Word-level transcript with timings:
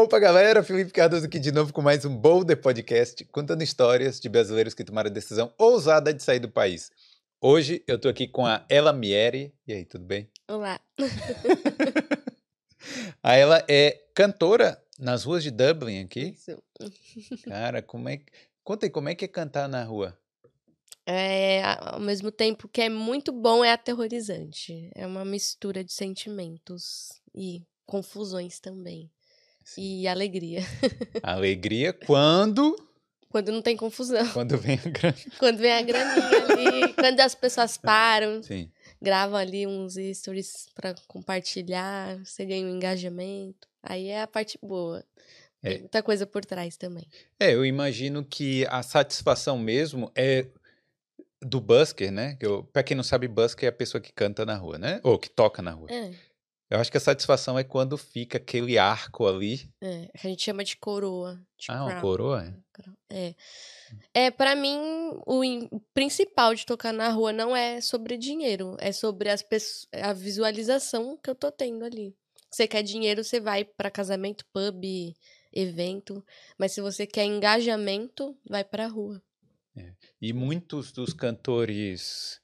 Opa, 0.00 0.20
galera! 0.20 0.62
Felipe 0.62 0.92
Cardoso 0.92 1.26
aqui 1.26 1.40
de 1.40 1.50
novo 1.50 1.72
com 1.72 1.82
mais 1.82 2.04
um 2.04 2.16
Boulder 2.16 2.56
Podcast, 2.56 3.24
contando 3.24 3.64
histórias 3.64 4.20
de 4.20 4.28
brasileiros 4.28 4.72
que 4.72 4.84
tomaram 4.84 5.10
a 5.10 5.12
decisão 5.12 5.52
ousada 5.58 6.14
de 6.14 6.22
sair 6.22 6.38
do 6.38 6.48
país. 6.48 6.92
Hoje 7.40 7.82
eu 7.84 7.98
tô 7.98 8.08
aqui 8.08 8.28
com 8.28 8.46
a 8.46 8.64
Ela 8.68 8.92
Mieri. 8.92 9.52
E 9.66 9.72
aí, 9.72 9.84
tudo 9.84 10.04
bem? 10.04 10.30
Olá. 10.46 10.80
a 13.20 13.34
ela 13.34 13.64
é 13.68 14.00
cantora 14.14 14.80
nas 15.00 15.24
ruas 15.24 15.42
de 15.42 15.50
Dublin 15.50 16.04
aqui. 16.04 16.32
Isso. 16.32 16.62
Cara, 17.42 17.82
como 17.82 18.08
é 18.08 18.18
que... 18.18 18.26
Conta 18.62 18.86
aí, 18.86 18.90
como 18.90 19.08
é 19.08 19.16
que 19.16 19.24
é 19.24 19.28
cantar 19.28 19.68
na 19.68 19.82
rua? 19.82 20.16
É, 21.04 21.60
ao 21.80 21.98
mesmo 21.98 22.30
tempo 22.30 22.68
que 22.68 22.82
é 22.82 22.88
muito 22.88 23.32
bom, 23.32 23.64
é 23.64 23.72
aterrorizante. 23.72 24.92
É 24.94 25.04
uma 25.04 25.24
mistura 25.24 25.82
de 25.82 25.92
sentimentos 25.92 27.20
e 27.34 27.64
confusões 27.84 28.60
também. 28.60 29.10
Sim. 29.68 30.00
E 30.00 30.08
alegria. 30.08 30.62
Alegria 31.22 31.92
quando... 31.92 32.74
Quando 33.28 33.52
não 33.52 33.60
tem 33.60 33.76
confusão. 33.76 34.26
Quando 34.32 34.56
vem 34.56 34.80
a 34.82 34.88
grana. 34.88 35.16
Quando 35.38 35.58
vem 35.58 35.72
a 35.72 35.82
graninha 35.82 36.44
ali. 36.44 36.94
quando 36.94 37.20
as 37.20 37.34
pessoas 37.34 37.76
param, 37.76 38.42
Sim. 38.42 38.70
gravam 39.02 39.36
ali 39.36 39.66
uns 39.66 39.96
stories 40.14 40.70
pra 40.74 40.94
compartilhar, 41.06 42.16
você 42.24 42.46
ganha 42.46 42.66
um 42.66 42.74
engajamento. 42.76 43.68
Aí 43.82 44.06
é 44.08 44.22
a 44.22 44.26
parte 44.26 44.58
boa. 44.62 45.04
É. 45.62 45.72
Tem 45.72 45.78
muita 45.80 46.02
coisa 46.02 46.26
por 46.26 46.42
trás 46.42 46.78
também. 46.78 47.06
É, 47.38 47.52
eu 47.52 47.66
imagino 47.66 48.24
que 48.24 48.66
a 48.70 48.82
satisfação 48.82 49.58
mesmo 49.58 50.10
é 50.14 50.46
do 51.42 51.60
busker, 51.60 52.10
né? 52.10 52.38
Pra 52.72 52.82
quem 52.82 52.96
não 52.96 53.04
sabe, 53.04 53.28
busker 53.28 53.66
é 53.66 53.68
a 53.68 53.72
pessoa 53.72 54.00
que 54.00 54.12
canta 54.12 54.46
na 54.46 54.56
rua, 54.56 54.78
né? 54.78 55.00
Ou 55.04 55.18
que 55.18 55.28
toca 55.28 55.60
na 55.60 55.72
rua. 55.72 55.88
É, 55.90 56.10
Eu 56.70 56.78
acho 56.78 56.90
que 56.90 56.98
a 56.98 57.00
satisfação 57.00 57.58
é 57.58 57.64
quando 57.64 57.96
fica 57.96 58.36
aquele 58.36 58.76
arco 58.76 59.26
ali. 59.26 59.70
é. 59.80 60.08
A 60.14 60.28
gente 60.28 60.42
chama 60.42 60.62
de 60.62 60.76
coroa. 60.76 61.40
De 61.58 61.66
Ah, 61.70 61.82
uma 61.84 61.90
crown. 61.90 62.00
coroa? 62.02 62.44
é? 63.10 63.24
É. 63.28 63.34
É, 64.12 64.30
para 64.30 64.54
mim, 64.54 64.78
o 65.26 65.42
o 65.76 65.80
principal 65.94 66.54
de 66.54 66.66
tocar 66.66 66.92
na 66.92 67.08
rua 67.08 67.32
não 67.32 67.56
é 67.56 67.80
sobre 67.80 68.18
dinheiro, 68.18 68.76
é 68.80 68.92
sobre 68.92 69.30
as 69.30 69.42
a 69.92 70.12
visualização 70.12 71.16
que 71.16 71.30
eu 71.30 71.34
tô 71.34 71.50
tendo 71.50 71.84
ali. 71.84 72.14
Você 72.50 72.68
quer 72.68 72.82
dinheiro, 72.82 73.24
você 73.24 73.40
vai 73.40 73.64
pra 73.64 73.90
casamento, 73.90 74.44
pub, 74.52 74.84
evento, 75.52 76.24
mas 76.58 76.72
se 76.72 76.80
você 76.80 77.06
quer 77.06 77.24
engajamento, 77.24 78.36
vai 78.48 78.64
pra 78.64 78.86
rua. 78.86 79.22
E 80.20 80.32
muitos 80.32 80.92
dos 80.92 81.12
cantores 81.12 82.40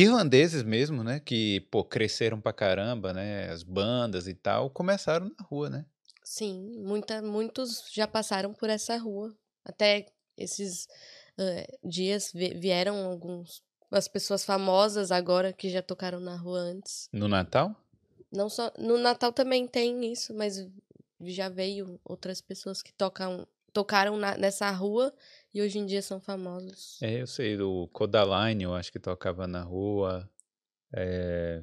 irlandeses 0.00 0.62
mesmo, 0.62 1.04
né? 1.04 1.20
Que, 1.20 1.60
pô, 1.70 1.84
cresceram 1.84 2.40
pra 2.40 2.52
caramba, 2.52 3.12
né? 3.12 3.50
As 3.50 3.62
bandas 3.62 4.26
e 4.26 4.34
tal, 4.34 4.70
começaram 4.70 5.26
na 5.38 5.44
rua, 5.44 5.68
né? 5.68 5.84
Sim, 6.24 6.78
muita, 6.78 7.20
muitos 7.20 7.84
já 7.92 8.06
passaram 8.06 8.54
por 8.54 8.70
essa 8.70 8.96
rua. 8.96 9.34
Até 9.64 10.06
esses 10.36 10.88
eh, 11.38 11.78
dias 11.84 12.32
vi- 12.34 12.54
vieram 12.54 13.04
alguns 13.04 13.62
as 13.90 14.08
pessoas 14.08 14.42
famosas 14.42 15.12
agora 15.12 15.52
que 15.52 15.68
já 15.68 15.82
tocaram 15.82 16.18
na 16.18 16.34
rua 16.34 16.58
antes. 16.60 17.08
No 17.12 17.28
Natal? 17.28 17.76
Não 18.32 18.48
só 18.48 18.72
no 18.78 18.96
Natal 18.96 19.30
também 19.32 19.66
tem 19.68 20.10
isso, 20.10 20.32
mas 20.32 20.66
já 21.20 21.50
veio 21.50 22.00
outras 22.02 22.40
pessoas 22.40 22.82
que 22.82 22.90
tocam 22.94 23.46
tocaram 23.72 24.16
na- 24.16 24.36
nessa 24.36 24.70
rua 24.70 25.12
e 25.54 25.60
hoje 25.62 25.78
em 25.78 25.86
dia 25.86 26.02
são 26.02 26.20
famosos. 26.20 26.98
É, 27.02 27.20
eu 27.22 27.26
sei, 27.26 27.56
do 27.56 27.88
Codaline, 27.92 28.64
eu 28.64 28.74
acho 28.74 28.90
que 28.92 28.98
tocava 28.98 29.46
na 29.46 29.62
rua. 29.62 30.28
É... 30.94 31.62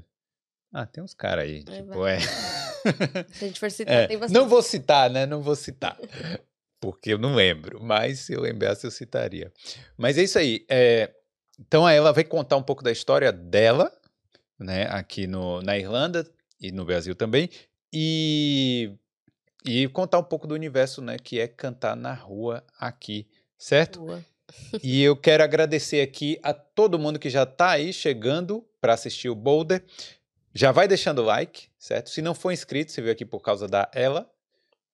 Ah, 0.72 0.86
tem 0.86 1.04
uns 1.04 1.14
caras 1.14 1.46
aí, 1.46 1.64
É, 1.68 1.78
tipo, 1.78 1.88
vai. 2.00 2.18
é. 2.18 2.20
Se 3.34 3.46
a 3.46 3.48
gente 3.48 3.60
for 3.60 3.70
citar, 3.72 3.96
É, 4.04 4.08
tem 4.08 4.18
bastante. 4.18 4.38
não 4.40 4.48
vou 4.48 4.62
citar, 4.62 5.10
né? 5.10 5.26
Não 5.26 5.42
vou 5.42 5.56
citar. 5.56 5.98
Porque 6.80 7.12
eu 7.14 7.18
não 7.18 7.36
lembro, 7.36 7.82
mas 7.84 8.20
se 8.20 8.34
eu 8.34 8.40
lembrasse, 8.42 8.86
eu 8.86 8.92
citaria. 8.92 9.52
Mas 9.98 10.18
é 10.18 10.24
isso 10.24 10.38
aí. 10.40 10.66
é, 10.70 11.14
Então, 11.60 11.86
aí 11.86 11.98
ela 11.98 12.14
vai 12.14 12.24
contar 12.24 12.56
um 12.56 12.64
pouco 12.64 12.84
da 12.84 12.92
história 12.92 13.32
dela, 13.34 13.92
né? 14.58 14.84
Aqui 14.90 15.28
no, 15.28 15.62
na 15.62 15.78
Irlanda 15.78 16.26
e 16.62 16.72
no 16.72 16.86
Brasil 16.86 17.14
também. 17.16 17.50
E, 17.92 18.96
e 19.66 19.88
contar 19.88 20.20
um 20.20 20.24
pouco 20.24 20.48
do 20.48 20.54
universo, 20.54 21.02
né? 21.02 21.18
Que 21.18 21.40
é 21.40 21.48
cantar 21.48 21.96
na 21.96 22.14
rua 22.14 22.64
aqui, 22.80 23.28
certo? 23.58 24.00
rua. 24.00 24.24
E 24.82 25.04
eu 25.04 25.16
quero 25.16 25.44
agradecer 25.44 26.02
aqui 26.02 26.40
a 26.42 26.54
todo 26.54 26.98
mundo 26.98 27.20
que 27.20 27.30
já 27.30 27.44
está 27.44 27.72
aí 27.72 27.94
chegando 27.94 28.66
para 28.82 28.94
assistir 28.94 29.30
o 29.30 29.36
Boulder. 29.36 29.84
Já 30.54 30.72
vai 30.72 30.88
deixando 30.88 31.20
o 31.20 31.26
like, 31.26 31.68
certo? 31.78 32.10
Se 32.10 32.22
não 32.22 32.34
for 32.34 32.52
inscrito, 32.52 32.92
você 32.92 33.02
veio 33.02 33.14
aqui 33.14 33.26
por 33.26 33.42
causa 33.42 33.68
da 33.68 33.90
ela, 33.94 34.30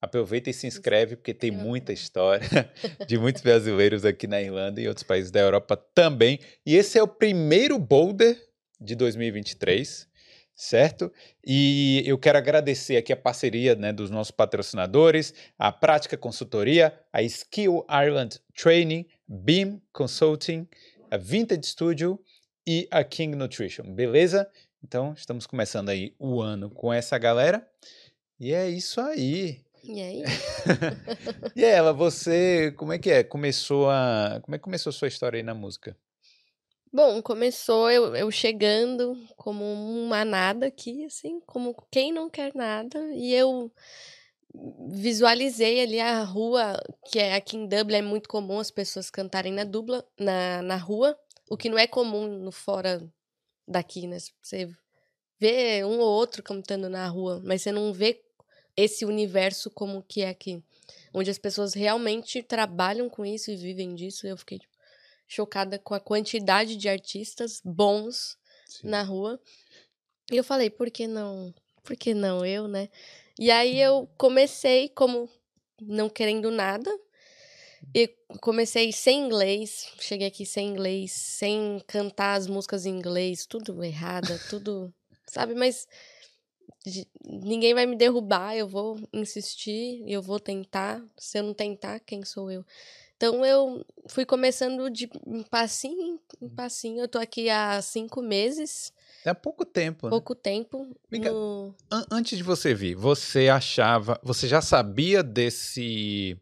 aproveita 0.01 0.49
e 0.49 0.53
se 0.53 0.67
inscreve, 0.67 1.15
porque 1.15 1.33
tem 1.33 1.51
muita 1.51 1.93
história 1.93 2.47
de 3.07 3.17
muitos 3.17 3.41
brasileiros 3.41 4.03
aqui 4.03 4.27
na 4.27 4.41
Irlanda 4.41 4.81
e 4.81 4.87
outros 4.87 5.03
países 5.03 5.31
da 5.31 5.39
Europa 5.39 5.77
também. 5.77 6.39
E 6.65 6.75
esse 6.75 6.97
é 6.97 7.03
o 7.03 7.07
primeiro 7.07 7.79
Boulder 7.79 8.37
de 8.79 8.95
2023, 8.95 10.07
certo? 10.55 11.11
E 11.45 12.01
eu 12.05 12.17
quero 12.17 12.37
agradecer 12.37 12.95
aqui 12.95 13.11
a 13.11 13.17
parceria 13.17 13.75
né, 13.75 13.91
dos 13.91 14.09
nossos 14.09 14.31
patrocinadores, 14.31 15.33
a 15.59 15.71
Prática 15.71 16.17
Consultoria, 16.17 16.97
a 17.11 17.21
Skill 17.21 17.85
Ireland 17.89 18.39
Training, 18.55 19.05
Beam 19.27 19.81
Consulting, 19.91 20.67
a 21.11 21.17
Vintage 21.17 21.67
Studio 21.67 22.19
e 22.65 22.87
a 22.89 23.03
King 23.03 23.35
Nutrition, 23.35 23.93
beleza? 23.93 24.49
Então, 24.83 25.13
estamos 25.17 25.45
começando 25.45 25.89
aí 25.89 26.15
o 26.17 26.41
ano 26.41 26.69
com 26.69 26.93
essa 26.93 27.17
galera. 27.17 27.67
E 28.39 28.53
é 28.53 28.69
isso 28.69 29.01
aí. 29.01 29.61
E 29.83 30.01
aí? 30.01 30.23
E 31.55 31.63
ela, 31.63 31.93
você, 31.93 32.73
como 32.75 32.91
é 32.91 32.99
que 32.99 33.09
é? 33.09 33.23
Começou 33.23 33.89
a, 33.89 34.39
como 34.43 34.55
é 34.55 34.57
que 34.57 34.63
começou 34.63 34.89
a 34.89 34.93
sua 34.93 35.07
história 35.07 35.37
aí 35.37 35.43
na 35.43 35.53
música? 35.53 35.95
Bom, 36.95 37.21
começou 37.21 37.91
eu, 37.91 38.15
eu 38.15 38.31
chegando 38.31 39.21
como 39.35 39.65
uma 39.65 40.23
nada 40.23 40.67
aqui, 40.67 41.03
assim, 41.03 41.41
como 41.41 41.75
quem 41.91 42.13
não 42.13 42.29
quer 42.29 42.55
nada, 42.55 42.97
e 43.13 43.33
eu 43.33 43.69
visualizei 44.87 45.81
ali 45.81 45.99
a 45.99 46.23
rua, 46.23 46.81
que 47.11 47.19
é 47.19 47.35
aqui 47.35 47.57
em 47.57 47.67
Dublin 47.67 47.97
é 47.97 48.01
muito 48.01 48.29
comum 48.29 48.61
as 48.61 48.71
pessoas 48.71 49.09
cantarem 49.09 49.51
na 49.51 49.65
dubla, 49.65 50.07
na, 50.17 50.61
na 50.61 50.77
rua, 50.77 51.19
o 51.49 51.57
que 51.57 51.67
não 51.67 51.77
é 51.77 51.85
comum 51.85 52.29
no 52.29 52.49
fora 52.49 53.05
daqui, 53.67 54.07
né? 54.07 54.15
Você 54.41 54.69
vê 55.37 55.83
um 55.83 55.99
ou 55.99 56.07
outro 56.07 56.41
cantando 56.41 56.87
na 56.87 57.05
rua, 57.09 57.41
mas 57.43 57.61
você 57.61 57.73
não 57.73 57.91
vê 57.91 58.23
esse 58.77 59.03
universo 59.03 59.69
como 59.69 60.01
que 60.01 60.21
é 60.21 60.29
aqui, 60.29 60.63
onde 61.13 61.29
as 61.29 61.37
pessoas 61.37 61.73
realmente 61.73 62.41
trabalham 62.41 63.09
com 63.09 63.25
isso 63.25 63.51
e 63.51 63.57
vivem 63.57 63.93
disso. 63.95 64.25
Eu 64.25 64.37
fiquei 64.37 64.59
tipo, 64.59 64.74
chocada 65.27 65.79
com 65.79 65.93
a 65.93 65.99
quantidade 65.99 66.75
de 66.75 66.87
artistas 66.87 67.61
bons 67.63 68.37
na 68.83 69.03
rua. 69.03 69.39
E 70.31 70.37
eu 70.37 70.43
falei, 70.43 70.69
por 70.69 70.89
que 70.89 71.07
não? 71.07 71.53
Por 71.83 71.95
que 71.95 72.13
não 72.13 72.45
eu, 72.45 72.67
né? 72.67 72.89
E 73.37 73.51
aí 73.51 73.79
eu 73.79 74.09
comecei 74.17 74.89
como 74.89 75.29
não 75.81 76.09
querendo 76.09 76.49
nada. 76.51 76.89
E 77.93 78.07
comecei 78.41 78.91
sem 78.91 79.25
inglês, 79.25 79.91
cheguei 79.99 80.27
aqui 80.27 80.45
sem 80.45 80.69
inglês, 80.69 81.11
sem 81.11 81.79
cantar 81.85 82.33
as 82.33 82.47
músicas 82.47 82.85
em 82.85 82.89
inglês, 82.89 83.45
tudo 83.45 83.83
errada, 83.83 84.39
tudo, 84.49 84.93
sabe? 85.27 85.53
Mas 85.53 85.87
ninguém 87.23 87.73
vai 87.73 87.85
me 87.85 87.95
derrubar, 87.95 88.55
eu 88.55 88.67
vou 88.67 88.99
insistir, 89.13 90.03
eu 90.07 90.21
vou 90.21 90.39
tentar. 90.39 91.03
Se 91.17 91.39
eu 91.39 91.43
não 91.43 91.53
tentar, 91.53 91.99
quem 91.99 92.23
sou 92.23 92.49
eu? 92.51 92.65
Então 93.17 93.45
eu 93.45 93.85
fui 94.09 94.25
começando 94.25 94.89
de 94.89 95.09
um 95.25 95.41
passinho 95.43 96.19
em 96.41 96.49
passinho. 96.49 97.01
Eu 97.01 97.07
tô 97.07 97.17
aqui 97.17 97.49
há 97.49 97.81
cinco 97.81 98.21
meses, 98.21 98.91
É 99.23 99.29
há 99.29 99.35
pouco 99.35 99.63
tempo, 99.65 100.07
né? 100.07 100.09
pouco 100.09 100.35
tempo. 100.35 100.95
Vem 101.09 101.21
cá, 101.21 101.31
no- 101.31 101.73
An- 101.89 102.05
antes 102.11 102.37
de 102.37 102.43
você 102.43 102.73
vir, 102.73 102.95
você 102.95 103.47
achava, 103.47 104.19
você 104.23 104.47
já 104.47 104.61
sabia 104.61 105.23
desse 105.23 106.37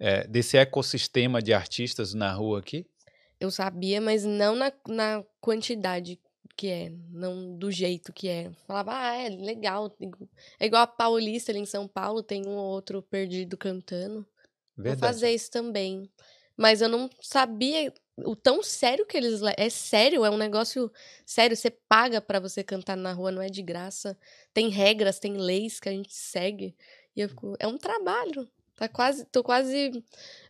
é, 0.00 0.26
desse 0.26 0.56
ecossistema 0.56 1.42
de 1.42 1.52
artistas 1.52 2.14
na 2.14 2.32
rua 2.32 2.60
aqui? 2.60 2.86
Eu 3.40 3.50
sabia, 3.50 4.00
mas 4.00 4.24
não 4.24 4.54
na, 4.56 4.72
na 4.88 5.24
quantidade 5.40 6.18
que 6.56 6.68
é, 6.68 6.92
não 7.10 7.56
do 7.56 7.70
jeito 7.70 8.12
que 8.12 8.28
é. 8.28 8.50
Falava, 8.66 8.92
ah, 8.96 9.16
é 9.16 9.28
legal. 9.28 9.94
É 10.58 10.66
igual 10.66 10.82
a 10.82 10.86
Paulista 10.86 11.52
ali 11.52 11.60
em 11.60 11.66
São 11.66 11.86
Paulo, 11.86 12.22
tem 12.22 12.46
um 12.46 12.56
ou 12.56 12.64
outro 12.72 13.02
perdido 13.02 13.56
cantando. 13.56 14.26
Vou 14.78 14.96
fazer 14.96 15.30
isso 15.30 15.50
também. 15.50 16.10
Mas 16.56 16.80
eu 16.80 16.88
não 16.88 17.08
sabia 17.20 17.92
o 18.18 18.34
tão 18.34 18.62
sério 18.62 19.06
que 19.06 19.16
eles. 19.16 19.40
le- 19.40 19.54
É 19.56 19.70
sério, 19.70 20.24
é 20.24 20.30
um 20.30 20.36
negócio 20.36 20.90
sério. 21.24 21.56
Você 21.56 21.70
paga 21.70 22.20
pra 22.20 22.40
você 22.40 22.64
cantar 22.64 22.96
na 22.96 23.12
rua, 23.12 23.30
não 23.30 23.40
é 23.42 23.48
de 23.48 23.62
graça. 23.62 24.18
Tem 24.52 24.68
regras, 24.68 25.18
tem 25.20 25.36
leis 25.36 25.78
que 25.78 25.88
a 25.88 25.92
gente 25.92 26.12
segue. 26.14 26.74
E 27.14 27.20
eu 27.20 27.28
fico. 27.28 27.54
É 27.60 27.66
um 27.66 27.78
trabalho. 27.78 28.48
Tá 28.76 28.88
quase, 28.88 29.24
tô 29.26 29.42
quase 29.42 30.02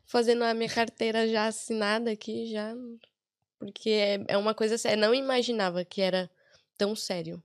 fazendo 0.07 0.45
a 0.45 0.55
minha 0.55 0.69
carteira 0.71 1.27
já 1.29 1.47
assinada 1.47 2.11
aqui, 2.11 2.47
já. 2.47 2.75
Porque 3.59 3.91
é, 3.91 4.25
é 4.29 4.37
uma 4.39 4.55
coisa 4.55 4.79
séria. 4.79 4.97
Eu 4.97 5.01
não 5.09 5.15
imaginava 5.15 5.85
que 5.85 6.01
era 6.01 6.31
tão 6.77 6.95
sério. 6.95 7.43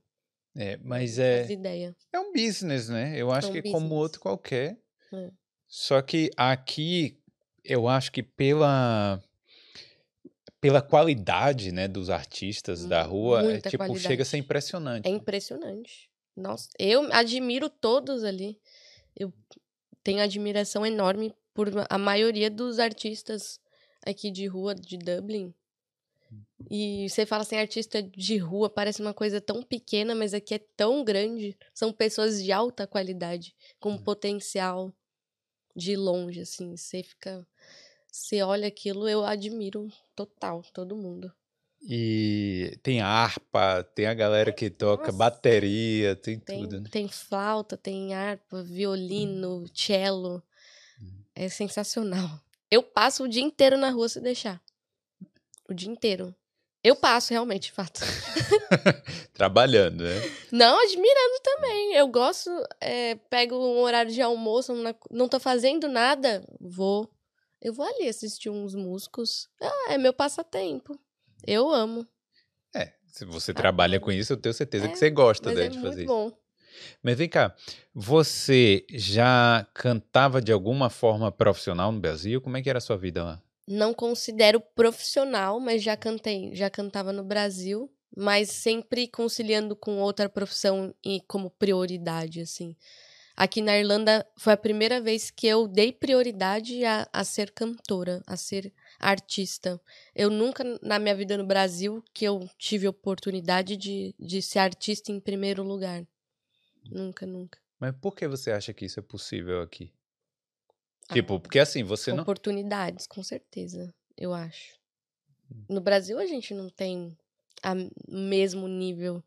É, 0.56 0.76
mas 0.78 1.18
é, 1.18 1.46
é 2.12 2.20
um 2.20 2.32
business, 2.32 2.88
né? 2.88 3.14
Eu 3.16 3.30
acho 3.32 3.48
É 3.48 3.50
um 3.50 3.52
que 3.54 3.62
como 3.62 3.80
business. 3.88 4.00
outro 4.00 4.20
qualquer. 4.20 4.78
É. 5.12 5.30
Só 5.76 6.00
que 6.00 6.30
aqui 6.36 7.18
eu 7.64 7.88
acho 7.88 8.12
que 8.12 8.22
pela 8.22 9.20
pela 10.60 10.80
qualidade, 10.80 11.72
né, 11.72 11.88
dos 11.88 12.10
artistas 12.10 12.84
da 12.84 13.02
rua, 13.02 13.40
é, 13.40 13.56
tipo, 13.56 13.70
chega 13.70 13.84
a 13.84 13.88
qualidade. 13.88 14.24
ser 14.24 14.36
impressionante. 14.36 15.08
É 15.08 15.10
impressionante. 15.10 16.08
Nossa, 16.36 16.68
eu 16.78 17.12
admiro 17.12 17.68
todos 17.68 18.22
ali. 18.22 18.56
Eu 19.16 19.32
tenho 20.04 20.22
admiração 20.22 20.86
enorme 20.86 21.34
por 21.52 21.68
a 21.90 21.98
maioria 21.98 22.48
dos 22.48 22.78
artistas 22.78 23.58
aqui 24.06 24.30
de 24.30 24.46
rua 24.46 24.76
de 24.76 24.96
Dublin. 24.96 25.52
E 26.70 27.08
você 27.10 27.26
fala 27.26 27.42
assim, 27.42 27.56
artista 27.56 28.00
de 28.00 28.36
rua 28.36 28.70
parece 28.70 29.02
uma 29.02 29.12
coisa 29.12 29.40
tão 29.40 29.60
pequena, 29.60 30.14
mas 30.14 30.34
aqui 30.34 30.54
é 30.54 30.60
tão 30.76 31.02
grande. 31.02 31.58
São 31.74 31.92
pessoas 31.92 32.40
de 32.40 32.52
alta 32.52 32.86
qualidade, 32.86 33.56
com 33.80 33.98
potencial 33.98 34.94
de 35.74 35.96
longe, 35.96 36.40
assim. 36.40 36.76
Você 36.76 37.02
fica. 37.02 37.46
Você 38.10 38.42
olha 38.42 38.68
aquilo, 38.68 39.08
eu 39.08 39.24
admiro 39.24 39.88
total, 40.14 40.62
todo 40.72 40.96
mundo. 40.96 41.32
E 41.82 42.78
tem 42.82 43.00
harpa, 43.02 43.82
tem 43.94 44.06
a 44.06 44.14
galera 44.14 44.52
que 44.52 44.70
toca 44.70 45.06
Nossa. 45.06 45.18
bateria, 45.18 46.16
tem, 46.16 46.38
Tem, 46.38 46.62
tudo, 46.62 46.80
né? 46.80 46.88
tem 46.90 47.08
flauta, 47.08 47.76
tem 47.76 48.14
harpa, 48.14 48.62
violino, 48.62 49.66
cello. 49.74 50.42
É 51.34 51.48
sensacional. 51.48 52.40
Eu 52.70 52.82
passo 52.82 53.24
o 53.24 53.28
dia 53.28 53.42
inteiro 53.42 53.76
na 53.76 53.90
rua 53.90 54.08
se 54.08 54.20
deixar. 54.20 54.62
O 55.68 55.74
dia 55.74 55.90
inteiro. 55.90 56.34
Eu 56.84 56.94
passo, 56.94 57.32
realmente, 57.32 57.64
de 57.64 57.72
fato. 57.72 58.00
Trabalhando, 59.32 60.04
né? 60.04 60.20
Não, 60.52 60.78
admirando 60.84 61.40
também. 61.42 61.94
Eu 61.94 62.06
gosto, 62.08 62.50
é, 62.80 63.14
pego 63.30 63.56
um 63.56 63.78
horário 63.80 64.12
de 64.12 64.20
almoço, 64.20 64.74
não, 64.74 64.94
não 65.10 65.28
tô 65.28 65.40
fazendo 65.40 65.88
nada, 65.88 66.44
vou. 66.60 67.10
Eu 67.60 67.72
vou 67.72 67.86
ali 67.86 68.06
assistir 68.06 68.50
uns 68.50 68.74
músicos. 68.74 69.48
Ah, 69.62 69.92
é 69.92 69.98
meu 69.98 70.12
passatempo. 70.12 70.98
Eu 71.46 71.70
amo. 71.70 72.06
É, 72.74 72.92
se 73.06 73.24
você 73.24 73.54
trabalha 73.54 73.98
com 73.98 74.12
isso, 74.12 74.34
eu 74.34 74.36
tenho 74.36 74.52
certeza 74.54 74.84
É, 74.84 74.88
que 74.90 74.98
você 74.98 75.08
gosta 75.08 75.48
Mas 75.48 75.58
né, 75.58 75.64
é 75.64 75.68
de 75.68 75.78
muito 75.78 75.88
fazer 75.88 76.02
isso. 76.04 76.12
bom. 76.12 76.30
Mas 77.02 77.16
vem 77.16 77.28
cá, 77.28 77.54
você 77.94 78.84
já 78.90 79.66
cantava 79.72 80.42
de 80.42 80.52
alguma 80.52 80.90
forma 80.90 81.32
profissional 81.32 81.90
no 81.90 82.00
Brasil? 82.00 82.40
Como 82.42 82.56
é 82.56 82.62
que 82.62 82.68
era 82.68 82.78
a 82.78 82.82
sua 82.82 82.98
vida 82.98 83.24
lá? 83.24 83.42
Não 83.66 83.94
considero 83.94 84.60
profissional, 84.60 85.58
mas 85.58 85.82
já 85.82 85.96
cantei, 85.96 86.54
já 86.54 86.68
cantava 86.68 87.12
no 87.12 87.24
Brasil, 87.24 87.90
mas 88.16 88.50
sempre 88.50 89.08
conciliando 89.08 89.74
com 89.74 89.98
outra 90.00 90.28
profissão 90.28 90.94
e 91.04 91.20
como 91.26 91.50
prioridade, 91.50 92.40
assim. 92.40 92.76
Aqui 93.36 93.60
na 93.60 93.76
Irlanda 93.76 94.24
foi 94.36 94.52
a 94.52 94.56
primeira 94.56 95.00
vez 95.00 95.28
que 95.28 95.46
eu 95.46 95.66
dei 95.66 95.92
prioridade 95.92 96.84
a, 96.84 97.08
a 97.12 97.24
ser 97.24 97.50
cantora, 97.50 98.22
a 98.26 98.36
ser 98.36 98.72
artista. 98.98 99.80
Eu 100.14 100.30
nunca, 100.30 100.62
na 100.80 101.00
minha 101.00 101.16
vida 101.16 101.36
no 101.36 101.44
Brasil, 101.44 102.02
que 102.12 102.24
eu 102.24 102.48
tive 102.56 102.86
oportunidade 102.86 103.76
de, 103.76 104.14
de 104.20 104.40
ser 104.40 104.60
artista 104.60 105.10
em 105.10 105.18
primeiro 105.18 105.64
lugar. 105.64 106.06
Nunca, 106.88 107.26
nunca. 107.26 107.58
Mas 107.80 107.92
por 108.00 108.14
que 108.14 108.28
você 108.28 108.52
acha 108.52 108.72
que 108.72 108.84
isso 108.84 109.00
é 109.00 109.02
possível 109.02 109.62
aqui? 109.62 109.92
Ah, 111.08 111.14
Tipo, 111.14 111.38
porque 111.40 111.58
assim, 111.58 111.82
você 111.82 112.12
não. 112.12 112.22
Oportunidades, 112.22 113.06
com 113.06 113.22
certeza, 113.22 113.94
eu 114.16 114.32
acho. 114.32 114.78
No 115.68 115.80
Brasil 115.80 116.18
a 116.18 116.26
gente 116.26 116.52
não 116.54 116.68
tem 116.70 117.16
o 118.08 118.16
mesmo 118.16 118.66
nível 118.68 119.22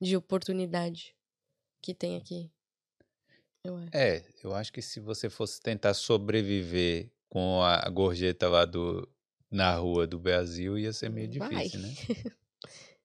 de 0.00 0.16
oportunidade 0.16 1.14
que 1.80 1.94
tem 1.94 2.16
aqui. 2.16 2.50
Eu 3.64 3.76
acho. 3.76 3.90
É, 3.92 4.24
eu 4.42 4.54
acho 4.54 4.72
que 4.72 4.80
se 4.82 5.00
você 5.00 5.28
fosse 5.28 5.60
tentar 5.60 5.94
sobreviver 5.94 7.10
com 7.28 7.62
a 7.62 7.88
gorjeta 7.88 8.48
lá 8.48 8.64
do, 8.64 9.08
na 9.50 9.74
rua 9.74 10.06
do 10.06 10.18
Brasil, 10.18 10.78
ia 10.78 10.92
ser 10.92 11.10
meio 11.10 11.30
Vai. 11.38 11.48
difícil, 11.48 11.80
né? 11.80 11.94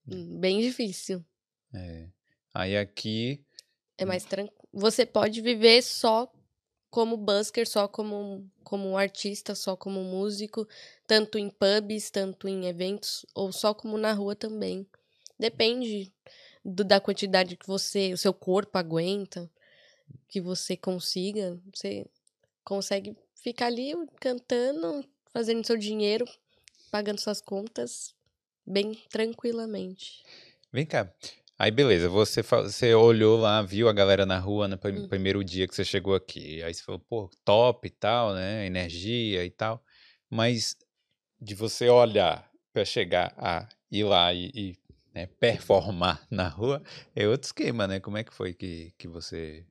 Hum, 0.07 0.39
Bem 0.39 0.61
difícil. 0.61 1.25
É. 1.73 2.07
Aí 2.53 2.77
aqui, 2.77 3.43
É 3.97 4.05
mais 4.05 4.23
tranquilo. 4.23 4.55
Você 4.71 5.03
pode 5.03 5.41
viver 5.41 5.81
só 5.81 6.31
como 6.95 7.17
busker, 7.17 7.67
só 7.67 7.89
como, 7.89 8.49
como 8.63 8.97
artista, 8.97 9.53
só 9.53 9.75
como 9.75 10.01
músico, 10.01 10.65
tanto 11.05 11.37
em 11.37 11.49
pubs, 11.49 12.09
tanto 12.09 12.47
em 12.47 12.67
eventos, 12.67 13.25
ou 13.35 13.51
só 13.51 13.73
como 13.73 13.97
na 13.97 14.13
rua 14.13 14.33
também. 14.33 14.87
Depende 15.37 16.09
do- 16.63 16.85
da 16.85 17.01
quantidade 17.01 17.57
que 17.57 17.67
você, 17.67 18.13
o 18.13 18.17
seu 18.17 18.33
corpo 18.33 18.77
aguenta, 18.77 19.51
que 20.29 20.39
você 20.39 20.77
consiga. 20.77 21.59
Você 21.73 22.05
consegue 22.63 23.13
ficar 23.33 23.65
ali 23.65 23.93
cantando, 24.21 25.03
fazendo 25.33 25.67
seu 25.67 25.75
dinheiro, 25.75 26.25
pagando 26.89 27.19
suas 27.19 27.41
contas 27.41 28.15
bem 28.65 29.03
tranquilamente. 29.09 30.23
vem 30.71 30.85
cá. 30.85 31.13
Aí 31.57 31.71
beleza, 31.71 32.09
você, 32.09 32.41
você 32.41 32.93
olhou 32.93 33.39
lá, 33.39 33.61
viu 33.61 33.87
a 33.87 33.93
galera 33.93 34.25
na 34.25 34.37
rua 34.37 34.67
no 34.67 34.77
prim- 34.77 34.99
Hum. 35.03 35.07
primeiro 35.07 35.43
dia 35.43 35.67
que 35.67 35.73
você 35.75 35.85
chegou 35.85 36.13
aqui. 36.13 36.61
Aí 36.63 36.73
você 36.73 36.83
falou, 36.83 36.99
pô, 36.99 37.29
top 37.45 37.87
e 37.87 37.91
tal, 37.91 38.33
né? 38.33 38.65
Energia 38.65 39.45
e 39.45 39.49
tal. 39.49 39.81
Mas 40.29 40.75
de 41.39 41.55
você 41.55 41.89
olhar 41.89 42.49
pra 42.73 42.83
chegar 42.83 43.33
a 43.37 43.69
ir 43.89 44.03
lá 44.03 44.33
e, 44.33 44.51
e, 44.53 44.75
né, 45.13 45.27
performar 45.27 46.25
na 46.29 46.47
rua, 46.49 46.83
é 47.15 47.27
outro 47.27 47.47
esquema, 47.47 47.87
né? 47.87 47.99
Como 48.01 48.17
é 48.17 48.23
que 48.23 48.33
foi 48.33 48.53
que, 48.53 48.93
que 48.97 49.07
você. 49.07 49.65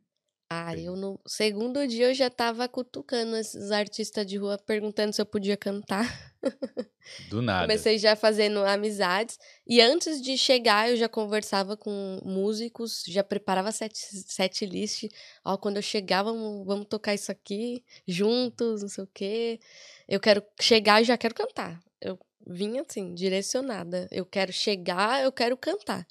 Ah, 0.49 0.76
eu 0.76 0.94
no 0.94 1.19
segundo 1.26 1.87
dia 1.87 2.08
eu 2.08 2.14
já 2.14 2.29
tava 2.29 2.69
cutucando 2.69 3.37
esses 3.37 3.70
artistas 3.70 4.26
de 4.26 4.37
rua, 4.37 4.58
perguntando 4.58 5.12
se 5.12 5.20
eu 5.20 5.26
podia 5.26 5.56
cantar. 5.56 6.06
Do 7.29 7.43
nada. 7.43 7.62
Comecei 7.62 7.99
já 7.99 8.14
fazendo 8.17 8.61
amizades. 8.61 9.38
E 9.67 9.81
antes 9.81 10.20
de 10.23 10.37
chegar, 10.38 10.91
eu 10.91 10.96
já 10.96 11.08
conversava 11.08 11.76
com 11.76 12.20
músicos, 12.25 13.02
já 13.06 13.23
preparava 13.23 13.73
set, 13.73 13.94
set 13.96 14.64
list. 14.67 15.05
Ó, 15.44 15.56
quando 15.56 15.76
eu 15.76 15.82
chegar, 15.82 16.23
vamos, 16.23 16.67
vamos 16.67 16.87
tocar 16.87 17.14
isso 17.14 17.31
aqui 17.31 17.85
juntos, 18.06 18.82
não 18.82 18.88
sei 18.88 19.05
o 19.05 19.11
quê. 19.12 19.61
Eu 20.08 20.20
quero 20.20 20.43
chegar 20.61 21.02
e 21.02 21.05
já 21.05 21.17
quero 21.17 21.35
cantar. 21.35 21.81
Eu 22.00 22.19
vim 22.47 22.79
assim, 22.79 23.14
direcionada. 23.14 24.08
Eu 24.11 24.25
quero 24.26 24.52
chegar, 24.52 25.23
eu 25.23 25.32
quero 25.32 25.56
cantar. 25.56 26.06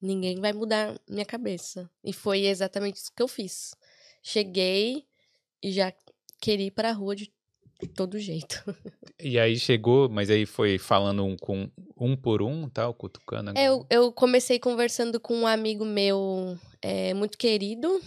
Ninguém 0.00 0.40
vai 0.40 0.52
mudar 0.52 0.98
minha 1.08 1.26
cabeça. 1.26 1.90
E 2.02 2.12
foi 2.12 2.46
exatamente 2.46 2.96
isso 2.96 3.12
que 3.14 3.22
eu 3.22 3.28
fiz. 3.28 3.74
Cheguei 4.22 5.04
e 5.62 5.70
já 5.70 5.92
queria 6.40 6.66
ir 6.66 6.70
pra 6.70 6.92
rua 6.92 7.14
de 7.14 7.30
todo 7.94 8.18
jeito. 8.18 8.62
E 9.22 9.38
aí 9.38 9.58
chegou, 9.58 10.08
mas 10.08 10.30
aí 10.30 10.46
foi 10.46 10.78
falando 10.78 11.22
um 11.22 11.36
com 11.36 11.70
um 11.94 12.16
por 12.16 12.40
um, 12.40 12.70
tal, 12.70 12.94
cutucando. 12.94 13.50
a 13.50 13.52
É, 13.54 13.68
Eu, 13.68 13.84
eu 13.90 14.10
comecei 14.10 14.58
conversando 14.58 15.20
com 15.20 15.34
um 15.34 15.46
amigo 15.46 15.84
meu 15.84 16.56
é, 16.80 17.12
muito 17.12 17.36
querido, 17.36 18.00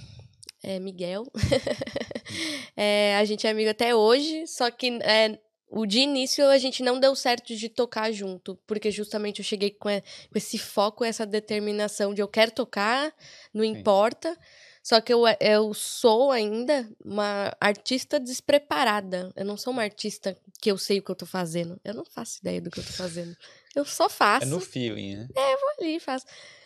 é, 0.64 0.80
Miguel. 0.80 1.24
É, 2.76 3.16
a 3.18 3.26
gente 3.26 3.46
é 3.46 3.52
amigo 3.52 3.70
até 3.70 3.94
hoje, 3.94 4.48
só 4.48 4.72
que 4.72 4.88
é, 5.04 5.40
o 5.76 5.86
de 5.86 6.00
início 6.00 6.46
a 6.50 6.58
gente 6.58 6.84
não 6.84 7.00
deu 7.00 7.16
certo 7.16 7.56
de 7.56 7.68
tocar 7.70 8.12
junto, 8.12 8.56
porque 8.68 8.92
justamente 8.92 9.40
eu 9.40 9.46
cheguei 9.46 9.72
com, 9.72 9.90
e- 9.90 10.02
com 10.02 10.38
esse 10.38 10.58
foco, 10.58 11.04
essa 11.04 11.26
determinação 11.26 12.14
de 12.14 12.22
eu 12.22 12.28
quero 12.28 12.52
tocar, 12.52 13.14
não 13.54 13.64
importa. 13.64 14.38
Só 14.84 15.00
que 15.00 15.14
eu, 15.14 15.24
eu 15.40 15.74
sou 15.74 16.30
ainda 16.30 16.90
uma 17.04 17.56
artista 17.60 18.20
despreparada. 18.20 19.32
Eu 19.36 19.46
não 19.46 19.56
sou 19.58 19.72
uma 19.72 19.82
artista 19.82 20.38
que 20.62 20.70
eu 20.70 20.78
sei 20.78 21.00
o 21.00 21.04
que 21.04 21.10
eu 21.10 21.16
tô 21.16 21.26
fazendo. 21.26 21.80
Eu 21.86 21.94
não 21.94 22.04
faço 22.06 22.40
ideia 22.40 22.62
do 22.62 22.70
que 22.70 22.80
eu 22.80 22.86
tô 22.86 22.92
fazendo. 22.92 23.36
Eu 23.74 23.86
só 23.86 24.10
faço 24.10 24.46
É 24.46 24.50
no 24.50 24.60
feeling, 24.60 25.16
né? 25.16 25.28
ali, 25.80 26.00
faço. 26.02 26.26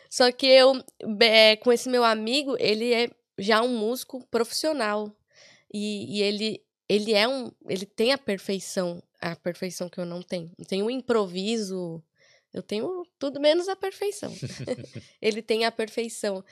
Só 0.09 0.31
que 0.31 0.47
eu, 0.47 0.83
é, 1.21 1.55
com 1.57 1.71
esse 1.71 1.87
meu 1.89 2.03
amigo, 2.03 2.55
ele 2.59 2.91
é 2.91 3.09
já 3.37 3.61
um 3.61 3.77
músico 3.77 4.25
profissional. 4.31 5.15
E, 5.71 6.17
e 6.17 6.23
ele, 6.23 6.61
ele 6.89 7.13
é 7.13 7.27
um. 7.27 7.51
Ele 7.67 7.85
tem 7.85 8.13
a 8.13 8.17
perfeição, 8.17 9.03
a 9.19 9.35
perfeição 9.35 9.89
que 9.89 9.99
eu 9.99 10.05
não 10.05 10.21
tenho. 10.21 10.51
Eu 10.57 10.65
tenho 10.65 10.85
o 10.85 10.91
improviso, 10.91 12.01
eu 12.53 12.63
tenho 12.63 13.05
tudo 13.19 13.39
menos 13.39 13.67
a 13.67 13.75
perfeição. 13.75 14.33
ele 15.21 15.41
tem 15.41 15.65
a 15.65 15.71
perfeição. 15.71 16.43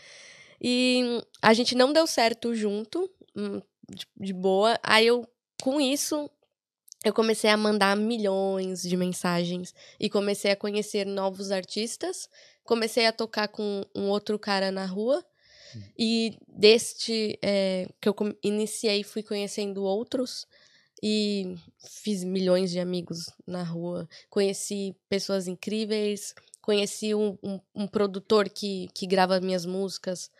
E 0.61 1.21
a 1.41 1.53
gente 1.53 1.75
não 1.75 1.91
deu 1.93 2.07
certo 2.07 2.53
junto, 2.53 3.09
hum, 3.35 3.61
de, 3.89 4.07
de 4.17 4.33
boa. 4.33 4.79
Aí 4.83 5.07
eu, 5.07 5.27
com 5.61 5.79
isso, 5.79 6.29
eu 7.03 7.13
comecei 7.13 7.49
a 7.49 7.57
mandar 7.57 7.95
milhões 7.95 8.81
de 8.81 8.97
mensagens 8.97 9.73
e 9.99 10.09
comecei 10.09 10.51
a 10.51 10.55
conhecer 10.55 11.05
novos 11.05 11.51
artistas. 11.51 12.29
Comecei 12.63 13.05
a 13.05 13.13
tocar 13.13 13.47
com 13.47 13.85
um 13.95 14.09
outro 14.09 14.39
cara 14.39 14.71
na 14.71 14.85
rua. 14.85 15.23
E 15.97 16.37
deste 16.47 17.37
é, 17.41 17.87
que 17.99 18.07
eu 18.09 18.15
iniciei, 18.43 19.03
fui 19.03 19.23
conhecendo 19.23 19.83
outros. 19.83 20.47
E 21.03 21.55
fiz 22.01 22.23
milhões 22.23 22.71
de 22.71 22.79
amigos 22.79 23.29
na 23.45 23.63
rua. 23.63 24.07
Conheci 24.29 24.95
pessoas 25.09 25.47
incríveis. 25.47 26.33
Conheci 26.61 27.13
um, 27.13 27.37
um, 27.43 27.59
um 27.75 27.87
produtor 27.87 28.49
que, 28.49 28.87
que 28.93 29.05
grava 29.05 29.39
minhas 29.39 29.65
músicas 29.65 30.31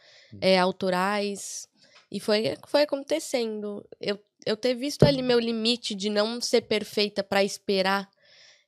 é, 0.42 0.58
autorais. 0.58 1.68
E 2.10 2.20
foi, 2.20 2.56
foi 2.68 2.84
acontecendo. 2.84 3.86
Eu, 4.00 4.18
eu 4.46 4.56
ter 4.58 4.74
visto 4.74 5.04
ali 5.04 5.22
meu 5.22 5.40
limite 5.40 5.94
de 5.94 6.10
não 6.10 6.40
ser 6.42 6.62
perfeita 6.62 7.24
para 7.24 7.44
esperar 7.44 8.10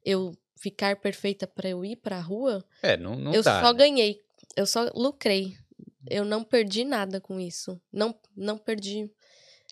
eu 0.05 0.37
ficar 0.57 0.95
perfeita 0.97 1.47
para 1.47 1.69
eu 1.69 1.85
ir 1.85 1.95
pra 1.97 2.19
rua, 2.19 2.63
É, 2.81 2.97
não, 2.97 3.15
não 3.15 3.33
eu 3.33 3.43
tá. 3.43 3.61
só 3.61 3.71
né? 3.71 3.77
ganhei. 3.79 4.21
Eu 4.55 4.65
só 4.65 4.89
lucrei. 4.95 5.55
Eu 6.09 6.25
não 6.25 6.43
perdi 6.43 6.83
nada 6.83 7.19
com 7.19 7.39
isso. 7.39 7.79
Não, 7.91 8.13
não 8.35 8.57
perdi 8.57 9.11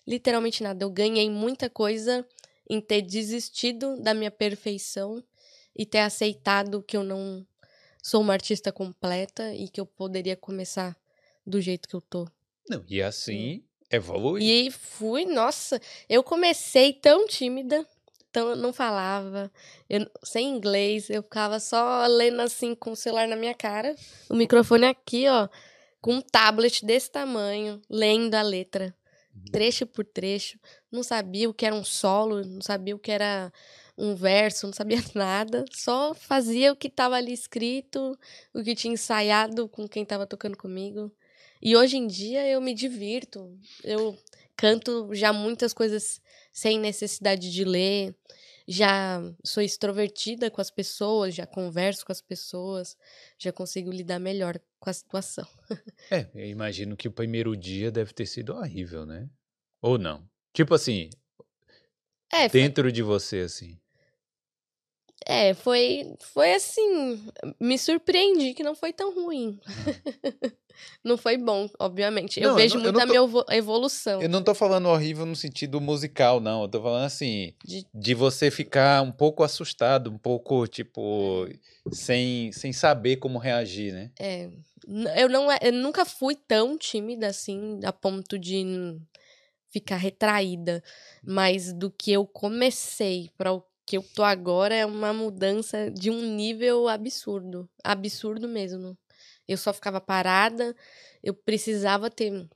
literalmente 0.06 0.62
nada. 0.62 0.84
Eu 0.84 0.90
ganhei 0.90 1.30
muita 1.30 1.68
coisa 1.68 2.26
em 2.68 2.80
ter 2.80 3.02
desistido 3.02 4.00
da 4.00 4.14
minha 4.14 4.30
perfeição 4.30 5.22
e 5.74 5.84
ter 5.84 6.00
aceitado 6.00 6.82
que 6.82 6.96
eu 6.96 7.04
não 7.04 7.46
sou 8.02 8.20
uma 8.20 8.32
artista 8.32 8.72
completa 8.72 9.54
e 9.54 9.68
que 9.68 9.80
eu 9.80 9.86
poderia 9.86 10.36
começar 10.36 10.96
do 11.46 11.60
jeito 11.60 11.88
que 11.88 11.94
eu 11.94 12.00
tô. 12.00 12.26
Não, 12.68 12.84
e 12.88 13.02
assim 13.02 13.64
evolui. 13.90 14.42
E 14.42 14.70
fui, 14.70 15.24
nossa, 15.24 15.80
eu 16.08 16.22
comecei 16.22 16.92
tão 16.92 17.26
tímida, 17.26 17.86
tão, 18.32 18.56
não 18.56 18.72
falava, 18.72 19.50
eu, 19.88 20.08
sem 20.24 20.48
inglês, 20.48 21.08
eu 21.08 21.22
ficava 21.22 21.60
só 21.60 22.06
lendo 22.06 22.40
assim 22.40 22.74
com 22.74 22.92
o 22.92 22.96
celular 22.96 23.28
na 23.28 23.36
minha 23.36 23.54
cara, 23.54 23.94
o 24.28 24.34
microfone 24.34 24.86
aqui, 24.86 25.28
ó, 25.28 25.48
com 26.06 26.14
um 26.14 26.20
tablet 26.20 26.86
desse 26.86 27.10
tamanho, 27.10 27.82
lendo 27.90 28.36
a 28.36 28.42
letra, 28.42 28.94
trecho 29.50 29.84
por 29.84 30.04
trecho, 30.04 30.56
não 30.88 31.02
sabia 31.02 31.50
o 31.50 31.52
que 31.52 31.66
era 31.66 31.74
um 31.74 31.82
solo, 31.82 32.44
não 32.44 32.60
sabia 32.60 32.94
o 32.94 32.98
que 32.98 33.10
era 33.10 33.52
um 33.98 34.14
verso, 34.14 34.66
não 34.66 34.72
sabia 34.72 34.98
nada, 35.16 35.64
só 35.72 36.14
fazia 36.14 36.72
o 36.72 36.76
que 36.76 36.86
estava 36.86 37.16
ali 37.16 37.32
escrito, 37.32 38.16
o 38.54 38.62
que 38.62 38.76
tinha 38.76 38.94
ensaiado 38.94 39.68
com 39.68 39.88
quem 39.88 40.04
estava 40.04 40.28
tocando 40.28 40.56
comigo. 40.56 41.10
E 41.60 41.76
hoje 41.76 41.96
em 41.96 42.06
dia 42.06 42.46
eu 42.46 42.60
me 42.60 42.72
divirto. 42.72 43.58
Eu 43.82 44.16
canto 44.56 45.12
já 45.12 45.32
muitas 45.32 45.72
coisas 45.72 46.20
sem 46.52 46.78
necessidade 46.78 47.50
de 47.50 47.64
ler. 47.64 48.14
Já 48.68 49.20
sou 49.44 49.62
extrovertida 49.62 50.50
com 50.50 50.60
as 50.60 50.70
pessoas, 50.70 51.34
já 51.34 51.46
converso 51.46 52.04
com 52.04 52.12
as 52.12 52.20
pessoas, 52.20 52.96
já 53.38 53.52
consigo 53.52 53.90
lidar 53.90 54.18
melhor 54.18 54.58
com 54.80 54.90
a 54.90 54.92
situação. 54.92 55.46
É, 56.10 56.30
eu 56.34 56.46
imagino 56.46 56.96
que 56.96 57.08
o 57.08 57.12
primeiro 57.12 57.56
dia 57.56 57.90
deve 57.90 58.12
ter 58.12 58.26
sido 58.26 58.54
horrível, 58.54 59.04
né? 59.04 59.28
Ou 59.82 59.98
não? 59.98 60.28
Tipo 60.52 60.74
assim, 60.74 61.10
É, 62.32 62.48
foi, 62.48 62.60
dentro 62.60 62.90
de 62.90 63.02
você, 63.02 63.40
assim. 63.40 63.78
é, 65.24 65.54
foi, 65.54 66.14
foi 66.20 66.54
assim. 66.54 67.24
Me 67.60 67.78
surpreendi 67.78 68.54
que 68.54 68.62
não 68.62 68.74
foi 68.74 68.92
tão 68.92 69.14
ruim. 69.14 69.58
não 71.04 71.16
foi 71.16 71.36
bom, 71.36 71.68
obviamente. 71.78 72.40
Eu 72.40 72.48
Não, 72.48 72.50
eu 72.50 72.56
vejo 72.56 72.74
não- 72.78 72.84
eu 72.86 72.92
muito 72.92 73.02
a 73.02 73.06
minha 73.06 73.18
evo- 73.18 73.44
evolução. 73.50 74.20
Eu 74.22 74.28
não 74.28 74.42
tô 74.42 74.54
falando 74.54 74.86
horrível 74.88 75.24
no 75.26 75.36
sentido 75.36 75.80
musical, 75.80 76.40
não. 76.40 76.62
Eu 76.62 76.68
tô 76.68 76.82
falando 76.82 77.04
assim, 77.04 77.52
De- 77.64 77.86
de 77.94 78.14
você 78.14 78.50
ficar 78.50 79.02
um 79.02 79.12
pouco 79.12 79.42
assustado, 79.42 80.10
um 80.10 80.18
pouco, 80.18 80.66
tipo, 80.66 81.46
sem, 81.92 82.50
sem 82.52 82.72
saber 82.72 83.16
como 83.16 83.38
reagir, 83.38 83.92
né? 83.92 84.10
É, 84.18 84.48
eu 85.16 85.28
não 85.28 85.50
é- 85.50 85.58
eu 85.62 85.72
nunca 85.72 86.04
fui 86.04 86.34
tão 86.34 86.76
tímida 86.78 87.26
assim 87.28 87.80
a 87.84 87.92
ponto 87.92 88.38
de 88.38 88.96
ficar 89.70 89.96
retraída, 89.96 90.82
mas 91.22 91.72
do 91.72 91.90
que 91.90 92.12
eu 92.12 92.26
comecei 92.26 93.30
para 93.36 93.52
o 93.52 93.62
que 93.84 93.96
eu 93.96 94.02
tô 94.14 94.24
agora 94.24 94.74
é 94.74 94.84
uma 94.84 95.12
mudança 95.12 95.90
de 95.90 96.10
um 96.10 96.20
nível 96.34 96.88
absurdo, 96.88 97.68
absurdo 97.84 98.48
mesmo. 98.48 98.96
Eu 99.48 99.56
só 99.56 99.72
ficava 99.72 100.00
parada, 100.00 100.74
eu 101.22 101.34
precisava 101.34 102.10
ter 102.10 102.48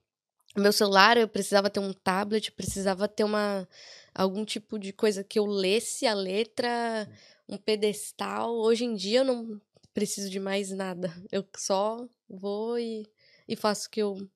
meu 0.56 0.73
celular, 0.73 1.16
eu 1.16 1.28
precisava 1.28 1.70
ter 1.70 1.80
um 1.80 1.92
tablet, 1.92 2.49
eu 2.49 2.54
precisava 2.54 3.06
ter 3.06 3.25
uma 3.25 3.68
algum 4.14 4.44
tipo 4.44 4.78
de 4.78 4.92
coisa 4.92 5.23
que 5.23 5.38
eu 5.38 5.47
lesse 5.47 6.06
a 6.06 6.14
letra, 6.14 7.09
um 7.49 7.56
pedestal. 7.56 8.52
Hoje 8.54 8.85
em 8.85 8.94
dia 8.94 9.20
eu 9.20 9.25
não 9.25 9.61
preciso 9.94 10.28
de 10.30 10.40
mais 10.40 10.70
nada. 10.70 11.12
Eu 11.30 11.47
só 11.56 12.09
vou 12.28 12.78
e, 12.78 13.06
e 13.47 13.54
faço 13.54 13.87
o 13.87 13.90
que 13.90 14.02
eu, 14.02 14.28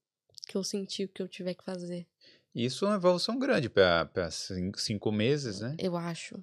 que 0.47 0.57
eu 0.57 0.63
senti, 0.63 1.05
o 1.05 1.09
que 1.09 1.23
eu 1.23 1.29
tiver 1.29 1.55
que 1.55 1.65
fazer. 1.65 2.07
Isso 2.55 2.85
é 2.85 2.89
uma 2.89 2.97
evolução 2.97 3.37
grande 3.37 3.69
para 3.69 4.31
cinco 4.77 5.11
meses, 5.11 5.61
né? 5.61 5.75
Eu 5.77 5.97
acho. 5.97 6.37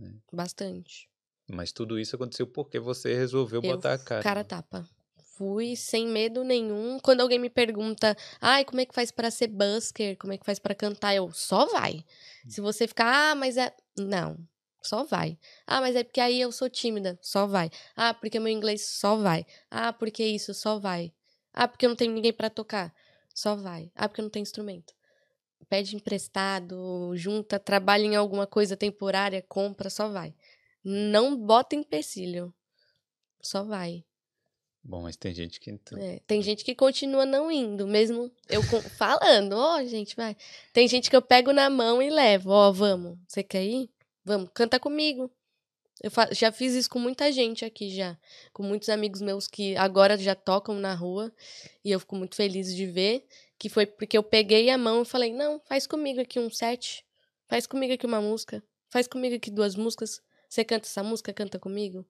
É. 0.00 0.10
Bastante. 0.32 1.10
Mas 1.50 1.72
tudo 1.72 2.00
isso 2.00 2.16
aconteceu 2.16 2.46
porque 2.46 2.78
você 2.78 3.14
resolveu 3.14 3.60
Eu, 3.62 3.72
botar 3.74 3.92
a 3.92 3.98
cara. 3.98 4.22
cara 4.22 4.44
tapa. 4.44 4.88
Fui 5.36 5.76
sem 5.76 6.06
medo 6.06 6.44
nenhum. 6.44 6.98
Quando 7.00 7.22
alguém 7.22 7.38
me 7.38 7.48
pergunta, 7.48 8.16
ai, 8.40 8.64
como 8.64 8.80
é 8.80 8.86
que 8.86 8.94
faz 8.94 9.10
para 9.10 9.30
ser 9.30 9.48
busker? 9.48 10.16
Como 10.18 10.32
é 10.32 10.38
que 10.38 10.44
faz 10.44 10.58
para 10.58 10.74
cantar? 10.74 11.14
Eu, 11.14 11.32
só 11.32 11.66
vai. 11.66 12.04
Se 12.48 12.60
você 12.60 12.86
ficar, 12.86 13.30
ah, 13.30 13.34
mas 13.34 13.56
é. 13.56 13.74
Não. 13.98 14.36
Só 14.82 15.04
vai. 15.04 15.38
Ah, 15.66 15.80
mas 15.80 15.96
é 15.96 16.04
porque 16.04 16.20
aí 16.20 16.40
eu 16.40 16.52
sou 16.52 16.68
tímida. 16.68 17.18
Só 17.22 17.46
vai. 17.46 17.70
Ah, 17.96 18.12
porque 18.12 18.38
meu 18.38 18.52
inglês 18.52 18.84
só 18.86 19.16
vai. 19.16 19.46
Ah, 19.70 19.92
porque 19.92 20.24
isso 20.24 20.52
só 20.52 20.78
vai. 20.78 21.12
Ah, 21.52 21.66
porque 21.66 21.86
eu 21.86 21.90
não 21.90 21.96
tenho 21.96 22.12
ninguém 22.12 22.32
para 22.32 22.50
tocar. 22.50 22.92
Só 23.34 23.56
vai. 23.56 23.90
Ah, 23.94 24.08
porque 24.08 24.20
eu 24.20 24.24
não 24.24 24.30
tenho 24.30 24.42
instrumento. 24.42 24.92
Pede 25.68 25.96
emprestado, 25.96 27.12
junta, 27.14 27.58
trabalha 27.58 28.04
em 28.04 28.16
alguma 28.16 28.46
coisa 28.46 28.76
temporária, 28.76 29.40
compra, 29.48 29.88
só 29.88 30.08
vai. 30.08 30.34
Não 30.84 31.36
bota 31.36 31.74
empecilho. 31.74 32.52
Só 33.40 33.62
vai. 33.62 34.04
Bom, 34.84 35.02
mas 35.02 35.16
tem 35.16 35.32
gente 35.32 35.60
que. 35.60 35.70
então- 35.70 35.96
É, 35.98 36.20
tem 36.26 36.42
gente 36.42 36.64
que 36.64 36.74
continua 36.74 37.24
não 37.24 37.50
indo, 37.52 37.86
mesmo 37.86 38.30
eu 38.48 38.60
falando, 38.98 39.52
ó, 39.54 39.82
gente, 39.84 40.16
vai. 40.16 40.36
Tem 40.72 40.88
gente 40.88 41.08
que 41.08 41.14
eu 41.16 41.22
pego 41.22 41.52
na 41.52 41.70
mão 41.70 42.02
e 42.02 42.10
levo, 42.10 42.50
ó, 42.50 42.72
vamos. 42.72 43.16
Você 43.28 43.42
quer 43.42 43.64
ir? 43.64 43.88
Vamos, 44.24 44.50
canta 44.52 44.80
comigo. 44.80 45.30
Eu 46.02 46.10
já 46.32 46.50
fiz 46.50 46.74
isso 46.74 46.90
com 46.90 46.98
muita 46.98 47.30
gente 47.30 47.64
aqui 47.64 47.88
já, 47.94 48.18
com 48.52 48.64
muitos 48.64 48.88
amigos 48.88 49.20
meus 49.20 49.46
que 49.46 49.76
agora 49.76 50.18
já 50.18 50.34
tocam 50.34 50.74
na 50.74 50.94
rua, 50.94 51.32
e 51.84 51.92
eu 51.92 52.00
fico 52.00 52.16
muito 52.16 52.34
feliz 52.34 52.74
de 52.74 52.86
ver, 52.86 53.24
que 53.56 53.68
foi 53.68 53.86
porque 53.86 54.18
eu 54.18 54.22
peguei 54.22 54.68
a 54.70 54.76
mão 54.76 55.02
e 55.02 55.04
falei, 55.04 55.32
não, 55.32 55.60
faz 55.60 55.86
comigo 55.86 56.20
aqui 56.20 56.40
um 56.40 56.50
set, 56.50 57.04
faz 57.46 57.68
comigo 57.68 57.92
aqui 57.92 58.04
uma 58.04 58.20
música, 58.20 58.60
faz 58.90 59.06
comigo 59.06 59.36
aqui 59.36 59.48
duas 59.48 59.76
músicas, 59.76 60.20
você 60.48 60.64
canta 60.64 60.88
essa 60.88 61.04
música, 61.04 61.32
canta 61.32 61.56
comigo. 61.56 62.04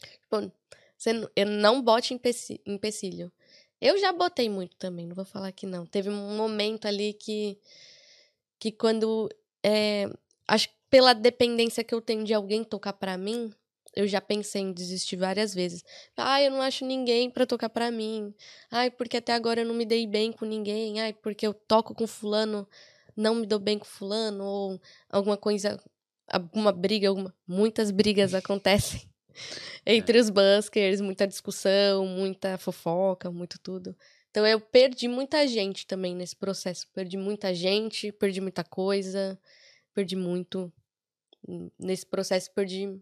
Tipo, 0.00 0.50
você 1.02 1.28
eu 1.34 1.46
não 1.46 1.82
bote 1.82 2.14
empeci- 2.14 2.60
empecilho. 2.66 3.32
Eu 3.80 3.98
já 3.98 4.12
botei 4.12 4.48
muito 4.48 4.76
também, 4.76 5.06
não 5.06 5.16
vou 5.16 5.24
falar 5.24 5.50
que 5.52 5.66
não. 5.66 5.84
Teve 5.84 6.08
um 6.10 6.36
momento 6.36 6.86
ali 6.86 7.12
que, 7.14 7.58
que 8.58 8.70
quando. 8.72 9.28
é, 9.64 10.08
acho 10.46 10.68
que 10.68 10.74
pela 10.90 11.14
dependência 11.14 11.82
que 11.82 11.94
eu 11.94 12.00
tenho 12.02 12.22
de 12.24 12.34
alguém 12.34 12.62
tocar 12.62 12.92
pra 12.92 13.16
mim, 13.16 13.50
eu 13.96 14.06
já 14.06 14.20
pensei 14.20 14.62
em 14.62 14.72
desistir 14.72 15.16
várias 15.16 15.54
vezes. 15.54 15.82
Ai, 16.16 16.46
eu 16.46 16.50
não 16.52 16.62
acho 16.62 16.84
ninguém 16.84 17.30
pra 17.30 17.46
tocar 17.46 17.68
pra 17.70 17.90
mim. 17.90 18.34
Ai, 18.70 18.90
porque 18.90 19.16
até 19.16 19.32
agora 19.32 19.62
eu 19.62 19.66
não 19.66 19.74
me 19.74 19.84
dei 19.86 20.06
bem 20.06 20.32
com 20.32 20.44
ninguém. 20.44 21.00
Ai, 21.00 21.12
porque 21.14 21.46
eu 21.46 21.54
toco 21.54 21.94
com 21.94 22.06
fulano, 22.06 22.68
não 23.16 23.34
me 23.36 23.46
dou 23.46 23.58
bem 23.58 23.78
com 23.78 23.84
fulano. 23.86 24.44
Ou 24.44 24.80
alguma 25.10 25.36
coisa, 25.36 25.82
alguma 26.28 26.72
briga, 26.72 27.08
alguma... 27.08 27.34
muitas 27.46 27.90
brigas 27.90 28.34
acontecem 28.34 29.11
entre 29.86 30.18
os 30.18 30.30
buskers, 30.30 31.00
muita 31.00 31.26
discussão, 31.26 32.06
muita 32.06 32.58
fofoca, 32.58 33.30
muito 33.30 33.58
tudo. 33.58 33.96
Então 34.30 34.46
eu 34.46 34.60
perdi 34.60 35.08
muita 35.08 35.46
gente 35.46 35.86
também 35.86 36.14
nesse 36.14 36.34
processo. 36.34 36.88
Perdi 36.94 37.16
muita 37.16 37.54
gente, 37.54 38.10
perdi 38.12 38.40
muita 38.40 38.64
coisa, 38.64 39.38
perdi 39.94 40.16
muito. 40.16 40.72
Hum, 41.46 41.70
Nesse 41.78 42.06
processo 42.06 42.50
perdi 42.54 43.00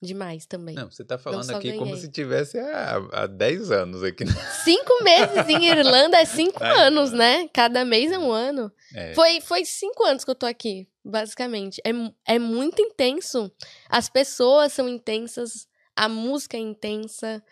demais 0.00 0.46
também. 0.46 0.74
Não, 0.74 0.90
você 0.90 1.04
tá 1.04 1.18
falando 1.18 1.50
aqui 1.50 1.72
como 1.72 1.86
ganhei. 1.86 2.00
se 2.00 2.10
tivesse 2.10 2.58
há, 2.58 2.96
há 3.12 3.26
10 3.26 3.70
anos 3.70 4.02
aqui. 4.02 4.24
né? 4.24 4.32
Cinco 4.64 5.04
meses 5.04 5.48
em 5.48 5.66
Irlanda 5.68 6.16
é 6.16 6.24
cinco 6.24 6.62
Ai, 6.62 6.86
anos, 6.86 7.12
né? 7.12 7.48
Cada 7.52 7.84
mês 7.84 8.10
é 8.10 8.18
um 8.18 8.32
ano. 8.32 8.72
É. 8.94 9.14
Foi, 9.14 9.40
foi 9.40 9.64
cinco 9.64 10.04
anos 10.04 10.24
que 10.24 10.30
eu 10.30 10.34
tô 10.34 10.46
aqui, 10.46 10.88
basicamente. 11.04 11.80
É, 11.84 12.34
é 12.34 12.38
muito 12.38 12.80
intenso. 12.80 13.52
As 13.88 14.08
pessoas 14.08 14.72
são 14.72 14.88
intensas, 14.88 15.68
a 15.94 16.08
música 16.08 16.56
é 16.56 16.60
intensa. 16.60 17.42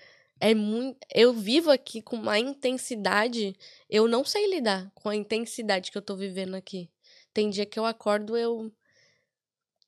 É 0.41 0.55
muito. 0.55 0.99
Eu 1.15 1.33
vivo 1.33 1.71
aqui 1.71 2.01
com 2.01 2.17
uma 2.17 2.39
intensidade. 2.39 3.55
Eu 3.91 4.07
não 4.07 4.25
sei 4.25 4.49
lidar 4.49 4.91
com 4.95 5.09
a 5.09 5.17
intensidade 5.17 5.91
que 5.91 5.99
eu 5.99 6.03
tô 6.03 6.17
vivendo 6.17 6.55
aqui. 6.55 6.89
Tem 7.35 7.51
dia 7.51 7.67
que 7.67 7.79
eu 7.79 7.85
acordo, 7.85 8.37
eu. 8.37 8.73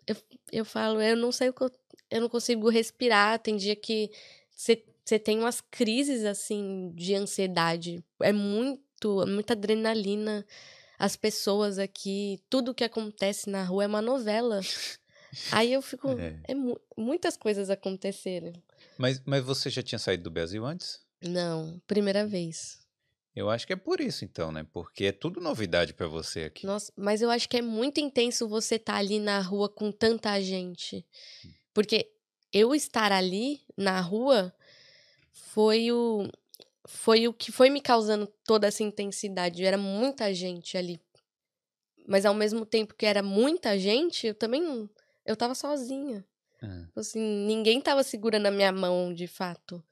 Eu, 0.07 0.17
eu 0.53 0.65
falo, 0.65 1.01
eu 1.01 1.17
não 1.17 1.31
sei 1.31 1.49
o 1.49 1.53
que 1.53 1.63
eu. 1.63 1.71
Eu 2.11 2.21
não 2.21 2.29
consigo 2.29 2.69
respirar. 2.69 3.39
Tem 3.39 3.57
dia 3.57 3.77
que 3.77 4.11
você 4.55 5.19
tem 5.19 5.39
umas 5.39 5.61
crises, 5.61 6.25
assim, 6.25 6.93
de 6.95 7.15
ansiedade. 7.15 8.03
É 8.21 8.33
muito. 8.33 8.81
Muita 9.27 9.55
adrenalina 9.55 10.47
as 10.99 11.17
pessoas 11.17 11.79
aqui, 11.79 12.39
tudo 12.51 12.75
que 12.75 12.85
acontece 12.85 13.49
na 13.49 13.65
rua 13.65 13.85
é 13.85 13.87
uma 13.87 14.03
novela. 14.03 14.61
Aí 15.51 15.73
eu 15.73 15.81
fico. 15.81 16.09
É. 16.21 16.39
É. 16.49 16.55
mu- 16.55 16.79
muitas 16.97 17.37
coisas 17.37 17.71
aconteceram. 17.71 18.53
Mas, 18.99 19.23
mas 19.25 19.43
você 19.43 19.71
já 19.71 19.83
tinha 19.83 19.99
saído 19.99 20.25
do 20.25 20.31
Brasil 20.31 20.63
antes? 20.67 21.01
Não, 21.23 21.81
primeira 21.87 22.27
vez. 22.27 22.79
Eu 23.35 23.49
acho 23.49 23.67
que 23.67 23.73
é 23.73 23.77
por 23.77 24.01
isso, 24.01 24.25
então, 24.25 24.53
né? 24.53 24.67
Porque 24.73 25.07
é 25.07 25.13
tudo 25.13 25.41
novidade 25.41 25.95
pra 25.95 26.07
você 26.07 26.41
aqui. 26.45 26.67
Nossa, 26.67 26.93
mas 26.97 27.23
eu 27.23 27.31
acho 27.31 27.49
que 27.49 27.57
é 27.57 27.63
muito 27.63 27.99
intenso 28.01 28.47
você 28.49 28.75
estar 28.75 28.97
ali 28.97 29.19
na 29.19 29.41
rua 29.41 29.69
com 29.69 29.91
tanta 29.91 30.39
gente. 30.43 31.07
Porque 31.73 32.11
eu 32.53 32.75
estar 32.75 33.13
ali 33.13 33.61
na 33.77 34.01
rua 34.01 34.53
foi 35.33 35.91
o 35.93 36.29
foi 36.87 37.29
o 37.29 37.33
que 37.33 37.53
foi 37.53 37.71
me 37.71 37.81
causando 37.81 38.27
toda 38.45 38.67
essa 38.67 38.83
intensidade. 38.83 39.65
Era 39.65 39.79
muita 39.79 40.35
gente 40.35 40.77
ali. 40.77 41.01
Mas 42.07 42.25
ao 42.27 42.35
mesmo 42.35 42.67
tempo 42.67 42.95
que 42.95 43.07
era 43.07 43.23
muita 43.23 43.79
gente, 43.79 44.27
eu 44.27 44.35
também 44.35 44.61
não- 44.61 44.91
eu 45.25 45.37
tava 45.37 45.55
sozinha. 45.55 46.25
Ah, 46.63 46.87
Assim, 46.97 47.21
ninguém 47.21 47.81
tava 47.81 48.03
segurando 48.03 48.47
a 48.47 48.51
minha 48.51 48.73
mão, 48.73 49.15
de 49.15 49.27
fato. 49.29 49.83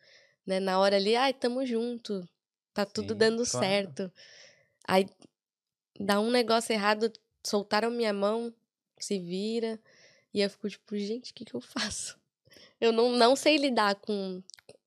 Né? 0.45 0.59
Na 0.59 0.79
hora 0.81 0.97
ali, 0.97 1.15
ai, 1.15 1.33
tamo 1.33 1.65
junto. 1.65 2.29
Tá 2.75 2.85
tudo 2.85 3.13
Sim, 3.13 3.19
dando 3.19 3.45
claro. 3.47 3.67
certo. 3.67 4.13
Aí 4.87 5.07
dá 6.01 6.19
um 6.21 6.31
negócio 6.31 6.73
errado, 6.73 7.13
soltaram 7.47 7.91
minha 7.91 8.13
mão, 8.13 8.53
se 8.99 9.19
vira. 9.19 9.81
E 10.33 10.41
eu 10.41 10.51
fico 10.51 10.69
tipo, 10.69 10.97
gente, 10.97 11.33
o 11.33 11.35
que, 11.35 11.45
que 11.45 11.55
eu 11.55 11.61
faço? 11.61 12.19
Eu 12.81 12.93
não, 12.93 13.11
não 13.11 13.35
sei 13.35 13.57
lidar 13.57 13.97
com. 13.97 14.41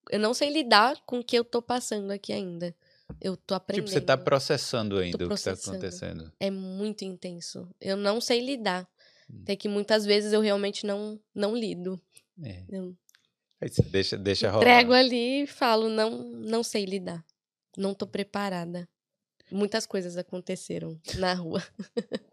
Eu 0.10 0.19
não 0.19 0.33
sei 0.33 0.50
lidar 0.50 0.95
com 1.05 1.19
o 1.19 1.24
que 1.24 1.38
eu 1.38 1.43
tô 1.43 1.62
passando 1.62 2.10
aqui 2.10 2.31
ainda. 2.31 2.74
Eu 3.19 3.36
tô 3.36 3.53
aprendendo. 3.53 3.86
Tipo, 3.86 3.93
você 3.93 4.01
tá 4.01 4.17
processando 4.17 4.98
ainda 4.98 5.25
o 5.25 5.29
que 5.29 5.43
tá 5.43 5.51
acontecendo. 5.51 6.31
É 6.39 6.50
muito 6.50 7.03
intenso. 7.03 7.69
Eu 7.81 7.98
não 7.98 8.21
sei 8.21 8.39
lidar. 8.39 8.88
Hum. 9.29 9.41
Até 9.43 9.57
que 9.57 9.67
muitas 9.67 10.05
vezes 10.05 10.31
eu 10.31 10.39
realmente 10.39 10.86
não, 10.86 11.19
não 11.36 11.55
lido. 11.55 12.01
É. 12.41 12.63
Eu 12.69 12.95
Aí 13.62 13.69
você 13.69 13.83
deixa, 13.83 14.17
deixa 14.17 14.50
rolar. 14.50 14.63
entrego 14.63 14.91
ali 14.91 15.43
e 15.43 15.48
falo, 15.48 15.88
não, 15.88 16.24
não 16.24 16.63
sei 16.63 16.83
lidar. 16.83 17.24
Não 17.77 17.93
tô 17.93 18.07
preparada. 18.07 18.89
Muitas 19.51 19.86
coisas 19.86 20.17
aconteceram 20.17 21.00
na 21.17 21.33
rua. 21.33 21.63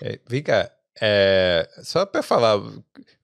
É, 0.00 0.18
vem 0.26 0.42
cá, 0.42 0.74
é, 1.00 1.68
só 1.82 2.04
pra 2.06 2.22
falar, 2.22 2.56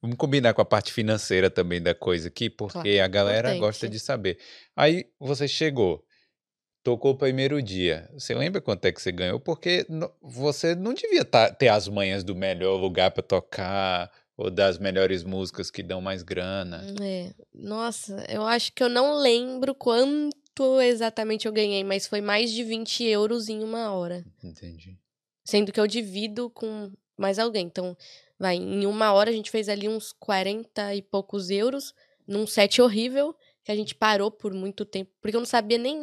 vamos 0.01 0.17
combinar 0.17 0.55
com 0.55 0.61
a 0.63 0.65
parte 0.65 0.93
financeira 0.93 1.49
também 1.51 1.81
da 1.81 1.95
coisa 1.95 2.29
aqui, 2.29 2.49
porque 2.51 2.73
Claro, 2.97 3.03
a 3.03 3.09
galera 3.09 3.39
importante. 3.49 3.61
gosta 3.61 3.89
de 3.89 3.99
saber. 3.99 4.39
Aí 4.77 5.07
você 5.19 5.47
chegou, 5.49 6.05
tocou 6.83 7.13
o 7.13 7.17
primeiro 7.17 7.63
dia. 7.63 8.09
Você 8.13 8.35
lembra 8.35 8.61
quanto 8.61 8.85
é 8.87 8.93
que 8.93 9.01
você 9.01 9.13
ganhou? 9.13 9.39
Porque 9.41 9.87
você 10.21 10.75
não 10.75 10.93
devia 10.95 11.25
tá- 11.25 11.51
ter 11.53 11.69
as 11.69 11.89
manhas 11.89 12.23
do 12.25 12.35
melhor 12.35 12.77
lugar 12.77 13.11
pra 13.11 13.23
tocar, 13.23 14.11
ou 14.37 14.51
das 14.51 14.79
melhores 14.79 15.23
músicas 15.23 15.71
que 15.71 15.83
dão 15.83 16.01
mais 16.01 16.23
grana. 16.23 16.85
É. 17.01 17.33
Nossa, 17.55 18.25
eu 18.29 18.43
acho 18.47 18.73
que 18.73 18.83
eu 18.83 18.89
não 18.89 19.15
lembro 19.19 19.75
quanto 19.75 20.81
exatamente 20.81 21.47
eu 21.47 21.53
ganhei, 21.53 21.85
mas 21.85 22.07
foi 22.07 22.21
mais 22.21 22.51
de 22.51 22.65
20 22.65 23.05
euros 23.05 23.49
em 23.49 23.63
uma 23.63 23.93
hora. 23.93 24.25
Entendi. 24.43 24.99
Sendo 25.45 25.71
que 25.71 25.79
eu 25.79 25.87
divido 25.87 26.49
com 26.51 26.91
mais 27.23 27.39
alguém. 27.39 27.67
Então, 27.67 27.97
vai, 28.39 28.57
em 28.57 28.85
uma 28.85 29.13
hora 29.13 29.31
a 29.31 29.33
gente 29.33 29.51
fez 29.51 29.69
ali 29.69 29.89
uns 29.89 30.13
40 30.13 30.95
e 30.97 31.01
poucos 31.01 31.49
euros, 31.49 31.95
num 32.27 32.47
set 32.47 32.83
horrível, 32.83 33.35
que 33.65 33.71
a 33.71 33.77
gente 33.77 33.95
parou 33.95 34.31
por 34.31 34.53
muito 34.53 34.85
tempo, 34.85 35.11
porque 35.21 35.37
eu 35.37 35.41
não 35.41 35.47
sabia 35.47 35.79
nem. 35.79 35.99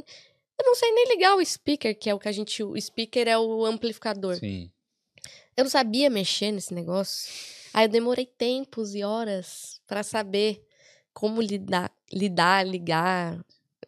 Eu 0.58 0.66
não 0.66 0.76
sei 0.76 0.92
nem 0.92 1.08
ligar 1.10 1.36
o 1.36 1.46
speaker, 1.46 1.98
que 1.98 2.10
é 2.10 2.14
o 2.14 2.20
que 2.20 2.28
a 2.28 2.32
gente. 2.32 2.64
O 2.64 2.80
speaker 2.80 3.28
é 3.28 3.38
o 3.38 3.66
amplificador. 3.66 4.38
Sim. 4.38 4.72
Eu 5.56 5.66
não 5.66 5.70
sabia 5.70 6.10
mexer 6.10 6.52
nesse 6.52 6.74
negócio. 6.74 7.30
Aí 7.74 7.86
eu 7.86 7.90
demorei 7.90 8.26
tempos 8.26 8.96
e 8.96 9.04
horas 9.04 9.82
pra 9.86 10.04
saber 10.04 10.66
como 11.14 11.42
lidar, 11.42 11.92
lidar, 12.12 12.66
ligar. 12.66 13.40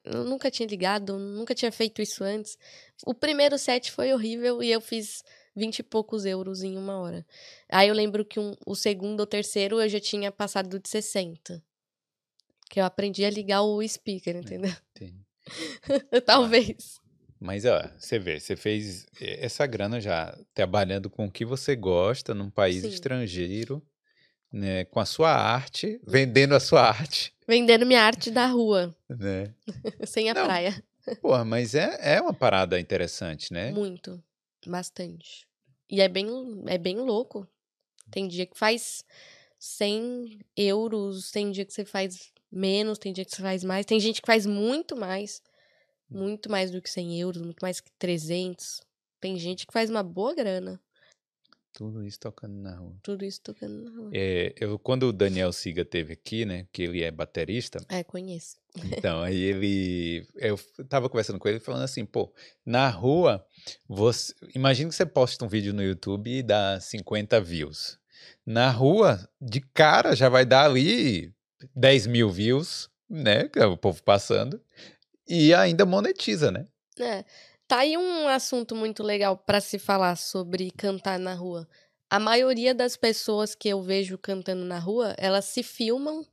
Eu 0.04 0.26
nunca 0.26 0.52
tinha 0.52 0.68
ligado, 0.68 1.18
nunca 1.18 1.56
tinha 1.56 1.72
feito 1.72 2.02
isso 2.02 2.24
antes. 2.24 2.58
O 3.06 3.14
primeiro 3.14 3.58
set 3.58 3.92
foi 3.92 4.14
horrível 4.14 4.62
e 4.62 4.72
eu 4.72 4.82
fiz 4.82 5.24
20 5.55 5.79
e 5.79 5.84
poucos 5.84 6.25
euros 6.25 6.63
em 6.63 6.77
uma 6.77 6.98
hora. 7.00 7.25
Aí 7.70 7.88
eu 7.89 7.93
lembro 7.96 8.24
que 8.25 8.39
um- 8.39 8.55
o 8.65 8.75
segundo 8.75 9.20
ou 9.22 9.25
terceiro 9.27 9.81
eu 9.81 9.89
já 9.89 10.00
tinha 10.00 10.31
passado 10.31 10.80
de 10.80 10.88
60. 10.89 11.62
Que 12.69 12.80
eu 12.80 12.86
aprendi 12.86 13.26
a 13.26 13.30
ligar 13.30 13.62
o 13.63 13.86
speaker, 13.86 14.36
entendeu? 14.38 14.71
entendi. 14.95 15.19
Talvez. 16.26 16.99
Mas, 17.39 17.65
ó, 17.65 17.82
você 17.97 18.19
vê, 18.19 18.39
você 18.39 18.56
fez 18.56 19.08
essa 19.19 19.65
grana 19.65 19.99
já 19.99 20.38
trabalhando 20.54 21.10
com 21.10 21.26
o 21.26 21.32
que 21.32 21.43
você 21.43 21.76
gosta 21.76 22.34
num 22.36 22.49
país 22.52 22.82
Sim. 22.84 22.89
estrangeiro, 22.89 23.82
né, 24.52 24.86
com 24.86 24.99
a 24.99 25.06
sua 25.06 25.32
arte, 25.32 25.99
vendendo 26.06 26.54
a 26.54 26.60
sua 26.60 26.84
arte, 26.84 27.34
Vendendo 27.47 27.86
minha 27.86 28.02
arte 28.04 28.30
da 28.30 28.45
rua, 28.45 28.95
né? 29.10 29.54
sem 30.08 30.30
a 30.30 30.34
Não. 30.34 30.45
praia. 30.45 30.82
Porra, 31.21 31.43
mas 31.43 31.73
é, 31.73 32.15
é 32.15 32.21
uma 32.21 32.34
parada 32.34 32.80
interessante, 32.80 33.52
né? 33.52 33.71
Muito. 33.71 34.23
Bastante. 34.67 35.47
E 35.89 36.02
é 36.02 36.08
bem, 36.08 36.28
é 36.67 36.78
bem 36.78 36.97
louco. 36.97 37.47
Tem 38.10 38.28
dia 38.28 38.45
que 38.45 38.58
faz 38.58 39.04
100 39.60 40.39
euros, 40.56 41.32
tem 41.32 41.52
dia 41.52 41.65
que 41.65 41.74
você 41.74 41.86
faz 41.86 42.32
menos, 42.52 42.97
tem 42.97 43.13
dia 43.13 43.26
que 43.26 43.36
você 43.36 43.41
faz 43.41 43.63
mais. 43.63 43.86
Tem 43.86 44.00
gente 44.00 44.21
que 44.21 44.28
faz 44.28 44.45
muito 44.45 44.95
mais. 44.95 45.41
Muito 46.10 46.52
mais 46.52 46.71
do 46.71 46.82
que 46.82 46.89
100 46.89 47.19
euros, 47.19 47.41
muito 47.41 47.62
mais 47.62 47.80
que 47.80 47.91
300. 47.97 48.82
Tem 49.19 49.38
gente 49.38 49.65
que 49.65 49.71
faz 49.74 49.89
uma 49.89 50.04
boa 50.04 50.34
grana. 50.34 50.82
Tudo 51.73 52.05
isso 52.05 52.19
tocando 52.19 52.53
na 52.55 52.75
rua. 52.75 52.95
Tudo 53.01 53.23
isso 53.23 53.41
tocando 53.41 53.81
na 53.81 53.89
rua. 53.89 54.12
É, 54.13 54.53
eu, 54.60 54.77
quando 54.77 55.03
o 55.03 55.13
Daniel 55.13 55.51
Siga 55.53 55.86
teve 55.86 56.13
aqui, 56.13 56.45
né, 56.45 56.67
que 56.71 56.84
ele 56.84 57.01
é 57.01 57.10
baterista, 57.10 57.79
É, 57.89 58.03
conheço. 58.03 58.57
Então, 58.75 59.21
aí 59.21 59.36
ele. 59.41 60.27
Eu 60.36 60.60
tava 60.89 61.10
conversando 61.10 61.39
com 61.39 61.47
ele 61.47 61.60
falando 61.60 61.84
assim, 61.84 62.05
pô, 62.05 62.34
na 62.65 62.89
rua, 62.89 63.45
você. 63.88 64.34
Imagina 64.53 64.89
que 64.89 64.95
você 64.95 65.05
posta 65.05 65.43
um 65.45 65.47
vídeo 65.47 65.73
no 65.73 65.84
YouTube 65.84 66.29
e 66.29 66.43
dá 66.43 66.79
50 66.79 67.39
views. 67.41 67.99
Na 68.45 68.69
rua, 68.69 69.27
de 69.39 69.62
cara, 69.62 70.15
já 70.15 70.29
vai 70.29 70.45
dar 70.45 70.65
ali 70.65 71.34
10 71.75 72.07
mil 72.07 72.29
views, 72.29 72.89
né? 73.10 73.47
Que 73.47 73.60
é 73.60 73.65
o 73.65 73.77
povo 73.77 74.01
passando. 74.03 74.62
E 75.27 75.53
ainda 75.53 75.86
monetiza, 75.86 76.51
né? 76.51 76.67
É, 76.99 77.23
tá 77.71 77.79
aí 77.79 77.97
um 77.97 78.27
assunto 78.27 78.75
muito 78.75 79.01
legal 79.01 79.38
pra 79.38 79.62
se 79.62 79.79
falar 79.79 80.17
sobre 80.17 80.71
cantar 80.71 81.17
na 81.17 81.34
rua. 81.34 81.65
A 82.10 82.19
maioria 82.19 82.75
das 82.75 82.97
pessoas 82.97 83.55
que 83.55 83.69
eu 83.69 83.81
vejo 83.81 84.17
cantando 84.17 84.65
na 84.65 84.77
rua, 84.77 85.15
elas 85.17 85.45
se 85.45 85.63
filmam 85.63 86.27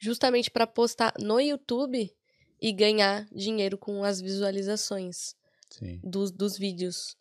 justamente 0.00 0.50
pra 0.50 0.66
postar 0.66 1.14
no 1.16 1.38
YouTube 1.38 2.12
e 2.60 2.72
ganhar 2.72 3.24
dinheiro 3.30 3.78
com 3.78 4.02
as 4.02 4.20
visualizações 4.20 5.36
Sim. 5.70 6.00
dos, 6.02 6.32
dos 6.32 6.58
vídeos. 6.58 7.16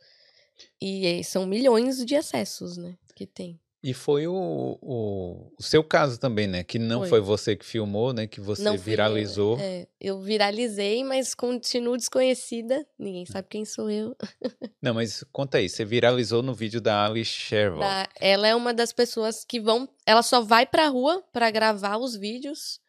E 0.81 1.05
eh, 1.05 1.21
são 1.21 1.45
milhões 1.45 2.03
de 2.03 2.15
acessos, 2.15 2.75
né, 2.75 2.97
que 3.15 3.27
tem. 3.27 3.59
E 3.81 3.93
foi 3.93 4.27
o, 4.27 4.77
o, 4.81 5.53
o 5.57 5.63
seu 5.63 5.81
caso 5.81 6.19
também, 6.19 6.47
né? 6.47 6.65
Que 6.65 6.77
não 6.77 6.99
Foi. 6.99 7.09
foi, 7.09 7.21
você 7.21 7.55
que 7.55 7.65
filmou, 7.65 8.11
né? 8.11 8.27
Que 8.27 8.41
você 8.41 8.61
Não 8.61 8.73
fui 8.73 8.79
eu, 8.79 8.83
viralizou. 8.83 9.57
É, 9.57 9.87
eu 10.01 10.19
viralizei, 10.19 11.01
mas 11.01 11.33
continuo 11.33 11.95
desconhecida. 11.95 12.85
Ninguém 12.97 13.25
sabe 13.25 13.47
quem 13.49 13.63
sou 13.63 13.89
eu. 13.89 14.13
Não, 14.81 14.93
mas 14.93 15.23
conta 15.31 15.59
aí, 15.59 15.69
você 15.69 15.85
viralizou 15.85 16.43
no 16.43 16.53
vídeo 16.53 16.81
da 16.81 17.05
Alice 17.05 17.31
Sherwood. 17.31 17.79
Da- 17.79 18.09
ela 18.19 18.47
é 18.49 18.53
uma 18.53 18.73
das 18.73 18.91
pessoas 18.91 19.45
que 19.45 19.61
vão. 19.61 19.87
Ela 20.05 20.23
só 20.23 20.41
vai 20.41 20.65
pra 20.65 20.87
rua 20.87 21.23
pra 21.31 21.49
gravar 21.49 21.97
os 21.97 22.17
vídeos. 22.17 22.81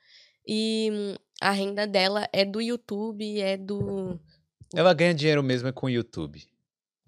E 0.44 0.90
hum, 0.92 1.14
a 1.40 1.52
renda 1.52 1.86
dela 1.86 2.28
é 2.32 2.44
do 2.44 2.60
YouTube, 2.60 3.40
é 3.40 3.56
do. 3.56 4.18
Ela 4.74 4.92
ganha 4.92 5.14
dinheiro 5.14 5.42
mesmo 5.42 5.72
com 5.72 5.86
o 5.86 5.90
YouTube. 5.90 6.44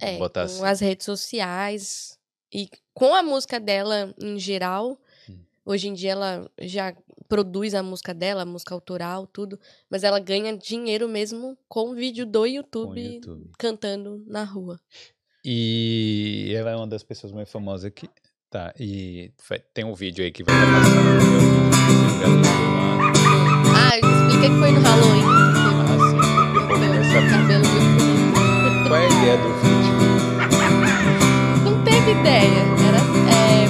É, 0.01 0.19
com 0.19 0.39
assim. 0.39 0.65
as 0.65 0.79
redes 0.81 1.05
sociais. 1.05 2.17
E 2.53 2.69
com 2.93 3.15
a 3.15 3.23
música 3.23 3.59
dela 3.59 4.15
em 4.21 4.39
geral. 4.39 5.01
Hum. 5.29 5.39
Hoje 5.65 5.89
em 5.89 5.95
dia 5.95 6.13
ela 6.13 6.51
já 6.61 6.95
produz 7.29 7.75
a 7.75 7.83
música 7.83 8.13
dela, 8.13 8.43
a 8.43 8.47
música 8.47 8.75
autoral, 8.75 9.27
tudo. 9.27 9.59
Mas 9.89 10.05
ela 10.05 10.19
ganha 10.19 10.57
dinheiro 10.57 11.09
mesmo 11.09 11.57
com 11.69 11.91
o 11.91 11.95
vídeo 11.95 12.27
do 12.27 12.45
YouTube, 12.45 13.01
YouTube. 13.01 13.51
cantando 13.59 14.23
na 14.27 14.45
rua. 14.45 14.79
E 15.45 16.53
ela 16.55 16.71
é 16.73 16.77
uma 16.77 16.87
das 16.87 17.03
pessoas 17.03 17.33
mais 17.33 17.51
famosas 17.51 17.87
aqui. 17.87 18.09
Tá, 18.51 18.75
e 18.79 19.33
tem 19.73 19.83
um 19.83 19.95
vídeo 19.95 20.23
aí 20.23 20.31
que 20.31 20.45
vai 20.45 20.55
estar 20.55 20.67
passando. 20.67 21.09
é. 22.23 22.53
Ah, 23.75 23.97
explica 23.97 24.49
que 24.51 24.59
foi 24.59 24.73
no 24.73 24.81
Halloween. 24.83 25.25
Ah, 25.89 25.97
sim. 26.11 27.31
Cabelo. 27.31 27.65
Qual 28.89 28.97
é 28.97 29.07
a 29.07 29.09
ideia 29.09 29.37
do 29.39 29.49
vídeo? 29.55 30.12
Ideia. 32.13 32.63
Era. 32.89 32.99
é, 33.33 33.65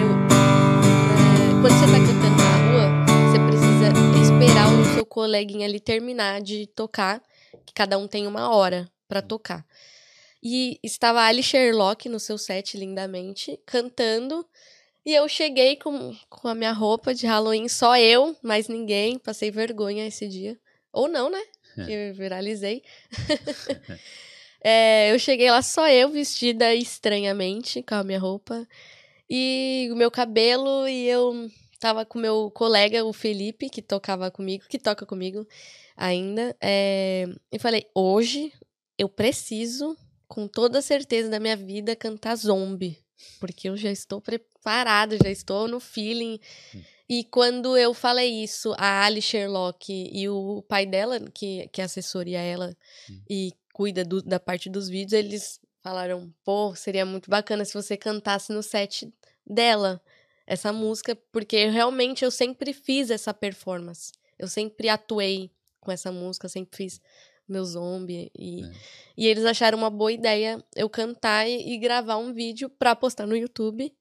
eu, 0.00 0.08
é, 0.32 1.60
quando 1.60 1.74
você 1.74 1.86
tá 1.86 1.98
cantando 2.00 2.38
na 2.42 2.56
rua, 2.64 2.86
você 3.28 3.38
precisa 3.46 3.88
esperar 4.22 4.72
o 4.72 4.94
seu 4.94 5.04
coleguinha 5.04 5.66
ali 5.66 5.78
terminar 5.78 6.40
de 6.40 6.66
tocar. 6.68 7.22
Que 7.66 7.74
cada 7.74 7.98
um 7.98 8.08
tem 8.08 8.26
uma 8.26 8.54
hora 8.54 8.90
pra 9.06 9.20
tocar. 9.20 9.66
E 10.42 10.80
estava 10.82 11.20
a 11.20 11.26
Ali 11.26 11.42
Sherlock 11.42 12.08
no 12.08 12.18
seu 12.18 12.38
set, 12.38 12.74
lindamente, 12.76 13.60
cantando. 13.66 14.46
E 15.04 15.14
eu 15.14 15.28
cheguei 15.28 15.76
com, 15.76 16.16
com 16.30 16.48
a 16.48 16.54
minha 16.54 16.72
roupa 16.72 17.14
de 17.14 17.26
Halloween, 17.26 17.68
só 17.68 17.98
eu, 17.98 18.34
mais 18.42 18.68
ninguém. 18.68 19.18
Passei 19.18 19.50
vergonha 19.50 20.06
esse 20.06 20.26
dia. 20.26 20.58
Ou 20.90 21.06
não, 21.06 21.28
né? 21.30 21.42
que 21.84 21.92
eu 21.92 22.14
viralizei. 22.14 22.82
é, 24.70 25.14
eu 25.14 25.18
cheguei 25.18 25.50
lá 25.50 25.62
só 25.62 25.88
eu, 25.88 26.10
vestida 26.10 26.74
estranhamente, 26.74 27.82
com 27.82 27.94
a 27.94 28.04
minha 28.04 28.18
roupa. 28.18 28.68
E 29.30 29.88
o 29.90 29.96
meu 29.96 30.10
cabelo, 30.10 30.86
e 30.86 31.08
eu 31.08 31.50
tava 31.80 32.04
com 32.04 32.18
meu 32.18 32.50
colega, 32.50 33.02
o 33.02 33.14
Felipe, 33.14 33.70
que 33.70 33.80
tocava 33.80 34.30
comigo, 34.30 34.66
que 34.68 34.78
toca 34.78 35.06
comigo 35.06 35.48
ainda. 35.96 36.54
É, 36.60 37.26
e 37.50 37.58
falei, 37.58 37.86
hoje 37.94 38.52
eu 38.98 39.08
preciso, 39.08 39.96
com 40.26 40.46
toda 40.46 40.82
certeza 40.82 41.30
da 41.30 41.40
minha 41.40 41.56
vida, 41.56 41.96
cantar 41.96 42.36
zombie. 42.36 42.98
Porque 43.40 43.70
eu 43.70 43.76
já 43.76 43.90
estou 43.90 44.20
preparada, 44.20 45.16
já 45.16 45.30
estou 45.30 45.66
no 45.66 45.80
feeling. 45.80 46.38
Hum. 46.74 46.82
E 47.08 47.24
quando 47.24 47.74
eu 47.74 47.94
falei 47.94 48.44
isso, 48.44 48.74
a 48.76 49.06
Ali 49.06 49.22
Sherlock 49.22 49.90
e 49.90 50.28
o 50.28 50.62
pai 50.68 50.84
dela, 50.84 51.18
que, 51.32 51.66
que 51.72 51.80
assessoria 51.80 52.40
ela 52.42 52.76
hum. 53.10 53.22
e 53.30 53.52
cuida 53.78 54.04
do, 54.04 54.20
da 54.20 54.40
parte 54.40 54.68
dos 54.68 54.88
vídeos, 54.88 55.12
eles 55.12 55.60
falaram: 55.80 56.34
pô, 56.42 56.74
seria 56.74 57.06
muito 57.06 57.30
bacana 57.30 57.64
se 57.64 57.72
você 57.72 57.96
cantasse 57.96 58.52
no 58.52 58.60
set 58.60 59.08
dela 59.46 60.02
essa 60.44 60.72
música, 60.72 61.16
porque 61.30 61.66
realmente 61.66 62.24
eu 62.24 62.30
sempre 62.32 62.72
fiz 62.72 63.08
essa 63.08 63.32
performance. 63.32 64.10
Eu 64.36 64.48
sempre 64.48 64.88
atuei 64.88 65.52
com 65.78 65.92
essa 65.92 66.10
música, 66.10 66.48
sempre 66.48 66.76
fiz 66.76 67.00
meu 67.46 67.64
zombie. 67.64 68.32
E, 68.36 68.64
é. 68.64 68.72
e 69.16 69.26
eles 69.28 69.44
acharam 69.44 69.78
uma 69.78 69.90
boa 69.90 70.10
ideia 70.10 70.60
eu 70.74 70.90
cantar 70.90 71.48
e, 71.48 71.74
e 71.74 71.78
gravar 71.78 72.16
um 72.16 72.34
vídeo 72.34 72.68
pra 72.68 72.96
postar 72.96 73.28
no 73.28 73.36
YouTube. 73.36 73.94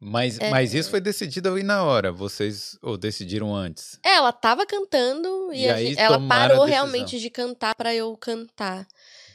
Mas, 0.00 0.38
é, 0.38 0.48
mas 0.48 0.72
isso 0.72 0.88
foi 0.88 1.00
decidido 1.00 1.52
aí 1.52 1.62
na 1.62 1.84
hora, 1.84 2.10
vocês 2.10 2.78
ou 2.80 2.96
decidiram 2.96 3.54
antes? 3.54 3.98
É, 4.02 4.14
ela 4.14 4.32
tava 4.32 4.64
cantando 4.64 5.52
e, 5.52 5.64
e 5.64 5.68
aí 5.68 5.94
ela 5.98 6.26
parou 6.26 6.64
realmente 6.64 7.20
de 7.20 7.28
cantar 7.28 7.74
para 7.74 7.94
eu 7.94 8.16
cantar. 8.16 8.88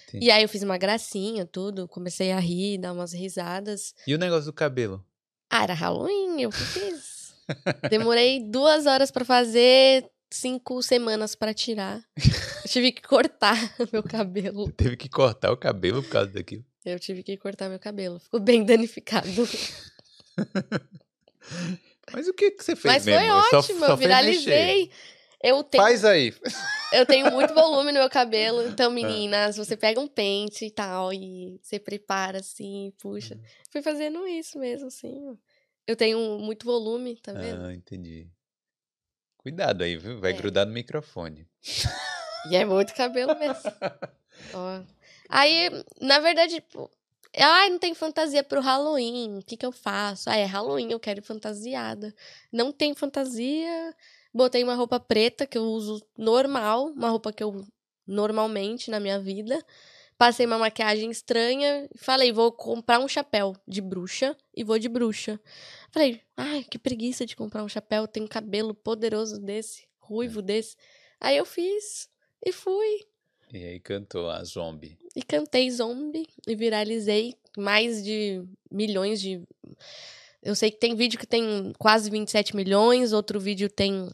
Entendi. 0.07 0.25
E 0.25 0.31
aí 0.31 0.41
eu 0.41 0.49
fiz 0.49 0.63
uma 0.63 0.77
gracinha, 0.77 1.45
tudo, 1.45 1.87
comecei 1.87 2.31
a 2.31 2.39
rir, 2.39 2.79
dar 2.79 2.93
umas 2.93 3.13
risadas. 3.13 3.93
E 4.07 4.15
o 4.15 4.17
negócio 4.17 4.45
do 4.45 4.53
cabelo? 4.53 5.05
Ah, 5.51 5.63
era 5.63 5.73
Halloween, 5.75 6.41
eu 6.41 6.51
fiz. 6.51 7.35
Demorei 7.87 8.39
duas 8.49 8.87
horas 8.87 9.11
para 9.11 9.23
fazer, 9.23 10.09
cinco 10.31 10.81
semanas 10.81 11.35
para 11.35 11.53
tirar. 11.53 12.01
Eu 12.63 12.69
tive 12.69 12.91
que 12.91 13.03
cortar 13.03 13.55
meu 13.93 14.01
cabelo. 14.01 14.71
Teve 14.71 14.97
que 14.97 15.09
cortar 15.09 15.51
o 15.51 15.57
cabelo 15.57 16.01
por 16.01 16.09
causa 16.09 16.31
daquilo? 16.31 16.65
Eu 16.83 16.99
tive 16.99 17.21
que 17.21 17.37
cortar 17.37 17.69
meu 17.69 17.79
cabelo. 17.79 18.19
Ficou 18.19 18.39
bem 18.39 18.63
danificado. 18.63 19.47
Mas 22.13 22.27
o 22.27 22.33
que, 22.33 22.51
que 22.51 22.63
você 22.63 22.75
fez 22.75 22.93
Mas 22.93 23.05
mesmo? 23.05 23.41
foi 23.41 23.59
ótimo, 23.59 23.79
só, 23.79 23.87
eu 23.87 23.97
viralizei. 23.97 24.91
Eu 25.41 25.63
tenho, 25.63 25.83
Faz 25.83 26.03
aí. 26.05 26.33
Eu 26.91 27.05
tenho 27.05 27.31
muito 27.31 27.53
volume 27.53 27.91
no 27.91 27.99
meu 27.99 28.09
cabelo, 28.09 28.67
então, 28.67 28.89
ah. 28.89 28.93
meninas, 28.93 29.57
você 29.57 29.77
pega 29.77 29.99
um 29.99 30.07
pente 30.07 30.65
e 30.65 30.71
tal, 30.71 31.13
e 31.13 31.59
você 31.61 31.77
prepara 31.79 32.39
assim, 32.39 32.91
puxa. 32.99 33.35
Uhum. 33.35 33.41
Fui 33.71 33.81
fazendo 33.81 34.27
isso 34.27 34.57
mesmo, 34.57 34.87
assim. 34.87 35.37
Eu 35.85 35.95
tenho 35.95 36.39
muito 36.39 36.65
volume, 36.65 37.15
tá 37.17 37.31
vendo? 37.33 37.65
Ah, 37.65 37.73
entendi. 37.73 38.27
Cuidado 39.37 39.83
aí, 39.83 39.97
viu? 39.97 40.19
Vai 40.19 40.31
é. 40.31 40.35
grudar 40.35 40.65
no 40.65 40.73
microfone. 40.73 41.47
E 42.49 42.55
é 42.55 42.65
muito 42.65 42.95
cabelo 42.95 43.37
mesmo. 43.37 43.71
Ó. 44.53 44.81
Aí, 45.29 45.69
na 46.01 46.19
verdade, 46.19 46.63
Ai, 47.37 47.69
não 47.69 47.77
tem 47.77 47.93
fantasia 47.93 48.43
pro 48.43 48.61
Halloween. 48.61 49.39
O 49.39 49.43
que, 49.43 49.57
que 49.57 49.65
eu 49.65 49.71
faço? 49.71 50.29
Ah, 50.29 50.37
é 50.37 50.45
Halloween, 50.45 50.91
eu 50.91 50.99
quero 50.99 51.21
fantasiada. 51.21 52.13
Não 52.51 52.71
tem 52.71 52.93
fantasia. 52.95 53.95
Botei 54.33 54.63
uma 54.63 54.75
roupa 54.75 54.99
preta 54.99 55.45
que 55.45 55.57
eu 55.57 55.63
uso 55.63 56.05
normal, 56.17 56.87
uma 56.87 57.09
roupa 57.09 57.33
que 57.33 57.43
eu 57.43 57.65
normalmente 58.07 58.89
na 58.89 58.99
minha 58.99 59.19
vida. 59.19 59.63
Passei 60.17 60.45
uma 60.45 60.57
maquiagem 60.57 61.11
estranha 61.11 61.89
e 61.93 61.97
falei, 61.97 62.31
vou 62.31 62.49
comprar 62.51 62.99
um 62.99 63.07
chapéu 63.07 63.53
de 63.67 63.81
bruxa 63.81 64.35
e 64.55 64.63
vou 64.63 64.79
de 64.79 64.87
bruxa. 64.87 65.39
Falei, 65.91 66.21
ai, 66.37 66.63
que 66.63 66.79
preguiça 66.79 67.25
de 67.25 67.35
comprar 67.35 67.63
um 67.63 67.69
chapéu, 67.69 68.07
tem 68.07 68.23
um 68.23 68.27
cabelo 68.27 68.73
poderoso 68.73 69.41
desse, 69.41 69.87
ruivo 69.99 70.41
desse. 70.41 70.77
Aí 71.19 71.35
eu 71.35 71.45
fiz 71.45 72.09
e 72.45 72.53
fui. 72.53 73.05
E 73.51 73.57
aí 73.57 73.79
cantou 73.81 74.29
a 74.29 74.41
Zombie. 74.43 74.97
E 75.15 75.23
cantei 75.23 75.71
Zombie 75.71 76.27
e 76.45 76.55
viralizei 76.55 77.35
mais 77.57 78.03
de 78.03 78.43
milhões 78.69 79.21
de. 79.21 79.41
Eu 80.43 80.55
sei 80.55 80.69
que 80.69 80.77
tem 80.77 80.93
vídeo 80.95 81.17
que 81.17 81.25
tem 81.25 81.73
quase 81.79 82.09
27 82.09 82.55
milhões, 82.55 83.13
outro 83.13 83.39
vídeo 83.39 83.69
tem 83.69 84.09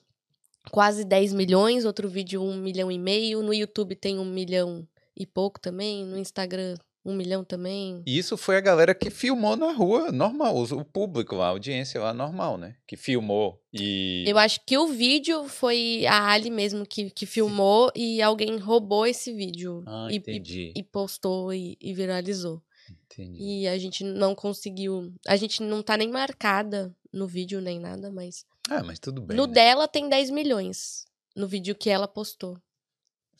quase 0.69 1.03
10 1.03 1.33
milhões, 1.33 1.85
outro 1.85 2.07
vídeo 2.07 2.41
1 2.41 2.57
milhão 2.57 2.91
e 2.91 2.99
meio, 2.99 3.41
no 3.41 3.53
YouTube 3.53 3.95
tem 3.95 4.19
1 4.19 4.25
milhão 4.25 4.87
e 5.15 5.25
pouco 5.25 5.59
também, 5.59 6.05
no 6.05 6.17
Instagram 6.17 6.75
um 7.03 7.15
milhão 7.15 7.43
também. 7.43 8.03
E 8.05 8.17
isso 8.17 8.37
foi 8.37 8.57
a 8.57 8.61
galera 8.61 8.93
que 8.93 9.09
filmou 9.09 9.55
na 9.55 9.71
rua, 9.71 10.11
normal, 10.11 10.55
o 10.57 10.85
público, 10.85 11.37
a 11.37 11.47
audiência 11.47 11.99
lá 11.99 12.13
normal, 12.13 12.57
né? 12.57 12.75
Que 12.85 12.95
filmou 12.95 13.61
e... 13.73 14.23
Eu 14.27 14.37
acho 14.37 14.59
que 14.65 14.77
o 14.77 14.87
vídeo 14.87 15.47
foi 15.47 16.05
a 16.05 16.31
Ali 16.31 16.49
mesmo 16.49 16.85
que, 16.85 17.09
que 17.09 17.25
filmou 17.25 17.91
Sim. 17.95 18.03
e 18.03 18.21
alguém 18.21 18.57
roubou 18.57 19.07
esse 19.07 19.33
vídeo. 19.33 19.83
Ah, 19.87 20.07
e, 20.11 20.17
entendi. 20.17 20.73
E, 20.75 20.79
e 20.79 20.83
postou 20.83 21.53
e, 21.53 21.77
e, 21.81 21.93
viralizou. 21.93 22.61
Entendi. 23.05 23.37
E 23.41 23.67
a 23.67 23.77
gente 23.77 24.03
não 24.03 24.35
conseguiu... 24.35 25.13
A 25.27 25.35
gente 25.35 25.63
não 25.63 25.81
tá 25.81 25.97
nem 25.97 26.09
marcada 26.09 26.95
no 27.11 27.27
vídeo 27.27 27.59
nem 27.61 27.79
nada, 27.79 28.11
mas... 28.11 28.45
Ah, 28.69 28.83
mas 28.83 28.99
tudo 28.99 29.21
bem. 29.21 29.35
No 29.35 29.47
né? 29.47 29.53
dela 29.53 29.87
tem 29.87 30.07
10 30.07 30.29
milhões, 30.29 31.05
no 31.35 31.47
vídeo 31.47 31.75
que 31.75 31.89
ela 31.89 32.07
postou 32.07 32.57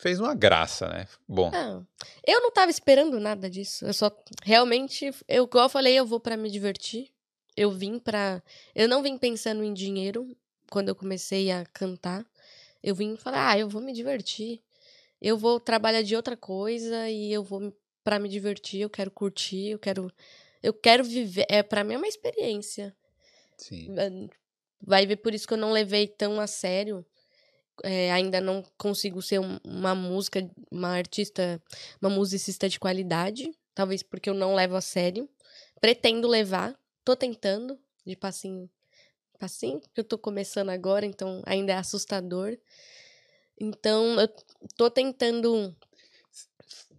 fez 0.01 0.19
uma 0.19 0.33
graça, 0.33 0.87
né? 0.87 1.07
Bom. 1.27 1.51
Não, 1.51 1.87
eu 2.25 2.41
não 2.41 2.51
tava 2.51 2.71
esperando 2.71 3.19
nada 3.19 3.47
disso. 3.47 3.85
Eu 3.85 3.93
só 3.93 4.11
realmente, 4.43 5.11
eu 5.27 5.43
igual 5.43 5.65
eu 5.65 5.69
falei, 5.69 5.93
eu 5.93 6.05
vou 6.05 6.19
para 6.19 6.35
me 6.35 6.49
divertir. 6.49 7.11
Eu 7.55 7.69
vim 7.69 7.99
para, 7.99 8.41
eu 8.73 8.87
não 8.89 9.03
vim 9.03 9.17
pensando 9.17 9.63
em 9.63 9.73
dinheiro 9.73 10.35
quando 10.71 10.89
eu 10.89 10.95
comecei 10.95 11.51
a 11.51 11.65
cantar. 11.67 12.25
Eu 12.81 12.95
vim 12.95 13.15
falar, 13.15 13.51
ah, 13.51 13.59
eu 13.59 13.69
vou 13.69 13.81
me 13.81 13.93
divertir. 13.93 14.63
Eu 15.21 15.37
vou 15.37 15.59
trabalhar 15.59 16.01
de 16.01 16.15
outra 16.15 16.35
coisa 16.35 17.07
e 17.07 17.31
eu 17.31 17.43
vou 17.43 17.71
para 18.03 18.17
me 18.17 18.27
divertir, 18.27 18.81
eu 18.81 18.89
quero 18.89 19.11
curtir, 19.11 19.67
eu 19.67 19.77
quero 19.77 20.11
eu 20.63 20.73
quero 20.73 21.03
viver, 21.03 21.45
é 21.47 21.61
para 21.61 21.83
mim 21.83 21.93
é 21.93 21.97
uma 21.97 22.07
experiência. 22.07 22.95
Sim. 23.55 23.95
Vai 24.81 25.05
ver 25.05 25.17
por 25.17 25.31
isso 25.31 25.47
que 25.47 25.53
eu 25.53 25.57
não 25.57 25.71
levei 25.71 26.07
tão 26.07 26.39
a 26.39 26.47
sério 26.47 27.05
é, 27.83 28.11
ainda 28.11 28.39
não 28.39 28.63
consigo 28.77 29.21
ser 29.21 29.39
um, 29.39 29.57
uma 29.63 29.95
música, 29.95 30.49
uma 30.71 30.89
artista, 30.89 31.61
uma 32.01 32.09
musicista 32.09 32.67
de 32.67 32.79
qualidade. 32.79 33.51
Talvez 33.73 34.03
porque 34.03 34.29
eu 34.29 34.33
não 34.33 34.55
levo 34.55 34.75
a 34.75 34.81
sério. 34.81 35.29
Pretendo 35.79 36.27
levar, 36.27 36.75
tô 37.03 37.15
tentando, 37.15 37.79
de 38.05 38.15
passinho 38.15 38.69
passinho, 39.39 39.79
porque 39.79 40.01
eu 40.01 40.03
tô 40.03 40.19
começando 40.19 40.69
agora, 40.69 41.03
então 41.03 41.41
ainda 41.47 41.73
é 41.73 41.75
assustador. 41.75 42.55
Então, 43.59 44.19
eu 44.19 44.29
tô 44.77 44.89
tentando 44.89 45.75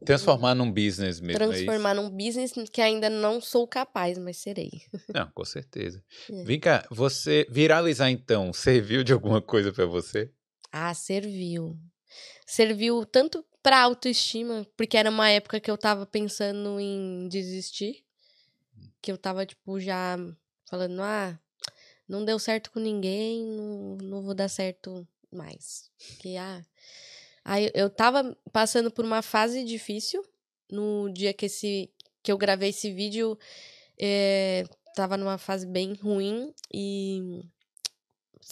Transformar 0.05 0.55
num 0.55 0.71
business 0.71 1.21
mesmo. 1.21 1.43
É 1.43 1.47
Transformar 1.47 1.91
é 1.91 1.95
num 1.95 2.11
business 2.11 2.53
que 2.73 2.81
ainda 2.81 3.09
não 3.09 3.41
sou 3.41 3.67
capaz, 3.67 4.19
mas 4.19 4.37
serei. 4.39 4.71
Não, 5.15 5.31
com 5.31 5.45
certeza. 5.45 6.03
É. 6.31 6.45
Vem 6.45 6.59
cá, 6.59 6.85
você 6.91 7.47
viralizar 7.49 8.11
então, 8.11 8.53
serviu 8.55 9.05
de 9.05 9.13
alguma 9.13 9.41
coisa 9.41 9.73
para 9.73 9.87
você? 9.87 10.31
Ah, 10.73 10.95
serviu. 10.95 11.79
Serviu 12.47 13.05
tanto 13.05 13.45
pra 13.63 13.83
autoestima, 13.83 14.67
porque 14.77 14.97
era 14.97 15.11
uma 15.11 15.31
época 15.31 15.61
que 15.61 15.71
eu 15.71 15.79
tava 15.79 16.07
pensando 16.07 16.81
em 16.81 17.29
desistir. 17.29 18.05
Que 19.01 19.13
eu 19.13 19.19
tava, 19.19 19.45
tipo, 19.45 19.79
já 19.79 20.17
falando, 20.69 21.01
ah, 21.03 21.39
não 22.09 22.25
deu 22.25 22.39
certo 22.39 22.71
com 22.71 22.81
ninguém, 22.81 23.45
não, 23.45 23.97
não 24.03 24.23
vou 24.23 24.35
dar 24.35 24.49
certo 24.49 25.07
mais. 25.31 25.91
Que, 26.19 26.37
ah. 26.37 26.65
Aí 27.45 27.71
eu 27.75 27.91
tava 27.91 28.37
passando 28.53 28.91
por 28.91 29.05
uma 29.05 29.21
fase 29.21 29.65
difícil 29.65 30.25
no 30.71 31.11
dia 31.13 31.35
que 31.35 31.47
esse 31.47 31.91
que 32.23 32.31
eu 32.31 32.39
gravei 32.39 32.71
esse 32.71 32.93
vídeo. 32.93 33.39
É, 33.99 34.65
tava 34.95 35.17
numa 35.17 35.39
fase 35.39 35.67
bem 35.67 35.95
ruim 35.95 36.53
e 36.73 37.45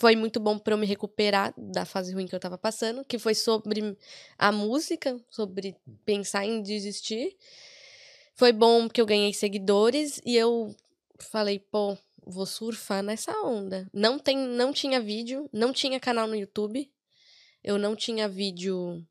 foi 0.00 0.16
muito 0.16 0.40
bom 0.40 0.58
para 0.58 0.72
eu 0.72 0.78
me 0.78 0.86
recuperar 0.86 1.52
da 1.58 1.84
fase 1.84 2.14
ruim 2.14 2.26
que 2.26 2.34
eu 2.34 2.40
tava 2.40 2.56
passando, 2.56 3.04
que 3.04 3.18
foi 3.18 3.34
sobre 3.34 3.98
a 4.38 4.50
música, 4.50 5.20
sobre 5.28 5.76
pensar 6.06 6.46
em 6.46 6.62
desistir. 6.62 7.36
Foi 8.34 8.50
bom 8.50 8.88
porque 8.88 9.02
eu 9.02 9.04
ganhei 9.04 9.34
seguidores 9.34 10.18
e 10.24 10.34
eu 10.34 10.74
falei, 11.18 11.58
pô, 11.58 11.98
vou 12.24 12.46
surfar 12.46 13.02
nessa 13.02 13.30
onda. 13.42 13.86
Não 13.92 14.18
tem, 14.18 14.38
não 14.38 14.72
tinha 14.72 15.02
vídeo, 15.02 15.46
não 15.52 15.70
tinha 15.70 16.00
canal 16.00 16.26
no 16.26 16.34
YouTube. 16.34 16.90
Eu 17.62 17.76
não 17.76 17.94
tinha 17.94 18.26
vídeo 18.26 19.06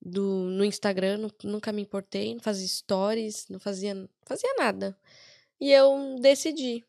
do 0.00 0.22
no 0.22 0.64
Instagram, 0.64 1.28
nunca 1.42 1.72
me 1.72 1.82
importei, 1.82 2.32
não 2.32 2.40
fazia 2.40 2.68
stories, 2.68 3.48
não 3.48 3.58
fazia, 3.58 4.08
fazia 4.24 4.54
nada. 4.56 4.96
E 5.60 5.72
eu 5.72 6.16
decidi 6.20 6.84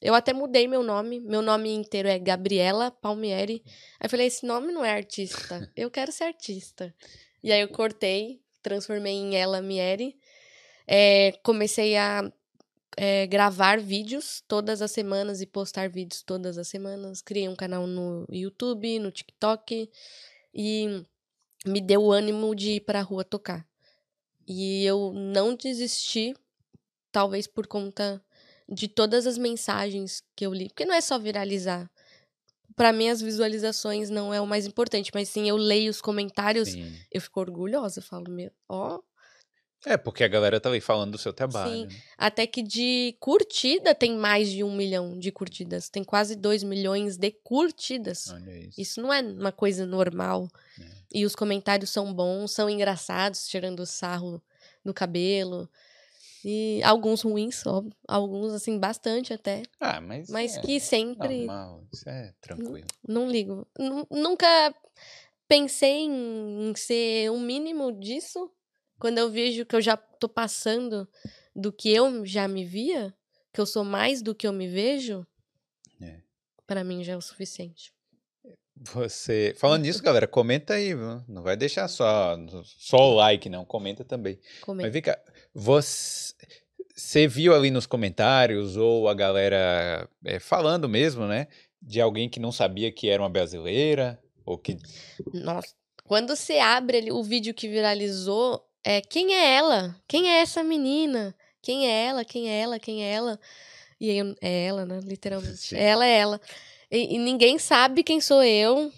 Eu 0.00 0.14
até 0.14 0.32
mudei 0.32 0.68
meu 0.68 0.82
nome. 0.82 1.20
Meu 1.20 1.40
nome 1.40 1.72
inteiro 1.72 2.08
é 2.08 2.18
Gabriela 2.18 2.90
Palmieri. 2.90 3.62
Aí 3.98 4.06
eu 4.06 4.10
falei, 4.10 4.26
esse 4.26 4.46
nome 4.46 4.72
não 4.72 4.84
é 4.84 4.90
artista. 4.90 5.70
Eu 5.76 5.90
quero 5.90 6.12
ser 6.12 6.24
artista. 6.24 6.94
E 7.42 7.52
aí 7.52 7.60
eu 7.60 7.68
cortei, 7.68 8.40
transformei 8.62 9.12
em 9.12 9.36
Ela 9.36 9.60
Mieri. 9.60 10.18
É, 10.86 11.32
comecei 11.42 11.94
a 11.94 12.32
é, 12.96 13.26
gravar 13.26 13.78
vídeos 13.78 14.42
todas 14.48 14.80
as 14.80 14.90
semanas 14.90 15.42
e 15.42 15.46
postar 15.46 15.90
vídeos 15.90 16.22
todas 16.22 16.56
as 16.56 16.68
semanas. 16.68 17.20
Criei 17.20 17.48
um 17.48 17.54
canal 17.54 17.86
no 17.86 18.24
YouTube, 18.30 18.98
no 18.98 19.10
TikTok. 19.10 19.90
E 20.54 21.04
me 21.66 21.80
deu 21.80 22.02
o 22.02 22.12
ânimo 22.12 22.54
de 22.54 22.72
ir 22.72 22.80
pra 22.80 23.02
rua 23.02 23.24
tocar. 23.24 23.66
E 24.46 24.84
eu 24.84 25.12
não 25.12 25.54
desisti, 25.54 26.34
talvez 27.10 27.46
por 27.46 27.66
conta 27.66 28.22
de 28.74 28.88
todas 28.88 29.26
as 29.26 29.38
mensagens 29.38 30.22
que 30.36 30.44
eu 30.44 30.52
li. 30.52 30.68
Porque 30.68 30.84
não 30.84 30.94
é 30.94 31.00
só 31.00 31.18
viralizar. 31.18 31.88
Para 32.76 32.92
mim, 32.92 33.08
as 33.08 33.20
visualizações 33.20 34.10
não 34.10 34.34
é 34.34 34.40
o 34.40 34.46
mais 34.46 34.66
importante, 34.66 35.10
mas 35.14 35.28
sim 35.28 35.48
eu 35.48 35.56
leio 35.56 35.90
os 35.90 36.00
comentários, 36.00 36.70
Sim. 36.70 36.92
eu 37.12 37.20
fico 37.20 37.38
orgulhosa. 37.38 38.00
Eu 38.00 38.02
falo, 38.02 38.28
meu, 38.28 38.50
ó. 38.68 39.00
É, 39.86 39.96
porque 39.96 40.24
a 40.24 40.28
galera 40.28 40.58
tá 40.58 40.70
ali 40.70 40.80
falando 40.80 41.12
do 41.12 41.18
seu 41.18 41.32
trabalho. 41.32 41.72
Sim. 41.72 41.86
né? 41.86 42.02
Até 42.18 42.46
que 42.46 42.62
de 42.62 43.14
curtida 43.20 43.94
tem 43.94 44.16
mais 44.16 44.50
de 44.50 44.64
um 44.64 44.74
milhão 44.74 45.16
de 45.16 45.30
curtidas. 45.30 45.88
Tem 45.88 46.02
quase 46.02 46.34
dois 46.34 46.64
milhões 46.64 47.16
de 47.16 47.30
curtidas. 47.30 48.30
Olha 48.30 48.58
isso. 48.58 48.80
Isso 48.80 49.02
não 49.02 49.12
é 49.12 49.20
uma 49.20 49.52
coisa 49.52 49.86
normal. 49.86 50.48
É. 50.80 50.84
E 51.12 51.24
os 51.24 51.36
comentários 51.36 51.90
são 51.90 52.12
bons, 52.12 52.50
são 52.52 52.68
engraçados, 52.68 53.46
tirando 53.46 53.80
o 53.80 53.86
sarro 53.86 54.42
do 54.84 54.92
cabelo. 54.92 55.70
E 56.44 56.82
alguns 56.84 57.22
ruins, 57.22 57.64
óbvio. 57.66 57.92
Alguns, 58.06 58.52
assim, 58.52 58.78
bastante 58.78 59.32
até. 59.32 59.62
Ah, 59.80 60.00
mas. 60.00 60.28
Mas 60.28 60.56
é 60.56 60.60
que 60.60 60.78
sempre. 60.80 61.38
Normal, 61.46 61.84
isso 61.92 62.08
é 62.08 62.34
tranquilo. 62.40 62.86
Não 63.06 63.28
ligo. 63.28 63.66
Nu- 63.78 64.06
Nunca 64.10 64.74
pensei 65.48 66.02
em, 66.04 66.70
em 66.70 66.74
ser 66.74 67.30
um 67.30 67.40
mínimo 67.40 67.90
disso. 67.92 68.50
Quando 68.98 69.18
eu 69.18 69.30
vejo 69.30 69.64
que 69.66 69.74
eu 69.74 69.80
já 69.80 69.96
tô 69.96 70.28
passando 70.28 71.08
do 71.54 71.72
que 71.72 71.90
eu 71.92 72.24
já 72.26 72.46
me 72.46 72.64
via, 72.64 73.14
que 73.52 73.60
eu 73.60 73.66
sou 73.66 73.84
mais 73.84 74.22
do 74.22 74.34
que 74.34 74.46
eu 74.46 74.52
me 74.52 74.68
vejo, 74.68 75.26
É. 76.00 76.20
pra 76.66 76.84
mim 76.84 77.02
já 77.02 77.14
é 77.14 77.16
o 77.16 77.20
suficiente. 77.20 77.92
Você. 78.76 79.54
Falando 79.56 79.82
nisso, 79.82 80.02
galera, 80.02 80.26
comenta 80.26 80.74
aí? 80.74 80.94
Não 81.28 81.42
vai 81.42 81.56
deixar 81.56 81.88
só, 81.88 82.36
só 82.64 82.96
o 82.96 83.14
like, 83.14 83.48
não. 83.48 83.64
Comenta 83.64 84.04
também. 84.04 84.38
Comenta. 84.60 84.86
Mas 84.86 84.92
vem 84.92 85.02
cá, 85.02 85.18
você, 85.54 86.34
você 86.94 87.28
viu 87.28 87.54
ali 87.54 87.70
nos 87.70 87.86
comentários 87.86 88.76
ou 88.76 89.08
a 89.08 89.14
galera 89.14 90.08
é, 90.24 90.38
falando 90.38 90.88
mesmo, 90.88 91.26
né? 91.26 91.46
De 91.80 92.00
alguém 92.00 92.28
que 92.28 92.40
não 92.40 92.50
sabia 92.50 92.90
que 92.90 93.08
era 93.08 93.22
uma 93.22 93.30
brasileira? 93.30 94.20
Ou 94.44 94.58
que. 94.58 94.76
Nossa, 95.32 95.74
quando 96.04 96.34
você 96.34 96.58
abre 96.58 96.98
ali 96.98 97.12
o 97.12 97.22
vídeo 97.22 97.54
que 97.54 97.68
viralizou, 97.68 98.62
é 98.84 99.00
quem 99.00 99.34
é 99.34 99.54
ela? 99.56 99.96
Quem 100.06 100.30
é 100.30 100.40
essa 100.40 100.62
menina? 100.62 101.34
Quem 101.62 101.88
é 101.88 102.06
ela? 102.06 102.24
Quem 102.24 102.50
é 102.50 102.60
ela? 102.60 102.78
Quem 102.78 103.04
é 103.04 103.12
ela? 103.12 103.40
E 103.98 104.10
aí, 104.10 104.36
é 104.42 104.66
ela, 104.66 104.84
né? 104.84 105.00
Literalmente. 105.02 105.56
Sim. 105.56 105.76
Ela 105.78 106.04
é 106.04 106.18
ela. 106.18 106.40
E, 106.94 107.16
e 107.16 107.18
ninguém 107.18 107.58
sabe 107.58 108.04
quem 108.04 108.20
sou 108.20 108.42
eu. 108.44 108.92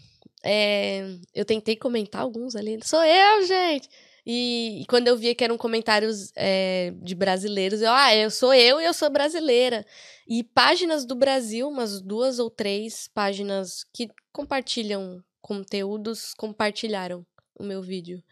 É, 0.45 1.17
eu 1.35 1.47
tentei 1.47 1.75
comentar 1.77 2.21
alguns 2.21 2.55
ali. 2.55 2.79
Sou 2.85 3.03
eu, 3.03 3.47
gente! 3.47 3.89
E, 4.25 4.83
e 4.83 4.87
quando 4.87 5.09
eu 5.09 5.17
via 5.17 5.35
que 5.35 5.43
eram 5.43 5.57
comentários 5.57 6.31
é, 6.37 6.93
de 7.01 7.15
brasileiros, 7.15 7.81
eu, 7.81 7.91
ah, 7.91 8.15
eu 8.15 8.31
sou 8.31 8.53
eu 8.53 8.81
e 8.81 8.85
eu 8.85 8.93
sou 8.93 9.09
brasileira. 9.09 9.87
E 10.29 10.45
páginas 10.45 11.07
do 11.07 11.15
Brasil, 11.15 11.69
umas 11.69 12.01
duas 12.03 12.39
ou 12.39 12.51
três 12.51 13.09
páginas 13.09 13.85
que 13.95 14.11
compartilham 14.31 15.25
conteúdos, 15.41 16.35
compartilharam 16.35 17.25
o 17.59 17.63
meu 17.63 17.81
vídeo. 17.81 18.23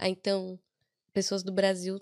Ah, 0.00 0.08
então, 0.08 0.58
pessoas 1.12 1.44
do 1.44 1.52
Brasil 1.52 2.00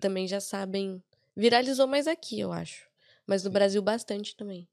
também 0.00 0.26
já 0.26 0.40
sabem. 0.40 1.00
Viralizou 1.36 1.86
mais 1.86 2.08
aqui, 2.08 2.40
eu 2.40 2.52
acho. 2.52 2.88
Mas 3.26 3.44
no 3.44 3.50
Sim. 3.50 3.54
Brasil 3.54 3.82
bastante 3.82 4.34
também. 4.34 4.66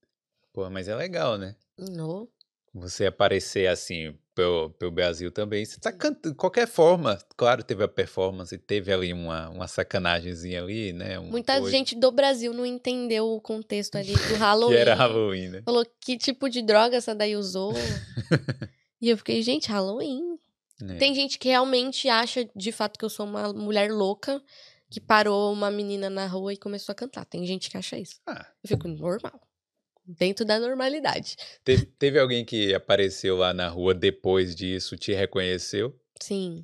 Pô, 0.53 0.69
mas 0.69 0.87
é 0.87 0.95
legal, 0.95 1.37
né? 1.37 1.55
No. 1.77 2.29
Você 2.75 3.07
aparecer 3.07 3.67
assim 3.67 4.15
pelo, 4.35 4.69
pelo 4.71 4.91
Brasil 4.91 5.31
também. 5.31 5.65
Você 5.65 5.79
tá 5.79 5.91
cantando. 5.91 6.31
De 6.31 6.37
qualquer 6.37 6.67
forma, 6.67 7.19
claro, 7.35 7.63
teve 7.63 7.83
a 7.83 7.87
performance, 7.87 8.55
teve 8.57 8.91
ali 8.93 9.11
uma, 9.13 9.49
uma 9.49 9.67
sacanagemzinha 9.67 10.61
ali, 10.61 10.93
né? 10.93 11.19
Muita 11.19 11.59
coisa 11.59 11.71
gente 11.71 11.95
do 11.95 12.11
Brasil 12.11 12.53
não 12.53 12.65
entendeu 12.65 13.27
o 13.27 13.41
contexto 13.41 13.95
ali 13.95 14.13
do 14.13 14.35
Halloween. 14.35 14.73
Que 14.75 14.81
era 14.81 14.95
Halloween, 14.95 15.49
né? 15.49 15.61
Falou 15.63 15.85
que 15.99 16.17
tipo 16.17 16.49
de 16.49 16.61
droga 16.61 16.97
essa 16.97 17.13
daí 17.13 17.35
usou. 17.35 17.73
e 19.01 19.09
eu 19.09 19.17
fiquei, 19.17 19.41
gente, 19.41 19.69
Halloween. 19.69 20.37
É. 20.81 20.95
Tem 20.95 21.13
gente 21.13 21.37
que 21.37 21.49
realmente 21.49 22.09
acha 22.09 22.47
de 22.55 22.71
fato 22.71 22.97
que 22.97 23.05
eu 23.05 23.09
sou 23.09 23.25
uma 23.25 23.53
mulher 23.53 23.91
louca 23.91 24.41
que 24.89 24.99
parou 24.99 25.51
uma 25.51 25.71
menina 25.71 26.09
na 26.09 26.27
rua 26.27 26.53
e 26.53 26.57
começou 26.57 26.93
a 26.93 26.95
cantar. 26.95 27.25
Tem 27.25 27.45
gente 27.45 27.69
que 27.69 27.77
acha 27.77 27.97
isso. 27.97 28.19
Ah, 28.27 28.45
Eu 28.63 28.69
fico 28.69 28.87
normal. 28.87 29.39
Dentro 30.05 30.43
da 30.43 30.59
normalidade. 30.59 31.37
te- 31.63 31.85
teve 31.85 32.19
alguém 32.19 32.43
que 32.43 32.73
apareceu 32.73 33.37
lá 33.37 33.53
na 33.53 33.69
rua 33.69 33.93
depois 33.93 34.53
disso, 34.55 34.97
te 34.97 35.13
reconheceu? 35.13 35.97
Sim. 36.19 36.61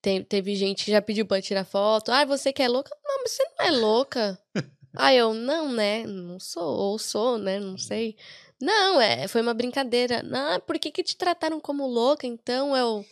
Tem- 0.00 0.22
teve 0.22 0.54
gente 0.54 0.84
que 0.84 0.90
já 0.92 1.02
pediu 1.02 1.26
pra 1.26 1.42
tirar 1.42 1.64
foto. 1.64 2.12
Ah, 2.12 2.24
você 2.24 2.52
que 2.52 2.62
é 2.62 2.68
louca? 2.68 2.90
Não, 3.04 3.22
mas 3.22 3.32
você 3.32 3.42
não 3.58 3.66
é 3.66 3.70
louca. 3.72 4.38
ah, 4.94 5.12
eu, 5.12 5.34
não, 5.34 5.72
né? 5.72 6.06
Não 6.06 6.38
sou. 6.38 6.62
Ou 6.78 6.98
sou, 6.98 7.38
né? 7.38 7.58
Não 7.58 7.76
sei. 7.76 8.16
Não, 8.60 9.00
é, 9.00 9.26
foi 9.26 9.42
uma 9.42 9.52
brincadeira. 9.52 10.22
Não, 10.22 10.60
por 10.60 10.78
que 10.78 10.90
que 10.92 11.02
te 11.02 11.16
trataram 11.16 11.60
como 11.60 11.86
louca, 11.86 12.26
então? 12.26 12.76
Eu... 12.76 13.04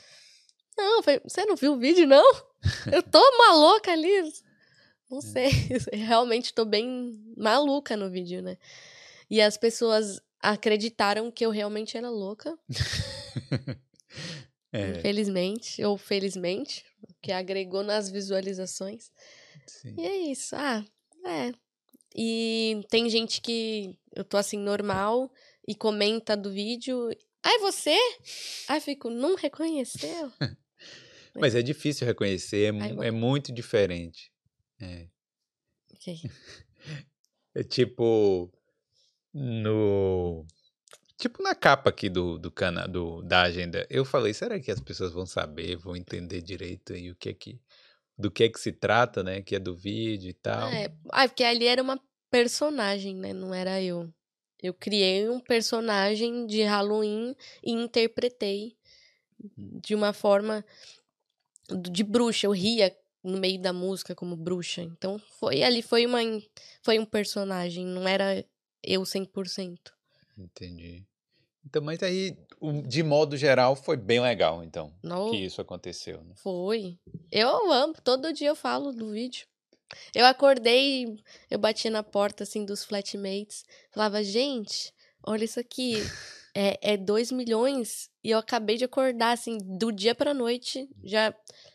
Não, 0.78 1.02
foi, 1.02 1.20
você 1.24 1.44
não 1.44 1.56
viu 1.56 1.72
o 1.74 1.78
vídeo, 1.78 2.06
não? 2.06 2.24
Eu 2.92 3.02
tô 3.02 3.20
maluca 3.38 3.92
ali. 3.92 4.32
Não 5.10 5.20
sei. 5.20 5.50
Realmente 5.92 6.54
tô 6.54 6.64
bem 6.64 7.20
maluca 7.36 7.96
no 7.96 8.08
vídeo, 8.10 8.40
né? 8.40 8.56
E 9.34 9.40
as 9.42 9.56
pessoas 9.56 10.20
acreditaram 10.38 11.28
que 11.28 11.44
eu 11.44 11.50
realmente 11.50 11.96
era 11.96 12.08
louca. 12.08 12.56
É, 14.72 14.90
Infelizmente, 14.98 15.84
ou 15.84 15.96
felizmente, 15.96 16.84
que 17.22 17.30
agregou 17.30 17.84
nas 17.84 18.10
visualizações. 18.10 19.12
sim. 19.68 19.94
E 19.96 20.04
é 20.04 20.16
isso. 20.32 20.56
Ah, 20.56 20.84
é. 21.24 21.52
E 22.12 22.84
tem 22.90 23.08
gente 23.08 23.40
que 23.40 23.96
eu 24.12 24.24
tô 24.24 24.36
assim, 24.36 24.58
normal, 24.58 25.32
e 25.66 25.76
comenta 25.76 26.36
do 26.36 26.50
vídeo. 26.50 27.08
Ah, 27.40 27.54
é 27.54 27.58
você? 27.58 27.96
Aí 28.68 28.78
eu 28.78 28.82
fico, 28.82 29.10
não 29.10 29.36
reconheceu? 29.36 30.32
Mas 31.38 31.54
é 31.54 31.62
difícil 31.62 32.04
reconhecer, 32.04 32.74
é, 32.74 32.80
Ai, 32.80 32.96
é 33.06 33.10
muito 33.12 33.52
diferente. 33.52 34.32
É. 34.80 35.06
Ok. 35.92 36.20
É 37.56 37.62
tipo 37.62 38.50
no 39.34 40.46
tipo 41.18 41.42
na 41.42 41.54
capa 41.54 41.90
aqui 41.90 42.08
do 42.08 42.38
do 42.38 42.50
canal 42.50 42.88
do, 42.88 43.22
da 43.22 43.42
agenda. 43.42 43.86
Eu 43.90 44.04
falei, 44.04 44.32
será 44.32 44.60
que 44.60 44.70
as 44.70 44.80
pessoas 44.80 45.12
vão 45.12 45.26
saber, 45.26 45.76
vão 45.76 45.96
entender 45.96 46.40
direito 46.40 46.92
aí 46.92 47.10
o 47.10 47.16
que 47.16 47.30
é 47.30 47.34
que 47.34 47.60
do 48.16 48.30
que 48.30 48.44
é 48.44 48.48
que 48.48 48.60
se 48.60 48.72
trata, 48.72 49.22
né? 49.22 49.42
Que 49.42 49.56
é 49.56 49.58
do 49.58 49.74
vídeo 49.74 50.30
e 50.30 50.34
tal. 50.34 50.68
É, 50.68 50.92
ah, 51.10 51.26
porque 51.26 51.42
ali 51.42 51.66
era 51.66 51.82
uma 51.82 52.00
personagem, 52.30 53.16
né? 53.16 53.32
Não 53.32 53.52
era 53.52 53.82
eu. 53.82 54.08
Eu 54.62 54.72
criei 54.72 55.28
um 55.28 55.40
personagem 55.40 56.46
de 56.46 56.62
Halloween 56.62 57.36
e 57.62 57.72
interpretei 57.72 58.76
de 59.56 59.94
uma 59.94 60.12
forma 60.12 60.64
de 61.90 62.04
bruxa. 62.04 62.46
Eu 62.46 62.52
ria 62.52 62.96
no 63.22 63.38
meio 63.38 63.60
da 63.60 63.72
música 63.72 64.14
como 64.14 64.36
bruxa. 64.36 64.82
Então 64.82 65.18
foi 65.18 65.62
ali 65.62 65.82
foi 65.82 66.06
uma 66.06 66.20
foi 66.82 66.98
um 66.98 67.04
personagem, 67.04 67.84
não 67.84 68.06
era 68.06 68.44
eu 68.86 69.02
100%. 69.02 69.78
Entendi. 70.36 71.04
Então, 71.66 71.82
mas 71.82 72.02
aí, 72.02 72.36
de 72.86 73.02
modo 73.02 73.36
geral, 73.36 73.74
foi 73.74 73.96
bem 73.96 74.20
legal, 74.20 74.62
então, 74.62 74.92
Não 75.02 75.30
que 75.30 75.36
isso 75.36 75.60
aconteceu, 75.60 76.22
né? 76.22 76.34
foi. 76.36 76.98
Eu 77.30 77.72
amo, 77.72 77.94
todo 78.04 78.32
dia 78.32 78.48
eu 78.48 78.56
falo 78.56 78.92
do 78.92 79.10
vídeo. 79.10 79.46
Eu 80.14 80.26
acordei, 80.26 81.16
eu 81.50 81.58
bati 81.58 81.88
na 81.88 82.02
porta 82.02 82.42
assim 82.42 82.64
dos 82.64 82.84
flatmates, 82.84 83.64
falava, 83.90 84.22
gente, 84.24 84.92
olha 85.22 85.44
isso 85.44 85.60
aqui, 85.60 85.94
é, 86.54 86.94
é 86.94 86.96
2 86.96 87.30
milhões 87.32 88.10
e 88.22 88.30
eu 88.30 88.38
acabei 88.38 88.76
de 88.76 88.84
acordar 88.84 89.32
assim, 89.32 89.58
do 89.58 89.90
dia 89.92 90.14
pra 90.14 90.34
noite 90.34 90.88
já 91.02 91.34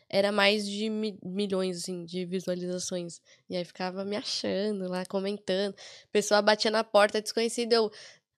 era 0.10 0.32
mais 0.32 0.68
de 0.68 0.90
mi- 0.90 1.20
milhões 1.24 1.78
assim 1.78 2.04
de 2.04 2.26
visualizações. 2.26 3.22
E 3.50 3.56
aí 3.56 3.64
ficava 3.64 4.04
me 4.04 4.16
achando 4.16 4.90
lá, 4.90 5.06
comentando. 5.06 5.74
A 5.76 6.12
pessoa 6.12 6.42
batia 6.42 6.72
na 6.72 6.84
porta 6.84 7.22
desconhecida, 7.22 7.76
eu, 7.76 7.92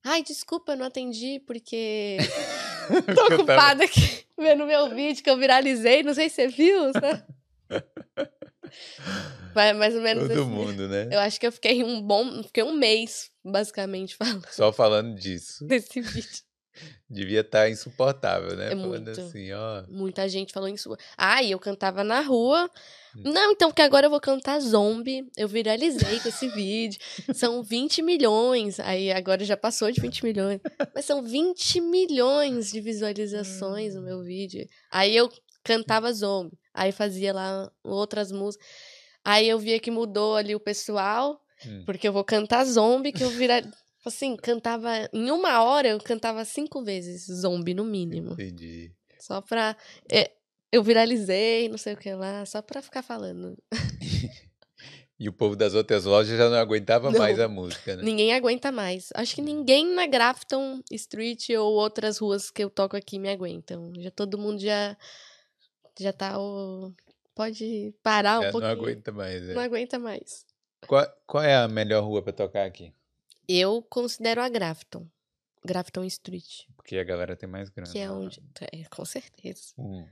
ai, 0.04 0.22
desculpa, 0.24 0.74
eu 0.74 0.78
não 0.78 0.86
atendi 0.88 1.40
porque 1.48 2.18
tô 3.16 3.34
ocupada 3.36 3.84
aqui 3.86 4.26
vendo 4.38 4.66
meu 4.66 4.90
vídeo 4.94 5.24
que 5.24 5.30
eu 5.30 5.38
viralizei, 5.38 6.04
não 6.04 6.14
sei 6.14 6.30
se 6.30 6.36
você 6.36 6.48
viu, 6.48 6.92
né? 6.94 7.26
Vai 9.54 9.74
mais 9.74 9.94
ou 9.96 10.02
menos 10.02 10.28
Todo 10.28 10.42
assim. 10.42 10.50
mundo, 10.50 10.88
né? 10.88 11.10
Eu 11.12 11.20
acho 11.20 11.40
que 11.40 11.46
eu 11.46 11.52
fiquei 11.52 11.84
um 11.84 12.02
bom. 12.02 12.42
Fiquei 12.44 12.64
um 12.64 12.74
mês, 12.74 13.30
basicamente, 13.44 14.16
falando 14.18 14.46
Só 14.50 14.72
falando 14.72 15.16
disso. 15.16 15.66
desse 15.66 16.00
vídeo. 16.00 16.42
Devia 17.10 17.42
estar 17.42 17.70
insuportável, 17.70 18.56
né? 18.56 18.68
É 18.68 18.70
falando 18.70 19.06
muito. 19.06 19.22
assim, 19.22 19.52
ó. 19.52 19.84
Muita 19.90 20.28
gente 20.30 20.54
falou 20.54 20.70
isso. 20.70 20.96
Ah, 21.18 21.44
e 21.44 21.52
eu 21.52 21.60
cantava 21.60 22.04
na 22.04 22.22
rua. 22.22 22.70
Hum. 23.16 23.24
Não, 23.26 23.52
então, 23.52 23.70
porque 23.70 23.82
agora 23.82 24.06
eu 24.06 24.10
vou 24.10 24.22
cantar 24.22 24.60
zombie. 24.62 25.30
Eu 25.36 25.48
viralizei 25.48 26.20
com 26.20 26.30
esse 26.30 26.48
vídeo. 26.48 27.00
São 27.34 27.62
20 27.62 28.02
milhões. 28.02 28.80
Aí 28.80 29.12
agora 29.12 29.44
já 29.44 29.58
passou 29.58 29.92
de 29.92 30.00
20 30.00 30.24
milhões. 30.24 30.62
Mas 30.96 31.06
são 31.06 31.22
20 31.22 31.82
milhões 31.82 32.72
de 32.72 32.80
visualizações 32.80 33.94
no 33.96 34.02
meu 34.02 34.24
vídeo. 34.24 34.66
Aí 34.90 35.16
eu 35.16 35.30
cantava 35.64 36.14
zombie. 36.14 36.58
Aí 36.74 36.94
fazia 36.94 37.34
lá 37.34 37.70
outras 37.84 38.32
músicas. 38.32 38.66
Aí 39.24 39.50
eu 39.50 39.60
via 39.60 39.80
que 39.80 39.92
mudou 39.92 40.38
ali 40.38 40.56
o 40.56 40.60
pessoal. 40.60 41.42
Hum. 41.66 41.84
Porque 41.86 42.08
eu 42.08 42.14
vou 42.14 42.24
cantar 42.24 42.64
zombie, 42.64 43.12
que 43.12 43.24
eu 43.24 43.30
vira... 43.30 43.62
Assim, 44.06 44.36
cantava... 44.36 44.90
Em 45.14 45.30
uma 45.32 45.64
hora 45.64 45.88
eu 45.90 46.00
cantava 46.00 46.44
cinco 46.46 46.84
vezes 46.84 47.28
zombie, 47.28 47.74
no 47.74 47.86
mínimo. 47.86 48.34
Entendi. 48.34 48.92
Só 49.20 49.40
pra. 49.42 49.76
é, 50.12 50.32
eu 50.72 50.82
viralizei, 50.84 51.70
não 51.70 51.78
sei 51.78 51.94
o 51.94 51.98
que 51.98 52.12
lá, 52.14 52.46
só 52.46 52.62
pra 52.62 52.82
ficar 52.82 53.02
falando. 53.04 53.58
E 55.20 55.30
o 55.30 55.34
povo 55.34 55.56
das 55.56 55.76
outras 55.76 56.04
lojas 56.06 56.36
já 56.36 56.50
não 56.50 56.58
aguentava 56.58 57.12
Não. 57.12 57.20
mais 57.20 57.40
a 57.40 57.48
música, 57.48 57.96
né? 57.96 58.02
Ninguém 58.02 58.34
aguenta 58.34 58.72
mais. 58.72 59.10
Acho 59.14 59.36
que 59.36 59.42
ninguém 59.44 59.94
na 59.94 60.08
Grafton 60.08 60.82
Street 60.90 61.48
ou 61.52 61.74
outras 61.76 62.18
ruas 62.18 62.50
que 62.50 62.64
eu 62.64 62.72
toco 62.72 62.98
aqui 62.98 63.20
me 63.20 63.30
aguentam. 63.30 63.94
Já 64.00 64.10
todo 64.10 64.36
mundo 64.40 64.60
já. 64.60 64.98
Já 66.00 66.12
tá. 66.12 66.40
o- 66.42 66.92
Pode 67.36 67.94
parar 68.02 68.40
um 68.40 68.42
Já 68.42 68.46
não 68.48 68.52
pouquinho. 68.54 68.72
aguenta 68.72 69.12
mais. 69.12 69.48
é. 69.48 69.54
Não 69.54 69.62
aguenta 69.62 70.00
mais. 70.00 70.44
Qual, 70.88 71.06
qual 71.28 71.44
é 71.44 71.56
a 71.56 71.68
melhor 71.68 72.04
rua 72.04 72.24
pra 72.24 72.34
tocar 72.34 72.66
aqui? 72.66 72.92
Eu 73.48 73.82
considero 73.84 74.42
a 74.42 74.50
Grafton. 74.50 75.08
Grafton 75.66 76.04
Street. 76.06 76.66
Porque 76.76 76.98
a 76.98 77.04
galera 77.04 77.36
tem 77.36 77.48
mais 77.48 77.70
grana. 77.70 77.92
Que 77.92 78.00
é 78.00 78.10
onde. 78.10 78.42
É, 78.72 78.84
com 78.86 79.06
certeza. 79.06 79.74
Hum. 79.78 80.06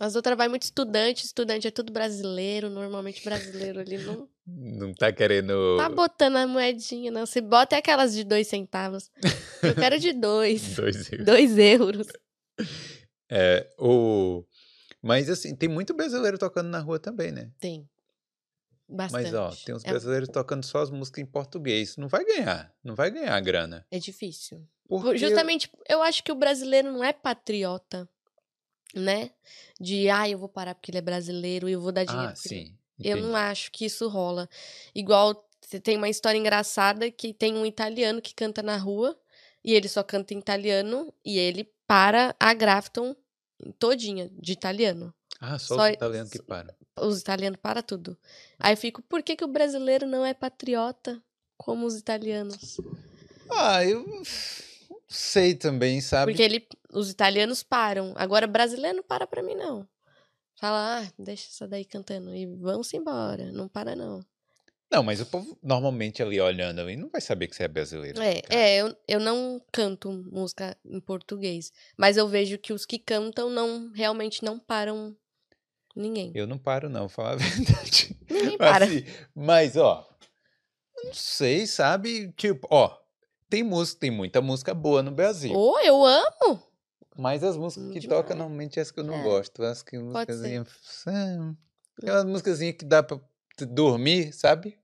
As 0.00 0.16
outras 0.16 0.36
vai 0.36 0.48
muito 0.48 0.62
estudante, 0.62 1.24
estudante 1.24 1.68
é 1.68 1.70
tudo 1.70 1.92
brasileiro, 1.92 2.70
normalmente 2.70 3.22
brasileiro 3.22 3.80
ali 3.80 3.98
não 3.98 4.28
Não 4.46 4.92
tá 4.92 5.12
querendo. 5.12 5.76
tá 5.76 5.88
botando 5.88 6.36
a 6.36 6.46
moedinha, 6.46 7.10
não. 7.12 7.24
Se 7.26 7.40
bota 7.40 7.76
é 7.76 7.78
aquelas 7.78 8.12
de 8.14 8.24
dois 8.24 8.48
centavos. 8.48 9.10
Eu 9.62 9.74
quero 9.74 9.98
de 10.00 10.12
dois. 10.12 10.74
Dois 10.74 11.12
euros. 11.12 11.26
dois 11.26 11.58
euros. 11.58 12.06
É, 13.30 13.70
o... 13.78 14.44
Mas 15.00 15.28
assim, 15.28 15.54
tem 15.54 15.68
muito 15.68 15.94
brasileiro 15.94 16.38
tocando 16.38 16.68
na 16.68 16.80
rua 16.80 16.98
também, 16.98 17.30
né? 17.30 17.50
Tem. 17.60 17.88
Bastante. 18.94 19.22
Mas 19.24 19.34
ó, 19.34 19.50
tem 19.64 19.74
uns 19.74 19.84
É- 19.84 19.90
brasileiros 19.90 20.28
tocando 20.28 20.64
só 20.64 20.82
as 20.82 20.90
músicas 20.90 21.22
em 21.22 21.26
português. 21.26 21.96
Não 21.96 22.08
vai 22.08 22.24
ganhar. 22.24 22.72
Não 22.84 22.94
vai 22.94 23.10
ganhar 23.10 23.40
grana. 23.40 23.86
É 23.90 23.98
difícil. 23.98 24.66
Porque 24.86 25.16
Justamente, 25.16 25.70
eu 25.88 26.02
acho 26.02 26.22
que 26.22 26.30
o 26.30 26.34
brasileiro 26.34 26.92
não 26.92 27.02
é 27.02 27.12
patriota, 27.12 28.06
né? 28.94 29.30
De, 29.80 30.10
ah, 30.10 30.28
eu 30.28 30.38
vou 30.38 30.48
parar 30.48 30.74
porque 30.74 30.90
ele 30.90 30.98
é 30.98 31.02
brasileiro 31.02 31.68
e 31.68 31.72
eu 31.72 31.80
vou 31.80 31.90
dar 31.92 32.04
dinheiro. 32.04 32.28
Ah, 32.28 32.34
porque 32.34 32.54
ele-" 32.54 32.66
sim. 32.66 32.76
Eu 32.98 33.12
entendi. 33.16 33.26
não 33.26 33.34
acho 33.36 33.72
que 33.72 33.86
isso 33.86 34.06
rola. 34.08 34.48
Igual 34.94 35.48
tem 35.82 35.96
uma 35.96 36.08
história 36.08 36.38
engraçada 36.38 37.10
que 37.10 37.32
tem 37.32 37.54
um 37.56 37.64
italiano 37.64 38.20
que 38.20 38.34
canta 38.34 38.62
na 38.62 38.76
rua 38.76 39.18
e 39.64 39.72
ele 39.72 39.88
só 39.88 40.02
canta 40.02 40.34
em 40.34 40.38
italiano 40.38 41.12
e 41.24 41.38
ele 41.38 41.68
para 41.86 42.36
a 42.38 42.52
Grafton 42.54 43.16
todinha 43.78 44.30
de 44.34 44.52
italiano. 44.52 45.12
Ah, 45.40 45.58
só, 45.58 45.76
só- 45.76 45.86
os 45.88 45.94
italianos 45.94 46.30
que 46.30 46.42
param. 46.42 46.72
Os 46.98 47.20
italianos 47.20 47.58
para 47.60 47.82
tudo. 47.82 48.16
Aí 48.58 48.74
eu 48.74 48.76
fico, 48.76 49.02
por 49.02 49.22
que, 49.22 49.36
que 49.36 49.44
o 49.44 49.48
brasileiro 49.48 50.06
não 50.06 50.24
é 50.26 50.34
patriota 50.34 51.22
como 51.56 51.86
os 51.86 51.96
italianos? 51.96 52.76
Ah, 53.50 53.84
eu 53.84 54.04
sei 55.08 55.54
também, 55.54 56.00
sabe? 56.00 56.32
Porque 56.32 56.42
ele, 56.42 56.66
os 56.92 57.10
italianos 57.10 57.62
param. 57.62 58.12
Agora, 58.16 58.46
brasileiro 58.46 58.98
não 58.98 59.04
para 59.04 59.26
pra 59.26 59.42
mim, 59.42 59.54
não. 59.54 59.88
Fala, 60.56 61.00
ah, 61.00 61.12
deixa 61.18 61.48
essa 61.48 61.66
daí 61.66 61.84
cantando. 61.84 62.34
E 62.34 62.46
vão-se 62.46 62.96
embora. 62.96 63.50
Não 63.52 63.68
para, 63.68 63.96
não. 63.96 64.20
Não, 64.90 65.02
mas 65.02 65.22
o 65.22 65.26
povo 65.26 65.58
normalmente 65.62 66.22
ali 66.22 66.38
olhando 66.38 66.80
ali 66.82 66.96
não 66.96 67.08
vai 67.08 67.20
saber 67.22 67.48
que 67.48 67.56
você 67.56 67.62
é 67.62 67.68
brasileiro. 67.68 68.20
É, 68.20 68.42
é 68.50 68.76
eu, 68.76 68.94
eu 69.08 69.18
não 69.18 69.58
canto 69.72 70.12
música 70.30 70.76
em 70.84 71.00
português. 71.00 71.72
Mas 71.96 72.18
eu 72.18 72.28
vejo 72.28 72.58
que 72.58 72.74
os 72.74 72.84
que 72.84 72.98
cantam 72.98 73.48
não 73.48 73.90
realmente 73.94 74.44
não 74.44 74.58
param 74.58 75.16
ninguém. 75.94 76.32
Eu 76.34 76.46
não 76.46 76.58
paro, 76.58 76.88
não, 76.88 77.08
falar 77.08 77.32
a 77.32 77.36
verdade. 77.36 78.16
Ninguém 78.30 78.58
para. 78.58 78.84
Assim, 78.84 79.04
mas, 79.34 79.76
ó, 79.76 80.08
não 81.04 81.12
sei, 81.14 81.66
sabe? 81.66 82.32
Tipo, 82.32 82.66
ó, 82.70 82.96
tem 83.48 83.62
música, 83.62 84.00
tem 84.00 84.10
muita 84.10 84.40
música 84.40 84.72
boa 84.74 85.02
no 85.02 85.10
Brasil. 85.10 85.52
Ô, 85.54 85.78
eu 85.80 86.04
amo! 86.04 86.62
Mas 87.16 87.44
as 87.44 87.56
músicas 87.56 87.92
que 87.92 88.00
Demais. 88.00 88.20
tocam 88.22 88.36
normalmente 88.36 88.78
é 88.78 88.82
as 88.82 88.90
que 88.90 89.00
eu 89.00 89.04
não 89.04 89.14
É, 89.14 89.22
gosto. 89.22 89.62
As 89.62 89.82
que 89.82 89.98
músicazinhas. 89.98 90.68
ah, 91.06 91.54
Aquelas 91.98 92.24
músicazinhas 92.24 92.76
que 92.76 92.84
dá 92.86 93.02
pra 93.02 93.20
dormir, 93.68 94.32
sabe? 94.32 94.78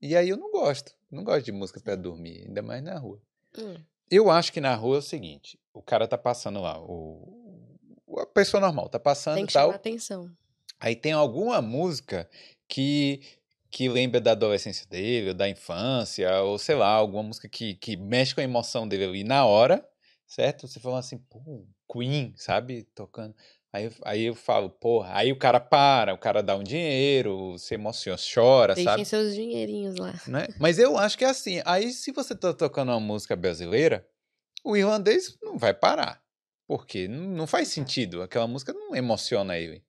E 0.00 0.16
aí 0.16 0.28
eu 0.30 0.36
não 0.38 0.50
gosto. 0.50 0.92
Não 1.10 1.22
gosto 1.22 1.44
de 1.44 1.52
música 1.52 1.78
pra 1.80 1.94
dormir, 1.94 2.44
ainda 2.46 2.62
mais 2.62 2.82
na 2.82 2.98
rua. 2.98 3.20
Hum, 3.58 3.76
Eu 4.10 4.30
acho 4.30 4.52
que 4.52 4.60
na 4.60 4.74
rua 4.74 4.96
é 4.96 4.98
o 5.00 5.02
seguinte: 5.02 5.58
o 5.74 5.82
cara 5.82 6.08
tá 6.08 6.16
passando 6.16 6.60
lá, 6.62 6.80
o, 6.80 7.76
a 8.18 8.26
pessoa 8.26 8.60
normal 8.60 8.88
tá 8.88 8.98
passando 8.98 9.34
tem 9.34 9.44
e 9.44 9.46
que 9.46 9.52
tal. 9.52 9.66
chamar 9.68 9.76
atenção. 9.76 10.30
Aí 10.80 10.94
tem 10.96 11.12
alguma 11.12 11.60
música 11.62 12.28
que 12.68 13.20
que 13.68 13.88
lembra 13.90 14.20
da 14.20 14.30
adolescência 14.30 14.86
dele, 14.88 15.28
ou 15.30 15.34
da 15.34 15.46
infância, 15.48 16.40
ou 16.42 16.56
sei 16.56 16.74
lá, 16.76 16.88
alguma 16.88 17.24
música 17.24 17.46
que, 17.46 17.74
que 17.74 17.94
mexe 17.96 18.34
com 18.34 18.40
a 18.40 18.44
emoção 18.44 18.88
dele 18.88 19.04
ali 19.04 19.24
na 19.24 19.44
hora, 19.44 19.86
certo? 20.26 20.66
Você 20.66 20.80
fala 20.80 20.98
assim, 21.00 21.18
pô, 21.18 21.66
Queen, 21.92 22.32
sabe? 22.36 22.84
Tocando. 22.94 23.34
Aí, 23.72 23.84
eu- 23.84 23.92
aí 24.04 24.22
eu 24.22 24.34
falo, 24.34 24.70
porra, 24.70 25.10
aí 25.14 25.30
o 25.30 25.36
cara 25.38 25.60
para, 25.60 26.14
o 26.14 26.18
cara 26.18 26.42
dá 26.42 26.56
um 26.56 26.62
dinheiro, 26.62 27.58
se 27.58 27.74
emociona, 27.74 28.16
chora, 28.34 28.74
Deixem 28.74 28.90
sabe? 28.90 29.04
seus 29.04 29.34
dinheirinhos 29.34 29.96
lá. 29.96 30.14
Né? 30.26 30.46
Mas 30.58 30.78
eu 30.78 30.96
acho 30.96 31.18
que 31.18 31.24
é 31.24 31.28
assim. 31.28 31.60
Aí, 31.66 31.92
se 31.92 32.12
você 32.12 32.34
tá 32.34 32.54
tocando 32.54 32.92
uma 32.92 33.00
música 33.00 33.36
brasileira, 33.36 34.06
o 34.64 34.74
irlandês 34.74 35.36
não 35.42 35.58
vai 35.58 35.74
parar. 35.74 36.22
Porque 36.66 37.06
não 37.08 37.46
faz 37.46 37.68
sentido. 37.68 38.22
Aquela 38.22 38.46
música 38.46 38.72
não 38.72 38.96
emociona 38.96 39.58
ele. 39.58 39.84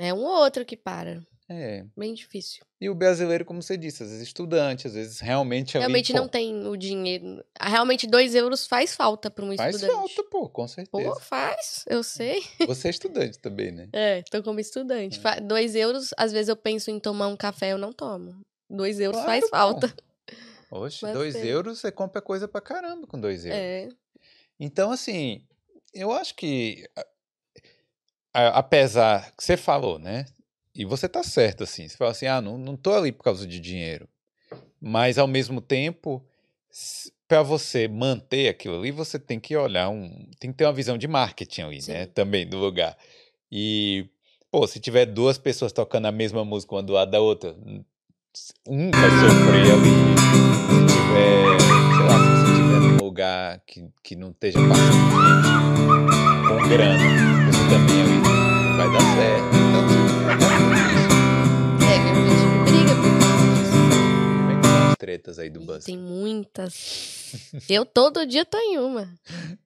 É 0.00 0.14
um 0.14 0.18
ou 0.24 0.42
outro 0.42 0.64
que 0.64 0.76
para. 0.76 1.20
É. 1.52 1.84
Bem 1.96 2.14
difícil. 2.14 2.64
E 2.80 2.88
o 2.88 2.94
brasileiro, 2.94 3.44
como 3.44 3.60
você 3.60 3.76
disse, 3.76 4.04
às 4.04 4.08
vezes 4.10 4.22
estudante, 4.28 4.86
às 4.86 4.94
vezes 4.94 5.18
realmente 5.18 5.76
Realmente 5.76 6.12
não 6.12 6.22
pô, 6.26 6.28
tem 6.30 6.64
o 6.66 6.76
dinheiro. 6.76 7.44
Ah, 7.58 7.68
Realmente, 7.68 8.06
dois 8.06 8.36
euros 8.36 8.68
faz 8.68 8.94
falta 8.94 9.28
para 9.28 9.44
um 9.44 9.56
Faz 9.56 9.74
estudante. 9.74 9.96
falta, 10.14 10.30
pô, 10.30 10.48
com 10.48 10.62
Pô, 10.62 10.68
certeza. 10.68 11.20
faz, 11.20 11.84
eu 11.88 12.04
sei. 12.04 12.40
Você 12.68 12.86
é 12.86 12.90
estudante 12.92 13.38
também, 13.40 13.72
né? 13.72 13.88
É, 13.92 14.22
tô 14.30 14.42
como 14.44 14.60
estudante. 14.60 15.20
É. 15.26 15.40
Dois 15.40 15.74
euros, 15.74 16.14
às 16.16 16.30
vezes 16.32 16.48
eu 16.48 16.56
penso 16.56 16.88
em 16.90 17.00
tomar 17.00 17.26
um 17.26 17.36
café, 17.36 17.72
eu 17.72 17.78
não 17.78 17.92
tomo. 17.92 18.40
Dois 18.70 19.00
euros 19.00 19.20
Claro, 19.20 19.28
faz 19.30 19.50
pô. 19.50 19.56
falta. 19.56 19.94
Oxe, 20.70 21.00
Mas 21.02 21.12
dois 21.14 21.34
tem. 21.34 21.46
euros 21.46 21.80
você 21.80 21.90
compra 21.90 22.22
coisa 22.22 22.46
pra 22.46 22.60
caramba 22.60 23.08
com 23.08 23.20
dois 23.20 23.44
euros. 23.44 23.58
É. 23.60 23.88
Então, 24.58 24.92
assim, 24.92 25.44
eu 25.92 26.12
acho 26.12 26.36
que, 26.36 26.88
a- 26.96 27.00
a- 27.00 27.06
apesar 28.32 29.32
que 29.36 29.42
você 29.42 29.56
falou, 29.56 29.98
né? 29.98 30.26
E 30.74 30.84
você 30.84 31.08
tá 31.08 31.22
certo, 31.22 31.64
assim. 31.64 31.88
Você 31.88 31.96
fala 31.96 32.10
assim, 32.12 32.26
ah, 32.26 32.40
não, 32.40 32.56
não 32.56 32.76
tô 32.76 32.94
ali 32.94 33.12
por 33.12 33.24
causa 33.24 33.46
de 33.46 33.58
dinheiro. 33.58 34.08
Mas, 34.80 35.18
ao 35.18 35.26
mesmo 35.26 35.60
tempo, 35.60 36.24
para 37.28 37.42
você 37.42 37.86
manter 37.86 38.48
aquilo 38.48 38.78
ali, 38.78 38.90
você 38.90 39.18
tem 39.18 39.38
que 39.38 39.56
olhar 39.56 39.88
um. 39.88 40.26
Tem 40.38 40.50
que 40.50 40.56
ter 40.56 40.64
uma 40.64 40.72
visão 40.72 40.96
de 40.96 41.06
marketing 41.06 41.62
ali, 41.62 41.78
né? 41.88 42.04
Sim. 42.04 42.10
Também 42.14 42.46
do 42.46 42.58
lugar. 42.58 42.96
E, 43.50 44.06
pô, 44.50 44.66
se 44.66 44.80
tiver 44.80 45.06
duas 45.06 45.38
pessoas 45.38 45.72
tocando 45.72 46.06
a 46.06 46.12
mesma 46.12 46.44
música 46.44 46.74
uma 46.74 46.82
do 46.82 46.92
lado 46.92 47.10
da 47.10 47.20
outra, 47.20 47.54
um 48.66 48.90
vai 48.90 49.10
sofrer 49.10 49.72
ali. 49.72 49.90
Se 50.68 50.86
tiver, 50.86 51.60
sei 51.60 52.06
lá, 52.06 52.18
se 52.18 52.30
você 52.30 52.52
estiver 52.52 52.80
num 52.80 52.96
lugar 52.96 53.60
que, 53.66 53.88
que 54.02 54.14
não 54.16 54.30
esteja 54.30 54.58
passando 54.68 55.10
gente 55.20 56.48
com 56.48 56.68
grana, 56.68 57.50
você 57.50 57.58
também 57.68 58.04
não 58.04 58.09
vai 58.90 58.92
dar 58.92 59.00
certo. 59.14 59.54
É 61.82 61.94
a 61.94 62.14
gente 62.14 62.44
briga 62.64 62.94
por 62.96 63.12
causa 63.20 63.46
disso. 63.54 63.78
Como 64.38 64.50
é 64.50 64.60
que 64.60 64.66
são 64.66 64.90
as 64.90 64.96
tretas 64.96 65.38
aí 65.38 65.50
do 65.50 65.60
Ih, 65.60 65.66
bus? 65.66 65.84
Tem 65.84 65.98
muitas. 65.98 67.62
Eu 67.68 67.86
todo 67.86 68.26
dia 68.26 68.44
tô 68.44 68.58
em 68.58 68.78
uma. 68.78 69.12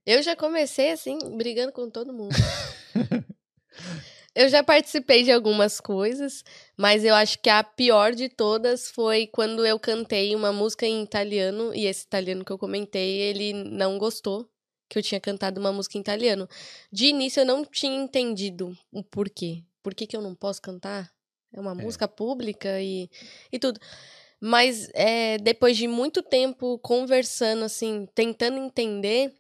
Eu 0.05 0.23
já 0.23 0.37
comecei 0.37 0.93
assim, 0.93 1.19
brigando 1.37 1.73
com 1.73 1.89
todo 1.89 2.13
mundo. 2.13 2.35
Eu 4.37 4.49
já 4.49 4.65
participei 4.65 5.23
de 5.23 5.31
algumas 5.31 5.81
coisas, 5.81 6.43
mas 6.77 7.05
eu 7.05 7.15
acho 7.15 7.39
que 7.39 7.49
a 7.49 7.63
pior 7.63 8.13
de 8.13 8.29
todas 8.29 8.91
foi 8.91 9.29
quando 9.29 9.65
eu 9.65 9.79
cantei 9.79 10.35
uma 10.35 10.53
música 10.53 10.85
em 10.85 11.05
italiano 11.05 11.73
e 11.73 11.87
esse 11.87 12.05
italiano 12.05 12.45
que 12.45 12.51
eu 12.51 12.59
comentei, 12.59 13.21
ele 13.21 13.53
não 13.53 13.97
gostou 13.97 14.51
que 14.89 14.99
eu 14.99 15.03
tinha 15.03 15.21
cantado 15.21 15.61
uma 15.61 15.73
música 15.73 15.97
em 15.99 16.01
italiano. 16.01 16.49
De 16.93 17.07
início 17.07 17.41
eu 17.41 17.47
não 17.47 17.65
tinha 17.65 17.95
entendido 17.97 18.77
o 18.93 19.03
porquê. 19.03 19.63
Por 19.83 19.95
que, 19.95 20.07
que 20.07 20.17
eu 20.17 20.23
não 20.23 20.35
posso 20.35 20.61
cantar? 20.63 21.11
É 21.53 21.61
uma 21.61 21.75
música 21.75 22.09
pública 22.09 22.81
e, 22.81 23.09
e 23.53 23.59
tudo. 23.59 23.79
Mas 24.41 24.91
é, 24.95 25.39
depois 25.39 25.77
de 25.77 25.87
muito 25.89 26.23
tempo 26.23 26.79
conversando, 26.81 27.65
assim, 27.65 28.07
tentando 28.15 28.59
entender, 28.59 29.33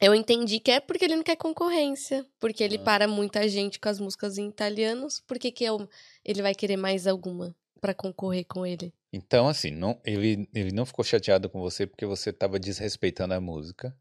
eu 0.00 0.14
entendi 0.14 0.60
que 0.60 0.70
é 0.70 0.78
porque 0.80 1.04
ele 1.04 1.16
não 1.16 1.22
quer 1.22 1.36
concorrência. 1.36 2.24
Porque 2.38 2.62
ele 2.62 2.76
Ah. 2.76 2.82
para 2.84 3.08
muita 3.08 3.48
gente 3.48 3.80
com 3.80 3.88
as 3.88 3.98
músicas 3.98 4.38
em 4.38 4.48
italianos. 4.48 5.20
Por 5.26 5.38
que, 5.38 5.50
que 5.50 5.64
eu- 5.64 5.88
ele 6.24 6.42
vai 6.42 6.54
querer 6.54 6.76
mais 6.76 7.06
alguma 7.06 7.54
pra 7.80 7.94
concorrer 7.94 8.44
com 8.46 8.64
ele? 8.66 8.92
Então, 9.12 9.48
assim, 9.48 9.70
não, 9.70 9.98
ele, 10.04 10.48
ele 10.54 10.70
não 10.72 10.84
ficou 10.84 11.04
chateado 11.04 11.48
com 11.48 11.60
você 11.60 11.86
porque 11.86 12.04
você 12.04 12.30
estava 12.30 12.58
desrespeitando 12.60 13.34
a 13.34 13.40
música. 13.40 13.96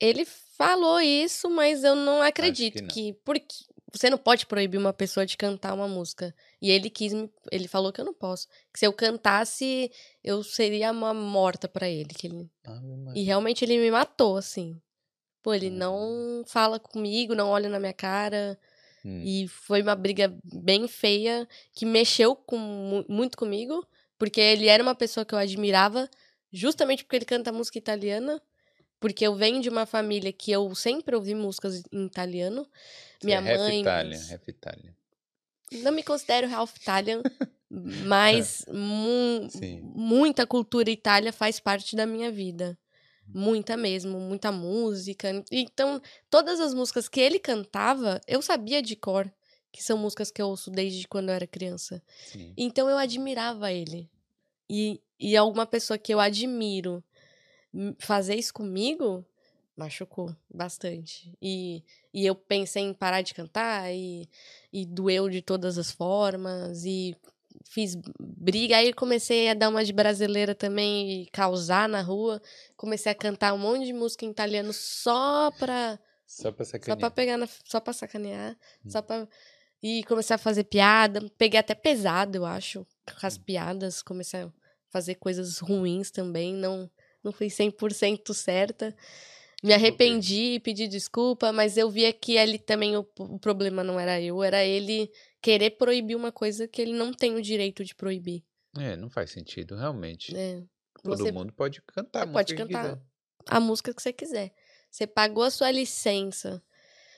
Ele 0.00 0.24
falou 0.24 1.00
isso, 1.00 1.48
mas 1.50 1.82
eu 1.84 1.94
não 1.94 2.20
acredito 2.22 2.80
não. 2.82 2.88
que, 2.88 3.14
porque 3.24 3.54
você 3.92 4.10
não 4.10 4.18
pode 4.18 4.44
proibir 4.46 4.78
uma 4.78 4.92
pessoa 4.92 5.24
de 5.24 5.36
cantar 5.36 5.72
uma 5.74 5.88
música. 5.88 6.34
E 6.60 6.70
ele 6.70 6.90
quis 6.90 7.12
me, 7.14 7.30
ele 7.50 7.66
falou 7.68 7.92
que 7.92 8.00
eu 8.00 8.04
não 8.04 8.12
posso. 8.14 8.46
Que 8.72 8.78
se 8.78 8.86
eu 8.86 8.92
cantasse, 8.92 9.90
eu 10.22 10.42
seria 10.42 10.90
uma 10.92 11.14
morta 11.14 11.66
pra 11.68 11.88
ele, 11.88 12.10
que 12.10 12.26
ele 12.26 12.50
Ave 12.64 12.86
E 13.14 13.22
realmente 13.22 13.64
ele 13.64 13.78
me 13.78 13.90
matou 13.90 14.36
assim. 14.36 14.78
Pô, 15.42 15.54
ele 15.54 15.70
Hum. 15.70 15.74
não 15.76 16.44
fala 16.46 16.78
comigo, 16.78 17.34
não 17.34 17.48
olha 17.48 17.68
na 17.68 17.78
minha 17.80 17.92
cara. 17.94 18.58
Hum. 19.04 19.22
E 19.24 19.46
foi 19.48 19.80
uma 19.80 19.94
briga 19.94 20.36
bem 20.44 20.86
feia 20.88 21.48
que 21.72 21.86
mexeu 21.86 22.34
com, 22.36 22.58
mu- 22.58 23.06
muito 23.08 23.38
comigo, 23.38 23.86
porque 24.18 24.40
ele 24.40 24.66
era 24.66 24.82
uma 24.82 24.94
pessoa 24.94 25.24
que 25.24 25.32
eu 25.34 25.38
admirava, 25.38 26.10
justamente 26.52 27.04
porque 27.04 27.16
ele 27.16 27.24
canta 27.24 27.52
música 27.52 27.78
italiana. 27.78 28.42
Porque 28.98 29.26
eu 29.26 29.34
venho 29.34 29.60
de 29.60 29.68
uma 29.68 29.86
família 29.86 30.32
que 30.32 30.50
eu 30.50 30.74
sempre 30.74 31.14
ouvi 31.14 31.34
músicas 31.34 31.82
em 31.92 32.06
italiano. 32.06 32.66
Minha 33.22 33.38
é 33.38 33.56
mãe. 33.58 33.80
Half 33.80 34.48
Italian. 34.48 34.94
Não 35.72 35.92
me 35.92 36.02
considero 36.02 36.52
half 36.54 36.76
Italian, 36.76 37.22
mas 37.70 38.64
mu- 38.68 39.48
Sim. 39.50 39.80
muita 39.94 40.46
cultura 40.46 40.90
Itália 40.90 41.32
faz 41.32 41.58
parte 41.60 41.96
da 41.96 42.06
minha 42.06 42.30
vida. 42.30 42.78
Muita 43.28 43.76
mesmo, 43.76 44.20
muita 44.20 44.52
música. 44.52 45.44
Então, 45.50 46.00
todas 46.30 46.60
as 46.60 46.72
músicas 46.72 47.08
que 47.08 47.20
ele 47.20 47.40
cantava, 47.40 48.20
eu 48.26 48.40
sabia 48.40 48.80
de 48.80 48.94
cor, 48.94 49.30
que 49.72 49.82
são 49.82 49.98
músicas 49.98 50.30
que 50.30 50.40
eu 50.40 50.46
ouço 50.48 50.70
desde 50.70 51.08
quando 51.08 51.30
eu 51.30 51.34
era 51.34 51.46
criança. 51.46 52.00
Sim. 52.24 52.54
Então, 52.56 52.88
eu 52.88 52.96
admirava 52.96 53.72
ele. 53.72 54.08
E, 54.70 55.00
e 55.18 55.36
alguma 55.36 55.66
pessoa 55.66 55.98
que 55.98 56.14
eu 56.14 56.20
admiro 56.20 57.02
fazer 57.98 58.34
isso 58.34 58.52
comigo, 58.54 59.24
machucou 59.76 60.34
bastante. 60.52 61.32
E, 61.40 61.82
e 62.12 62.24
eu 62.24 62.34
pensei 62.34 62.82
em 62.82 62.94
parar 62.94 63.22
de 63.22 63.34
cantar 63.34 63.92
e, 63.92 64.28
e 64.72 64.86
doeu 64.86 65.28
de 65.28 65.42
todas 65.42 65.78
as 65.78 65.90
formas 65.90 66.84
e 66.84 67.16
fiz 67.64 67.96
briga. 68.20 68.76
Aí 68.78 68.92
comecei 68.92 69.48
a 69.50 69.54
dar 69.54 69.68
uma 69.68 69.84
de 69.84 69.92
brasileira 69.92 70.54
também 70.54 71.22
e 71.22 71.26
causar 71.26 71.88
na 71.88 72.00
rua. 72.00 72.40
Comecei 72.76 73.12
a 73.12 73.14
cantar 73.14 73.52
um 73.52 73.58
monte 73.58 73.86
de 73.86 73.92
música 73.92 74.24
em 74.24 74.30
italiano 74.30 74.72
só 74.72 75.50
pra, 75.58 75.98
Só 76.26 76.50
pra 76.50 76.64
só 76.64 76.72
sacanear. 76.72 76.98
pra 76.98 77.10
pegar, 77.10 77.36
na, 77.36 77.48
só 77.64 77.80
pra 77.80 77.92
sacanear. 77.92 78.56
Hum. 78.84 78.90
Só 78.90 79.02
pra... 79.02 79.28
E 79.82 80.02
comecei 80.04 80.34
a 80.34 80.38
fazer 80.38 80.64
piada. 80.64 81.30
Peguei 81.36 81.60
até 81.60 81.74
pesado, 81.74 82.38
eu 82.38 82.46
acho, 82.46 82.86
com 83.20 83.26
as 83.26 83.36
piadas. 83.36 84.02
Comecei 84.02 84.40
a 84.40 84.52
fazer 84.90 85.16
coisas 85.16 85.58
ruins 85.58 86.10
também. 86.10 86.54
Não, 86.54 86.90
não 87.26 87.32
fui 87.32 87.48
100% 87.48 88.32
certa. 88.32 88.96
Me 89.62 89.72
arrependi 89.74 90.54
e 90.54 90.60
pedi 90.60 90.86
desculpa, 90.86 91.52
mas 91.52 91.76
eu 91.76 91.90
via 91.90 92.12
que 92.12 92.36
ele 92.36 92.58
também, 92.58 92.96
o, 92.96 93.06
o 93.18 93.38
problema 93.38 93.82
não 93.82 93.98
era 93.98 94.20
eu, 94.20 94.42
era 94.42 94.64
ele 94.64 95.10
querer 95.42 95.70
proibir 95.70 96.16
uma 96.16 96.30
coisa 96.30 96.68
que 96.68 96.80
ele 96.80 96.92
não 96.92 97.12
tem 97.12 97.34
o 97.34 97.42
direito 97.42 97.84
de 97.84 97.94
proibir. 97.94 98.44
É, 98.78 98.96
não 98.96 99.08
faz 99.08 99.30
sentido, 99.30 99.74
realmente. 99.74 100.32
né? 100.32 100.62
Todo 101.02 101.16
Você 101.16 101.32
mundo 101.32 101.52
pode 101.52 101.80
cantar. 101.82 102.26
você 102.26 102.32
pode 102.32 102.54
cantar. 102.54 103.00
a 103.48 103.60
música 103.60 103.92
que 103.94 104.02
você 104.02 104.12
quiser. 104.12 104.52
Você 104.90 105.06
pagou 105.06 105.42
a 105.42 105.50
sua 105.50 105.70
licença, 105.70 106.62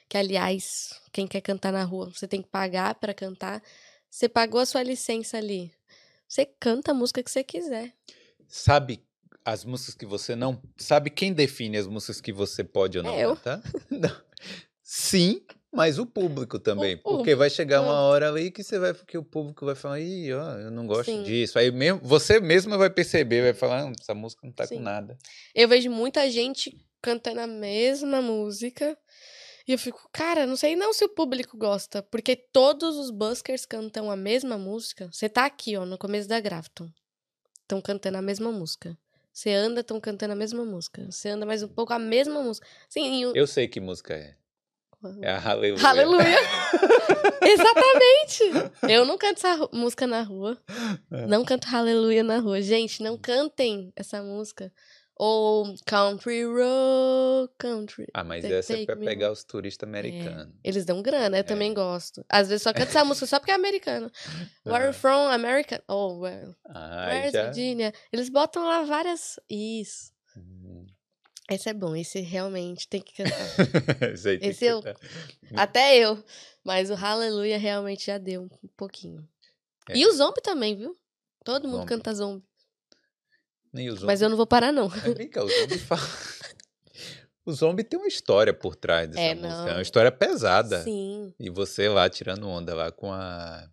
que 0.09 0.16
aliás, 0.16 1.00
quem 1.12 1.26
quer 1.26 1.40
cantar 1.40 1.72
na 1.72 1.84
rua, 1.84 2.11
você 2.11 2.26
tem 2.26 2.40
que 2.42 2.48
pagar 2.48 2.94
pra 2.94 3.12
cantar. 3.12 3.62
Você 4.09 4.28
pagou 4.28 4.61
a 4.61 4.66
sua 4.66 4.82
licença 4.82 5.36
ali. 5.36 5.72
Você 6.26 6.46
canta 6.46 6.92
a 6.92 6.94
música 6.94 7.22
que 7.22 7.30
você 7.30 7.42
quiser. 7.42 7.94
Sabe 8.46 9.02
as 9.45 9.64
músicas 9.64 9.95
que 9.95 10.07
você 10.07 10.34
não. 10.36 10.61
Sabe 10.76 11.11
quem 11.11 11.32
define 11.32 11.76
as 11.78 11.86
músicas 11.86 12.20
que 12.20 12.32
você 12.32 12.62
pode 12.64 12.99
ou 12.99 13.05
não 13.05 13.14
É 13.14 13.24
eu. 13.24 13.36
cantar? 13.36 13.62
Não. 13.91 14.28
Sim, 14.82 15.43
mas 15.72 15.99
o 15.99 16.07
público 16.07 16.59
também. 16.59 16.95
O 17.05 17.16
porque 17.16 17.34
vai 17.34 17.51
chegar 17.51 17.82
uma 17.82 18.01
hora 18.01 18.28
ali 18.28 18.51
que 18.51 18.62
você 18.62 18.78
vai. 18.78 18.95
Que 18.95 19.18
o 19.18 19.22
público 19.24 19.66
vai 19.66 19.74
falar, 19.74 20.01
ih, 20.01 20.32
ó, 20.32 20.53
eu 20.59 20.70
não 20.70 20.86
gosto 20.86 21.11
Sim. 21.11 21.22
disso. 21.22 21.59
Aí 21.59 21.70
mesmo, 21.70 22.01
você 22.03 22.41
mesma 22.41 22.78
vai 22.78 22.89
perceber, 22.89 23.43
vai 23.43 23.53
falar, 23.53 23.84
"Ah, 23.89 23.93
essa 24.01 24.14
música 24.14 24.47
não 24.47 24.53
tá 24.53 24.66
Sim. 24.66 24.76
com 24.76 24.82
nada. 24.82 25.18
Eu 25.55 25.68
vejo 25.68 25.91
muita 25.91 26.30
gente 26.30 26.74
cantando 27.03 27.41
a 27.41 27.47
mesma 27.47 28.22
música. 28.22 28.97
E 29.66 29.72
eu 29.72 29.78
fico, 29.78 30.09
cara, 30.11 30.47
não 30.47 30.57
sei 30.57 30.74
não 30.74 30.95
se 30.95 31.05
o 31.05 31.09
público 31.11 31.57
gosta. 31.59 32.03
Porque 32.03 32.34
todos 32.34 32.97
os 32.97 33.11
buskers 33.11 33.66
cantam 33.66 34.11
a 34.11 34.16
mesma 34.16 34.57
música. 34.57 35.11
Você 35.12 35.28
tá 35.28 35.45
aqui, 35.45 35.76
ó, 35.76 35.84
no 35.84 35.99
começo 35.99 36.26
da 36.26 36.41
Grafton. 36.41 36.89
Estão 37.61 37.82
cantando 37.82 38.16
a 38.16 38.22
mesma 38.22 38.51
música. 38.51 38.97
Você 39.39 39.53
anda, 39.53 39.82
estão 39.82 40.01
cantando 40.01 40.32
a 40.32 40.36
mesma 40.36 40.64
música. 40.64 41.07
Você 41.09 41.28
anda 41.28 41.47
mais 41.47 41.62
um 41.62 41.68
pouco, 41.68 41.93
a 41.93 41.99
mesma 41.99 42.43
música. 42.43 42.66
Sim, 42.89 43.24
o... 43.24 43.36
Eu 43.36 43.47
sei 43.47 43.68
que 43.68 43.78
música 43.78 44.12
é. 44.12 44.34
É 45.22 45.30
a 45.30 45.51
Aleluia. 45.51 45.86
Aleluia! 45.86 46.39
Exatamente! 47.41 48.43
Eu 48.93 49.05
não 49.05 49.16
canto 49.16 49.36
essa 49.36 49.68
música 49.72 50.09
na 50.09 50.22
rua. 50.22 50.61
É. 51.12 51.24
Não 51.28 51.45
canto 51.45 51.68
Aleluia 51.72 52.24
na 52.24 52.39
rua. 52.39 52.61
Gente, 52.61 53.01
não 53.01 53.16
cantem 53.16 53.93
essa 53.95 54.20
música. 54.20 54.72
Ou 55.21 55.75
Country 55.85 56.45
Road, 56.45 57.53
Country. 57.59 58.07
Ah, 58.14 58.23
mas 58.23 58.43
Take- 58.43 58.55
essa 58.55 58.73
é 58.73 58.77
take 58.77 58.87
pra 58.87 58.95
me 58.95 59.05
pegar 59.05 59.33
os 59.33 59.43
turistas 59.43 59.89
americanos. 59.89 60.55
Eles 60.62 60.85
dão 60.85 61.03
grana, 61.03 61.39
eu 61.39 61.45
também 61.45 61.73
É. 61.73 61.75
gosto. 61.75 62.25
Às 62.29 62.49
vezes 62.49 62.62
só 62.62 62.73
canto 62.73 62.89
essa 62.91 63.05
música 63.05 63.27
só 63.27 63.41
porque 63.41 63.51
é 63.51 63.55
americano. 63.55 64.11
Where 64.64 64.85
Ah. 64.85 64.87
you 64.89 64.93
from? 64.93 65.29
American. 65.33 65.81
Oh, 65.89 66.21
where, 66.21 66.55
Ah, 66.69 67.07
where's 67.09 67.33
já. 67.33 67.45
Virginia? 67.47 67.93
Eles 68.12 68.29
botam 68.29 68.64
lá 68.64 68.85
várias. 68.85 69.41
Isso. 69.51 70.12
Hum. 70.37 70.87
Esse 71.51 71.69
é 71.71 71.75
bom, 71.75 71.97
esse 71.97 72.21
realmente 72.21 72.87
tem 72.89 73.01
que 73.01 73.14
cantar. 73.14 73.33
Esse 74.14 74.29
aí 74.29 74.39
tem 74.39 74.51
Esse 74.51 74.66
eu- 74.66 74.83
cantar. 74.83 75.01
Até 75.57 75.97
eu. 75.97 76.23
Mas 76.62 76.91
o 76.91 76.95
Hallelujah 76.95 77.57
realmente 77.59 78.07
já 78.07 78.19
deu 78.19 78.43
um 78.43 78.69
pouquinho. 78.77 79.27
É. 79.89 79.97
E 79.97 80.07
o 80.07 80.12
zombie 80.12 80.43
também, 80.43 80.77
viu? 80.77 80.95
Todo 81.43 81.64
mundo 81.66 81.79
Zombie. 81.79 81.89
canta 81.89 82.14
zombie. 82.14 82.45
Nem 83.73 83.89
os 83.91 84.03
Mas 84.03 84.23
eu 84.23 84.29
não 84.29 84.37
vou 84.37 84.47
parar, 84.47 84.73
não. 84.73 84.89
Mas 84.89 85.14
vem 85.14 85.29
cá, 85.29 85.43
o 85.45 85.49
zombie 85.49 85.79
fala. 85.79 86.01
O 87.45 87.53
zombie 87.53 87.85
tem 87.85 87.99
uma 87.99 88.09
história 88.09 88.53
por 88.53 88.75
trás 88.77 89.09
dessa 89.09 89.21
É, 89.21 89.35
música. 89.35 89.62
É 89.62 89.66
não. 89.66 89.73
uma 89.77 89.83
história 89.83 90.12
pesada. 90.12 90.83
Sim. 90.83 91.33
E 91.41 91.49
você 91.49 91.89
lá 91.89 92.09
tirando 92.09 92.47
onda 92.49 92.75
lá 92.75 92.93
com 92.93 93.12
a. 93.12 93.69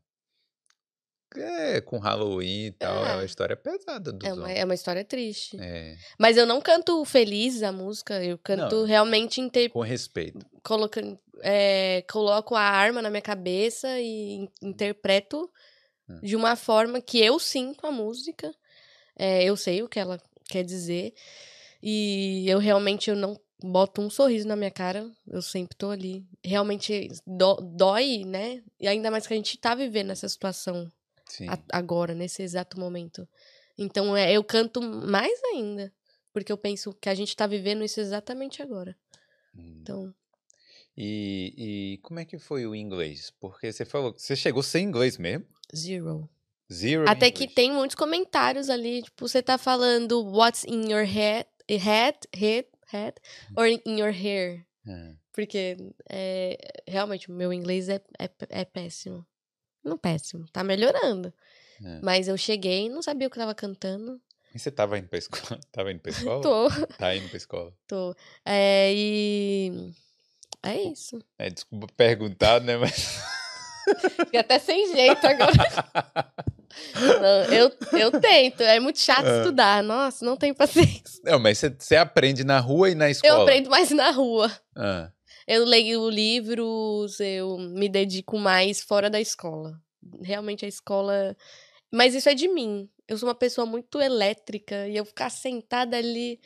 É, 1.38 1.82
com 1.82 1.98
Halloween 1.98 2.68
e 2.68 2.72
tal. 2.72 3.06
É, 3.06 3.10
É. 3.12 3.14
uma 3.16 3.26
história 3.26 3.58
pesada 3.58 4.14
do 4.14 4.26
É 4.26 4.32
uma, 4.32 4.36
zombie. 4.48 4.58
é 4.60 4.64
uma 4.64 4.74
história 4.74 5.04
triste. 5.04 5.58
É, 5.60 5.98
Mas 6.18 6.38
eu 6.38 6.46
não 6.46 6.62
canto 6.62 7.04
feliz 7.04 7.62
a 7.62 7.74
música. 7.74 8.24
Eu 8.24 8.38
canto 8.38 8.76
Não. 8.78 8.86
realmente 8.86 9.41
inter... 9.41 9.70
com 9.70 9.82
respeito. 9.82 10.46
colocando. 10.64 11.20
é, 11.43 12.02
coloco 12.10 12.56
a 12.56 12.62
arma 12.62 13.02
na 13.02 13.10
minha 13.10 13.22
cabeça 13.22 14.00
e 14.00 14.36
in- 14.36 14.50
interpreto 14.62 15.52
Hum. 16.08 16.20
de 16.24 16.36
uma 16.36 16.56
forma 16.56 17.02
que 17.02 17.20
eu 17.20 17.38
sinto 17.39 17.86
a 17.86 17.91
música. 17.91 18.50
É, 19.16 19.43
eu 19.43 19.55
sei 19.57 19.82
o 19.84 19.89
que 19.89 19.99
ela 19.99 20.20
quer 20.49 20.63
dizer. 20.63 21.13
E 21.82 22.45
eu 22.49 22.59
realmente 22.59 23.09
eu 23.09 23.16
não 23.16 23.39
boto 23.61 24.01
um 24.01 24.09
sorriso 24.09 24.47
na 24.47 24.55
minha 24.55 24.72
cara. 24.72 25.09
Eu 25.28 25.41
sempre 25.41 25.76
tô 25.78 25.89
ali. 25.89 26.26
Realmente 26.43 27.09
dó- 27.26 27.59
dói, 27.61 28.24
né? 28.26 28.61
E 28.80 28.88
ainda 28.88 29.09
mais 29.11 29.26
que 29.28 29.34
a 29.34 29.38
gente 29.38 29.57
tá 29.57 29.74
vivendo 29.76 30.11
essa 30.11 30.28
situação 30.28 30.91
a- 31.47 31.59
agora, 31.72 32.13
nesse 32.13 32.41
exato 32.43 32.80
momento. 32.80 33.28
Então 33.78 34.16
é, 34.16 34.32
eu 34.34 34.43
canto 34.43 34.82
mais 34.82 35.41
ainda. 35.45 35.91
Porque 36.34 36.51
eu 36.51 36.57
penso 36.57 36.93
que 36.93 37.07
a 37.09 37.16
gente 37.16 37.36
tá 37.36 37.47
vivendo 37.47 37.84
isso 37.84 37.99
exatamente 37.99 38.61
agora. 38.61 38.95
Hum. 39.57 39.80
Então, 39.82 40.13
E, 40.97 41.53
e 41.57 41.97
como 42.01 42.20
é 42.20 42.26
que 42.26 42.38
foi 42.38 42.66
o 42.66 42.74
inglês? 42.76 43.32
Porque 43.39 43.72
você 43.72 43.84
falou 43.86 44.13
que 44.13 44.22
você 44.22 44.36
chegou 44.36 44.63
sem 44.63 44.86
inglês 44.86 45.18
mesmo? 45.18 45.45
zero. 45.76 46.30
Zero 46.72 47.07
Até 47.07 47.30
que 47.32 47.43
English. 47.43 47.55
tem 47.55 47.72
muitos 47.72 47.95
comentários 47.95 48.70
ali, 48.70 49.03
tipo, 49.03 49.28
você 49.28 49.41
tá 49.41 49.57
falando 49.57 50.24
what's 50.26 50.63
in 50.66 50.91
your 50.91 51.03
head, 51.05 51.45
head, 51.70 52.18
head, 52.36 52.68
head, 52.91 53.16
or 53.55 53.68
in 53.68 53.82
your 53.99 54.11
hair. 54.11 54.66
Ah, 54.88 55.13
Porque 55.32 55.78
é, 56.09 56.57
realmente 56.88 57.30
o 57.30 57.34
meu 57.34 57.51
inglês 57.53 57.88
é, 57.89 58.01
é, 58.20 58.30
é 58.49 58.66
péssimo. 58.66 59.26
Não 59.84 59.97
péssimo, 59.97 60.45
tá 60.51 60.63
melhorando. 60.63 61.32
É. 61.84 61.99
Mas 62.01 62.28
eu 62.28 62.38
cheguei 62.38 62.86
e 62.86 62.89
não 62.89 63.01
sabia 63.01 63.28
o 63.28 63.30
que 63.32 63.38
eu 63.38 63.41
tava 63.41 63.53
cantando. 63.53 64.20
E 64.53 64.57
você 64.59 64.72
tava 64.72 64.97
indo 64.97 65.07
pra 65.09 65.20
escola? 65.20 65.59
Tava 65.72 65.91
indo 65.91 65.99
pra 65.99 66.11
escola? 66.11 66.41
Tô, 66.41 66.70
Tá 66.97 67.13
indo 67.16 67.28
pra 67.28 67.38
escola. 67.38 67.74
tô. 67.86 68.16
É, 68.45 68.91
e. 68.95 69.91
É 70.63 70.82
isso. 70.82 71.20
É, 71.38 71.49
desculpa 71.49 71.88
perguntar, 71.97 72.61
né? 72.61 72.78
Mas. 72.78 73.20
Fiquei 74.16 74.39
até 74.39 74.57
sem 74.57 74.95
jeito 74.95 75.28
agora. 75.28 76.34
Não, 76.95 77.53
eu, 77.53 77.71
eu 77.99 78.11
tento. 78.19 78.61
É 78.61 78.80
muito 78.80 78.99
chato 78.99 79.26
É. 79.26 79.39
estudar. 79.39 79.84
Nossa, 79.84 80.26
não 80.26 80.36
tenho 80.38 80.55
paciência. 80.55 81.19
Não, 81.23 81.39
mas 81.39 81.59
você- 81.80 81.95
aprende 81.95 82.43
na 82.43 82.59
rua 82.59 82.89
e 82.89 82.95
na 82.95 83.09
escola? 83.09 83.34
Eu 83.34 83.41
aprendo 83.41 83.69
mais 83.69 83.91
na 83.91 84.11
rua. 84.11 84.51
Ah, 84.76 85.09
Eu 85.47 85.63
leio 85.65 86.09
livros, 86.09 87.19
eu 87.19 87.57
me 87.57 87.88
dedico 87.88 88.38
mais 88.38 88.82
fora 88.82 89.09
da 89.09 89.19
escola. 89.21 89.80
Realmente 90.21 90.65
a 90.65 90.67
escola. 90.67 91.36
Mas 91.91 92.15
isso 92.15 92.28
é 92.30 92.34
de 92.34 92.47
mim. 92.47 92.89
Eu 93.07 93.17
sou 93.17 93.28
uma 93.30 93.36
pessoa 93.36 93.65
muito 93.65 94.01
elétrica 94.01 94.88
e 94.88 94.95
eu 94.97 95.05
ficar 95.05 95.30
sentada 95.30 95.97
ali 95.97 96.39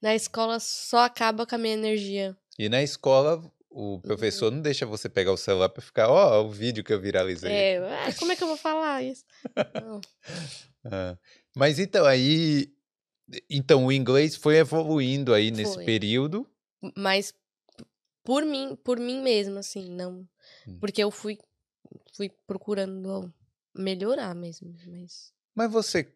na 0.00 0.14
escola 0.14 0.60
só 0.60 0.98
acaba 1.04 1.44
com 1.46 1.54
a 1.54 1.58
minha 1.58 1.74
energia. 1.74 2.36
E 2.58 2.68
na 2.68 2.82
escola, 2.82 3.42
o 3.74 4.00
professor 4.00 4.52
não 4.52 4.60
deixa 4.60 4.86
você 4.86 5.08
pegar 5.08 5.32
o 5.32 5.36
celular 5.36 5.68
pra 5.68 5.82
ficar, 5.82 6.08
ó, 6.08 6.44
o 6.44 6.48
vídeo 6.48 6.84
que 6.84 6.92
eu 6.92 7.00
viralizei. 7.00 7.50
É, 7.50 7.78
ah, 7.78 8.14
como 8.16 8.30
é 8.30 8.36
que 8.36 8.42
eu 8.44 8.48
vou 8.48 8.56
falar 8.56 9.02
isso? 9.02 9.24
Ah, 10.86 11.16
Mas 11.56 11.78
então, 11.78 12.04
aí. 12.04 12.70
Então, 13.48 13.86
o 13.86 13.90
inglês 13.90 14.36
foi 14.36 14.58
evoluindo 14.58 15.32
aí 15.32 15.50
nesse 15.50 15.76
Foi. 15.76 15.84
período. 15.86 16.46
Mas 16.94 17.32
por 18.22 18.44
mim, 18.44 18.76
por 18.84 19.00
mim 19.00 19.22
mesma, 19.22 19.60
assim, 19.60 19.88
não. 19.88 20.28
Hum. 20.68 20.78
Porque 20.78 21.02
eu 21.02 21.10
fui, 21.10 21.38
fui 22.14 22.30
procurando 22.46 23.32
melhorar 23.74 24.34
mesmo. 24.34 24.76
Mas 24.86 25.32
Mas 25.54 25.72
você. 25.72 26.14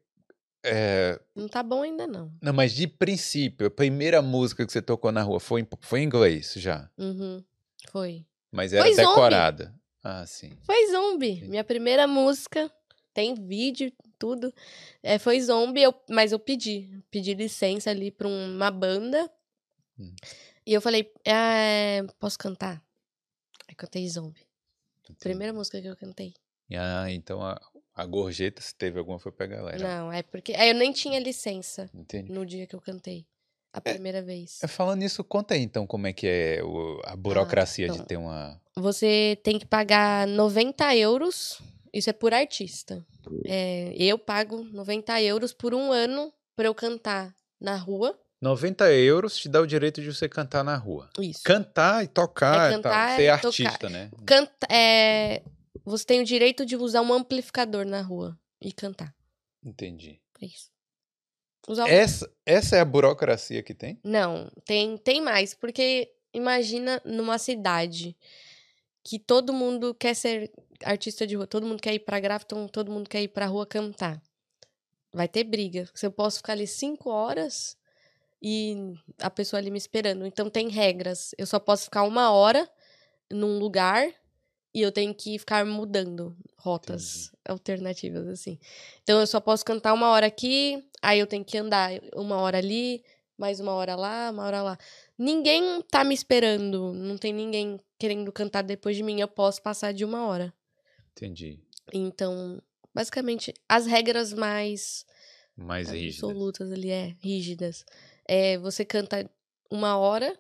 É, 0.64 1.20
não 1.34 1.48
tá 1.48 1.62
bom 1.62 1.82
ainda, 1.82 2.06
não. 2.06 2.32
Não, 2.42 2.52
mas 2.52 2.72
de 2.72 2.86
princípio, 2.86 3.66
a 3.66 3.70
primeira 3.70 4.20
música 4.22 4.66
que 4.66 4.72
você 4.72 4.82
tocou 4.82 5.12
na 5.12 5.22
rua 5.22 5.38
foi 5.40 5.61
em, 5.62 5.68
foi 5.80 6.00
em 6.00 6.04
inglês 6.04 6.54
já. 6.56 6.90
Uhum, 6.98 7.42
foi. 7.90 8.26
Mas 8.50 8.72
era 8.72 8.84
Foi 8.84 8.94
Zombie. 8.94 9.09
decorada. 9.09 9.74
Ah, 10.02 10.24
sim. 10.26 10.56
Foi 10.62 10.90
Zombie. 10.90 11.42
Minha 11.48 11.64
primeira 11.64 12.06
música. 12.06 12.70
Tem 13.12 13.34
vídeo, 13.34 13.92
tudo. 14.18 14.52
É, 15.02 15.18
foi 15.18 15.40
Zombie, 15.40 15.82
eu- 15.82 15.94
mas 16.09 16.32
eu 16.32 16.38
pedi. 16.38 17.02
Pedi 17.11 17.34
licença 17.34 17.90
ali 17.90 18.11
pra 18.11 18.26
uma 18.28 18.70
banda. 18.70 19.30
Hum. 19.98 20.14
E 20.64 20.72
eu 20.72 20.80
falei, 20.80 21.12
é, 21.26 22.04
posso 22.20 22.38
cantar? 22.38 22.82
Aí 23.68 23.74
cantei 23.74 24.09
Zombie. 24.09 24.46
Primeira 25.18 25.52
música 25.52 25.80
que 25.80 25.88
eu 25.88 25.96
cantei. 25.96 26.32
Ah, 26.74 27.11
então 27.11 27.42
a, 27.42 27.61
a 27.99 28.07
gorjeta, 28.07 28.62
se 28.62 28.74
teve 28.74 28.99
alguma, 28.99 29.18
foi 29.18 29.32
pra 29.32 29.46
galera. 29.46 29.78
Não, 29.78 30.12
é 30.12 30.22
porque. 30.22 30.55
aí 30.55 30.68
eu 30.70 30.74
nem 30.74 30.92
tinha 30.92 31.18
licença 31.18 31.90
Entendi. 31.94 32.32
no 32.32 32.46
dia 32.46 32.66
que 32.66 32.74
eu 32.74 32.80
cantei. 32.80 33.26
A 33.72 33.80
primeira 33.80 34.22
vez. 34.22 34.59
É, 34.62 34.66
Falando 34.66 35.01
nisso, 35.01 35.22
conta 35.22 35.53
aí 35.55 35.61
então 35.62 35.86
como 35.86 36.07
é 36.07 36.12
que 36.12 36.26
é 36.26 36.62
o- 36.64 37.01
a 37.05 37.14
burocracia 37.14 37.86
de 37.88 37.94
então. 37.94 38.07
ter 38.07 38.16
uma. 38.16 38.59
Você 38.76 39.38
tem 39.42 39.59
que 39.59 39.66
pagar 39.66 40.26
90 40.26 40.96
euros. 40.96 41.61
Isso 41.92 42.09
é 42.09 42.12
por 42.12 42.32
artista. 42.32 43.05
É, 43.46 43.92
eu 43.96 44.18
pago 44.18 44.64
90 44.64 45.20
euros 45.22 45.53
por 45.53 45.74
um 45.74 45.92
ano 45.92 46.32
pra 46.57 46.66
eu 46.66 46.74
cantar 46.74 47.34
na 47.61 47.76
rua. 47.76 48.18
90 48.40 48.90
euros 48.92 49.36
te 49.36 49.49
dá 49.49 49.61
o 49.61 49.66
direito 49.66 50.01
de 50.01 50.12
você 50.14 50.28
cantar 50.28 50.62
na 50.64 50.76
rua. 50.76 51.11
Isso. 51.20 51.40
Cantar 51.44 52.05
e 52.05 52.07
tocar, 52.09 52.72
É 52.72 52.76
e 52.78 52.80
tal, 52.80 52.92
cantar 52.92 53.16
ser 53.16 53.22
e 53.22 53.26
tocar. 53.36 53.46
artista, 53.49 53.88
né? 53.90 54.11
Canta, 54.24 54.66
é, 54.70 55.42
você 55.89 56.05
tem 56.05 56.20
o 56.20 56.24
direito 56.24 56.64
de 56.64 56.76
usar 56.76 57.03
um 57.03 57.12
amplificador 57.12 57.84
na 57.84 58.01
rua 58.01 58.39
e 58.61 58.72
cantar. 58.72 59.14
Entendi. 59.62 60.20
É 60.41 60.47
isso. 60.47 60.70
Usar 61.68 61.89
Essa, 61.89 62.30
essa 62.47 62.76
é 62.76 62.80
a 62.80 62.84
burocracia 62.84 63.62
que 63.62 63.74
tem? 63.74 64.01
Não, 64.03 64.51
tem, 64.64 64.97
tem 64.97 65.20
mais, 65.20 65.55
porque 65.55 66.11
imagina 66.32 67.01
numa 67.05 67.39
cidade 67.39 68.16
que 69.05 69.18
todo 69.18 69.53
mundo 69.53 69.95
quer 69.95 70.14
ser 70.14 70.51
artista 70.84 71.26
de 71.26 71.36
rua, 71.36 71.47
todo 71.47 71.66
mundo 71.66 71.80
quer 71.80 71.95
ir 71.95 72.01
pra 72.01 72.20
Grafton, 72.20 72.68
todo 72.68 72.91
mundo 72.91 73.09
quer 73.09 73.22
ir 73.22 73.28
pra 73.28 73.47
rua 73.47 73.66
cantar. 73.66 74.22
Vai 75.12 75.28
ter 75.28 75.45
briga. 75.45 75.89
Se 75.95 76.07
eu 76.07 76.12
posso 76.12 76.39
ficar 76.39 76.53
ali 76.53 76.66
cinco 76.66 77.11
horas 77.11 77.76
e 78.43 78.95
a 79.20 79.30
pessoa 79.30 79.59
ali 79.59 79.70
me 79.70 79.78
esperando. 79.78 80.26
Então 80.26 80.51
tem 80.51 80.68
regras. 80.68 81.34
Eu 81.39 81.47
só 81.47 81.59
posso 81.59 81.84
ficar 81.84 82.03
uma 82.03 82.30
hora 82.30 82.70
num 83.30 83.59
lugar 83.59 84.12
e 84.74 84.82
eu 84.82 84.92
tenho 84.92 85.14
que 85.14 85.38
ficar 85.38 85.64
mudando 85.64 86.36
rotas 86.56 87.32
alternativas, 87.46 88.26
assim. 88.28 88.58
Então 89.02 89.20
eu 89.20 89.26
só 89.26 89.40
posso 89.40 89.64
cantar 89.64 89.94
uma 89.94 90.08
hora 90.10 90.26
aqui, 90.26 90.84
aí 91.02 91.18
eu 91.18 91.26
tenho 91.26 91.44
que 91.44 91.56
andar 91.56 91.90
uma 92.14 92.36
hora 92.36 92.58
ali, 92.58 93.02
mais 93.36 93.60
uma 93.60 93.72
hora 93.72 93.94
lá, 93.96 94.30
uma 94.30 94.44
hora 94.44 94.62
lá. 94.62 94.78
Ninguém 95.16 95.82
tá 95.90 96.04
me 96.04 96.14
esperando, 96.14 96.92
não 96.92 97.16
tem 97.16 97.32
ninguém 97.32 97.78
querendo 97.98 98.30
cantar 98.32 98.62
depois 98.62 98.96
de 98.96 99.02
mim, 99.02 99.20
eu 99.20 99.28
posso 99.28 99.62
passar 99.62 99.92
de 99.92 100.04
uma 100.04 100.26
hora. 100.26 100.52
Entendi. 101.12 101.60
Então, 101.92 102.60
basicamente, 102.94 103.52
as 103.68 103.86
regras 103.86 104.32
mais 104.32 105.04
Mais 105.56 105.88
rígida. 105.88 106.26
absolutas 106.26 106.70
ali, 106.70 106.90
é, 106.90 107.16
rígidas. 107.20 107.84
É, 108.26 108.58
você 108.58 108.84
canta 108.84 109.28
uma 109.70 109.96
hora 109.96 110.38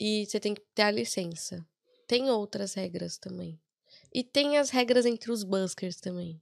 e 0.00 0.26
você 0.26 0.40
tem 0.40 0.54
que 0.54 0.62
ter 0.74 0.82
a 0.82 0.90
licença. 0.90 1.64
Tem 2.12 2.28
outras 2.28 2.74
regras 2.74 3.16
também. 3.16 3.58
E 4.12 4.22
tem 4.22 4.58
as 4.58 4.68
regras 4.68 5.06
entre 5.06 5.32
os 5.32 5.42
buskers 5.42 5.96
também. 5.96 6.38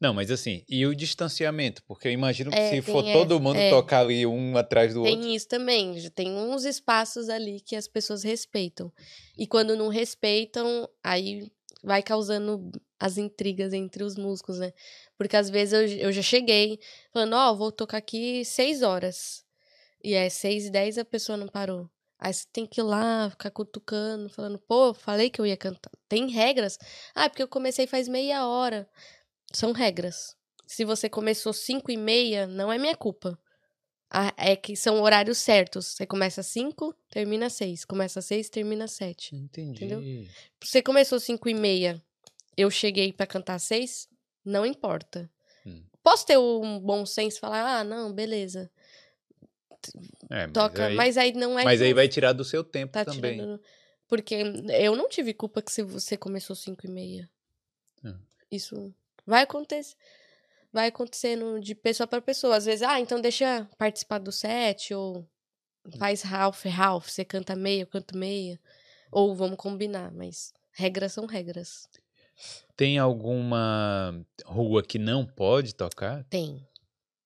Não, 0.00 0.12
mas 0.12 0.32
assim, 0.32 0.64
e 0.68 0.84
o 0.84 0.96
distanciamento? 0.96 1.80
Porque 1.84 2.08
eu 2.08 2.12
imagino 2.12 2.50
que 2.50 2.58
É, 2.58 2.64
se 2.64 2.70
tem 2.72 2.82
for 2.82 3.04
essa, 3.04 3.12
todo 3.12 3.38
mundo 3.38 3.56
é. 3.56 3.70
tocar 3.70 4.00
ali 4.00 4.26
um 4.26 4.56
atrás 4.56 4.92
do 4.92 5.04
outro. 5.04 5.16
Tem 5.16 5.32
isso 5.32 5.46
também. 5.46 5.94
Tem 6.10 6.28
uns 6.28 6.64
espaços 6.64 7.28
ali 7.28 7.60
que 7.60 7.76
as 7.76 7.86
pessoas 7.86 8.24
respeitam. 8.24 8.92
E 9.38 9.46
quando 9.46 9.76
não 9.76 9.86
respeitam, 9.86 10.88
aí 11.04 11.48
vai 11.84 12.02
causando 12.02 12.72
as 12.98 13.16
intrigas 13.16 13.72
entre 13.72 14.02
os 14.02 14.16
músicos, 14.16 14.58
né? 14.58 14.72
Porque 15.16 15.36
às 15.36 15.48
vezes 15.48 15.72
eu, 15.72 16.06
eu 16.06 16.10
já 16.10 16.22
cheguei 16.22 16.80
falando, 17.12 17.34
ó, 17.34 17.54
vou 17.54 17.70
tocar 17.70 17.98
aqui 17.98 18.44
seis 18.44 18.82
horas. 18.82 19.44
E 20.02 20.14
é 20.14 20.28
seis 20.28 20.66
e 20.66 20.70
dez 20.70 20.98
a 20.98 21.04
pessoa 21.04 21.38
não 21.38 21.46
parou. 21.46 21.88
Aí 22.24 22.32
você 22.32 22.46
tem 22.52 22.64
que 22.64 22.80
ir 22.80 22.84
lá, 22.84 23.28
ficar 23.30 23.50
cutucando, 23.50 24.28
falando, 24.28 24.56
pô, 24.56 24.94
falei 24.94 25.28
que 25.28 25.40
eu 25.40 25.46
ia 25.46 25.56
cantar. 25.56 25.90
Tem 26.08 26.30
regras? 26.30 26.78
Ah, 27.16 27.28
porque 27.28 27.42
eu 27.42 27.48
comecei 27.48 27.84
faz 27.84 28.06
meia 28.06 28.46
hora. 28.46 28.88
São 29.52 29.72
regras. 29.72 30.36
Se 30.64 30.84
você 30.84 31.08
começou 31.08 31.52
cinco 31.52 31.90
e 31.90 31.96
meia, 31.96 32.46
não 32.46 32.72
é 32.72 32.78
minha 32.78 32.96
culpa. 32.96 33.36
É 34.36 34.54
que 34.54 34.76
são 34.76 35.02
horários 35.02 35.38
certos. 35.38 35.86
Você 35.88 36.06
começa 36.06 36.42
às 36.42 36.46
5, 36.46 36.94
termina 37.10 37.46
às 37.46 37.54
6. 37.54 37.84
Começa 37.84 38.20
às 38.20 38.26
6, 38.26 38.50
termina 38.50 38.84
às 38.84 38.92
7. 38.92 39.34
Entendi. 39.34 39.84
Entendeu? 39.84 40.00
Você 40.62 40.80
começou 40.80 41.16
às 41.16 41.24
5 41.24 41.48
e 41.48 41.54
meia, 41.54 42.00
eu 42.56 42.70
cheguei 42.70 43.12
pra 43.12 43.26
cantar 43.26 43.56
às 43.56 43.64
6, 43.64 44.06
não 44.44 44.64
importa. 44.64 45.28
Hum. 45.66 45.82
Posso 46.04 46.24
ter 46.24 46.38
um 46.38 46.78
bom 46.78 47.04
senso 47.04 47.38
e 47.38 47.40
falar, 47.40 47.80
ah, 47.80 47.82
não, 47.82 48.12
beleza. 48.12 48.70
É, 50.32 50.46
mas 50.46 50.52
Toca, 50.52 50.86
aí, 50.86 50.94
mas 50.96 51.18
aí 51.18 51.32
não 51.34 51.58
é. 51.58 51.64
mas 51.64 51.82
aí 51.82 51.92
vai 51.92 52.08
tirar 52.08 52.32
do 52.32 52.42
seu 52.42 52.64
tempo 52.64 52.90
tá 52.90 53.04
também. 53.04 53.34
tirando. 53.34 53.60
Porque 54.08 54.34
eu 54.80 54.96
não 54.96 55.06
tive 55.06 55.34
culpa 55.34 55.60
que 55.60 55.70
se 55.70 55.82
você 55.82 56.16
começou 56.16 56.56
5 56.56 56.86
e 56.86 56.90
meia. 56.90 57.30
É. 58.02 58.14
Isso 58.50 58.94
vai 59.26 59.42
acontecer. 59.42 59.94
Vai 60.72 60.88
acontecendo 60.88 61.60
de 61.60 61.74
pessoa 61.74 62.06
para 62.06 62.22
pessoa. 62.22 62.56
Às 62.56 62.64
vezes, 62.64 62.82
ah, 62.82 62.98
então 62.98 63.20
deixa 63.20 63.68
participar 63.76 64.18
do 64.18 64.32
set, 64.32 64.94
ou 64.94 65.28
faz 65.98 66.24
half, 66.24 66.64
half, 66.66 67.10
você 67.10 67.26
canta 67.26 67.54
meia, 67.54 67.82
eu 67.82 67.86
canto 67.86 68.16
meia. 68.16 68.58
Ou 69.10 69.34
vamos 69.36 69.58
combinar, 69.58 70.10
mas 70.12 70.54
regras 70.72 71.12
são 71.12 71.26
regras. 71.26 71.86
Tem 72.74 72.98
alguma 72.98 74.24
rua 74.46 74.82
que 74.82 74.98
não 74.98 75.26
pode 75.26 75.74
tocar? 75.74 76.24
Tem. 76.24 76.66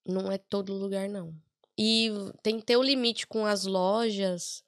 Não 0.05 0.29
é 0.29 0.37
todo 0.37 0.73
lugar, 0.73 1.07
não. 1.07 1.33
E 1.77 2.09
tem 2.41 2.59
que 2.59 2.65
ter 2.65 2.75
o 2.77 2.81
limite 2.83 3.27
com 3.27 3.45
as 3.45 3.65
lojas 3.65 4.63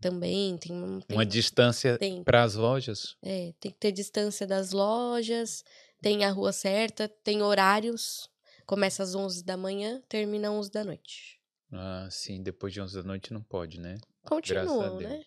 também. 0.00 0.56
Tem, 0.58 0.72
um- 0.72 1.00
tem, 1.00 1.16
Uma 1.16 1.24
distância 1.24 1.98
para 2.24 2.42
as 2.42 2.54
lojas? 2.54 3.16
É, 3.22 3.52
tem 3.58 3.70
que 3.72 3.78
ter 3.78 3.92
distância 3.92 4.46
das 4.46 4.72
lojas, 4.72 5.64
tem 6.00 6.24
a 6.24 6.30
rua 6.30 6.52
certa, 6.52 7.08
tem 7.08 7.42
horários. 7.42 8.28
Começa 8.66 9.02
às 9.02 9.14
11 9.14 9.44
da 9.44 9.56
manhã, 9.56 10.00
termina 10.08 10.48
às 10.48 10.54
11 10.54 10.70
da 10.70 10.84
noite. 10.84 11.40
Ah, 11.72 12.06
sim, 12.10 12.42
depois 12.42 12.72
de 12.72 12.80
11 12.80 12.94
da 12.94 13.02
noite 13.02 13.32
não 13.32 13.42
pode, 13.42 13.80
né? 13.80 13.96
Continuam, 14.24 14.98
Deus. 14.98 15.10
né? 15.10 15.22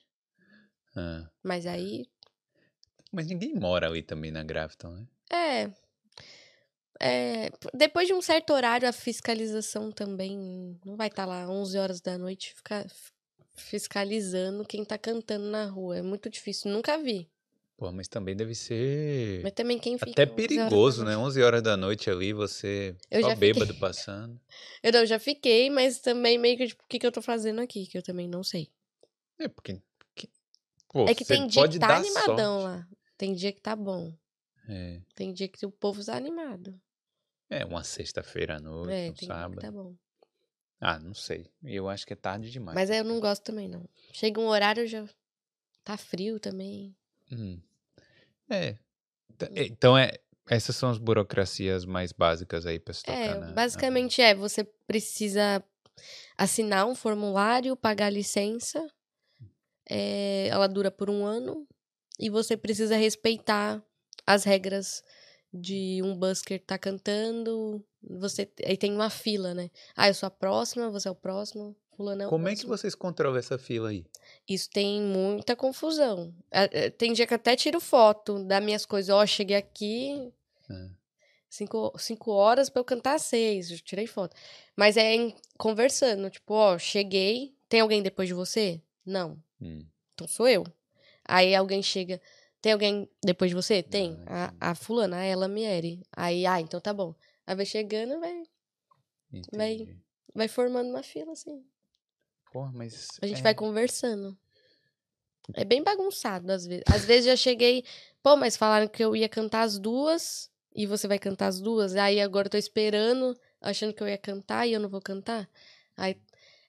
Ah. 0.95 1.29
Mas 1.43 1.65
aí, 1.65 2.05
Mas 3.11 3.27
ninguém 3.27 3.53
mora 3.55 3.87
ali 3.87 4.01
também 4.03 4.29
na 4.31 4.43
Grafton, 4.43 4.89
né? 4.91 5.07
é, 5.31 5.71
é. 6.99 7.49
Depois 7.73 8.07
de 8.07 8.13
um 8.13 8.21
certo 8.21 8.53
horário, 8.53 8.87
a 8.87 8.91
fiscalização 8.93 9.91
também 9.91 10.77
não 10.85 10.95
vai 10.95 11.07
estar 11.07 11.25
lá 11.25 11.47
11 11.49 11.77
horas 11.77 12.01
da 12.01 12.17
noite 12.17 12.53
ficar 12.53 12.85
fiscalizando 13.53 14.65
quem 14.65 14.83
tá 14.83 14.97
cantando 14.97 15.49
na 15.49 15.65
rua. 15.65 15.97
É 15.97 16.01
muito 16.01 16.29
difícil, 16.29 16.71
nunca 16.71 16.97
vi. 16.97 17.29
Pô, 17.77 17.91
mas 17.91 18.07
também 18.07 18.35
deve 18.35 18.55
ser 18.55 19.41
Mas 19.43 19.51
também 19.51 19.77
quem 19.77 19.97
fica. 19.97 20.11
até 20.11 20.23
11 20.23 20.35
perigoso, 20.35 21.03
né? 21.03 21.15
noite- 21.17 21.27
11 21.27 21.41
horas 21.43 21.61
da 21.61 21.75
noite 21.75 22.09
ali, 22.09 22.31
você 22.31 22.95
Eu 23.11 23.21
só 23.21 23.29
já 23.29 23.35
fiquei. 23.35 23.53
bêbado 23.53 23.75
passando. 23.75 24.39
Eu 24.81 24.93
não, 24.93 25.05
já 25.05 25.19
fiquei, 25.19 25.69
mas 25.69 25.99
também 25.99 26.37
meio 26.37 26.55
que, 26.57 26.67
tipo, 26.67 26.83
o 26.83 26.87
que, 26.87 26.99
que 26.99 27.05
eu 27.05 27.11
tô 27.11 27.21
fazendo 27.21 27.59
aqui? 27.59 27.85
Que 27.87 27.97
eu 27.97 28.03
também 28.03 28.27
não 28.29 28.43
sei. 28.43 28.69
É, 29.39 29.47
porque... 29.49 29.81
que- 30.15 30.29
Pô, 30.87 31.05
É 31.09 31.13
que 31.13 31.25
tem 31.25 31.45
dia 31.47 31.67
que 31.67 31.79
tá 31.79 31.97
animadão 31.97 32.59
sorte. 32.61 32.63
lá. 32.63 32.87
Tem 33.17 33.33
dia 33.33 33.51
que 33.51 33.61
tá 33.61 33.75
bom. 33.75 34.13
É, 34.69 35.01
Tem 35.13 35.33
dia 35.33 35.47
que 35.49 35.65
o 35.65 35.71
povo 35.71 36.03
tá 36.05 36.15
animado. 36.15 36.79
É 37.49 37.65
uma 37.65 37.83
sexta-feira 37.83 38.57
à 38.57 38.59
noite, 38.59 38.93
É, 38.93 39.11
um 39.11 39.13
tem 39.13 39.27
sábado. 39.27 39.61
tá 39.61 39.71
bom. 39.71 39.95
Ah, 40.79 40.99
não 40.99 41.13
sei. 41.13 41.49
Eu 41.63 41.87
acho 41.89 42.05
que 42.05 42.13
é 42.13 42.15
tarde 42.15 42.51
demais. 42.51 42.75
Mas 42.75 42.91
aí 42.91 42.97
eu 42.97 43.03
não 43.03 43.19
gosto 43.19 43.43
também, 43.43 43.67
não. 43.67 43.87
Chega 44.13 44.39
um 44.39 44.47
horário, 44.47 44.85
já 44.87 45.07
tá 45.83 45.97
frio 45.97 46.39
também. 46.39 46.95
Hum. 47.31 47.59
É. 48.49 48.73
T- 49.37 49.49
Então, 49.55 49.97
é, 49.97 50.11
essas 50.49 50.75
são 50.75 50.89
as 50.89 50.97
burocracias 50.97 51.85
mais 51.85 52.11
básicas 52.11 52.65
aí 52.65 52.79
pra 52.79 52.93
se 52.93 53.03
tocar, 53.03 53.17
É, 53.17 53.35
né? 53.39 53.51
basicamente 53.53 54.21
é, 54.21 54.35
você 54.35 54.63
precisa 54.85 55.63
assinar 56.37 56.85
um 56.85 56.93
formulário, 56.93 57.75
pagar 57.75 58.07
a 58.07 58.09
licença, 58.09 58.85
é, 59.89 60.47
ela 60.47 60.67
dura 60.67 60.91
por 60.91 61.09
um 61.09 61.25
ano, 61.25 61.67
e 62.19 62.29
você 62.29 62.55
precisa 62.57 62.95
respeitar 62.95 63.83
as 64.25 64.43
regras 64.43 65.03
de 65.53 66.01
um 66.03 66.15
busker 66.17 66.61
tá 66.65 66.77
cantando, 66.77 67.83
você 68.01 68.49
aí 68.65 68.75
tem 68.77 68.93
uma 68.93 69.09
fila, 69.09 69.53
né? 69.53 69.69
Ah, 69.95 70.07
eu 70.09 70.13
sou 70.13 70.27
a 70.27 70.31
próxima, 70.31 70.89
você 70.89 71.07
é 71.07 71.11
o 71.11 71.15
próximo, 71.15 71.75
fulano 71.95 72.23
é 72.23 72.27
o 72.27 72.29
Como 72.29 72.47
é 72.47 72.51
que 72.51 72.57
próximo. 72.61 72.77
vocês 72.77 72.95
controlam 72.95 73.37
essa 73.39 73.57
fila 73.57 73.89
aí? 73.89 74.05
Isso 74.47 74.69
tem 74.69 75.01
muita 75.01 75.55
confusão. 75.55 76.33
É, 76.51 76.85
é, 76.85 76.89
Tem 76.89 77.13
dia 77.13 77.25
que 77.25 77.33
até 77.33 77.55
tiro 77.55 77.79
foto 77.79 78.43
das 78.43 78.63
minhas 78.63 78.85
coisas. 78.85 79.09
Ó, 79.15 79.25
cheguei 79.25 79.55
aqui, 79.55 80.31
É. 80.69 80.89
cinco, 81.49 81.93
cinco 81.97 82.31
horas 82.31 82.69
pra 82.69 82.81
eu 82.81 82.85
cantar 82.85 83.17
seis. 83.19 83.71
Eu 83.71 83.79
tirei 83.79 84.07
foto. 84.07 84.35
Mas 84.75 84.97
é 84.97 85.15
em- 85.15 85.35
conversando, 85.57 86.29
tipo, 86.29 86.53
ó, 86.53 86.77
cheguei. 86.77 87.55
Tem 87.69 87.79
alguém 87.79 88.03
depois 88.03 88.27
de 88.27 88.33
você? 88.33 88.81
Não. 89.05 89.41
Hum. 89.61 89.85
Então 90.13 90.27
sou 90.27 90.47
eu. 90.47 90.65
Aí 91.23 91.55
alguém 91.55 91.81
chega. 91.81 92.21
Tem 92.65 92.71
alguém 92.73 93.07
depois 93.23 93.51
de 93.51 93.55
você? 93.55 93.83
Tem. 93.83 94.17
Ah, 94.25 94.51
A, 94.59 94.71
a 94.71 94.75
fulana, 94.75 95.17
a 95.17 95.23
ela 95.23 95.47
Mieri. 95.47 96.01
Aí, 96.11 96.47
ah, 96.47 96.59
então 96.59 96.81
tá 96.81 96.91
bom. 96.91 97.13
Aí 97.45 97.55
vai 97.55 97.63
chegando, 97.63 98.19
vai, 98.19 98.41
Vai- 99.53 99.73
Entendi. 99.75 99.99
vai 100.33 100.47
formando 100.47 100.89
uma 100.89 101.03
fila, 101.03 101.33
assim. 101.33 101.63
Porra, 102.51 102.71
mas. 102.73 103.19
A 103.21 103.27
gente 103.27 103.37
é- 103.37 103.43
vai 103.43 103.53
conversando. 103.53 104.35
É 105.53 105.63
bem 105.63 105.83
bagunçado 105.83 106.51
às 106.51 106.65
vezes. 106.65 106.83
Às 106.91 107.05
vezes 107.05 107.25
já 107.27 107.35
cheguei, 107.35 107.85
pô, 108.23 108.35
mas 108.35 108.57
falaram 108.57 108.87
que 108.87 109.03
eu 109.03 109.15
ia 109.15 109.29
cantar 109.29 109.61
as 109.61 109.77
duas 109.77 110.49
e 110.73 110.87
você 110.87 111.07
vai 111.07 111.19
cantar 111.19 111.45
as 111.49 111.61
duas. 111.61 111.95
Aí 111.95 112.19
agora 112.19 112.47
eu 112.47 112.51
tô 112.51 112.57
esperando, 112.57 113.39
achando 113.61 113.93
que 113.93 114.01
eu 114.01 114.07
ia 114.07 114.17
cantar 114.17 114.65
e 114.65 114.73
eu 114.73 114.79
não 114.79 114.89
vou 114.89 115.01
cantar. 115.01 115.47
Aí 115.95 116.19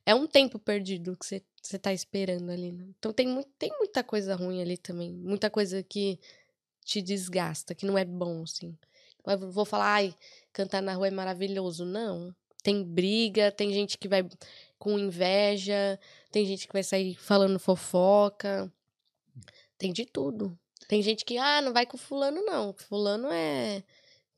é 0.07 0.14
um 0.14 0.26
tempo 0.26 0.57
perdido 0.57 1.16
que 1.16 1.26
você, 1.26 1.42
você 1.61 1.78
tá 1.78 1.92
esperando 1.92 2.50
ali. 2.50 2.70
Né? 2.70 2.86
Então 2.96 3.12
tem, 3.12 3.42
tem 3.59 3.70
muita 3.76 4.04
coisa 4.04 4.36
ruim 4.36 4.62
ali 4.62 4.78
também. 4.78 5.12
Muita 5.12 5.50
coisa 5.50 5.82
que 5.82 6.20
te 6.84 7.02
desgasta, 7.02 7.74
que 7.74 7.84
não 7.84 7.98
é 7.98 8.04
bom, 8.04 8.44
assim. 8.44 8.78
Eu 9.26 9.50
vou 9.50 9.64
falar, 9.64 9.94
ai, 9.94 10.14
cantar 10.52 10.80
na 10.80 10.94
rua 10.94 11.09
é 11.09 11.11
maravilhoso. 11.11 11.84
Não. 11.84 12.32
Tem 12.62 12.84
briga, 12.84 13.50
tem 13.50 13.72
gente 13.72 13.98
que 13.98 14.07
vai 14.07 14.24
com 14.78 14.96
inveja, 14.96 15.98
tem 16.30 16.46
gente 16.46 16.68
que 16.68 16.72
vai 16.72 16.84
sair 16.84 17.16
falando 17.16 17.59
fofoca. 17.59 18.72
Tem 19.76 19.92
de 19.92 20.07
tudo. 20.07 20.57
Tem 20.88 21.02
gente 21.02 21.24
que, 21.24 21.36
ah, 21.36 21.61
não 21.61 21.72
vai 21.72 21.84
com 21.84 21.98
fulano, 21.98 22.44
não. 22.44 22.72
Fulano 22.72 23.28
é. 23.32 23.82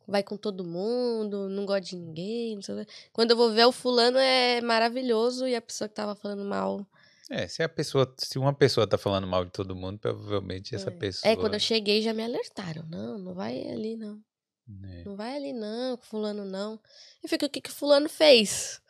Vai 0.08 0.22
com 0.22 0.38
todo 0.38 0.64
mundo, 0.64 1.50
não 1.50 1.66
gosta 1.66 1.82
de 1.82 1.96
ninguém. 1.96 2.54
Não 2.56 2.62
sei 2.62 2.74
o 2.74 2.78
quê. 2.86 2.92
Quando 3.12 3.32
eu 3.32 3.36
vou 3.36 3.52
ver, 3.52 3.66
o 3.66 3.72
fulano 3.72 4.16
é 4.18 4.58
maravilhoso 4.62 5.46
e 5.46 5.54
a 5.54 5.60
pessoa 5.60 5.86
que 5.86 5.94
tava 5.94 6.14
falando 6.16 6.44
mal. 6.46 6.86
É, 7.30 7.46
se 7.46 7.62
a 7.62 7.68
pessoa, 7.68 8.10
se 8.16 8.38
uma 8.38 8.54
pessoa 8.54 8.86
tá 8.86 8.96
falando 8.96 9.26
mal 9.26 9.44
de 9.44 9.50
todo 9.50 9.76
mundo, 9.76 9.98
provavelmente 9.98 10.74
essa 10.74 10.88
É. 10.88 10.92
pessoa. 10.92 11.30
É, 11.30 11.36
quando 11.36 11.52
eu 11.54 11.60
cheguei 11.60 12.00
já 12.00 12.14
me 12.14 12.24
alertaram. 12.24 12.86
Não, 12.88 13.18
não 13.18 13.34
vai 13.34 13.60
ali, 13.70 13.96
não. 13.96 14.18
né? 14.66 15.02
Não 15.04 15.14
vai 15.14 15.36
ali, 15.36 15.52
não, 15.52 15.98
fulano 15.98 16.46
não. 16.46 16.80
Eu 17.22 17.28
fico, 17.28 17.44
o 17.44 17.50
que 17.50 17.60
que 17.60 17.70
fulano 17.70 18.08
fez? 18.08 18.80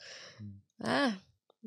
Hum. 0.41 0.53
Ah, 0.81 1.19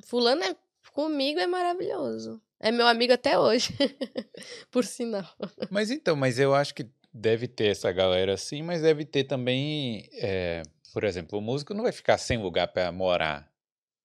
fulano 0.05 0.43
é, 0.43 0.55
comigo 0.93 1.41
é 1.41 1.47
maravilhoso. 1.47 2.41
É 2.57 2.71
meu 2.71 2.87
amigo 2.87 3.11
até 3.11 3.37
hoje. 3.37 3.75
Por 4.71 4.85
sinal. 4.85 5.27
Mas 5.69 5.91
então, 5.91 6.15
mas 6.15 6.39
eu 6.39 6.53
acho 6.55 6.73
que 6.73 6.87
deve 7.13 7.47
ter 7.47 7.67
essa 7.67 7.91
galera 7.91 8.33
assim, 8.33 8.61
mas 8.61 8.81
deve 8.81 9.05
ter 9.05 9.23
também, 9.25 10.07
é, 10.13 10.63
por 10.93 11.03
exemplo, 11.03 11.39
o 11.39 11.41
músico 11.41 11.73
não 11.73 11.83
vai 11.83 11.91
ficar 11.91 12.17
sem 12.17 12.37
lugar 12.37 12.67
pra 12.67 12.91
morar, 12.91 13.51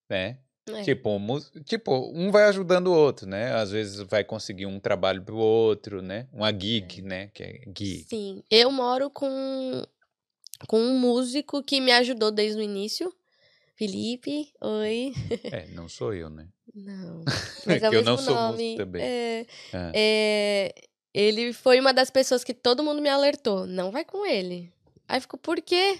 né? 0.09 0.39
É. 0.69 0.83
Tipo, 0.83 1.17
mus- 1.21 1.53
tipo, 1.65 2.11
um 2.13 2.33
vai 2.33 2.45
ajudando 2.45 2.89
o 2.89 2.93
outro, 2.97 3.25
né? 3.29 3.53
Às 3.55 3.71
vezes 3.71 4.01
vai 4.01 4.25
conseguir 4.25 4.67
um 4.67 4.81
trabalho 4.81 5.23
pro 5.23 5.37
outro, 5.37 6.03
né? 6.03 6.27
Uma 6.33 6.51
gig, 6.53 7.03
né? 7.03 7.31
Que 7.33 7.43
é 7.45 7.61
gig. 7.67 8.05
Sim, 8.09 8.43
eu 8.51 8.73
moro 8.73 9.09
com, 9.09 9.85
com 10.67 10.81
um 10.81 10.99
músico 10.99 11.63
que 11.63 11.81
me 11.81 11.93
ajudou 11.93 12.33
desde 12.33 12.59
o 12.59 12.63
início. 12.63 13.15
Felipe, 13.77 14.53
oi. 14.61 15.13
É, 15.53 15.67
não 15.69 15.89
sou 15.89 16.13
eu, 16.15 16.29
né? 16.31 16.49
Não. 16.75 17.21
É 17.21 17.25
Mas 17.67 17.83
é 17.85 17.87
o 17.89 17.91
que 17.91 17.97
eu 17.99 18.03
não 18.03 18.17
mesmo 18.17 18.25
sou 18.25 18.35
nome. 18.35 18.53
músico 18.63 18.77
também. 18.79 19.03
É, 19.03 19.47
Ah. 19.73 19.93
é, 19.95 20.75
ele 21.17 21.55
foi 21.55 21.81
uma 21.81 21.95
das 21.95 22.11
pessoas 22.11 22.45
que 22.45 22.53
todo 22.53 22.85
mundo 22.85 23.01
me 23.01 23.09
alertou. 23.09 23.67
Não 23.67 23.91
vai 23.91 24.05
com 24.05 24.27
ele. 24.27 24.71
Aí 25.09 25.19
ficou, 25.19 25.41
por 25.41 25.63
quê? 25.63 25.99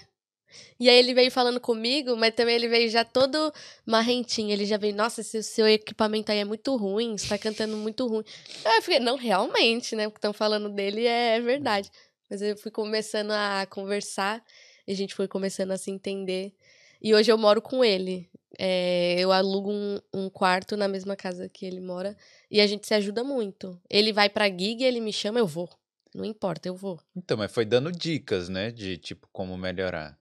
E 0.79 0.87
aí 0.87 0.95
ele 0.95 1.11
veio 1.11 1.31
falando 1.31 1.59
comigo, 1.59 2.15
mas 2.15 2.35
também 2.35 2.53
ele 2.53 2.67
veio 2.67 2.87
já 2.87 3.03
todo 3.03 3.51
marrentinho. 3.83 4.51
Ele 4.51 4.63
já 4.63 4.77
veio, 4.77 4.95
nossa, 4.95 5.21
esse 5.21 5.41
seu 5.41 5.67
equipamento 5.67 6.31
aí 6.31 6.37
é 6.37 6.45
muito 6.45 6.75
ruim, 6.75 7.17
você 7.17 7.29
tá 7.29 7.37
cantando 7.37 7.75
muito 7.77 8.05
ruim. 8.05 8.23
Aí 8.63 8.77
eu 8.77 8.81
fiquei, 8.83 8.99
não, 8.99 9.17
realmente, 9.17 9.95
né? 9.95 10.07
O 10.07 10.11
que 10.11 10.19
estão 10.19 10.33
falando 10.33 10.69
dele 10.69 11.07
é 11.07 11.41
verdade. 11.41 11.89
Mas 12.29 12.43
eu 12.43 12.55
fui 12.55 12.69
começando 12.69 13.31
a 13.31 13.65
conversar, 13.65 14.43
e 14.85 14.91
a 14.91 14.95
gente 14.95 15.15
foi 15.15 15.27
começando 15.27 15.71
a 15.71 15.77
se 15.77 15.89
entender. 15.89 16.53
E 17.01 17.15
hoje 17.15 17.31
eu 17.31 17.39
moro 17.39 17.59
com 17.59 17.83
ele. 17.83 18.29
É, 18.59 19.15
eu 19.17 19.31
alugo 19.31 19.71
um, 19.71 19.99
um 20.13 20.29
quarto 20.29 20.77
na 20.77 20.87
mesma 20.87 21.15
casa 21.15 21.49
que 21.49 21.65
ele 21.65 21.81
mora. 21.81 22.15
E 22.49 22.61
a 22.61 22.67
gente 22.67 22.87
se 22.87 22.93
ajuda 22.93 23.23
muito. 23.23 23.79
Ele 23.89 24.13
vai 24.13 24.29
pra 24.29 24.47
gig, 24.49 24.83
ele 24.83 25.01
me 25.01 25.11
chama, 25.11 25.39
eu 25.39 25.47
vou. 25.47 25.69
Não 26.15 26.23
importa, 26.25 26.67
eu 26.69 26.75
vou. 26.75 26.99
Então, 27.15 27.37
mas 27.37 27.51
foi 27.51 27.65
dando 27.65 27.91
dicas, 27.91 28.47
né? 28.49 28.71
De 28.71 28.97
tipo, 28.97 29.27
como 29.31 29.57
melhorar. 29.57 30.17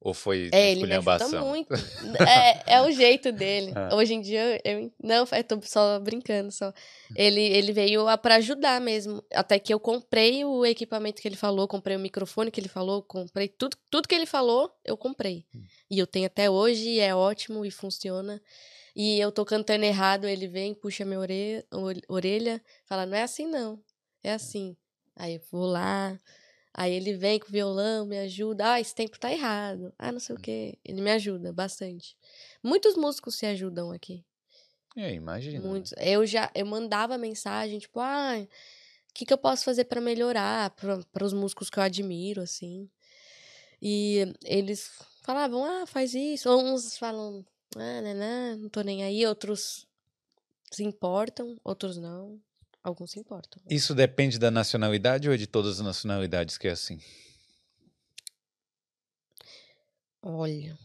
Ou 0.00 0.14
foi 0.14 0.48
É, 0.52 0.70
ele 0.70 0.86
me 0.86 0.92
ajuda 0.94 1.40
muito. 1.42 1.68
É, 2.28 2.74
é 2.74 2.82
o 2.82 2.90
jeito 2.92 3.32
dele. 3.32 3.72
Ah. 3.74 3.94
Hoje 3.96 4.14
em 4.14 4.20
dia, 4.20 4.60
eu. 4.64 4.92
Não, 5.02 5.26
eu 5.32 5.44
tô 5.44 5.60
só 5.62 5.98
brincando 5.98 6.52
só. 6.52 6.72
Ele, 7.16 7.40
ele 7.40 7.72
veio 7.72 8.06
a- 8.06 8.16
pra 8.16 8.36
ajudar 8.36 8.80
mesmo. 8.80 9.22
Até 9.32 9.58
que 9.58 9.74
eu 9.74 9.80
comprei 9.80 10.44
o 10.44 10.64
equipamento 10.64 11.20
que 11.20 11.26
ele 11.26 11.34
falou, 11.36 11.66
comprei 11.66 11.96
o 11.96 12.00
microfone 12.00 12.50
que 12.50 12.60
ele 12.60 12.68
falou, 12.68 13.02
comprei 13.02 13.48
tudo, 13.48 13.76
tudo 13.90 14.06
que 14.08 14.14
ele 14.14 14.26
falou, 14.26 14.72
eu 14.84 14.96
comprei. 14.96 15.44
Hum. 15.54 15.62
E 15.90 15.98
eu 15.98 16.06
tenho 16.06 16.26
até 16.26 16.48
hoje, 16.48 16.88
e 16.90 17.00
é 17.00 17.12
ótimo 17.14 17.64
e 17.64 17.70
funciona. 17.70 18.40
E 18.98 19.20
eu 19.20 19.30
tô 19.32 19.44
cantando 19.44 19.84
errado, 19.84 20.26
ele 20.26 20.48
vem, 20.48 20.74
puxa 20.74 21.04
minha 21.04 21.20
orelha, 21.20 21.64
orelha 22.08 22.62
fala: 22.84 23.06
não 23.06 23.16
é 23.16 23.22
assim 23.22 23.46
não, 23.46 23.80
é 24.22 24.32
assim. 24.32 24.76
Aí 25.16 25.36
eu 25.36 25.40
vou 25.50 25.66
lá, 25.66 26.18
Aí 26.78 26.92
ele 26.92 27.14
vem 27.14 27.40
com 27.40 27.48
o 27.48 27.50
violão, 27.50 28.06
me 28.06 28.16
ajuda. 28.18 28.74
Ah, 28.74 28.80
esse 28.80 28.94
tempo 28.94 29.18
tá 29.18 29.32
errado. 29.32 29.92
Ah, 29.98 30.12
não 30.12 30.20
sei 30.20 30.36
o 30.36 30.38
quê. 30.38 30.78
Ele 30.84 31.00
me 31.00 31.10
ajuda 31.10 31.52
bastante. 31.52 32.16
Muitos 32.62 32.96
músicos 32.96 33.34
se 33.34 33.46
ajudam 33.46 33.90
aqui. 33.90 34.24
É, 34.96 35.12
imagina. 35.12 35.58
né? 35.58 35.68
Muitos. 35.68 35.92
Eu 35.98 36.24
já 36.24 36.48
eu 36.54 36.64
mandava 36.64 37.18
mensagem, 37.18 37.80
tipo, 37.80 37.98
ah, 37.98 38.34
o 38.40 39.12
que, 39.12 39.26
que 39.26 39.32
eu 39.32 39.38
posso 39.38 39.64
fazer 39.64 39.86
pra 39.86 40.00
melhorar 40.00 40.70
para 40.70 41.24
os 41.24 41.32
músicos 41.32 41.68
que 41.68 41.80
eu 41.80 41.82
admiro, 41.82 42.42
assim. 42.42 42.88
E 43.82 44.32
eles 44.44 44.88
falavam, 45.24 45.64
ah, 45.64 45.84
faz 45.84 46.14
isso. 46.14 46.48
Ou 46.48 46.62
uns 46.62 46.96
falam, 46.96 47.44
ah, 47.76 48.00
né, 48.00 48.14
né, 48.14 48.56
não 48.56 48.68
tô 48.68 48.80
nem 48.82 49.04
aí. 49.04 49.26
Outros 49.26 49.86
se 50.70 50.84
importam, 50.84 51.56
outros 51.64 51.96
não. 51.96 52.40
Alguns 52.82 53.10
se 53.10 53.18
importam. 53.18 53.60
Isso 53.68 53.94
depende 53.94 54.38
da 54.38 54.50
nacionalidade 54.50 55.28
ou 55.28 55.34
é 55.34 55.36
de 55.36 55.46
todas 55.46 55.78
as 55.80 55.86
nacionalidades 55.86 56.56
que 56.56 56.68
é 56.68 56.70
assim? 56.70 57.00
Olha, 60.22 60.78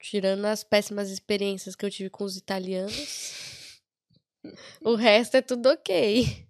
tirando 0.00 0.44
as 0.44 0.64
péssimas 0.64 1.10
experiências 1.10 1.74
que 1.74 1.84
eu 1.84 1.90
tive 1.90 2.10
com 2.10 2.24
os 2.24 2.36
italianos, 2.36 3.80
o 4.82 4.94
resto 4.94 5.36
é 5.36 5.42
tudo 5.42 5.68
ok. 5.68 6.46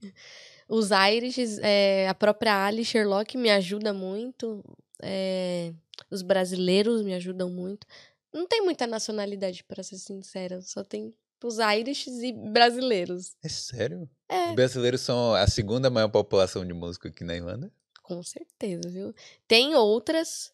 Os 0.68 0.90
Irish, 0.90 1.58
é, 1.60 2.08
a 2.08 2.14
própria 2.14 2.64
Ali 2.64 2.84
Sherlock 2.84 3.36
me 3.36 3.50
ajuda 3.50 3.92
muito. 3.92 4.64
é, 5.02 5.72
os 6.10 6.22
brasileiros 6.22 7.02
me 7.02 7.14
ajudam 7.14 7.50
muito. 7.50 7.86
Não 8.34 8.46
tem 8.46 8.62
muita 8.62 8.86
nacionalidade, 8.86 9.62
para 9.64 9.82
ser 9.82 9.96
sincera. 9.96 10.60
Só 10.60 10.82
tem 10.82 11.14
os 11.42 11.58
Irish 11.58 12.06
e 12.08 12.32
brasileiros. 12.32 13.36
É 13.44 13.48
sério? 13.48 14.10
É. 14.28 14.48
Os 14.48 14.54
brasileiros 14.56 15.00
são 15.02 15.34
a 15.34 15.46
segunda 15.46 15.88
maior 15.90 16.08
população 16.08 16.66
de 16.66 16.72
músico 16.72 17.06
aqui 17.06 17.22
na 17.22 17.36
Irlanda? 17.36 17.72
Com 18.02 18.22
certeza, 18.22 18.88
viu? 18.88 19.14
Tem 19.46 19.74
outras, 19.76 20.52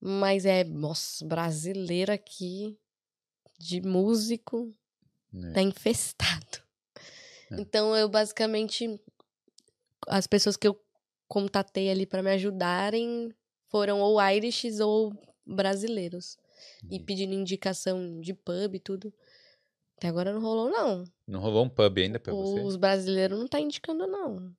mas 0.00 0.44
é, 0.44 0.64
nossa, 0.64 1.24
brasileiro 1.24 2.10
aqui, 2.12 2.76
de 3.58 3.80
músico, 3.82 4.74
É. 5.34 5.52
tá 5.52 5.62
infestado. 5.62 6.58
É. 7.50 7.60
Então 7.60 7.94
eu 7.96 8.08
basicamente, 8.08 8.98
as 10.08 10.26
pessoas 10.26 10.56
que 10.56 10.66
eu 10.66 10.78
contatei 11.28 11.90
ali 11.90 12.04
pra 12.06 12.22
me 12.22 12.30
ajudarem 12.30 13.32
foram 13.68 14.00
ou 14.00 14.20
Irishes 14.20 14.80
ou 14.80 15.12
brasileiros. 15.46 16.36
E 16.82 16.86
Entendi. 16.86 17.04
pedindo 17.04 17.34
indicação 17.34 18.20
de 18.20 18.34
pub 18.34 18.74
e 18.74 18.80
tudo. 18.80 19.12
Até 19.96 20.08
agora 20.08 20.32
não 20.32 20.40
rolou, 20.40 20.70
não. 20.70 21.04
Não 21.26 21.40
rolou 21.40 21.64
um 21.64 21.68
pub 21.68 21.98
ainda 21.98 22.18
pra 22.18 22.32
você? 22.34 22.60
Os 22.60 22.76
brasileiros 22.76 23.38
não 23.38 23.46
tá 23.46 23.60
indicando, 23.60 24.06
não. 24.06 24.52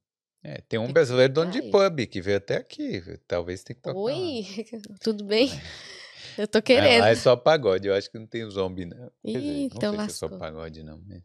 É, 0.43 0.61
tem 0.61 0.79
um 0.79 0.85
Tem 0.85 0.93
brasileiro 0.93 1.33
dono 1.33 1.51
de 1.51 1.61
pub 1.63 2.05
que 2.07 2.21
veio 2.21 2.37
até 2.37 2.57
aqui. 2.57 3.01
Talvez 3.27 3.63
tenha 3.63 3.75
que 3.75 3.81
tocar. 3.81 3.97
Oi, 3.97 4.45
tudo 5.01 5.23
bem? 5.23 5.49
Eu 6.37 6.47
tô 6.47 6.57
É, 6.59 6.61
querendo. 6.61 7.01
lá 7.01 7.09
é 7.09 7.15
só 7.15 7.35
pagode. 7.35 7.87
Eu 7.87 7.93
acho 7.93 8.09
que 8.09 8.17
não 8.17 8.25
tem 8.25 8.49
zombie, 8.49 8.85
não. 8.85 9.11
Quer 9.23 9.39
dizer, 9.39 9.39
Ih, 9.39 9.59
não 9.59 9.65
então 9.77 9.91
sei 9.95 9.99
se 10.05 10.05
é 10.05 10.13
só 10.13 10.29
pagode, 10.29 10.83
não. 10.83 10.97
né? 10.99 11.21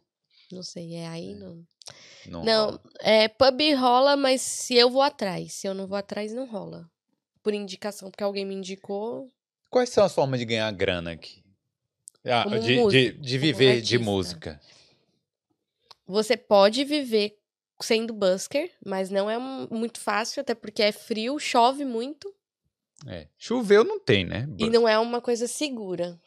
Não 0.52 0.62
sei, 0.62 0.94
é 0.94 1.06
aí 1.06 1.34
não. 1.34 1.62
Não, 2.26 2.44
Não, 2.44 2.66
rola. 2.66 2.82
é, 3.00 3.28
pub 3.28 3.60
rola, 3.74 4.16
mas 4.16 4.40
se 4.42 4.74
eu 4.74 4.90
vou 4.90 5.00
atrás. 5.02 5.54
Se 5.54 5.66
eu 5.66 5.74
não 5.74 5.86
vou 5.86 5.96
atrás, 5.96 6.32
não 6.34 6.46
rola. 6.46 6.90
Por 7.42 7.54
indicação, 7.54 8.10
porque 8.10 8.24
alguém 8.24 8.44
me 8.44 8.54
indicou. 8.54 9.30
Quais 9.70 9.90
são 9.90 10.04
as 10.04 10.14
formas 10.14 10.40
de 10.40 10.46
ganhar 10.46 10.70
grana 10.72 11.12
aqui? 11.12 11.42
Ah, 12.24 12.44
de, 12.44 12.60
de, 12.60 12.76
músico, 12.76 13.18
de 13.20 13.38
viver 13.38 13.80
de 13.80 13.98
música. 13.98 14.60
Você 16.06 16.36
pode 16.36 16.84
viver 16.84 17.38
sendo 17.80 18.12
busker, 18.12 18.70
mas 18.84 19.10
não 19.10 19.30
é 19.30 19.38
muito 19.38 20.00
fácil, 20.00 20.40
até 20.40 20.54
porque 20.54 20.82
é 20.82 20.92
frio, 20.92 21.38
chove 21.38 21.84
muito. 21.84 22.34
É. 23.06 23.28
Choveu 23.38 23.84
não 23.84 24.00
tem, 24.00 24.24
né? 24.24 24.48
E 24.58 24.68
não 24.68 24.88
é 24.88 24.98
uma 24.98 25.20
coisa 25.20 25.46
segura. 25.46 26.18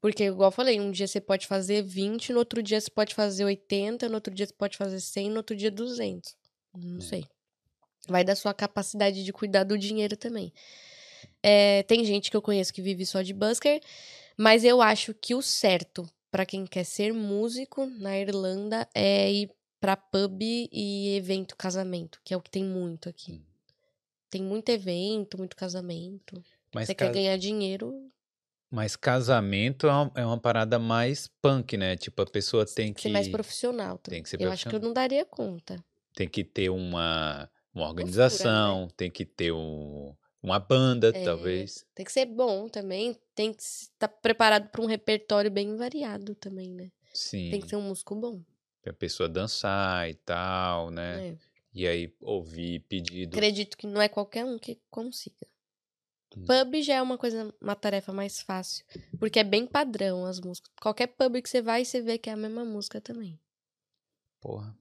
Porque, 0.00 0.24
igual 0.24 0.48
eu 0.48 0.52
falei, 0.52 0.80
um 0.80 0.90
dia 0.90 1.06
você 1.06 1.20
pode 1.20 1.46
fazer 1.46 1.82
20, 1.82 2.32
no 2.32 2.38
outro 2.38 2.62
dia 2.62 2.80
você 2.80 2.90
pode 2.90 3.14
fazer 3.14 3.44
80, 3.44 4.08
no 4.08 4.14
outro 4.16 4.32
dia 4.34 4.46
você 4.46 4.52
pode 4.52 4.76
fazer 4.76 5.00
100, 5.00 5.30
no 5.30 5.38
outro 5.38 5.56
dia 5.56 5.70
200. 5.70 6.36
Não 6.74 6.98
É. 6.98 7.00
sei. 7.00 7.24
Vai 8.06 8.22
da 8.22 8.36
sua 8.36 8.52
capacidade 8.52 9.24
de 9.24 9.32
cuidar 9.32 9.64
do 9.64 9.78
dinheiro 9.78 10.16
também. 10.16 10.52
É, 11.46 11.82
tem 11.82 12.02
gente 12.06 12.30
que 12.30 12.36
eu 12.36 12.40
conheço 12.40 12.72
que 12.72 12.80
vive 12.80 13.04
só 13.04 13.20
de 13.20 13.34
busker, 13.34 13.82
mas 14.34 14.64
eu 14.64 14.80
acho 14.80 15.12
que 15.12 15.34
o 15.34 15.42
certo 15.42 16.08
pra 16.30 16.46
quem 16.46 16.64
quer 16.64 16.84
ser 16.84 17.12
músico 17.12 17.84
na 17.84 18.18
Irlanda 18.18 18.88
é 18.94 19.30
ir 19.30 19.50
pra 19.78 19.94
pub 19.94 20.40
e 20.42 21.14
evento 21.16 21.54
casamento, 21.54 22.18
que 22.24 22.32
é 22.32 22.36
o 22.36 22.40
que 22.40 22.50
tem 22.50 22.64
muito 22.64 23.10
aqui. 23.10 23.32
Hum. 23.32 23.42
Tem 24.30 24.42
muito 24.42 24.70
evento, 24.70 25.36
muito 25.36 25.54
casamento. 25.54 26.42
Mas, 26.74 26.86
Você 26.86 26.94
ca- 26.94 27.06
quer 27.08 27.12
ganhar 27.12 27.36
dinheiro, 27.36 28.10
mas 28.70 28.96
casamento 28.96 29.86
é 29.86 29.92
uma, 29.92 30.12
é 30.16 30.24
uma 30.26 30.40
parada 30.40 30.78
mais 30.78 31.28
punk, 31.42 31.76
né? 31.76 31.94
Tipo, 31.94 32.22
a 32.22 32.26
pessoa 32.26 32.64
tem 32.64 32.92
que 32.94 33.02
ser 33.02 33.10
mais 33.10 33.28
profissional. 33.28 33.98
também. 33.98 34.16
tem 34.18 34.22
que 34.22 34.30
ser 34.30 34.40
eu 34.40 34.50
acho 34.50 34.66
que 34.68 34.74
eu 34.74 34.80
não 34.80 34.94
daria 34.94 35.26
conta. 35.26 35.76
tem 36.14 36.26
que 36.26 36.42
ter 36.42 36.70
uma, 36.70 37.48
uma 37.74 37.86
organização, 37.86 38.88
tem 38.96 39.10
que 39.10 39.24
ter 39.26 39.52
um, 39.52 40.12
uma 40.44 40.58
banda? 40.58 41.08
É. 41.08 41.24
talvez. 41.24 41.86
Tem 41.94 42.04
que 42.04 42.12
ser 42.12 42.26
bom 42.26 42.68
também. 42.68 43.16
Tem 43.34 43.52
que 43.52 43.62
estar 43.62 44.08
preparado 44.08 44.68
para 44.68 44.82
um 44.82 44.86
repertório 44.86 45.50
bem 45.50 45.74
variado 45.74 46.34
também, 46.34 46.70
né? 46.70 46.92
Sim. 47.14 47.50
Tem 47.50 47.60
que 47.60 47.68
ser 47.68 47.76
um 47.76 47.88
músico 47.88 48.14
bom. 48.14 48.42
Pra 48.82 48.92
pessoa 48.92 49.26
dançar 49.26 50.08
e 50.10 50.14
tal, 50.14 50.90
né? 50.90 51.30
né? 51.30 51.38
E 51.72 51.88
aí 51.88 52.14
ouvir 52.20 52.80
pedido. 52.80 53.34
Acredito 53.34 53.76
que 53.78 53.86
não 53.86 54.02
é 54.02 54.08
qualquer 54.08 54.44
um 54.44 54.58
que 54.58 54.78
consiga. 54.90 55.46
Hum. 56.36 56.44
Pub 56.44 56.82
já 56.82 56.96
é 56.96 57.02
uma 57.02 57.16
coisa, 57.16 57.54
uma 57.58 57.74
tarefa 57.74 58.12
mais 58.12 58.42
fácil. 58.42 58.84
Porque 59.18 59.38
é 59.38 59.44
bem 59.44 59.66
padrão 59.66 60.26
as 60.26 60.40
músicas. 60.40 60.70
Qualquer 60.80 61.06
pub 61.06 61.40
que 61.40 61.48
você 61.48 61.62
vai, 61.62 61.84
você 61.86 62.02
vê 62.02 62.18
que 62.18 62.28
é 62.28 62.34
a 62.34 62.36
mesma 62.36 62.64
música 62.66 63.00
também. 63.00 63.40
Porra. 64.40 64.76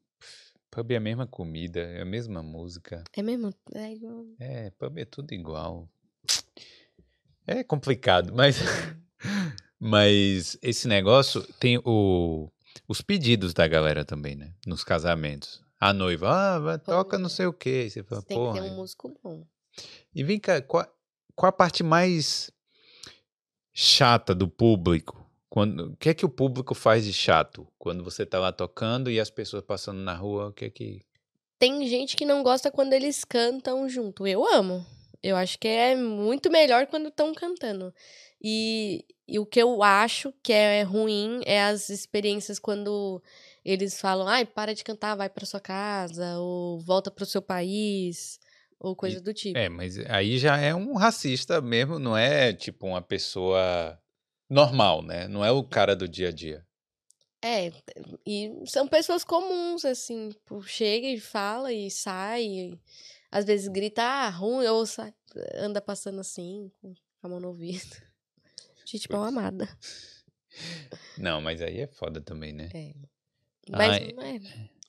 Pub 0.73 0.91
é 0.91 0.95
a 0.95 0.99
mesma 0.99 1.27
comida, 1.27 1.81
é 1.81 2.01
a 2.01 2.05
mesma 2.05 2.41
música. 2.41 3.03
É 3.15 3.21
mesmo? 3.21 3.53
É 3.75 3.91
igual. 3.91 4.25
É, 4.39 4.71
pub 4.71 4.97
é 4.97 5.05
tudo 5.05 5.31
igual. 5.31 5.87
É 7.45 7.63
complicado, 7.63 8.33
mas. 8.33 8.57
mas 9.79 10.57
esse 10.63 10.87
negócio 10.87 11.43
tem 11.59 11.79
o, 11.85 12.49
os 12.87 13.01
pedidos 13.01 13.53
da 13.53 13.67
galera 13.67 14.03
também, 14.03 14.35
né? 14.35 14.51
Nos 14.65 14.83
casamentos. 14.83 15.61
A 15.79 15.93
noiva, 15.93 16.31
ah, 16.31 16.59
vai, 16.59 16.79
toca 16.79 17.19
não 17.19 17.29
sei 17.29 17.45
o 17.45 17.53
quê. 17.53 17.87
Você 17.87 18.01
fala, 18.01 18.23
Tem 18.23 18.43
que 18.43 18.53
ter 18.53 18.61
um 18.61 18.75
músico 18.75 19.15
bom. 19.23 19.45
E 20.15 20.23
vem 20.23 20.39
cá, 20.39 20.59
qual, 20.59 20.87
qual 21.35 21.49
a 21.51 21.53
parte 21.53 21.83
mais 21.83 22.49
chata 23.71 24.33
do 24.33 24.47
público? 24.47 25.22
Quando, 25.53 25.91
o 25.91 25.97
que 25.97 26.09
é 26.09 26.15
que 26.15 26.25
o 26.25 26.29
público 26.29 26.73
faz 26.73 27.05
de 27.05 27.13
chato? 27.13 27.67
Quando 27.77 28.03
você 28.03 28.25
tá 28.25 28.39
lá 28.39 28.51
tocando 28.51 29.11
e 29.11 29.19
as 29.19 29.29
pessoas 29.29 29.61
passando 29.63 29.99
na 29.99 30.15
rua, 30.15 30.47
o 30.47 30.51
que 30.51 30.65
é 30.65 30.69
que. 30.71 31.05
Tem 31.59 31.87
gente 31.87 32.15
que 32.15 32.25
não 32.25 32.41
gosta 32.41 32.71
quando 32.71 32.93
eles 32.93 33.23
cantam 33.23 33.87
junto. 33.87 34.25
Eu 34.25 34.51
amo. 34.51 34.83
Eu 35.21 35.35
acho 35.35 35.59
que 35.59 35.67
é 35.67 35.95
muito 35.95 36.49
melhor 36.49 36.87
quando 36.87 37.09
estão 37.09 37.35
cantando. 37.35 37.93
E, 38.41 39.05
e 39.27 39.37
o 39.37 39.45
que 39.45 39.61
eu 39.61 39.83
acho 39.83 40.33
que 40.41 40.51
é 40.51 40.81
ruim 40.81 41.41
é 41.45 41.65
as 41.65 41.87
experiências 41.91 42.57
quando 42.57 43.21
eles 43.63 44.01
falam, 44.01 44.27
ai, 44.27 44.47
para 44.47 44.73
de 44.73 44.83
cantar, 44.83 45.13
vai 45.13 45.29
pra 45.29 45.45
sua 45.45 45.59
casa, 45.59 46.39
ou 46.39 46.79
volta 46.79 47.11
pro 47.11 47.27
seu 47.27 47.43
país, 47.43 48.39
ou 48.79 48.95
coisa 48.95 49.21
do 49.21 49.31
tipo. 49.31 49.55
É, 49.55 49.69
mas 49.69 49.99
aí 50.09 50.39
já 50.39 50.57
é 50.57 50.73
um 50.73 50.95
racista 50.95 51.61
mesmo, 51.61 51.99
não 51.99 52.17
é 52.17 52.53
tipo 52.53 52.87
uma 52.87 53.03
pessoa 53.03 53.99
normal, 54.53 55.01
né? 55.01 55.27
Não 55.27 55.43
é 55.43 55.51
o 55.51 55.63
cara 55.63 55.95
do 55.95 56.07
dia 56.07 56.29
a 56.29 56.31
dia. 56.31 56.65
É, 57.41 57.73
e 58.25 58.53
são 58.65 58.87
pessoas 58.87 59.23
comuns, 59.23 59.83
assim, 59.83 60.29
tipo, 60.29 60.61
chega 60.63 61.07
e 61.07 61.19
fala 61.19 61.73
e 61.73 61.91
sai, 61.91 62.43
e 62.45 62.79
às 63.29 63.43
vezes 63.43 63.67
grita, 63.67 64.01
ah, 64.01 64.29
ruim, 64.29 64.65
ou 64.67 64.85
sai, 64.85 65.13
anda 65.55 65.81
passando 65.81 66.21
assim, 66.21 66.71
com 66.79 66.93
a 67.21 67.27
mão 67.27 67.41
no 67.41 67.49
ouvido. 67.49 67.97
Gente 68.85 69.11
mal 69.11 69.23
Pois. 69.23 69.33
amada. 69.33 69.77
Não, 71.17 71.41
mas 71.41 71.61
aí 71.61 71.81
é 71.81 71.87
foda 71.87 72.21
também, 72.21 72.53
né? 72.53 72.69
É. 72.73 72.93
Mas 73.69 73.97
Ai. 73.97 74.15
é, 74.19 74.39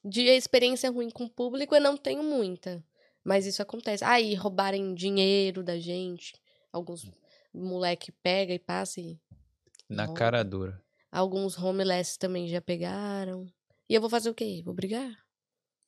de 0.04 0.22
experiência 0.22 0.90
ruim 0.90 1.10
com 1.10 1.24
o 1.24 1.30
público 1.30 1.74
eu 1.74 1.80
não 1.80 1.96
tenho 1.96 2.22
muita. 2.22 2.84
Mas 3.24 3.46
isso 3.46 3.62
acontece. 3.62 4.04
Ah, 4.04 4.20
e 4.20 4.34
roubarem 4.34 4.94
dinheiro 4.94 5.62
da 5.62 5.78
gente. 5.78 6.34
Alguns 6.70 7.10
moleque 7.52 8.12
pega 8.12 8.52
e 8.52 8.58
passa 8.58 9.00
e 9.00 9.18
Na 9.88 10.08
cara 10.08 10.42
dura. 10.44 10.80
alguns 11.12 11.56
homeless 11.58 12.18
também 12.18 12.48
já 12.48 12.60
pegaram. 12.60 13.46
E 13.88 13.94
eu 13.94 14.00
vou 14.00 14.10
fazer 14.10 14.30
o 14.30 14.34
quê? 14.34 14.62
Vou 14.64 14.74
brigar? 14.74 15.10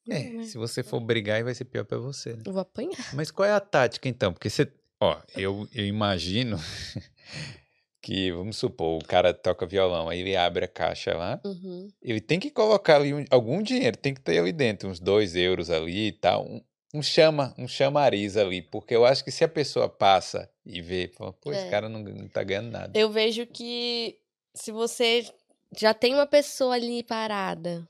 É, 0.09 0.23
Não, 0.25 0.33
né? 0.39 0.43
se 0.45 0.57
você 0.59 0.83
for 0.83 1.01
brigar, 1.01 1.43
vai 1.43 1.55
ser 1.55 1.65
pior 1.65 1.85
pra 1.85 1.99
você, 1.99 2.35
né? 2.37 2.43
Eu 2.47 2.53
vou 2.53 2.63
apanhar. 2.63 3.15
Mas 3.15 3.31
qual 3.31 3.49
é 3.49 3.53
a 3.53 3.59
tática 3.61 4.09
então? 4.09 4.33
Porque 4.33 4.49
você, 4.49 4.71
ó, 5.01 5.21
eu, 5.37 5.67
eu 5.75 5.85
imagino 5.85 6.57
que, 8.01 8.31
vamos 8.33 8.57
supor, 8.57 9.03
o 9.03 9.07
cara 9.07 9.35
toca 9.35 9.67
violão, 9.67 10.09
aí 10.09 10.21
ele 10.21 10.37
abre 10.37 10.65
a 10.65 10.69
caixa 10.69 11.17
lá, 11.17 11.41
Uhum. 11.45 11.89
ele 12.01 12.21
tem 12.21 12.39
que 12.39 12.51
colocar 12.51 12.97
ali 12.97 13.13
um- 13.15 13.25
algum 13.31 13.61
dinheiro, 13.63 13.97
tem 13.97 14.15
que 14.15 14.21
ter 14.21 14.39
ali 14.39 14.53
dentro, 14.53 14.89
uns 14.89 15.01
dois 15.01 15.35
euros 15.35 15.71
ali 15.71 16.09
e 16.09 16.13
tal, 16.13 16.45
um, 16.47 16.63
um 16.95 17.03
chama, 17.03 17.55
um 17.59 17.67
chamariz 17.69 18.37
ali, 18.37 18.63
porque 18.63 18.95
eu 18.95 19.05
acho 19.05 19.25
que 19.25 19.31
se 19.31 19.45
a 19.45 19.49
pessoa 19.49 19.89
passa 19.89 20.51
e 20.65 20.81
vê, 20.81 21.09
fala, 21.09 21.33
pô, 21.33 21.53
esse 21.53 21.67
É. 21.67 21.71
cara 21.71 21.89
não, 21.89 22.01
não 22.01 22.29
tá 22.29 22.43
ganhando 22.43 22.71
nada. 22.71 22.99
Eu 22.99 23.11
vejo 23.11 23.47
que 23.47 24.19
se 24.55 24.71
você 24.73 25.29
já 25.77 25.93
tem 25.93 26.15
uma 26.15 26.27
pessoa 26.27 26.75
ali 26.75 27.03
parada 27.03 27.87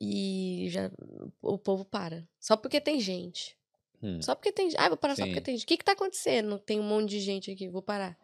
e 0.00 0.66
já 0.70 0.90
o 1.42 1.58
povo 1.58 1.84
para. 1.84 2.26
Só 2.38 2.56
porque 2.56 2.80
tem 2.80 3.00
gente. 3.00 3.56
Hum. 4.02 4.22
Só 4.22 4.34
porque 4.34 4.52
tem 4.52 4.70
gente. 4.70 4.78
Ah, 4.80 4.88
vou 4.88 4.96
parar 4.96 5.16
só 5.16 5.22
Sim. 5.22 5.28
porque 5.30 5.40
tem 5.40 5.56
gente. 5.56 5.64
O 5.64 5.66
que 5.66 5.76
que 5.76 5.84
tá 5.84 5.92
acontecendo? 5.92 6.58
Tem 6.58 6.78
um 6.78 6.84
monte 6.84 7.10
de 7.10 7.20
gente 7.20 7.50
aqui, 7.50 7.68
vou 7.68 7.82
parar. 7.82 8.16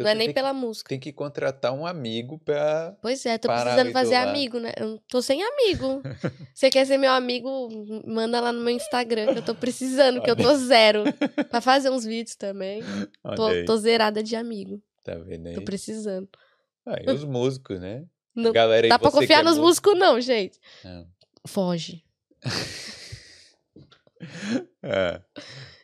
Então 0.00 0.04
não 0.04 0.10
é 0.10 0.14
nem 0.14 0.32
pela 0.32 0.52
música. 0.52 0.88
tem 0.88 0.98
que 0.98 1.12
contratar 1.12 1.72
um 1.72 1.86
amigo 1.86 2.38
pra... 2.38 2.96
Pois 3.02 3.24
é, 3.26 3.38
tô 3.38 3.48
precisando 3.48 3.92
fazer 3.92 4.14
lado. 4.14 4.28
amigo, 4.28 4.58
né? 4.58 4.72
Eu 4.76 4.98
tô 5.08 5.20
sem 5.22 5.42
amigo. 5.42 6.02
Você 6.54 6.70
quer 6.70 6.86
ser 6.86 6.98
meu 6.98 7.12
amigo? 7.12 7.68
Manda 8.06 8.40
lá 8.40 8.52
no 8.52 8.60
meu 8.60 8.74
Instagram, 8.74 9.32
que 9.32 9.38
eu 9.38 9.44
tô 9.44 9.54
precisando, 9.54 10.20
que 10.22 10.30
eu 10.30 10.36
tô 10.36 10.54
zero. 10.56 11.04
pra 11.50 11.60
fazer 11.60 11.90
uns 11.90 12.04
vídeos 12.04 12.36
também. 12.36 12.82
Olha 13.24 13.36
Tô, 13.36 13.64
tô 13.66 13.76
zerada 13.76 14.22
de 14.22 14.34
amigo. 14.36 14.80
tá 15.04 15.14
vendo 15.16 15.48
aí? 15.48 15.54
Tô 15.54 15.62
precisando. 15.62 16.28
Ah, 16.86 16.96
e 17.06 17.10
os 17.10 17.24
músicos, 17.24 17.78
né? 17.80 18.04
Não 18.34 18.52
Galera 18.52 18.88
dá 18.88 18.98
pra 18.98 19.10
que 19.10 19.16
confiar 19.18 19.40
é 19.40 19.42
nos 19.42 19.58
músico- 19.58 19.90
músicos, 19.90 19.98
não, 19.98 20.20
gente. 20.20 20.58
Não. 20.84 21.06
Foge. 21.46 22.02
É. 24.82 25.20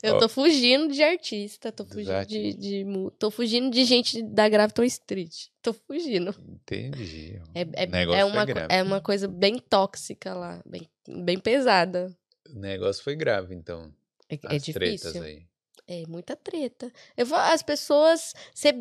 Eu 0.02 0.18
tô 0.18 0.28
fugindo 0.28 0.92
de 0.92 1.02
artista, 1.02 1.72
tô 1.72 1.84
fugindo 1.84 2.26
de, 2.26 2.52
de 2.54 2.84
mu- 2.84 3.10
tô 3.10 3.30
fugindo 3.30 3.70
de 3.70 3.84
gente 3.84 4.22
da 4.22 4.48
Grafton 4.48 4.84
Street. 4.84 5.46
Tô 5.62 5.72
fugindo. 5.72 6.34
Entendi. 6.48 7.40
É, 7.54 7.62
é, 7.62 7.84
é, 7.84 8.04
foi 8.06 8.22
uma, 8.24 8.44
grave. 8.44 8.74
é 8.74 8.82
uma 8.82 9.00
coisa 9.00 9.26
bem 9.26 9.58
tóxica 9.58 10.34
lá, 10.34 10.62
bem, 10.66 10.88
bem 11.24 11.38
pesada. 11.38 12.14
O 12.50 12.58
negócio 12.58 13.02
foi 13.02 13.16
grave, 13.16 13.54
então. 13.54 13.92
É, 14.28 14.38
As 14.44 14.68
é 14.68 14.72
tretas 14.72 15.12
difícil. 15.12 15.22
aí. 15.22 15.46
É 15.88 16.06
muita 16.06 16.36
treta. 16.36 16.92
Eu 17.16 17.24
vou, 17.26 17.38
as 17.38 17.62
pessoas, 17.62 18.34
você 18.54 18.72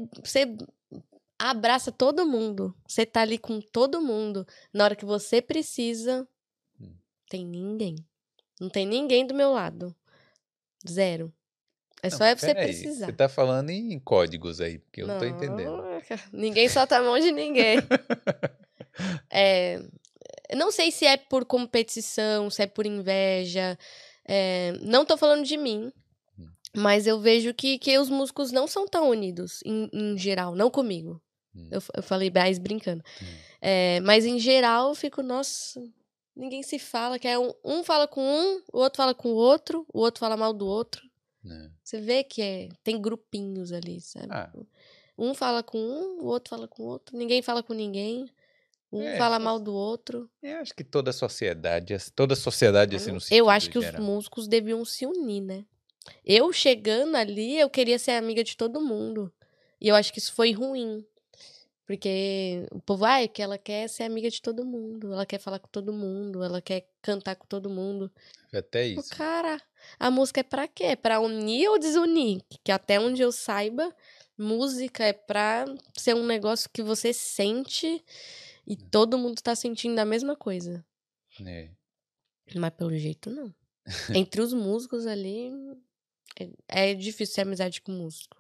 abraça 1.37 1.91
todo 1.91 2.25
mundo. 2.25 2.75
Você 2.87 3.05
tá 3.05 3.21
ali 3.21 3.37
com 3.37 3.59
todo 3.61 4.01
mundo. 4.01 4.45
Na 4.73 4.83
hora 4.85 4.95
que 4.95 5.05
você 5.05 5.41
precisa, 5.41 6.27
Hum. 6.79 6.93
tem 7.29 7.45
ninguém. 7.45 7.95
Não 8.59 8.69
tem 8.69 8.85
ninguém 8.85 9.25
do 9.25 9.33
meu 9.33 9.51
lado. 9.51 9.95
Zero. 10.89 11.33
É 12.03 12.09
Não, 12.09 12.17
só 12.17 12.25
é 12.25 12.35
você 12.35 12.47
peraí, 12.53 12.65
precisar. 12.65 13.05
Você 13.07 13.13
tá 13.13 13.27
falando 13.29 13.69
em 13.71 13.97
códigos 13.99 14.61
aí, 14.61 14.77
porque 14.79 15.01
eu 15.01 15.07
não, 15.07 15.17
tô 15.17 15.25
Não, 15.25 15.31
entendendo. 15.35 15.83
Ninguém 16.31 16.69
solta 16.69 16.97
a 16.97 17.01
mão 17.01 17.19
de 17.19 17.31
ninguém. 17.31 17.77
É, 19.29 19.81
não 20.55 20.71
sei 20.71 20.89
se 20.89 21.05
é 21.05 21.17
por 21.17 21.43
competição, 21.45 22.49
se 22.49 22.61
é 22.63 22.67
por 22.67 22.85
inveja. 22.85 23.77
é, 24.25 24.71
não 24.81 25.05
tô 25.05 25.17
falando 25.17 25.43
de 25.43 25.57
mim, 25.57 25.91
Hum. 26.39 26.47
mas 26.77 27.05
eu 27.05 27.19
vejo 27.19 27.53
que, 27.53 27.77
que 27.77 27.97
os 27.97 28.09
músicos 28.09 28.51
não 28.53 28.67
são 28.67 28.87
tão 28.87 29.09
unidos, 29.09 29.59
em, 29.65 29.89
em 29.91 30.17
geral, 30.17 30.55
não 30.55 30.69
comigo. 30.71 31.21
Hum. 31.53 31.67
Eu, 31.71 31.81
eu 31.95 32.01
falei 32.03 32.31
mais 32.31 32.57
brincando. 32.57 33.03
Hum. 33.21 33.25
É, 33.61 33.99
mas 34.01 34.25
em 34.25 34.39
geral 34.39 34.89
eu 34.89 34.95
fico, 34.95 35.21
nossa, 35.21 35.81
ninguém 36.35 36.63
se 36.63 36.77
fala. 36.77 37.17
Que 37.17 37.27
é 37.27 37.37
um, 37.39 37.53
um 37.63 37.83
fala 37.83 38.07
com 38.07 38.21
um, 38.21 38.61
o 38.73 38.79
outro 38.79 38.97
fala 38.97 39.13
com 39.13 39.29
o 39.29 39.35
outro, 39.35 39.85
o 39.93 39.99
outro 39.99 40.19
fala 40.19 40.35
mal 40.35 40.53
do 40.53 40.65
outro. 40.65 41.01
Né? 41.43 41.71
Você 41.83 42.01
vê 42.01 42.23
que 42.23 42.41
é, 42.41 42.69
tem 42.83 43.01
grupinhos 43.01 43.71
ali, 43.71 44.01
sabe? 44.01 44.27
Ah. 44.31 44.51
Um 45.17 45.33
fala 45.33 45.63
com 45.63 45.77
um, 45.77 46.21
o 46.21 46.25
outro 46.25 46.49
fala 46.49 46.67
com 46.67 46.83
o 46.83 46.87
outro, 46.87 47.17
ninguém 47.17 47.41
fala 47.41 47.63
com 47.63 47.73
ninguém. 47.73 48.27
Um 48.91 49.01
É, 49.01 49.17
fala 49.17 49.39
mal 49.39 49.59
do 49.59 49.73
outro. 49.73 50.29
Eu 50.41 50.57
acho 50.57 50.73
que 50.73 50.83
toda 50.83 51.09
a 51.09 51.13
sociedade, 51.13 51.97
toda 52.15 52.33
a 52.33 52.37
sociedade 52.37 52.95
assim 52.95 53.11
no 53.11 53.19
eu 53.29 53.49
acho 53.49 53.69
que 53.69 53.77
os 53.77 53.83
geral. 53.83 54.01
músicos 54.01 54.47
deviam 54.47 54.85
se 54.85 55.05
unir, 55.05 55.41
né? 55.41 55.65
Eu 56.23 56.53
chegando 56.53 57.15
ali, 57.15 57.59
eu 57.59 57.69
queria 57.69 57.99
ser 57.99 58.11
amiga 58.11 58.43
de 58.43 58.55
todo 58.55 58.79
mundo. 58.79 59.33
E 59.81 59.87
eu 59.89 59.95
acho 59.95 60.13
que 60.13 60.19
isso 60.19 60.33
foi 60.33 60.53
ruim. 60.53 61.05
Porque 61.85 62.65
o 62.71 62.79
povo, 62.81 63.05
ai, 63.05 63.27
que 63.27 63.41
ela 63.41 63.57
quer 63.57 63.87
ser 63.87 64.03
amiga 64.03 64.29
de 64.29 64.41
todo 64.41 64.65
mundo, 64.65 65.13
ela 65.13 65.25
quer 65.25 65.37
falar 65.37 65.59
com 65.59 65.67
todo 65.67 65.93
mundo, 65.93 66.43
ela 66.43 66.59
quer 66.59 66.89
cantar 67.01 67.35
com 67.35 67.45
todo 67.45 67.69
mundo. 67.69 68.11
Até 68.51 68.93
Pô, 68.93 69.01
isso. 69.01 69.15
Cara, 69.15 69.61
a 69.99 70.09
música 70.09 70.39
é 70.39 70.43
pra 70.43 70.67
quê? 70.67 70.85
É 70.85 70.95
pra 70.95 71.19
unir 71.19 71.69
ou 71.69 71.77
desunir? 71.77 72.41
Que 72.63 72.71
até 72.71 72.99
onde 72.99 73.21
eu 73.21 73.31
saiba, 73.31 73.95
música 74.35 75.03
é 75.03 75.13
pra 75.13 75.65
ser 75.95 76.15
um 76.15 76.25
negócio 76.25 76.69
que 76.73 76.81
você 76.81 77.13
sente 77.13 78.03
e 78.65 78.75
todo 78.75 79.17
mundo 79.17 79.41
tá 79.41 79.55
sentindo 79.55 79.99
a 79.99 80.05
mesma 80.05 80.35
coisa. 80.35 80.83
né? 81.39 81.71
Mas 82.55 82.73
pelo 82.73 82.97
jeito, 82.97 83.29
não. 83.29 83.53
Entre 84.09 84.41
os 84.41 84.53
músicos 84.53 85.05
ali, 85.05 85.51
é, 86.39 86.89
é 86.89 86.93
difícil 86.95 87.35
ter 87.35 87.41
amizade 87.41 87.81
com 87.81 87.91
músico. 87.91 88.34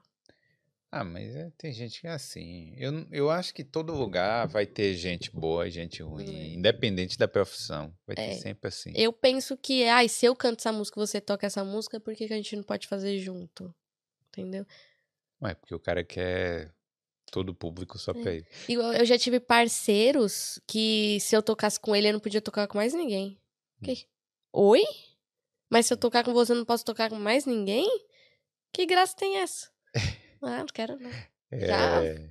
Ah, 0.91 1.03
mas 1.03 1.35
é, 1.35 1.51
tem 1.57 1.73
gente 1.73 1.99
que 1.99 2.07
é 2.07 2.11
assim. 2.11 2.73
Eu, 2.77 3.05
eu 3.11 3.29
acho 3.29 3.53
que 3.53 3.63
todo 3.65 3.93
lugar 3.93 4.47
vai 4.47 4.65
ter 4.65 4.93
gente 4.95 5.29
boa 5.29 5.67
e 5.67 5.71
gente 5.71 6.01
ruim, 6.01 6.29
É. 6.33 6.47
independente 6.53 7.17
da 7.17 7.27
profissão. 7.27 7.93
Vai 8.07 8.15
ter 8.15 8.21
É. 8.21 8.33
sempre 8.35 8.69
assim. 8.69 8.93
Eu 8.95 9.11
penso 9.11 9.57
que, 9.57 9.83
ai, 9.85 10.07
se 10.07 10.25
eu 10.25 10.35
canto 10.35 10.59
essa 10.61 10.71
música 10.71 10.97
e 10.99 11.05
você 11.05 11.19
toca 11.19 11.45
essa 11.45 11.63
música, 11.65 11.99
por 11.99 12.15
que, 12.15 12.27
que 12.27 12.33
a 12.33 12.37
gente 12.37 12.55
não 12.55 12.63
pode 12.63 12.87
fazer 12.87 13.17
junto? 13.19 13.75
Entendeu? 14.29 14.65
Não 15.41 15.49
é 15.49 15.53
porque 15.53 15.75
o 15.75 15.79
cara 15.79 16.01
quer 16.03 16.73
todo 17.29 17.49
o 17.49 17.55
público 17.55 17.97
só 17.99 18.11
É. 18.11 18.21
pra 18.21 18.31
ele. 18.33 18.47
Igual 18.69 18.93
eu 18.93 19.05
já 19.05 19.17
tive 19.17 19.39
parceiros 19.41 20.61
que 20.65 21.17
se 21.19 21.35
eu 21.35 21.43
tocasse 21.43 21.77
com 21.79 21.93
ele, 21.93 22.07
eu 22.07 22.13
não 22.13 22.19
podia 22.21 22.41
tocar 22.41 22.67
com 22.67 22.77
mais 22.77 22.93
ninguém. 22.93 23.37
Que? 23.83 24.07
Oi? 24.53 24.83
Mas 25.69 25.87
se 25.87 25.93
eu 25.93 25.97
tocar 25.97 26.23
com 26.23 26.31
você, 26.33 26.53
eu 26.53 26.55
não 26.57 26.63
posso 26.65 26.85
tocar 26.85 27.09
com 27.09 27.17
mais 27.19 27.45
ninguém? 27.45 27.89
Que 28.71 28.85
graça 28.85 29.13
tem 29.17 29.37
essa? 29.39 29.69
Ah, 30.41 30.59
não 30.59 30.65
quero 30.67 30.97
não. 30.99 31.11
Já. 31.59 32.03
É, 32.03 32.29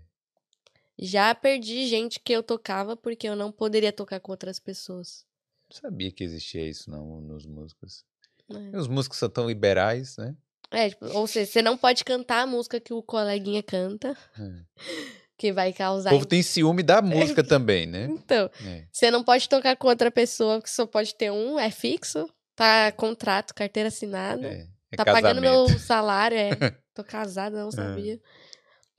Já 0.98 1.34
perdi 1.34 1.86
gente 1.86 2.20
que 2.20 2.32
eu 2.32 2.42
tocava 2.42 2.96
porque 2.96 3.28
eu 3.28 3.34
não 3.36 3.50
poderia 3.50 3.92
tocar 3.92 4.20
com 4.20 4.30
outras 4.32 4.58
pessoas. 4.58 5.24
não 5.70 5.76
sabia 5.80 6.10
que 6.12 6.22
existia 6.24 6.66
isso 6.68 6.90
não 6.90 7.20
nos 7.20 7.44
músicos. 7.46 8.04
né? 8.48 8.70
Os 8.74 8.86
músicos 8.86 9.18
são 9.18 9.28
tão 9.28 9.46
liberais, 9.48 10.16
né? 10.16 10.34
É, 10.70 10.88
tipo, 10.90 11.06
ou 11.06 11.26
seja, 11.26 11.50
você 11.50 11.62
não 11.62 11.76
pode 11.76 12.04
cantar 12.04 12.42
a 12.42 12.46
música 12.46 12.80
que 12.80 12.92
o 12.92 13.02
coleguinha 13.02 13.62
canta, 13.62 14.16
É. 14.38 14.64
que 15.38 15.52
vai 15.52 15.70
O 15.70 15.74
causar. 15.74 16.10
povo 16.10 16.26
tem 16.26 16.42
ciúme 16.42 16.82
da 16.82 17.00
música 17.02 17.42
também, 17.46 17.86
né? 17.86 18.06
Então, 18.10 18.50
É. 18.66 18.86
você 18.92 19.10
não 19.10 19.22
pode 19.24 19.48
tocar 19.48 19.76
com 19.76 19.88
outra 19.88 20.10
pessoa, 20.10 20.60
que 20.62 20.70
só 20.70 20.86
pode 20.86 21.14
ter 21.14 21.30
um, 21.30 21.58
é 21.58 21.70
fixo, 21.70 22.28
tá 22.56 22.90
contrato, 22.92 23.54
carteira 23.54 23.88
assinada. 23.88 24.46
É, 24.46 24.68
é 24.92 24.96
tá 24.96 25.04
pagando 25.04 25.40
casamento. 25.42 25.68
meu 25.70 25.78
salário, 25.78 26.36
é. 26.36 26.50
Tô 26.94 27.02
casada, 27.02 27.62
não 27.62 27.70
sabia. 27.70 28.20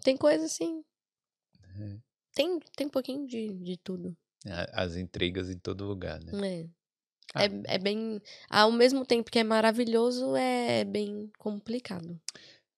Tem 0.03 0.17
coisa 0.17 0.45
assim. 0.45 0.83
É. 1.79 1.97
Tem, 2.33 2.59
tem 2.75 2.87
um 2.87 2.89
pouquinho 2.89 3.25
de, 3.25 3.47
de 3.53 3.77
tudo. 3.77 4.15
As 4.73 4.95
intrigas 4.95 5.49
em 5.49 5.57
todo 5.57 5.85
lugar, 5.85 6.19
né? 6.23 6.31
É. 6.47 6.65
Ah. 7.33 7.43
É, 7.45 7.75
é 7.75 7.77
bem. 7.79 8.21
Ao 8.49 8.71
mesmo 8.71 9.05
tempo 9.05 9.31
que 9.31 9.39
é 9.39 9.43
maravilhoso, 9.43 10.35
é 10.35 10.83
bem 10.83 11.31
complicado. 11.39 12.19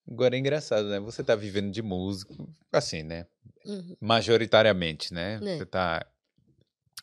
Agora 0.09 0.36
é 0.36 0.39
engraçado, 0.39 0.88
né? 0.88 0.99
Você 0.99 1.24
tá 1.24 1.36
vivendo 1.36 1.70
de 1.72 1.82
música, 1.82 2.34
assim, 2.72 3.03
né? 3.03 3.26
Uhum. 3.65 3.97
Majoritariamente, 3.99 5.13
né? 5.13 5.36
É. 5.43 5.57
Você 5.57 5.65
tá 5.65 6.05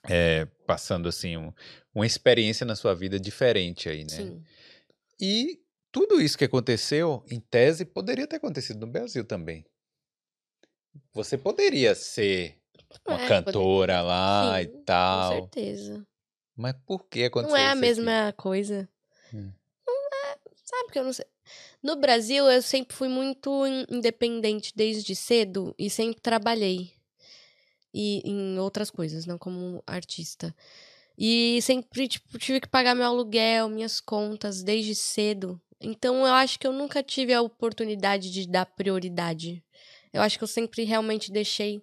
é, 0.09 0.47
passando, 0.67 1.09
assim, 1.09 1.37
um- 1.37 1.53
uma 1.95 2.07
experiência 2.07 2.65
na 2.65 2.77
sua 2.77 2.95
vida 2.95 3.19
diferente 3.19 3.89
aí, 3.89 4.03
né? 4.05 4.09
Sim. 4.17 4.43
E 5.21 5.61
tudo 5.95 6.21
isso 6.21 6.37
que 6.37 6.45
aconteceu, 6.45 7.25
em 7.31 7.39
tese, 7.39 7.85
poderia 7.85 8.27
ter 8.27 8.35
acontecido 8.37 8.81
no 8.81 8.89
Brasil 8.89 9.25
também. 9.25 9.65
Você 11.13 11.39
poderia 11.39 11.95
ser 11.95 12.59
uma 13.07 13.21
É, 13.21 13.29
cantora 13.29 14.03
lá 14.03 14.61
e 14.61 14.65
Sim, 14.67 14.73
Com 14.73 14.83
tal. 14.85 15.33
certeza. 15.35 16.05
Mas 16.57 16.75
por 16.85 17.05
que 17.09 17.23
aconteceu 17.23 17.57
Não 17.57 17.65
é 17.65 17.71
a 17.71 17.77
mesma 17.77 18.33
coisa. 18.37 18.89
Hum. 19.33 19.53
Não 19.87 20.09
é. 20.33 20.37
Sabe 20.65 20.93
que 20.93 20.99
eu 20.99 21.05
não 21.05 21.13
sei. 21.13 21.27
No 21.81 21.95
Brasil, 21.95 22.45
eu 22.51 22.61
sempre 22.61 22.97
fui 22.97 23.09
muito 23.09 23.65
in- 23.65 23.87
independente 23.89 24.73
desde 24.75 25.15
cedo 25.15 25.75
e 25.79 25.89
sempre 25.89 26.21
trabalhei. 26.21 26.93
E 27.93 28.21
em 28.29 28.59
outras 28.59 28.91
coisas, 28.91 29.27
não 29.27 29.39
como 29.39 29.81
artista. 29.87 30.53
E 31.17 31.61
sempre, 31.63 32.09
tipo, 32.09 32.37
tive 32.39 32.61
que 32.61 32.69
pagar 32.69 32.95
meu 32.97 33.07
aluguel, 33.07 33.69
minhas 33.69 34.01
contas 34.01 34.65
desde 34.65 34.97
cedo. 34.97 35.61
Então 35.81 36.27
eu 36.27 36.33
acho 36.33 36.59
que 36.59 36.67
eu 36.67 36.73
nunca 36.73 37.03
tive 37.03 37.33
a 37.33 37.43
oportunidade 37.43 38.31
de 38.31 38.49
dar 38.49 38.67
prioridade. 38.67 39.63
Eu 40.13 40.23
acho 40.23 40.39
que 40.39 40.45
eu 40.45 40.49
sempre 40.49 40.85
realmente 40.85 41.33
deixei 41.33 41.83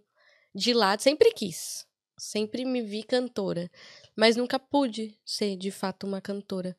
de 0.56 0.74
lado, 0.74 1.02
sempre 1.02 1.32
quis. 1.32 1.86
Sempre 2.18 2.66
me 2.66 2.82
vi 2.82 3.04
cantora, 3.04 3.70
mas 4.16 4.36
nunca 4.36 4.60
pude 4.60 5.18
ser 5.26 5.56
de 5.58 5.72
fato 5.72 6.06
uma 6.06 6.22
cantora. 6.22 6.78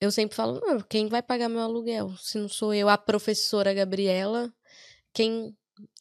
Eu 0.00 0.10
sempre 0.12 0.36
falo, 0.36 0.60
"Não, 0.60 0.80
quem 0.80 1.08
vai 1.08 1.22
pagar 1.22 1.48
meu 1.48 1.60
aluguel? 1.60 2.16
Se 2.18 2.38
não 2.38 2.48
sou 2.48 2.72
eu, 2.74 2.88
a 2.88 2.96
professora 2.96 3.74
Gabriela, 3.74 4.52
quem 5.12 5.56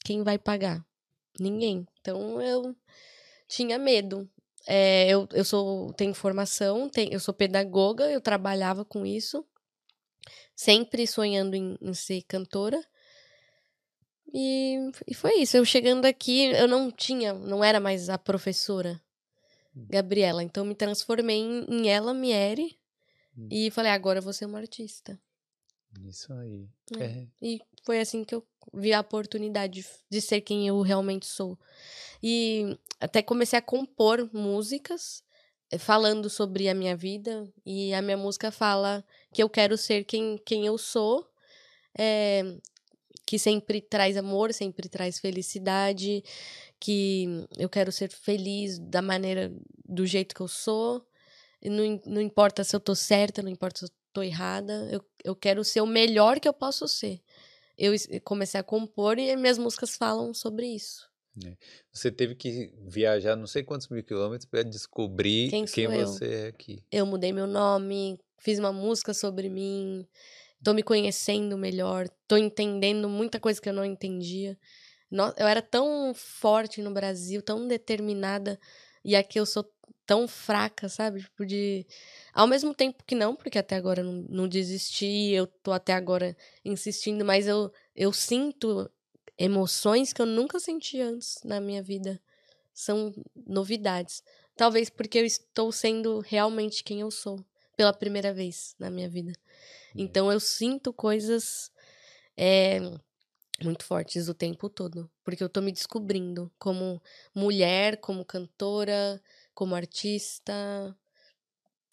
quem 0.06 0.24
vai 0.24 0.38
pagar? 0.38 0.86
Ninguém. 1.40 1.86
Então 2.02 2.42
eu 2.42 2.76
tinha 3.48 3.78
medo. 3.80 4.30
É, 4.68 5.10
eu, 5.10 5.28
eu 5.34 5.44
sou 5.44 5.92
tenho 5.94 6.14
formação, 6.14 6.90
tenho, 6.90 7.12
eu 7.14 7.20
sou 7.20 7.34
pedagoga, 7.34 8.10
eu 8.10 8.22
trabalhava 8.22 8.86
com 8.86 9.06
isso, 9.06 9.46
sempre 10.56 11.06
sonhando 11.08 11.56
em, 11.56 11.78
em 11.82 11.94
ser 11.94 12.24
cantora. 12.24 12.84
E, 14.34 14.78
e 15.08 15.14
foi 15.14 15.36
isso. 15.40 15.58
Eu 15.58 15.66
chegando 15.66 16.06
aqui, 16.06 16.46
eu 16.46 16.68
não 16.68 16.92
tinha, 16.92 17.34
não 17.34 17.64
era 17.64 17.80
mais 17.80 18.10
a 18.10 18.18
professora 18.18 19.02
Gabriela. 19.76 20.44
Então 20.44 20.66
me 20.66 20.76
transformei 20.76 21.38
em, 21.38 21.66
em 21.70 21.90
ela, 21.90 22.14
Mieri. 22.14 22.78
Hum. 23.38 23.48
E 23.52 23.72
falei, 23.72 23.92
agora 23.92 24.20
eu 24.20 24.24
vou 24.24 24.34
ser 24.34 24.46
uma 24.46 24.60
artista. 24.60 25.20
Isso 26.06 26.34
aí. 26.34 26.68
É. 26.98 27.04
É. 27.04 27.28
E 27.42 27.62
foi 27.84 28.00
assim 28.00 28.24
que 28.24 28.34
eu 28.34 28.46
vi 28.74 28.94
a 28.94 29.02
oportunidade 29.02 29.86
de, 30.10 30.22
ser 30.22 30.42
quem 30.42 30.68
eu 30.68 30.82
realmente 30.82 31.26
sou. 31.26 31.58
E 32.22 32.78
até 33.00 33.22
comecei 33.22 33.60
a 33.60 33.62
compor 33.62 34.30
músicas 34.34 35.23
falando 35.80 36.30
sobre 36.30 36.70
a 36.70 36.74
minha 36.76 36.96
vida. 36.96 37.48
E 37.66 37.94
a 37.94 38.02
minha 38.02 38.18
música 38.18 38.52
fala 38.52 39.04
que 39.34 39.42
eu 39.44 39.50
quero 39.50 39.78
ser 39.78 40.04
quem, 40.06 40.38
quem 40.46 40.66
eu 40.66 40.78
sou. 40.78 41.28
eh, 41.98 42.58
que 43.26 43.40
sempre 43.40 43.82
traz 43.82 44.18
amor, 44.18 44.54
sempre 44.54 44.90
traz 44.90 45.20
felicidade. 45.20 46.24
Que 46.80 47.48
eu 47.58 47.70
quero 47.70 47.92
ser 47.92 48.10
feliz 48.12 48.80
da 48.80 49.02
maneira, 49.02 49.52
do 49.86 50.06
jeito 50.06 50.36
que 50.36 50.42
eu 50.42 50.48
sou. 50.48 51.06
Não, 51.64 52.02
não 52.06 52.22
importa 52.22 52.64
se 52.64 52.76
eu 52.76 52.80
tô 52.80 52.96
certa, 52.96 53.42
não 53.42 53.50
importa 53.52 53.80
se 53.80 53.86
eu 53.86 53.92
tô 54.14 54.24
errada. 54.24 54.90
Eu, 54.92 55.04
eu 55.24 55.36
quero 55.36 55.64
ser 55.64 55.82
o 55.82 55.88
melhor 55.88 56.40
que 56.40 56.48
eu 56.48 56.54
posso 56.54 56.88
ser. 56.88 57.22
Eu 57.78 57.94
comecei 58.24 58.60
a 58.60 58.64
compor 58.64 59.20
e 59.20 59.36
minhas 59.38 59.58
músicas 59.60 59.96
falam 59.98 60.34
sobre 60.34 60.68
isso. 60.68 61.10
Você 61.92 62.12
teve 62.12 62.36
que 62.36 62.72
viajar 62.86 63.36
não 63.36 63.48
sei 63.48 63.64
quantos 63.64 63.88
mil 63.90 64.04
quilômetros 64.04 64.46
para 64.46 64.64
descobrir 64.64 65.50
Quem 65.50 65.66
quem, 65.66 65.86
eu? 65.86 66.08
você 66.08 66.26
é 66.26 66.48
aqui. 66.48 66.84
Eu 66.92 67.06
mudei 67.06 67.34
meu 67.34 67.48
nome, 67.48 68.20
fiz 68.38 68.60
uma 68.60 68.72
música 68.72 69.14
sobre 69.14 69.50
mim, 69.50 70.08
tô 70.64 70.74
me 70.74 70.84
conhecendo 70.84 71.58
melhor, 71.58 72.08
tô 72.28 72.38
entendendo 72.38 73.10
muita 73.10 73.40
coisa 73.40 73.60
que 73.60 73.68
eu 73.68 73.74
não 73.74 73.86
entendia. 73.86 74.58
Eu 75.38 75.48
era 75.48 75.62
tão 75.62 76.14
forte 76.16 76.82
no 76.82 76.92
Brasil, 76.92 77.42
tão 77.42 77.68
determinada, 77.68 78.60
e 79.04 79.16
aqui 79.16 79.40
eu 79.40 79.46
sou 79.46 79.64
tão 80.06 80.28
fraca, 80.28 80.90
sabe? 80.90 81.22
Tipo, 81.22 81.46
de. 81.46 81.86
Ao 82.34 82.48
mesmo 82.48 82.74
tempo 82.74 83.04
que 83.06 83.16
não, 83.16 83.36
porque 83.36 83.58
até 83.58 83.76
agora 83.76 84.04
não, 84.04 84.26
não 84.30 84.48
desisti, 84.48 85.32
eu 85.32 85.48
tô 85.48 85.72
até 85.72 85.94
agora 85.94 86.36
insistindo, 86.66 87.24
mas 87.24 87.48
eu, 87.48 87.72
eu 87.96 88.12
sinto 88.12 88.90
emoções 89.38 90.14
que 90.14 90.22
eu 90.22 90.26
nunca 90.26 90.60
senti 90.60 91.00
antes 91.02 91.40
na 91.44 91.60
minha 91.60 91.82
vida. 91.82 92.22
São 92.74 93.14
novidades. 93.36 94.24
Talvez 94.56 94.90
porque 94.90 95.20
eu 95.20 95.26
estou 95.26 95.72
sendo 95.72 96.20
realmente 96.20 96.84
quem 96.84 97.02
eu 97.02 97.12
sou 97.12 97.44
pela 97.76 97.94
primeira 97.94 98.34
vez 98.34 98.76
na 98.80 98.90
minha 98.90 99.10
vida. 99.10 99.34
Então 99.96 100.32
eu 100.32 100.40
sinto 100.40 100.92
coisas 100.94 101.72
é, 102.36 102.80
muito 103.62 103.84
fortes 103.86 104.28
o 104.28 104.34
tempo 104.34 104.70
todo. 104.70 105.10
Porque 105.24 105.44
eu 105.44 105.50
tô 105.50 105.62
me 105.62 105.72
descobrindo 105.72 106.52
como 106.58 107.02
mulher, 107.34 107.98
como 107.98 108.26
cantora, 108.26 109.22
como 109.54 109.76
artista, 109.76 110.96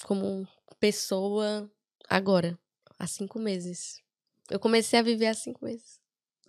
como 0.05 0.47
pessoa, 0.79 1.71
agora, 2.09 2.59
há 2.99 3.07
cinco 3.07 3.39
meses. 3.39 4.03
Eu 4.51 4.59
comecei 4.59 4.99
a 4.99 5.03
viver 5.03 5.27
há 5.27 5.35
cinco 5.35 5.65
meses. 5.65 6.00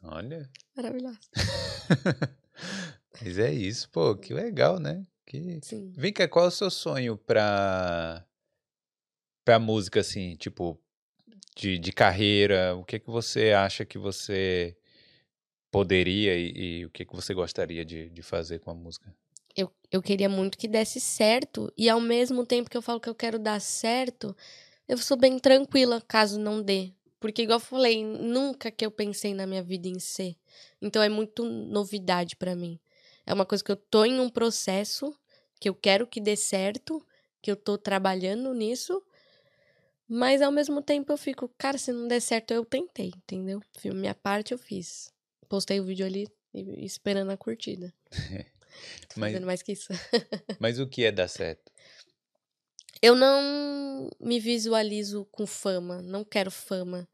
Olha. 0.04 0.50
Maravilhoso. 0.76 1.20
Mas 3.22 3.38
é 3.38 3.54
isso, 3.54 3.90
pô, 3.90 4.16
que 4.16 4.34
legal, 4.34 4.80
né? 4.80 5.06
Que... 5.26 5.60
Sim. 5.64 5.94
Vem 5.96 6.12
cá, 6.12 6.28
qual 6.28 6.46
é 6.46 6.48
o 6.48 6.52
seu 6.52 6.72
sonho 6.72 7.18
pra, 7.18 8.26
pra 9.46 9.60
música, 9.60 10.00
assim, 10.00 10.36
tipo, 10.36 10.80
de, 11.56 11.78
de 11.78 11.92
carreira? 11.92 12.76
O 12.76 12.84
que 12.84 13.00
que 13.00 13.10
você 13.10 13.52
acha 13.52 13.86
que 13.86 13.98
você 13.98 14.76
poderia 15.70 16.36
e, 16.36 16.80
e 16.80 16.86
o 16.86 16.90
que 16.90 17.06
que 17.06 17.16
você 17.16 17.34
gostaria 17.34 17.86
de, 17.86 18.10
de 18.10 18.22
fazer 18.22 18.60
com 18.60 18.72
a 18.72 18.76
música? 18.76 19.14
eu, 19.56 19.72
eu 19.92 20.02
queria 20.02 20.30
muito 20.30 20.58
que 20.58 20.68
desse 20.68 21.00
certo. 21.00 21.72
E 21.78 21.90
ao 21.90 22.00
mesmo 22.00 22.46
tempo 22.46 22.70
que 22.70 22.78
eu 22.78 22.82
falo 22.82 23.00
que 23.00 23.10
eu 23.10 23.16
quero 23.16 23.40
dar 23.40 23.60
certo, 23.60 24.36
eu 24.88 24.98
sou 24.98 25.18
bem 25.18 25.40
tranquila 25.40 26.02
caso 26.02 26.40
não 26.40 26.62
dê. 26.62 26.92
Porque, 27.22 27.44
igual 27.44 27.58
eu 27.58 27.64
falei, 27.64 28.04
nunca 28.04 28.72
que 28.72 28.84
eu 28.84 28.90
pensei 28.92 29.34
na 29.34 29.46
minha 29.46 29.62
vida 29.62 29.88
em 29.88 30.00
ser. 30.00 30.36
Então 30.82 31.02
é 31.04 31.08
muito 31.08 31.46
novidade 31.46 32.36
para 32.36 32.56
mim. 32.56 32.80
É 33.28 33.34
uma 33.34 33.46
coisa 33.46 33.64
que 33.64 33.72
eu 33.72 33.76
tô 33.76 34.04
em 34.04 34.20
um 34.20 34.28
processo, 34.28 35.16
que 35.60 35.70
eu 35.70 35.76
quero 35.76 36.08
que 36.08 36.20
dê 36.20 36.36
certo, 36.36 37.00
que 37.40 37.52
eu 37.52 37.56
tô 37.56 37.78
trabalhando 37.78 38.52
nisso. 38.56 39.02
Mas 40.08 40.42
ao 40.42 40.52
mesmo 40.52 40.82
tempo 40.82 41.14
eu 41.14 41.18
fico, 41.18 41.48
cara, 41.60 41.78
se 41.78 41.92
não 41.94 42.08
der 42.08 42.20
certo, 42.22 42.52
eu 42.56 42.66
tentei, 42.66 43.12
entendeu? 43.16 43.62
Minha 43.86 44.16
parte 44.16 44.52
eu 44.52 44.58
fiz. 44.58 45.14
Postei 45.48 45.80
o 45.80 45.86
vídeo 45.86 46.06
ali 46.06 46.28
esperando 46.80 47.30
a 47.30 47.38
curtida. 47.38 47.94
Mas- 49.16 49.32
fazendo 49.32 49.46
mais 49.46 49.62
que 49.62 49.74
isso. 49.74 49.90
Mas 50.60 50.80
o 50.80 50.88
que 50.88 51.06
é 51.06 51.12
dar 51.12 51.28
certo? 51.28 51.72
Eu 53.02 53.16
não 53.16 54.10
me 54.20 54.40
visualizo 54.40 55.26
com 55.32 55.48
fama, 55.48 56.02
não 56.02 56.24
quero 56.24 56.52
fama. 56.52 57.08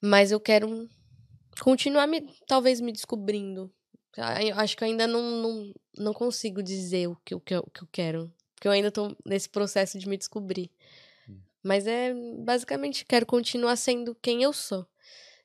Mas 0.00 0.30
eu 0.32 0.40
quero 0.40 0.88
continuar 1.60 2.06
me, 2.06 2.20
talvez 2.46 2.80
me 2.80 2.92
descobrindo. 2.92 3.72
Ah, 4.16 4.36
Acho 4.62 4.76
que 4.76 4.84
eu 4.84 4.88
ainda 4.88 5.06
não, 5.06 5.22
não, 5.22 5.74
não 5.98 6.12
consigo 6.12 6.62
dizer 6.62 7.08
o 7.08 7.16
que, 7.24 7.34
eu- 7.34 7.38
o, 7.38 7.40
que 7.40 7.54
eu, 7.54 7.60
o 7.60 7.70
que 7.70 7.82
eu 7.82 7.88
quero. 7.90 8.32
Porque 8.54 8.68
eu 8.68 8.72
ainda 8.72 8.90
tô 8.90 9.16
nesse 9.24 9.48
processo 9.48 9.98
de 9.98 10.08
me 10.08 10.16
descobrir. 10.16 10.70
Mas 11.62 11.86
é 11.86 12.12
basicamente 12.44 13.04
quero 13.04 13.24
continuar 13.26 13.76
sendo 13.76 14.14
quem 14.16 14.42
eu 14.42 14.52
sou. 14.52 14.86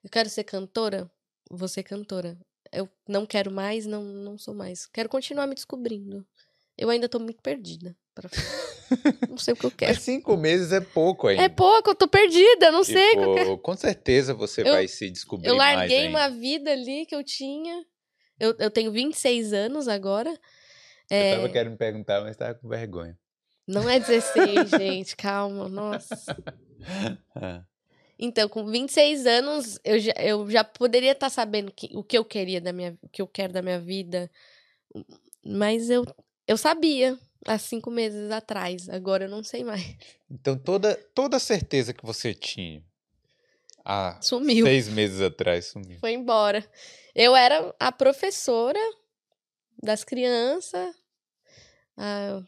Eu 0.04 0.10
quero 0.10 0.30
ser 0.30 0.44
cantora, 0.44 1.10
vou 1.50 1.68
ser 1.68 1.84
cantora. 1.84 2.38
Eu 2.72 2.90
não 3.08 3.26
quero 3.26 3.52
mais, 3.52 3.86
não, 3.86 4.04
não 4.04 4.38
sou 4.38 4.54
mais. 4.54 4.86
Quero 4.88 5.10
continuar 5.10 5.48
me 5.48 5.56
descobrindo. 5.56 6.26
Eu 6.78 6.90
ainda 6.90 7.10
tô 7.10 7.20
muito 7.20 7.42
perdida. 7.42 7.96
pra- 8.14 8.30
não 9.30 9.38
sei 9.38 9.54
o 9.54 9.58
que 9.58 9.66
eu 9.66 9.72
quero. 9.72 9.94
Mas 9.94 10.02
cinco 10.04 10.36
meses 10.38 10.72
é 10.72 10.82
pouco 10.82 11.28
ainda. 11.28 11.44
É 11.44 11.50
pouco, 11.50 11.90
eu 11.92 11.96
tô 11.96 12.08
perdida, 12.08 12.72
não 12.72 12.84
sei. 12.84 13.12
o 13.12 13.12
que 13.12 13.18
eu 13.24 13.34
quero. 13.36 13.50
Tipo, 13.52 13.62
com 13.62 13.76
certeza 13.76 14.34
você 14.34 14.62
Eu- 14.62 14.74
vai 14.74 14.88
se 14.88 15.10
descobrir 15.10 15.48
Eu 15.50 15.56
mais 15.58 15.78
larguei 15.78 15.98
ainda. 16.08 16.18
uma 16.18 16.30
vida 16.30 16.72
ali 16.72 17.06
que 17.06 17.16
eu 17.16 17.24
tinha. 17.24 17.84
Eu, 18.40 18.56
eu 18.60 18.72
tenho 18.72 18.92
26 18.92 19.52
anos 19.54 19.88
agora. 19.88 20.30
Eu 20.32 21.18
É, 21.18 21.36
tava 21.36 21.50
querendo 21.50 21.78
perguntar, 21.78 22.22
mas 22.22 22.38
tava 22.38 22.54
com 22.56 22.68
vergonha. 22.70 23.18
não 23.68 23.90
é 23.90 24.00
16, 24.00 24.70
gente, 24.80 25.16
calma, 25.16 25.68
nossa. 25.68 26.16
Então, 28.22 28.50
com 28.50 28.66
26 28.66 29.26
anos, 29.26 29.80
eu 29.82 29.98
já, 29.98 30.12
eu 30.20 30.50
já 30.52 30.62
poderia 30.62 31.14
estar 31.14 31.30
sabendo 31.30 31.72
que- 31.72 31.90
o 31.94 32.04
que 32.04 32.18
eu 32.18 32.26
queria 32.26 32.60
da 32.60 32.74
minha, 32.74 32.98
o 33.02 33.08
que 33.08 33.22
eu 33.22 33.28
quero 33.28 33.54
da 33.54 33.62
minha 33.62 33.80
vida. 33.80 34.30
Mas 35.46 35.90
eu, 35.90 36.06
eu 36.46 36.58
sabia 36.58 37.18
há 37.46 37.58
cinco 37.58 37.90
meses 37.92 38.32
atrás. 38.32 38.90
Agora 38.90 39.26
eu 39.26 39.30
não 39.30 39.44
sei 39.44 39.64
mais. 39.64 39.96
Então 40.30 40.58
toda, 40.58 40.96
toda 41.14 41.40
certeza 41.40 41.94
que 41.94 42.06
você 42.06 42.34
tinha 42.34 42.84
há 43.84 44.20
Sumiu. 44.22 44.66
seis 44.66 44.88
meses 44.88 45.22
atrás 45.22 45.66
sumiu. 45.68 46.00
Foi 46.00 46.14
embora. 46.14 46.66
Eu 47.16 47.36
era 47.36 47.74
a 47.80 47.92
professora 47.92 48.80
das 49.82 50.04
crianças, 50.04 50.96
a 51.98 52.42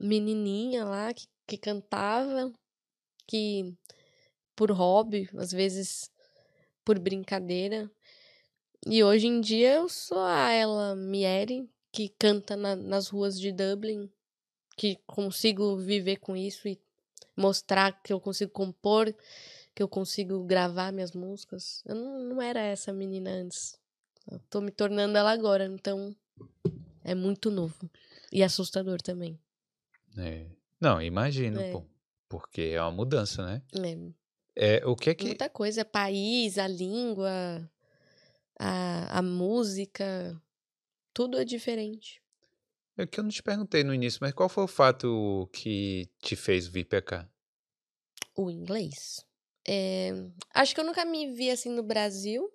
menininha 0.00 0.84
lá 0.84 1.12
que, 1.14 1.26
que 1.46 1.56
cantava, 1.58 2.52
que 3.26 3.74
por 4.56 4.70
hobby, 4.72 5.28
às 5.36 5.52
vezes 5.52 6.10
por 6.84 6.98
brincadeira. 6.98 7.90
E 8.86 9.02
hoje 9.04 9.26
em 9.26 9.40
dia 9.40 9.74
eu 9.74 9.88
sou 9.88 10.18
a 10.20 10.50
ela 10.50 10.94
Mieri, 10.96 11.68
que 11.92 12.08
canta 12.18 12.56
na- 12.56 12.76
nas 12.76 13.08
ruas 13.08 13.38
de 13.38 13.52
Dublin, 13.52 14.10
que 14.78 14.96
consigo 15.06 15.76
viver 15.76 16.18
com 16.18 16.36
isso 16.36 16.68
e 16.68 16.78
mostrar 17.36 18.00
que 18.00 18.12
eu 18.12 18.20
consigo 18.20 18.52
compor, 18.52 19.12
que 19.74 19.82
eu 19.82 19.88
consigo 19.88 20.44
gravar 20.44 20.92
minhas 20.92 21.12
músicas. 21.12 21.82
Eu 21.84 21.96
não, 21.96 22.20
não 22.20 22.42
era 22.42 22.60
essa 22.60 22.92
menina 22.92 23.30
antes. 23.30 23.76
Eu 24.30 24.38
tô 24.48 24.60
me 24.60 24.70
tornando 24.70 25.18
ela 25.18 25.32
agora, 25.32 25.66
então 25.66 26.14
é 27.02 27.14
muito 27.14 27.50
novo. 27.50 27.90
E 28.32 28.42
assustador 28.42 29.02
também. 29.02 29.38
É. 30.16 30.46
Não, 30.80 31.02
imagino, 31.02 31.60
É. 31.60 31.72
pô. 31.72 31.84
Porque 32.28 32.60
é 32.74 32.80
uma 32.82 32.90
mudança, 32.92 33.44
né? 33.44 33.62
É, 34.54 34.76
É, 34.76 34.86
o 34.86 34.94
que 34.94 35.10
é 35.10 35.14
que. 35.14 35.24
muita 35.24 35.48
coisa. 35.48 35.82
País, 35.84 36.58
a 36.58 36.68
língua, 36.68 37.30
a, 38.58 39.18
a 39.18 39.22
música, 39.22 40.40
tudo 41.14 41.38
é 41.38 41.44
diferente. 41.44 42.22
É 42.98 43.06
que 43.06 43.20
eu 43.20 43.22
não 43.22 43.30
te 43.30 43.42
perguntei 43.42 43.84
no 43.84 43.94
início, 43.94 44.18
mas 44.20 44.32
qual 44.32 44.48
foi 44.48 44.64
o 44.64 44.68
fato 44.68 45.48
que 45.52 46.10
te 46.20 46.34
fez 46.34 46.66
vir 46.66 46.84
pra 46.84 47.00
cá? 47.00 47.28
O 48.34 48.50
inglês. 48.50 49.24
É, 49.66 50.10
acho 50.52 50.74
que 50.74 50.80
eu 50.80 50.84
nunca 50.84 51.04
me 51.04 51.32
vi 51.32 51.48
assim 51.48 51.70
no 51.70 51.82
Brasil. 51.82 52.50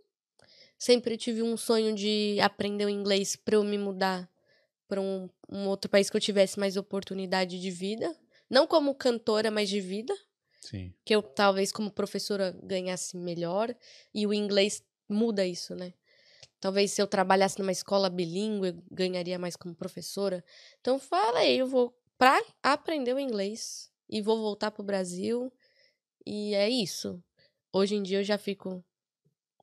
Sempre 0.78 1.16
tive 1.16 1.42
um 1.42 1.56
sonho 1.56 1.96
de 1.96 2.38
aprender 2.42 2.86
o 2.86 2.90
inglês 2.90 3.38
para 3.38 3.56
eu 3.56 3.64
me 3.64 3.78
mudar 3.78 4.30
para 4.86 5.00
um, 5.00 5.30
um 5.50 5.66
outro 5.68 5.90
país 5.90 6.10
que 6.10 6.18
eu 6.18 6.22
tivesse 6.22 6.60
mais 6.60 6.76
oportunidade 6.76 7.60
de 7.60 7.72
vida. 7.72 8.14
Não 8.50 8.68
como 8.68 8.94
cantora, 8.94 9.50
mas 9.50 9.70
de 9.70 9.80
vida. 9.80 10.14
Sim. 10.60 10.94
que 11.04 11.14
eu 11.14 11.22
talvez 11.22 11.74
como 11.74 11.92
professora 11.92 12.58
ganhasse 12.64 13.18
melhor 13.18 13.76
e 14.14 14.26
o 14.26 14.34
inglês 14.34 14.82
muda 15.10 15.46
isso, 15.46 15.76
né? 15.76 15.94
Talvez 16.64 16.94
se 16.94 17.02
eu 17.02 17.08
trabalhasse 17.08 17.60
numa 17.60 17.74
escola 17.74 18.10
bilíngue, 18.10 18.82
ganharia 18.90 19.38
mais 19.38 19.58
como 19.58 19.76
professora. 19.76 20.42
Então 20.80 20.98
falei, 20.98 21.60
eu 21.60 21.68
vou 21.68 21.94
pra 22.18 22.42
aprender 22.64 23.14
o 23.14 23.20
inglês 23.20 23.92
e 24.10 24.22
vou 24.22 24.38
voltar 24.38 24.72
pro 24.72 24.82
Brasil 24.82 25.52
e 26.26 26.56
é 26.56 26.70
isso. 26.70 27.22
Hoje 27.74 27.96
em 27.96 28.02
dia 28.02 28.20
eu 28.20 28.24
já 28.24 28.38
fico 28.38 28.82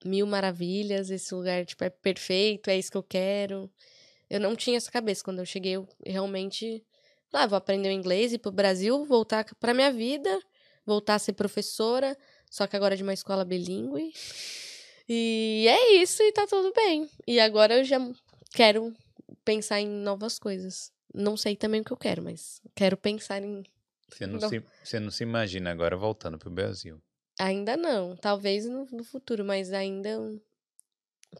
mil 0.04 0.26
maravilhas, 0.26 1.08
esse 1.08 1.34
lugar 1.34 1.64
tipo 1.64 1.82
é 1.84 1.88
perfeito, 1.88 2.68
é 2.68 2.76
isso 2.76 2.90
que 2.90 2.98
eu 2.98 3.02
quero. 3.02 3.72
Eu 4.28 4.38
não 4.38 4.54
tinha 4.54 4.76
essa 4.76 4.92
cabeça 4.92 5.24
quando 5.24 5.38
eu 5.38 5.46
cheguei, 5.46 5.76
eu 5.76 5.88
realmente, 6.04 6.84
ah, 7.32 7.46
vou 7.46 7.56
aprender 7.56 7.88
o 7.88 7.92
inglês 7.92 8.34
e 8.34 8.38
pro 8.38 8.52
Brasil, 8.52 9.06
voltar 9.06 9.46
pra 9.58 9.72
minha 9.72 9.90
vida 9.90 10.38
voltar 10.84 11.14
a 11.14 11.18
ser 11.18 11.34
professora, 11.34 12.16
só 12.50 12.66
que 12.66 12.76
agora 12.76 12.96
de 12.96 13.02
uma 13.02 13.14
escola 13.14 13.44
bilíngue. 13.44 14.12
E 15.12 15.66
é 15.66 15.94
isso, 16.00 16.22
e 16.22 16.30
tá 16.30 16.46
tudo 16.46 16.72
bem. 16.72 17.10
E 17.26 17.40
agora 17.40 17.78
eu 17.78 17.84
já 17.84 17.98
quero 18.52 18.94
pensar 19.44 19.80
em 19.80 19.88
novas 19.88 20.38
coisas. 20.38 20.92
Não 21.12 21.36
sei 21.36 21.56
também 21.56 21.80
o 21.80 21.84
que 21.84 21.90
eu 21.90 21.96
quero, 21.96 22.22
mas 22.22 22.62
quero 22.76 22.96
pensar 22.96 23.42
em. 23.42 23.64
Você 24.08 24.24
não, 24.24 24.38
Não. 24.38 24.48
Se, 24.48 24.64
você 24.84 25.00
não 25.00 25.10
se 25.10 25.24
imagina 25.24 25.72
agora 25.72 25.96
voltando 25.96 26.38
pro 26.38 26.48
Brasil. 26.48 27.02
Ainda 27.40 27.76
não, 27.76 28.14
talvez 28.14 28.66
no, 28.66 28.86
no 28.92 29.02
futuro, 29.02 29.44
mas 29.44 29.72
ainda 29.72 30.40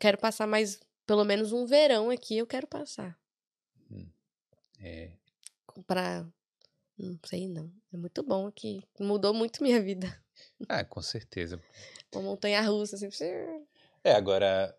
quero 0.01 0.18
passar 0.18 0.49
mais, 0.49 0.81
pelo 1.07 1.25
menos 1.25 1.53
um 1.53 1.64
verão 1.64 2.11
aqui, 2.11 2.39
eu 2.39 2.49
quero 2.49 2.66
passar. 2.66 3.16
É. 4.81 5.12
Pra. 5.87 6.27
Não 7.01 7.19
sei 7.25 7.49
não. 7.49 7.71
É 7.93 7.97
muito 7.97 8.23
bom 8.23 8.47
aqui. 8.47 8.85
Mudou 8.99 9.33
muito 9.33 9.63
minha 9.63 9.81
vida. 9.81 10.23
Ah, 10.69 10.85
com 10.85 11.01
certeza. 11.01 11.61
Uma 12.15 12.23
montanha 12.23 12.61
russa, 12.63 12.97
assim. 12.97 13.27
É, 14.05 14.13
agora, 14.13 14.77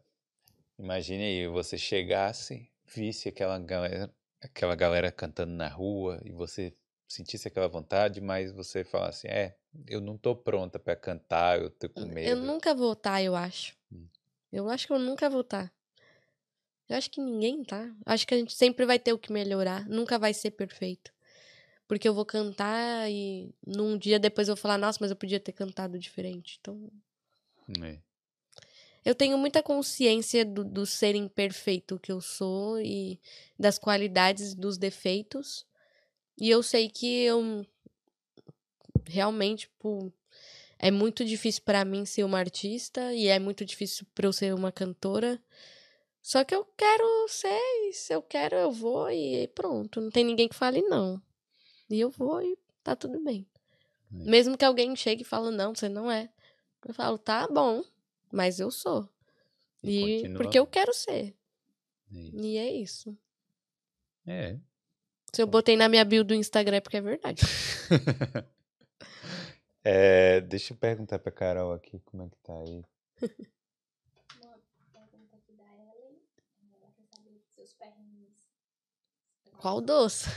imagine 0.77 1.23
aí, 1.23 1.47
você 1.47 1.77
chegasse, 1.77 2.69
visse 2.85 3.29
aquela 3.29 3.57
galera 3.59 4.13
aquela 4.41 4.75
galera 4.75 5.11
cantando 5.11 5.53
na 5.53 5.67
rua 5.67 6.19
e 6.25 6.31
você 6.31 6.75
sentisse 7.07 7.47
aquela 7.47 7.67
vontade, 7.67 8.19
mas 8.19 8.51
você 8.51 8.83
falasse, 8.83 9.27
é, 9.27 9.55
eu 9.87 10.01
não 10.01 10.17
tô 10.17 10.35
pronta 10.35 10.79
pra 10.79 10.95
cantar, 10.95 11.61
eu 11.61 11.69
tô 11.69 11.89
com 11.89 12.05
medo. 12.05 12.27
Eu 12.27 12.35
nunca 12.37 12.73
vou 12.73 12.93
estar, 12.93 13.21
eu 13.21 13.35
acho. 13.35 13.75
Hum. 13.91 14.07
Eu 14.51 14.69
acho 14.69 14.87
que 14.87 14.93
eu 14.93 14.99
nunca 14.99 15.29
vou 15.29 15.41
estar. 15.41 15.71
Eu 16.89 16.97
acho 16.97 17.09
que 17.09 17.21
ninguém 17.21 17.63
tá. 17.63 17.89
Acho 18.05 18.27
que 18.27 18.33
a 18.33 18.37
gente 18.37 18.53
sempre 18.53 18.85
vai 18.85 18.99
ter 18.99 19.13
o 19.13 19.19
que 19.19 19.31
melhorar. 19.31 19.87
Nunca 19.87 20.19
vai 20.19 20.33
ser 20.33 20.51
perfeito. 20.51 21.13
Porque 21.91 22.07
eu 22.07 22.13
vou 22.13 22.25
cantar 22.25 23.11
e 23.11 23.53
num 23.67 23.97
dia 23.97 24.17
depois 24.17 24.47
eu 24.47 24.55
vou 24.55 24.61
falar, 24.61 24.77
nossa, 24.77 24.97
mas 25.01 25.09
eu 25.11 25.15
podia 25.17 25.41
ter 25.41 25.51
cantado 25.51 25.99
diferente. 25.99 26.57
Então, 26.61 26.89
É. 27.83 27.99
eu 29.03 29.13
tenho 29.13 29.37
muita 29.37 29.61
consciência 29.61 30.45
do, 30.45 30.63
do 30.63 30.85
ser 30.85 31.15
imperfeito 31.15 31.99
que 31.99 32.09
eu 32.09 32.21
sou 32.21 32.79
e 32.79 33.19
das 33.59 33.77
qualidades 33.77 34.55
dos 34.55 34.77
defeitos. 34.77 35.65
E 36.39 36.49
eu 36.49 36.63
sei 36.63 36.87
que 36.87 37.23
eu 37.23 37.67
realmente, 39.05 39.67
tipo, 39.67 40.13
é 40.79 40.91
muito 40.91 41.25
difícil 41.25 41.61
pra 41.65 41.83
mim 41.83 42.05
ser 42.05 42.23
uma 42.23 42.39
artista 42.39 43.13
e 43.13 43.27
é 43.27 43.37
muito 43.37 43.65
difícil 43.65 44.07
pra 44.15 44.27
eu 44.27 44.31
ser 44.31 44.55
uma 44.55 44.71
cantora. 44.71 45.43
Só 46.21 46.45
que 46.45 46.55
eu 46.55 46.63
quero 46.77 47.27
ser, 47.27 47.59
e 47.89 47.91
se 47.91 48.13
eu 48.13 48.21
quero, 48.21 48.55
eu 48.55 48.71
vou 48.71 49.11
e 49.11 49.45
pronto. 49.49 49.99
Não 49.99 50.09
tem 50.09 50.23
ninguém 50.23 50.47
que 50.47 50.55
fale 50.55 50.81
não. 50.83 51.21
E 51.91 51.99
eu 51.99 52.09
vou 52.09 52.41
e 52.41 52.57
tá 52.83 52.95
tudo 52.95 53.23
bem. 53.23 53.45
É. 54.13 54.29
Mesmo 54.29 54.57
que 54.57 54.65
alguém 54.65 54.95
chegue 54.95 55.21
e 55.21 55.25
fale, 55.25 55.55
não, 55.55 55.75
você 55.75 55.89
não 55.89 56.11
é. 56.11 56.29
Eu 56.85 56.93
falo, 56.93 57.17
tá 57.17 57.47
bom, 57.47 57.83
mas 58.31 58.59
eu 58.59 58.71
sou. 58.71 59.07
E 59.83 60.17
continua. 60.17 60.37
porque 60.37 60.59
eu 60.59 60.65
quero 60.65 60.93
ser. 60.93 61.35
É. 62.13 62.17
E 62.33 62.57
é 62.57 62.71
isso. 62.71 63.17
É. 64.25 64.57
Se 65.33 65.41
eu 65.41 65.47
botei 65.47 65.77
na 65.77 65.87
minha 65.87 66.03
bio 66.03 66.23
do 66.23 66.33
Instagram 66.33 66.77
é 66.77 66.81
porque 66.81 66.97
é 66.97 67.01
verdade. 67.01 67.41
É, 69.83 70.41
deixa 70.41 70.73
eu 70.73 70.77
perguntar 70.77 71.17
pra 71.17 71.31
Carol 71.31 71.73
aqui 71.73 71.99
como 72.05 72.21
é 72.21 72.29
que 72.29 72.37
tá 72.37 72.53
aí. 72.55 72.85
Uma 74.39 74.87
pergunta 74.93 75.35
aqui 75.35 75.53
da 75.53 75.63
Ellen. 75.63 76.21
Ela 76.71 76.91
quer 76.95 77.05
saber 77.07 77.41
seus 77.49 77.73
perrengues. 77.73 78.29
Qual 79.61 79.79
doce? 79.79 80.27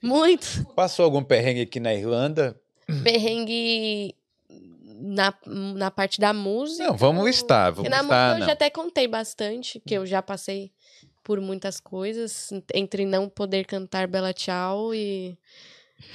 Muito. 0.00 0.64
Passou 0.74 1.04
algum 1.04 1.22
perrengue 1.22 1.60
aqui 1.60 1.78
na 1.78 1.94
Irlanda? 1.94 2.58
Perrengue 3.04 4.14
na, 4.98 5.34
na 5.46 5.90
parte 5.90 6.18
da 6.18 6.32
música. 6.32 6.86
Não, 6.86 6.96
vamos 6.96 7.26
listar, 7.26 7.72
vamos 7.72 7.90
na 7.90 8.00
listar, 8.00 8.28
música 8.28 8.42
eu 8.42 8.46
já 8.46 8.52
até 8.54 8.70
contei 8.70 9.06
bastante, 9.06 9.78
que 9.86 9.92
eu 9.92 10.06
já 10.06 10.22
passei 10.22 10.72
por 11.22 11.42
muitas 11.42 11.78
coisas, 11.78 12.48
entre 12.72 13.04
não 13.04 13.28
poder 13.28 13.66
cantar 13.66 14.06
Bela 14.08 14.32
Tchau 14.32 14.94
e, 14.94 15.36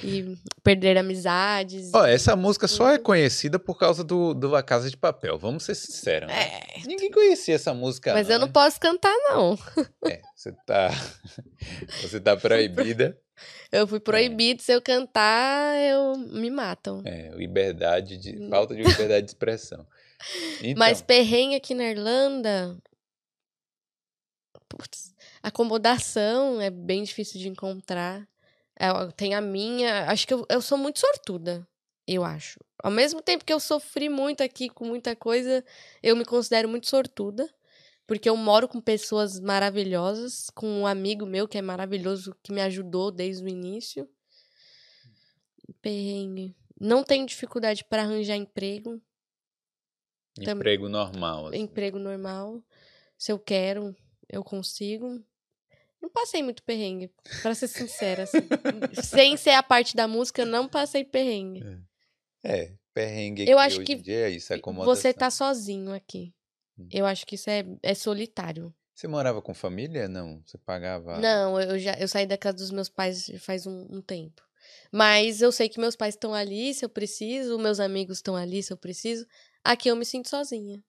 e 0.02 0.36
perder 0.62 0.96
amizades. 0.96 1.92
Ó, 1.94 2.04
essa 2.06 2.34
música 2.34 2.66
só 2.66 2.90
é 2.90 2.98
conhecida 2.98 3.58
por 3.58 3.78
causa 3.78 4.02
do, 4.02 4.34
do 4.34 4.48
La 4.48 4.62
Casa 4.62 4.88
de 4.90 4.96
Papel, 4.96 5.38
vamos 5.38 5.64
ser 5.64 5.74
sinceros. 5.74 6.28
né? 6.28 6.42
É, 6.42 6.80
Ninguém 6.86 7.10
conhecia 7.10 7.54
essa 7.54 7.74
música. 7.74 8.12
mas 8.12 8.28
eu 8.30 8.38
não 8.38 8.46
né? 8.46 8.52
posso 8.52 8.80
cantar, 8.80 9.14
não. 9.28 9.58
É, 10.06 10.20
você 10.34 10.52
tá. 10.66 10.90
Você 12.02 12.20
tá 12.20 12.36
proibida. 12.36 13.18
Eu 13.72 13.86
fui 13.86 13.98
proibido, 13.98 14.62
se 14.62 14.72
eu 14.72 14.80
cantar, 14.80 15.76
eu 15.80 16.16
me 16.16 16.50
matam. 16.50 17.02
É, 17.04 17.30
liberdade 17.34 18.16
de. 18.16 18.48
Falta 18.48 18.74
de 18.74 18.82
liberdade 18.82 19.26
de 19.26 19.30
expressão. 19.30 19.86
Então, 20.62 20.78
Mas 20.78 21.02
perrengue 21.02 21.54
aqui 21.54 21.74
na 21.74 21.84
Irlanda. 21.84 22.78
Putz, 24.68 25.12
acomodação 25.42 26.60
é 26.62 26.70
bem 26.70 27.02
difícil 27.02 27.38
de 27.38 27.48
encontrar. 27.48 28.26
É, 28.76 28.88
Tem 29.16 29.34
a 29.34 29.40
minha. 29.40 30.10
Acho 30.10 30.26
que 30.26 30.34
eu, 30.34 30.46
eu 30.48 30.60
sou 30.60 30.76
muito 30.76 30.98
sortuda, 30.98 31.66
eu 32.06 32.24
acho. 32.24 32.58
Ao 32.82 32.90
mesmo 32.90 33.22
tempo 33.22 33.44
que 33.44 33.52
eu 33.52 33.60
sofri 33.60 34.08
muito 34.08 34.42
aqui 34.42 34.68
com 34.68 34.84
muita 34.84 35.14
coisa, 35.16 35.64
eu 36.02 36.16
me 36.16 36.24
considero 36.24 36.68
muito 36.68 36.88
sortuda. 36.88 37.48
Porque 38.06 38.28
eu 38.28 38.36
moro 38.36 38.68
com 38.68 38.80
pessoas 38.80 39.40
maravilhosas, 39.40 40.50
com 40.50 40.66
um 40.66 40.86
amigo 40.86 41.24
meu 41.24 41.48
que 41.48 41.56
é 41.56 41.62
maravilhoso, 41.62 42.36
que 42.42 42.52
me 42.52 42.60
ajudou 42.60 43.10
desde 43.10 43.42
o 43.42 43.48
início. 43.48 44.06
Perrengue. 45.80 46.54
Não 46.78 47.02
tenho 47.02 47.24
dificuldade 47.24 47.82
para 47.84 48.02
arranjar 48.02 48.36
emprego. 48.36 49.00
emprego 50.38 50.88
normal. 50.88 51.46
assim. 51.46 51.58
emprego 51.60 51.98
normal. 51.98 52.62
Se 53.16 53.32
eu 53.32 53.38
quero, 53.38 53.96
eu 54.28 54.44
consigo. 54.44 55.24
Não 56.04 56.10
passei 56.10 56.42
muito 56.42 56.62
perrengue, 56.62 57.10
pra 57.40 57.54
ser 57.54 57.66
sincera. 57.66 58.24
assim. 58.24 58.38
Sem 59.02 59.38
ser 59.38 59.52
a 59.52 59.62
parte 59.62 59.96
da 59.96 60.06
música, 60.06 60.42
eu 60.42 60.46
não 60.46 60.68
passei 60.68 61.02
perrengue. 61.02 61.64
É, 62.44 62.74
perrengue 62.92 63.48
Eu 63.48 63.58
aqui 63.58 63.66
acho 63.66 63.76
hoje 63.78 63.86
que 63.86 63.92
em 63.94 64.02
dia 64.02 64.28
é 64.28 64.30
isso, 64.30 64.52
é. 64.52 64.58
Você 64.60 65.14
tá 65.14 65.30
sozinho 65.30 65.94
aqui. 65.94 66.34
Hum. 66.78 66.86
Eu 66.92 67.06
acho 67.06 67.24
que 67.24 67.36
isso 67.36 67.48
é, 67.48 67.64
é 67.82 67.94
solitário. 67.94 68.74
Você 68.94 69.08
morava 69.08 69.40
com 69.40 69.54
família? 69.54 70.06
Não, 70.06 70.42
você 70.44 70.58
pagava. 70.58 71.18
Não, 71.18 71.58
eu 71.58 71.78
já 71.78 71.94
eu 71.94 72.06
saí 72.06 72.26
da 72.26 72.36
casa 72.36 72.58
dos 72.58 72.70
meus 72.70 72.90
pais 72.90 73.30
faz 73.40 73.66
um, 73.66 73.86
um 73.90 74.02
tempo. 74.02 74.42
Mas 74.92 75.40
eu 75.40 75.50
sei 75.50 75.70
que 75.70 75.80
meus 75.80 75.96
pais 75.96 76.14
estão 76.14 76.34
ali 76.34 76.74
se 76.74 76.84
eu 76.84 76.90
preciso, 76.90 77.58
meus 77.58 77.80
amigos 77.80 78.18
estão 78.18 78.36
ali 78.36 78.62
se 78.62 78.70
eu 78.70 78.76
preciso. 78.76 79.26
Aqui 79.64 79.88
eu 79.88 79.96
me 79.96 80.04
sinto 80.04 80.28
sozinha. 80.28 80.84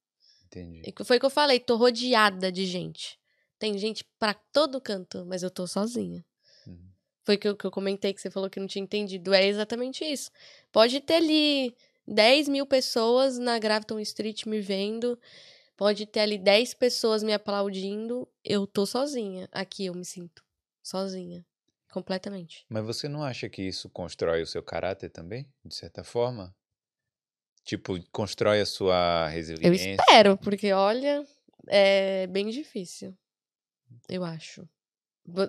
Entendi. 0.48 0.82
E 0.86 1.06
foi 1.06 1.16
o 1.16 1.20
que 1.22 1.26
eu 1.26 1.30
falei, 1.30 1.58
tô 1.58 1.78
rodeada 1.78 2.52
de 2.52 2.66
gente. 2.66 3.18
Tem 3.66 3.80
gente 3.80 4.06
pra 4.20 4.32
todo 4.36 4.80
canto, 4.80 5.26
mas 5.26 5.42
eu 5.42 5.50
tô 5.50 5.66
sozinha. 5.66 6.24
Uhum. 6.68 6.88
Foi 7.24 7.34
o 7.34 7.40
que 7.40 7.48
eu, 7.48 7.58
que 7.58 7.66
eu 7.66 7.72
comentei, 7.72 8.14
que 8.14 8.22
você 8.22 8.30
falou 8.30 8.48
que 8.48 8.60
não 8.60 8.68
tinha 8.68 8.84
entendido. 8.84 9.34
É 9.34 9.44
exatamente 9.44 10.06
isso. 10.06 10.30
Pode 10.72 11.02
ter 11.02 11.16
ali 11.16 11.76
10 12.08 12.48
mil 12.48 12.68
pessoas 12.68 13.40
na 13.40 13.58
Grafton 13.58 14.00
Street 14.02 14.46
me 14.46 14.62
vendo. 14.62 15.20
Pode 15.76 16.06
ter 16.06 16.20
ali 16.20 16.38
10 16.38 16.76
pessoas 16.76 17.24
me 17.24 17.34
aplaudindo. 17.34 18.28
Eu 18.44 18.68
tô 18.68 18.86
sozinha. 18.86 19.50
Aqui 19.52 19.88
eu 19.88 19.96
me 19.96 20.06
sinto 20.06 20.44
sozinha. 20.84 21.44
Completamente. 21.92 22.68
Mas 22.70 22.86
você 22.86 23.10
não 23.10 23.24
acha 23.24 23.50
que 23.50 23.64
isso 23.64 23.90
constrói 23.90 24.44
o 24.44 24.48
seu 24.48 24.62
caráter 24.62 25.10
também, 25.10 25.52
de 25.66 25.74
certa 25.74 26.04
forma? 26.04 26.56
Tipo, 27.64 27.96
constrói 28.12 28.62
a 28.62 28.66
sua 28.68 29.26
Eu 29.26 29.32
resiliência? 29.32 29.96
espero, 29.96 30.38
porque 30.38 30.72
olha, 30.72 31.26
é 31.68 32.28
bem 32.28 32.48
difícil. 32.52 33.18
Eu 34.10 34.24
acho. 34.24 34.68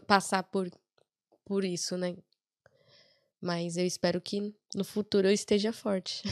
Passar 0.06 0.42
por, 0.42 0.70
por 1.44 1.64
isso, 1.64 1.96
né? 1.96 2.16
Mas 3.40 3.76
eu 3.76 3.84
espero 3.84 4.20
que 4.20 4.54
no 4.74 4.84
futuro 4.84 5.28
eu 5.28 5.32
esteja 5.32 5.72
forte. 5.72 6.22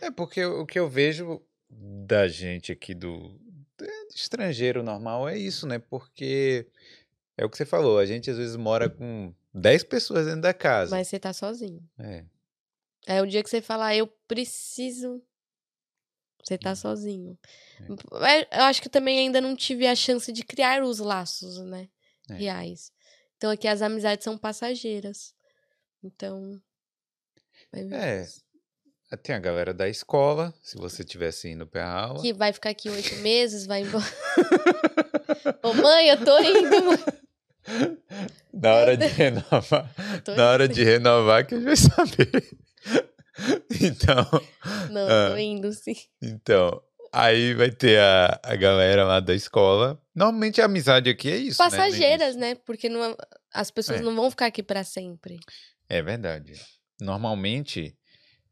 É 0.00 0.10
porque 0.10 0.44
o 0.44 0.66
que 0.66 0.78
eu 0.78 0.88
vejo 0.88 1.40
da 1.70 2.28
gente 2.28 2.72
aqui 2.72 2.94
do 2.94 3.38
é, 3.80 4.08
estrangeiro 4.14 4.82
normal 4.82 5.28
é 5.28 5.38
isso, 5.38 5.66
né? 5.66 5.78
Porque 5.78 6.66
é 7.36 7.44
o 7.44 7.50
que 7.50 7.56
você 7.56 7.64
falou, 7.64 7.98
a 7.98 8.06
gente 8.06 8.30
às 8.30 8.36
vezes 8.36 8.56
mora 8.56 8.90
com 8.90 9.32
10 9.54 9.84
pessoas 9.84 10.26
dentro 10.26 10.42
da 10.42 10.52
casa. 10.54 10.94
Mas 10.94 11.08
você 11.08 11.18
tá 11.18 11.32
sozinho. 11.32 11.82
É. 11.98 12.24
É 13.06 13.22
o 13.22 13.26
dia 13.26 13.42
que 13.42 13.48
você 13.48 13.62
falar, 13.62 13.96
eu 13.96 14.06
preciso. 14.26 15.22
Você 16.44 16.54
Uhum. 16.54 16.60
tá 16.60 16.74
sozinho. 16.74 17.38
É, 18.22 18.58
Eu 18.60 18.64
acho 18.64 18.80
que 18.80 18.88
também 18.88 19.18
ainda 19.18 19.40
não 19.40 19.54
tive 19.54 19.86
a 19.86 19.94
chance 19.94 20.32
de 20.32 20.42
criar 20.44 20.82
os 20.82 20.98
laços, 20.98 21.58
né? 21.58 21.88
É. 22.30 22.34
Reais. 22.34 22.90
Então 23.36 23.50
aqui 23.50 23.68
as 23.68 23.82
amizades 23.82 24.24
são 24.24 24.36
passageiras. 24.38 25.34
Então. 26.02 26.60
ver. 27.72 27.92
É. 27.92 28.26
Tem 29.22 29.34
a 29.34 29.38
galera 29.38 29.72
da 29.72 29.88
escola, 29.88 30.52
se 30.62 30.76
você 30.76 31.02
tivesse 31.02 31.48
indo 31.48 31.66
pra 31.66 31.90
aula. 31.90 32.20
Que 32.20 32.32
vai 32.32 32.52
ficar 32.52 32.70
aqui 32.70 32.90
oito 32.90 33.14
meses, 33.22 33.64
vai 33.64 33.80
embora. 33.82 34.04
Ô, 35.62 35.72
mãe, 35.72 36.08
eu 36.08 36.24
tô 36.24 36.38
indo, 36.40 36.84
mãe. 36.84 36.98
Na 38.52 38.74
hora 38.74 38.96
de 38.96 39.06
renovar, 39.08 39.94
na 40.36 40.50
hora 40.50 40.68
de 40.68 40.84
renovar 40.84 41.46
que 41.46 41.54
a 41.54 41.58
gente 41.58 41.66
vai 41.66 41.76
saber. 41.76 42.58
Então, 43.80 44.26
Não, 44.90 45.06
Ah. 45.08 45.30
tô 45.30 45.36
indo, 45.38 45.72
sim. 45.72 45.94
então, 46.22 46.80
aí 47.12 47.54
vai 47.54 47.70
ter 47.70 47.98
a, 48.00 48.40
a 48.42 48.56
galera 48.56 49.04
lá 49.04 49.20
da 49.20 49.34
escola. 49.34 50.00
Normalmente 50.14 50.60
a 50.60 50.64
amizade 50.66 51.08
aqui 51.08 51.30
é 51.30 51.36
isso, 51.36 51.62
né? 51.62 51.70
Passageiras, 51.70 52.34
início. 52.34 52.40
né? 52.40 52.54
Porque 52.66 52.88
não, 52.88 53.16
as 53.54 53.70
pessoas 53.70 54.00
É. 54.00 54.02
não 54.02 54.14
vão 54.14 54.30
ficar 54.30 54.46
aqui 54.46 54.62
pra 54.62 54.82
sempre. 54.84 55.38
É 55.88 56.02
verdade. 56.02 56.52
Normalmente, 57.00 57.94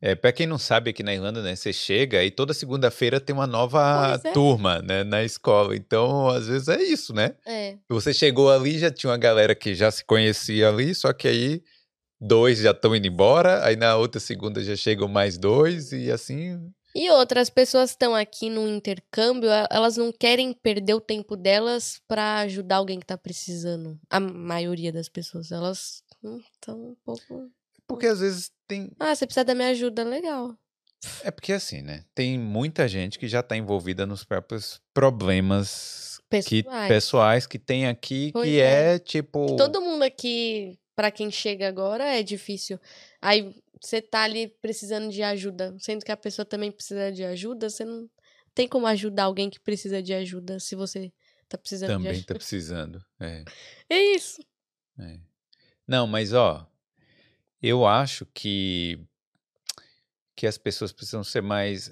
é, 0.00 0.14
para 0.14 0.32
quem 0.32 0.46
não 0.46 0.58
sabe 0.58 0.90
aqui 0.90 1.02
na 1.02 1.12
Irlanda, 1.12 1.42
né, 1.42 1.56
você 1.56 1.72
chega 1.72 2.22
e 2.24 2.30
toda 2.30 2.54
segunda-feira 2.54 3.20
tem 3.20 3.34
uma 3.34 3.46
nova 3.46 4.20
é. 4.24 4.30
turma, 4.32 4.80
né, 4.80 5.02
na 5.04 5.22
escola. 5.24 5.74
Então, 5.76 6.28
às 6.28 6.46
vezes 6.46 6.68
é 6.68 6.80
isso, 6.82 7.12
né? 7.12 7.34
É. 7.46 7.76
Você 7.88 8.14
chegou 8.14 8.50
ali, 8.50 8.78
já 8.78 8.90
tinha 8.90 9.10
uma 9.10 9.18
galera 9.18 9.54
que 9.54 9.74
já 9.74 9.90
se 9.90 10.04
conhecia 10.04 10.68
ali, 10.68 10.94
só 10.94 11.12
que 11.12 11.26
aí 11.28 11.62
dois 12.20 12.59
já 12.59 12.70
estão 12.70 12.94
indo 12.94 13.06
embora, 13.06 13.64
aí 13.64 13.76
na 13.76 13.97
outra 13.97 14.20
segunda 14.20 14.62
já 14.62 14.76
chegam 14.76 15.09
mais 15.09 15.36
dois 15.38 15.93
e 15.93 16.10
assim. 16.10 16.72
E 16.94 17.10
outras 17.10 17.51
pessoas 17.51 17.90
estão 17.90 18.14
aqui 18.14 18.48
no 18.48 18.66
intercâmbio, 18.66 19.51
elas 19.70 19.98
não 19.98 20.10
querem 20.10 20.55
perder 20.55 20.94
o 20.94 21.01
tempo 21.01 21.36
delas 21.36 22.01
pra 22.09 22.38
ajudar 22.38 22.76
alguém 22.76 22.98
que 22.98 23.05
tá 23.06 23.18
precisando. 23.18 23.98
A 24.09 24.18
maioria 24.18 24.90
das 24.90 25.09
pessoas, 25.09 25.52
elas 25.52 26.02
estão 26.55 26.74
um 26.93 26.97
pouco. 27.05 27.51
Porque 27.86 28.06
às 28.06 28.20
vezes 28.20 28.51
tem. 28.66 28.90
Ah, 28.98 29.14
você 29.14 29.26
precisa 29.26 29.44
da 29.44 29.55
minha 29.55 29.68
ajuda, 29.68 30.02
legal. 30.05 30.56
É 31.22 31.30
porque 31.30 31.52
assim, 31.52 31.82
né? 31.82 32.02
Tem 32.14 32.38
muita 32.38 32.88
gente 32.88 33.18
que 33.18 33.28
já 33.28 33.43
tá 33.43 33.55
envolvida 33.56 34.06
nos 34.06 34.24
próprios 34.24 34.80
problemas 34.94 36.18
que, 36.47 36.62
Pessoais. 36.62 36.88
pessoais 36.88 37.47
que 37.47 37.59
tem 37.59 37.86
aqui, 37.86 38.30
Pois 38.32 38.48
que 38.48 38.59
é. 38.60 38.94
é, 38.94 38.98
tipo. 38.98 39.55
Todo 39.56 39.80
mundo 39.82 40.02
aqui, 40.02 40.78
pra 40.97 41.10
quem 41.10 41.31
chega 41.31 41.68
agora, 41.68 42.05
é 42.05 42.23
difícil. 42.23 42.81
Aí 43.20 43.55
você 43.81 44.01
tá 44.02 44.23
ali 44.23 44.48
precisando 44.48 45.10
de 45.10 45.23
ajuda, 45.23 45.77
sendo 45.78 46.05
que 46.05 46.10
a 46.10 46.16
pessoa 46.16 46.44
também 46.44 46.73
precisa 46.73 47.12
de 47.12 47.23
ajuda, 47.23 47.70
você 47.70 47.85
não 47.85 48.09
tem 48.55 48.66
como 48.66 48.86
ajudar 48.86 49.24
alguém 49.24 49.51
que 49.51 49.60
precisa 49.60 50.02
de 50.02 50.14
ajuda 50.14 50.59
se 50.59 50.74
você 50.74 51.12
tá 51.47 51.59
precisando 51.59 51.90
de 51.90 51.94
também 51.94 52.10
ajuda. 52.10 52.27
tá 52.27 52.35
precisando. 52.35 53.05
É. 53.20 53.44
É 53.89 54.02
isso. 54.16 54.43
É. 54.98 55.20
Não, 55.86 56.09
mas 56.09 56.32
ó, 56.32 56.66
eu 57.62 57.86
acho 57.86 58.27
que 58.35 58.98
que 60.35 60.47
as 60.47 60.59
pessoas 60.59 60.93
precisam 60.93 61.24
ser 61.24 61.40
mais. 61.40 61.90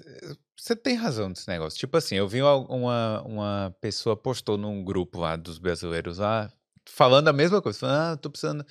Você 0.55 0.75
tem 0.75 0.95
razão 0.95 1.29
nesse 1.29 1.47
negócio. 1.47 1.79
Tipo 1.79 1.97
assim, 1.97 2.15
eu 2.15 2.27
vi 2.27 2.41
uma, 2.41 3.21
uma 3.23 3.75
pessoa 3.81 4.15
postou 4.15 4.55
num 4.57 4.83
grupo 4.83 5.19
lá 5.19 5.35
dos 5.35 5.57
brasileiros 5.57 6.19
lá, 6.19 6.51
falando 6.85 7.27
a 7.27 7.33
mesma 7.33 7.61
coisa, 7.61 7.79
falando, 7.79 8.13
ah, 8.13 8.17
tô 8.17 8.29
precisando. 8.29 8.65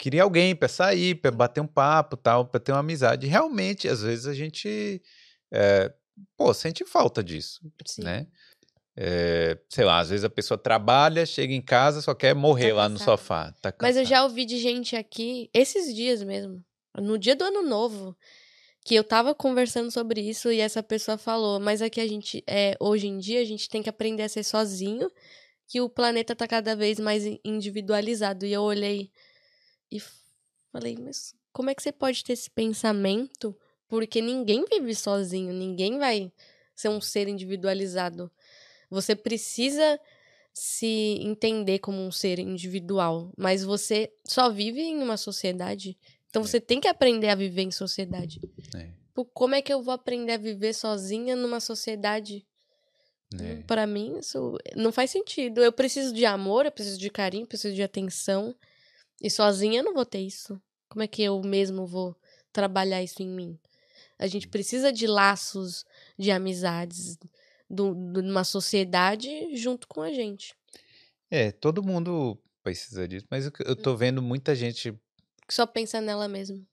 Queria 0.00 0.22
alguém 0.22 0.56
pra 0.56 0.66
sair, 0.66 1.14
pra 1.14 1.30
bater 1.30 1.60
um 1.60 1.66
papo, 1.66 2.16
tal, 2.16 2.46
pra 2.46 2.58
ter 2.58 2.72
uma 2.72 2.78
amizade. 2.78 3.26
Realmente, 3.26 3.86
às 3.86 4.00
vezes 4.00 4.26
a 4.26 4.32
gente, 4.32 5.02
é, 5.52 5.92
pô, 6.38 6.54
sente 6.54 6.86
falta 6.86 7.22
disso, 7.22 7.60
Sim. 7.86 8.04
né? 8.04 8.26
É, 8.96 9.58
sei 9.68 9.84
lá, 9.84 9.98
às 9.98 10.08
vezes 10.08 10.24
a 10.24 10.30
pessoa 10.30 10.56
trabalha, 10.56 11.26
chega 11.26 11.52
em 11.52 11.60
casa, 11.60 12.00
só 12.00 12.14
quer 12.14 12.34
morrer 12.34 12.70
Tá 12.70 12.76
lá 12.76 12.88
no 12.88 12.98
sofá. 12.98 13.52
Tá 13.60 13.74
Mas 13.78 13.98
eu 13.98 14.04
já 14.06 14.24
ouvi 14.24 14.46
de 14.46 14.58
gente 14.58 14.96
aqui, 14.96 15.50
esses 15.52 15.94
dias 15.94 16.22
mesmo, 16.22 16.64
no 16.98 17.18
dia 17.18 17.36
do 17.36 17.44
ano 17.44 17.62
novo, 17.62 18.16
que 18.82 18.94
eu 18.94 19.04
tava 19.04 19.34
conversando 19.34 19.90
sobre 19.90 20.22
isso 20.22 20.50
e 20.50 20.60
essa 20.60 20.82
pessoa 20.82 21.18
falou, 21.18 21.60
mas 21.60 21.82
aqui 21.82 22.00
a 22.00 22.08
gente, 22.08 22.42
é, 22.48 22.74
hoje 22.80 23.06
em 23.06 23.18
dia, 23.18 23.40
a 23.42 23.44
gente 23.44 23.68
tem 23.68 23.82
que 23.82 23.90
aprender 23.90 24.22
a 24.22 24.28
ser 24.30 24.44
sozinho, 24.44 25.10
que 25.68 25.78
o 25.82 25.90
planeta 25.90 26.34
tá 26.34 26.48
cada 26.48 26.74
vez 26.74 26.98
mais 26.98 27.26
in- 27.26 27.38
individualizado. 27.44 28.46
E 28.46 28.52
eu 28.52 28.62
olhei 28.62 29.10
e 29.90 30.00
falei, 30.72 30.96
mas 31.00 31.34
como 31.52 31.70
é 31.70 31.74
que 31.74 31.82
você 31.82 31.92
pode 31.92 32.22
ter 32.24 32.32
esse 32.34 32.50
pensamento? 32.50 33.56
Porque 33.88 34.20
ninguém 34.20 34.64
vive 34.64 34.94
sozinho, 34.94 35.52
ninguém 35.52 35.98
vai 35.98 36.32
ser 36.74 36.88
um 36.88 37.00
ser 37.00 37.28
individualizado. 37.28 38.30
Você 38.88 39.16
precisa 39.16 39.98
se 40.52 41.18
entender 41.20 41.78
como 41.78 41.98
um 42.00 42.10
ser 42.12 42.38
individual, 42.38 43.32
mas 43.36 43.64
você 43.64 44.12
só 44.24 44.50
vive 44.50 44.80
em 44.80 45.02
uma 45.02 45.16
sociedade. 45.16 45.98
Então 46.28 46.42
É. 46.42 46.46
você 46.46 46.60
tem 46.60 46.80
que 46.80 46.88
aprender 46.88 47.28
a 47.28 47.34
viver 47.34 47.62
em 47.62 47.70
sociedade. 47.70 48.40
É, 48.74 48.90
Como 49.34 49.54
é 49.54 49.60
que 49.62 49.72
eu 49.72 49.82
vou 49.82 49.92
aprender 49.92 50.32
a 50.32 50.38
viver 50.38 50.72
sozinha 50.72 51.34
numa 51.36 51.60
sociedade? 51.60 52.46
é. 53.38 53.62
Pra 53.66 53.86
mim, 53.86 54.18
isso 54.18 54.56
não 54.76 54.90
faz 54.92 55.10
sentido. 55.10 55.62
Eu 55.62 55.72
preciso 55.72 56.12
de 56.14 56.24
amor, 56.24 56.66
eu 56.66 56.72
preciso 56.72 56.98
de 56.98 57.10
carinho, 57.10 57.44
eu 57.44 57.48
preciso 57.48 57.74
de 57.74 57.82
atenção. 57.82 58.54
E 59.20 59.30
sozinha 59.30 59.80
eu 59.80 59.84
não 59.84 59.94
vou 59.94 60.04
ter 60.06 60.20
isso. 60.20 60.60
Como 60.88 61.02
é 61.02 61.06
que 61.06 61.22
eu 61.22 61.40
mesmo 61.42 61.86
vou 61.86 62.16
trabalhar 62.52 63.02
isso 63.02 63.22
em 63.22 63.28
mim? 63.28 63.58
A 64.18 64.26
gente 64.26 64.48
precisa 64.48 64.92
de 64.92 65.06
laços 65.06 65.84
de 66.18 66.30
amizades 66.30 67.16
do, 67.68 67.94
de 67.94 68.20
uma 68.20 68.44
sociedade 68.44 69.56
junto 69.56 69.86
com 69.88 70.02
a 70.02 70.12
gente. 70.12 70.54
É, 71.30 71.52
todo 71.52 71.82
mundo 71.82 72.38
precisa 72.62 73.06
disso, 73.06 73.26
mas 73.30 73.46
eu, 73.46 73.52
eu 73.64 73.76
tô 73.76 73.96
vendo 73.96 74.20
muita 74.20 74.54
gente. 74.54 74.92
Que 75.46 75.54
só 75.54 75.66
pensa 75.66 76.00
nela 76.00 76.26
mesmo. 76.28 76.66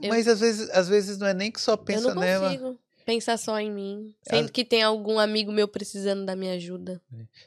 Eu- 0.00 0.10
Mas 0.10 0.28
às 0.28 0.40
vezes, 0.40 0.68
às 0.70 0.88
vezes 0.88 1.18
não 1.18 1.26
é 1.26 1.34
nem 1.34 1.50
que 1.50 1.60
só 1.60 1.76
pensa 1.76 2.08
eu 2.10 2.14
não 2.14 2.22
nela. 2.22 2.48
consigo 2.50 2.78
pensar 3.02 3.36
só 3.38 3.58
em 3.58 3.70
mim. 3.70 4.14
As- 4.26 4.36
Sendo 4.38 4.52
que 4.52 4.64
tem 4.64 4.82
algum 4.82 5.18
amigo 5.18 5.50
meu 5.52 5.68
precisando 5.68 6.24
da 6.24 6.34
minha 6.36 6.54
ajuda. 6.54 7.00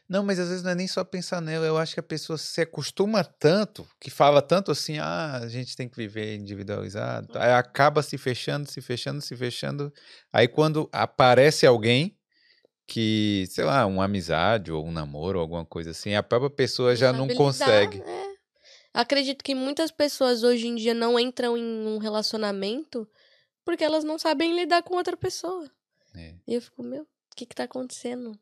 Não, 0.07 0.23
mas 0.23 0.40
às 0.40 0.49
vezes 0.49 0.64
não 0.64 0.72
é 0.72 0.76
nem 0.76 0.88
só 0.88 1.03
pensar 1.03 1.41
nela. 1.41 1.65
Eu 1.65 1.77
acho 1.77 1.94
que 1.94 1.99
a 1.99 2.03
pessoa 2.03 2.38
se 2.38 2.61
acostuma 2.61 3.23
tanto, 3.23 3.88
que 3.99 4.10
fala 4.10 4.41
tanto 4.41 4.72
assim, 4.72 4.98
ah, 4.99 5.40
a 5.41 5.48
gente 5.48 5.76
tem 5.76 5.88
que 5.90 5.98
viver 5.98 6.36
individualizado. 6.36 7.38
Aí 7.38 7.52
acaba 7.52 8.02
se 8.03 8.18
fechando, 8.18 8.69
se 8.69 8.82
fechando, 8.82 9.22
se 9.22 9.36
fechando. 9.36 9.91
Aí 10.32 10.48
quando 10.48 10.88
aparece 10.91 11.65
alguém 11.65 12.15
que, 12.88 13.45
sei 13.49 13.64
lá, 13.65 13.86
uma 13.86 14.06
amizade 14.06 14.72
ou 14.72 14.86
um 14.86 14.91
namoro 14.91 15.40
ou 15.40 15.41
alguma 15.41 15.65
coisa 15.65 15.91
assim, 15.91 16.14
a 16.14 16.22
própria 16.22 16.49
pessoa 16.52 16.95
já 16.95 17.11
não 17.11 17.27
consegue. 17.27 18.02
é. 18.02 18.26
Acredito 18.94 19.44
que 19.44 19.53
muitas 19.53 19.91
pessoas 19.91 20.41
hoje 20.44 20.68
em 20.68 20.76
dia 20.76 20.94
não 20.94 21.19
entram 21.19 21.57
em 21.57 21.86
um 21.86 21.98
relacionamento 21.98 23.06
porque 23.66 23.84
elas 23.84 24.04
não 24.06 24.18
sabem 24.18 24.56
lidar 24.56 24.84
com 24.84 24.96
outra 24.96 25.18
pessoa. 25.18 25.70
É, 26.16 26.36
E 26.48 26.54
eu 26.54 26.62
fico, 26.62 26.82
meu, 26.82 27.04
o 27.04 27.36
que 27.36 27.46
que 27.46 27.56
tá 27.56 27.66
acontecendo? 27.66 28.40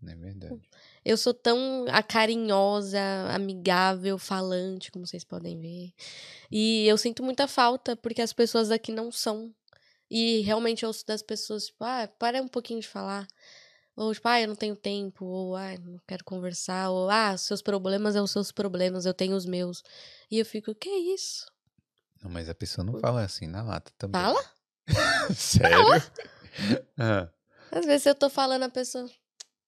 não 0.00 0.12
é 0.12 0.16
verdade. 0.16 0.58
Eu 1.04 1.16
sou 1.16 1.34
tão 1.34 1.84
acarinhosa, 1.90 3.00
amigável, 3.34 4.16
falante, 4.18 4.90
como 4.90 5.06
vocês 5.06 5.24
podem 5.24 5.60
ver. 5.60 5.92
E 6.50 6.86
eu 6.86 6.96
sinto 6.96 7.22
muita 7.22 7.46
falta, 7.46 7.94
porque 7.94 8.22
as 8.22 8.32
pessoas 8.32 8.68
daqui 8.68 8.92
não 8.92 9.12
são. 9.12 9.54
E 10.10 10.40
realmente 10.40 10.82
eu 10.84 10.88
ouço 10.88 11.06
das 11.06 11.22
pessoas, 11.22 11.66
tipo, 11.66 11.84
ah, 11.84 12.08
para 12.18 12.40
um 12.42 12.48
pouquinho 12.48 12.80
de 12.80 12.88
falar. 12.88 13.28
Ou, 13.94 14.12
tipo, 14.14 14.26
ah, 14.26 14.40
eu 14.40 14.48
não 14.48 14.56
tenho 14.56 14.74
tempo. 14.74 15.24
Ou, 15.26 15.54
ah, 15.54 15.76
não 15.78 16.00
quero 16.06 16.24
conversar. 16.24 16.90
Ou, 16.90 17.10
ah, 17.10 17.36
seus 17.36 17.60
problemas 17.60 18.14
são 18.14 18.24
os 18.24 18.30
seus 18.30 18.50
problemas, 18.50 19.04
eu 19.04 19.12
tenho 19.12 19.36
os 19.36 19.44
meus. 19.44 19.82
E 20.30 20.38
eu 20.38 20.46
fico, 20.46 20.74
que 20.74 20.88
isso? 20.88 21.46
Não, 22.22 22.30
mas 22.30 22.48
a 22.48 22.54
pessoa 22.54 22.84
não 22.84 22.98
fala 23.00 23.22
assim 23.22 23.46
na 23.46 23.62
lata 23.62 23.92
também. 23.96 24.20
Fala? 24.20 24.44
Sério? 25.34 25.86
Ah, 26.98 27.28
Às 27.72 27.86
vezes 27.86 28.06
eu 28.06 28.14
tô 28.14 28.28
falando, 28.28 28.64
a 28.64 28.68
pessoa. 28.68 29.08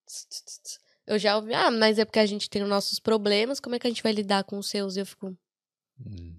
Eu 1.04 1.18
já 1.18 1.36
ouvi, 1.36 1.52
ah, 1.52 1.68
mas 1.68 1.98
é 1.98 2.04
porque 2.04 2.20
a 2.20 2.26
gente 2.26 2.48
tem 2.48 2.62
os 2.62 2.68
nossos 2.68 3.00
problemas, 3.00 3.58
como 3.58 3.74
é 3.74 3.78
que 3.78 3.88
a 3.88 3.90
gente 3.90 4.04
vai 4.04 4.12
lidar 4.12 4.44
com 4.44 4.56
os 4.56 4.68
seus? 4.68 4.96
E 4.96 5.00
eu 5.00 5.06
fico, 5.06 5.36
hum, 5.98 6.36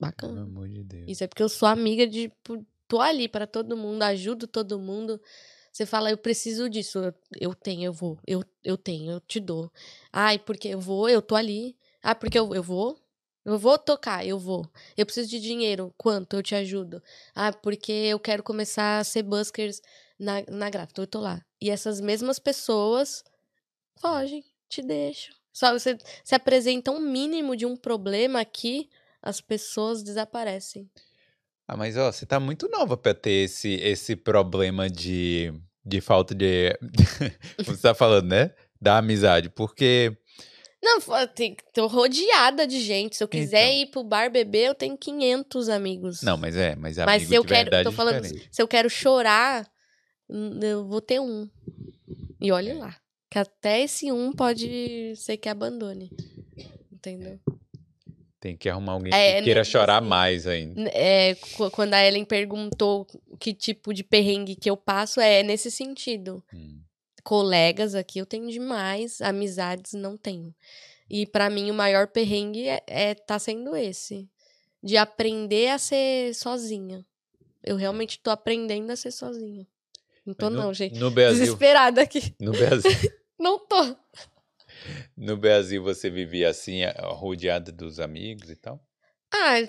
bacana. 0.00 0.32
pelo 0.32 0.46
amor 0.46 0.68
de 0.70 0.82
Deus. 0.82 1.04
Isso 1.06 1.22
é 1.22 1.26
porque 1.26 1.42
eu 1.42 1.50
sou 1.50 1.68
amiga 1.68 2.06
de. 2.06 2.28
tipo, 2.30 2.66
Tô 2.88 2.98
ali 2.98 3.28
pra 3.28 3.46
todo 3.46 3.76
mundo, 3.76 4.02
ajudo 4.02 4.46
todo 4.46 4.78
mundo. 4.78 5.20
Você 5.70 5.84
fala, 5.84 6.10
eu 6.10 6.16
preciso 6.16 6.70
disso. 6.70 6.98
Eu, 6.98 7.14
eu 7.38 7.54
tenho, 7.54 7.84
eu 7.84 7.92
vou. 7.92 8.18
Eu, 8.26 8.42
eu 8.64 8.78
tenho, 8.78 9.12
eu 9.12 9.20
te 9.20 9.38
dou. 9.38 9.70
Ai, 10.10 10.38
porque 10.38 10.68
eu 10.68 10.80
vou, 10.80 11.06
eu 11.06 11.20
tô 11.20 11.36
ali. 11.36 11.76
Ah, 12.02 12.14
porque 12.14 12.38
eu, 12.38 12.54
eu 12.54 12.62
vou. 12.62 12.98
Eu 13.48 13.58
vou 13.58 13.78
tocar, 13.78 14.26
eu 14.26 14.38
vou. 14.38 14.70
Eu 14.94 15.06
preciso 15.06 15.30
de 15.30 15.40
dinheiro. 15.40 15.90
Quanto? 15.96 16.36
Eu 16.36 16.42
te 16.42 16.54
ajudo. 16.54 17.02
Ah, 17.34 17.50
porque 17.50 17.90
eu 17.90 18.20
quero 18.20 18.42
começar 18.42 18.98
a 18.98 19.04
ser 19.04 19.22
buskers 19.22 19.80
na, 20.18 20.44
na 20.48 20.68
gráfica. 20.68 21.00
Eu 21.00 21.06
tô 21.06 21.18
lá. 21.18 21.42
E 21.58 21.70
essas 21.70 21.98
mesmas 21.98 22.38
pessoas 22.38 23.24
fogem, 23.98 24.44
te 24.68 24.82
deixam. 24.82 25.34
Só 25.50 25.72
você 25.72 25.96
se 26.22 26.34
apresenta 26.34 26.90
um 26.90 27.00
mínimo 27.00 27.56
de 27.56 27.64
um 27.64 27.74
problema 27.74 28.38
aqui, 28.38 28.90
as 29.22 29.40
pessoas 29.40 30.02
desaparecem. 30.02 30.86
Ah, 31.66 31.74
mas 31.74 31.96
ó, 31.96 32.12
você 32.12 32.26
tá 32.26 32.38
muito 32.38 32.68
nova 32.68 32.98
pra 32.98 33.14
ter 33.14 33.44
esse, 33.44 33.76
esse 33.76 34.14
problema 34.14 34.90
de, 34.90 35.54
de 35.82 36.02
falta 36.02 36.34
de. 36.34 36.78
Como 37.64 37.76
você 37.76 37.80
tá 37.80 37.94
falando, 37.94 38.28
né? 38.28 38.54
Da 38.78 38.98
amizade. 38.98 39.48
Porque. 39.48 40.18
Não, 40.82 41.00
tem- 41.34 41.56
tô 41.74 41.86
rodeada 41.88 42.66
de 42.66 42.80
gente. 42.80 43.16
Se 43.16 43.24
eu 43.24 43.28
quiser 43.28 43.66
Então. 43.68 43.80
ir 43.82 43.86
pro 43.90 44.04
bar 44.04 44.30
beber, 44.30 44.66
eu 44.68 44.74
tenho 44.74 44.96
500 44.96 45.68
amigos. 45.68 46.22
Não, 46.22 46.36
mas 46.36 46.56
é, 46.56 46.76
mas 46.76 46.98
amigo 46.98 47.10
Mas 47.10 47.28
se 47.28 47.34
eu 47.34 47.42
quero, 47.44 47.64
verdade 47.70 47.84
tô 47.84 47.90
é 47.90 47.92
falando, 47.92 48.22
diferente. 48.22 48.48
se 48.50 48.62
eu 48.62 48.68
quero 48.68 48.88
chorar, 48.88 49.68
eu 50.62 50.86
vou 50.86 51.00
ter 51.00 51.20
um. 51.20 51.48
E 52.40 52.52
olhe 52.52 52.70
É. 52.70 52.74
lá, 52.74 52.96
que 53.30 53.38
até 53.38 53.80
esse 53.82 54.12
um 54.12 54.32
pode 54.32 55.14
ser 55.16 55.36
que 55.36 55.48
abandone. 55.48 56.10
Entendeu? 56.92 57.40
Tem 58.40 58.56
que 58.56 58.68
arrumar 58.68 58.92
alguém 58.92 59.12
É, 59.12 59.38
que 59.38 59.42
queira 59.46 59.60
né, 59.60 59.64
chorar 59.64 59.98
assim, 59.98 60.06
mais 60.08 60.46
ainda. 60.46 60.88
É, 60.94 61.34
qu- 61.34 61.70
quando 61.72 61.94
a 61.94 62.06
Ellen 62.06 62.24
perguntou 62.24 63.04
que 63.40 63.52
tipo 63.52 63.92
de 63.92 64.04
perrengue 64.04 64.54
que 64.54 64.70
eu 64.70 64.76
passo, 64.76 65.20
é 65.20 65.42
nesse 65.42 65.72
sentido. 65.72 66.42
Hum. 66.54 66.80
Colegas 67.28 67.94
aqui 67.94 68.18
eu 68.18 68.24
tenho 68.24 68.50
demais, 68.50 69.20
amizades 69.20 69.92
não 69.92 70.16
tenho. 70.16 70.54
E 71.10 71.26
pra 71.26 71.50
mim 71.50 71.70
o 71.70 71.74
maior 71.74 72.08
perrengue 72.08 72.66
é, 72.66 72.82
é 72.86 73.14
tá 73.14 73.38
sendo 73.38 73.76
esse, 73.76 74.26
de 74.82 74.96
aprender 74.96 75.68
a 75.68 75.78
ser 75.78 76.34
sozinha. 76.34 77.04
Eu 77.62 77.76
realmente 77.76 78.18
tô 78.18 78.30
aprendendo 78.30 78.90
a 78.90 78.96
ser 78.96 79.10
sozinha. 79.10 79.66
Não 80.24 80.32
tô 80.32 80.48
no, 80.48 80.56
não, 80.56 80.72
gente. 80.72 80.98
No 80.98 81.10
Brasil, 81.10 81.44
Desesperada 81.44 82.00
aqui. 82.00 82.34
no 82.40 82.52
Brasil, 82.52 82.90
Não 83.38 83.58
tô. 83.58 83.94
no 85.14 85.36
Brasil 85.36 85.82
você 85.82 86.08
vivia 86.08 86.48
assim, 86.48 86.82
a- 86.82 87.08
rodeada 87.12 87.70
dos 87.70 88.00
amigos 88.00 88.48
e 88.48 88.56
tal? 88.56 88.82
Ah, 89.30 89.68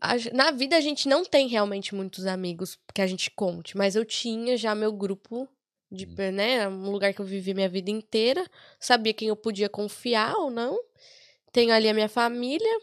a 0.00 0.14
na 0.32 0.52
vida 0.52 0.76
a 0.76 0.80
gente 0.80 1.08
não 1.08 1.24
tem 1.24 1.48
realmente 1.48 1.92
muitos 1.92 2.24
amigos 2.24 2.78
que 2.94 3.02
a 3.02 3.06
gente 3.08 3.32
conte, 3.32 3.76
mas 3.76 3.96
eu 3.96 4.04
tinha 4.04 4.56
já 4.56 4.76
meu 4.76 4.92
grupo 4.92 5.48
de, 5.94 6.06
Hum. 6.06 6.32
né, 6.32 6.68
um 6.68 6.90
lugar 6.90 7.14
que 7.14 7.20
eu 7.20 7.24
vivi 7.26 7.54
minha 7.54 7.68
vida 7.68 7.90
inteira, 7.90 8.44
sabia 8.78 9.14
quem 9.14 9.28
eu 9.28 9.36
podia 9.36 9.68
confiar 9.68 10.34
ou 10.36 10.50
não. 10.50 10.78
Tenho 11.52 11.72
ali 11.72 11.88
a 11.88 11.94
minha 11.94 12.08
família 12.08 12.80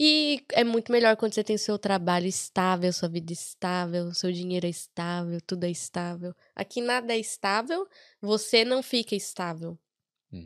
e 0.00 0.42
é 0.52 0.64
muito 0.64 0.92
melhor 0.92 1.16
quando 1.16 1.34
você 1.34 1.44
tem 1.44 1.58
seu 1.58 1.78
trabalho 1.78 2.26
estável, 2.26 2.92
sua 2.92 3.08
vida 3.08 3.32
estável, 3.32 4.14
seu 4.14 4.30
dinheiro 4.32 4.66
é 4.66 4.70
estável, 4.70 5.40
tudo 5.46 5.64
é 5.64 5.70
estável. 5.70 6.34
Aqui 6.54 6.80
nada 6.80 7.12
é 7.12 7.18
estável, 7.18 7.86
você 8.20 8.64
não 8.64 8.82
fica 8.82 9.14
estável. 9.16 9.76
Hum. 10.32 10.44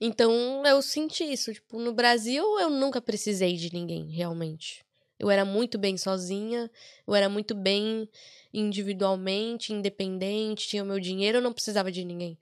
Então 0.00 0.64
eu 0.66 0.80
senti 0.82 1.24
isso, 1.24 1.52
tipo, 1.52 1.78
no 1.78 1.92
Brasil 1.92 2.42
eu 2.60 2.70
nunca 2.70 3.00
precisei 3.00 3.54
de 3.56 3.72
ninguém, 3.72 4.10
realmente. 4.10 4.84
Eu 5.18 5.30
era 5.30 5.44
muito 5.44 5.78
bem 5.78 5.96
sozinha, 5.96 6.70
eu 7.06 7.14
era 7.14 7.28
muito 7.28 7.54
bem 7.54 8.08
individualmente, 8.58 9.72
independente, 9.72 10.66
tinha 10.66 10.82
o 10.82 10.86
meu 10.86 10.98
dinheiro, 10.98 11.38
eu 11.38 11.42
não 11.42 11.52
precisava 11.52 11.92
de 11.92 12.04
ninguém. 12.04 12.38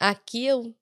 Aqui 0.00 0.46
eu 0.46 0.74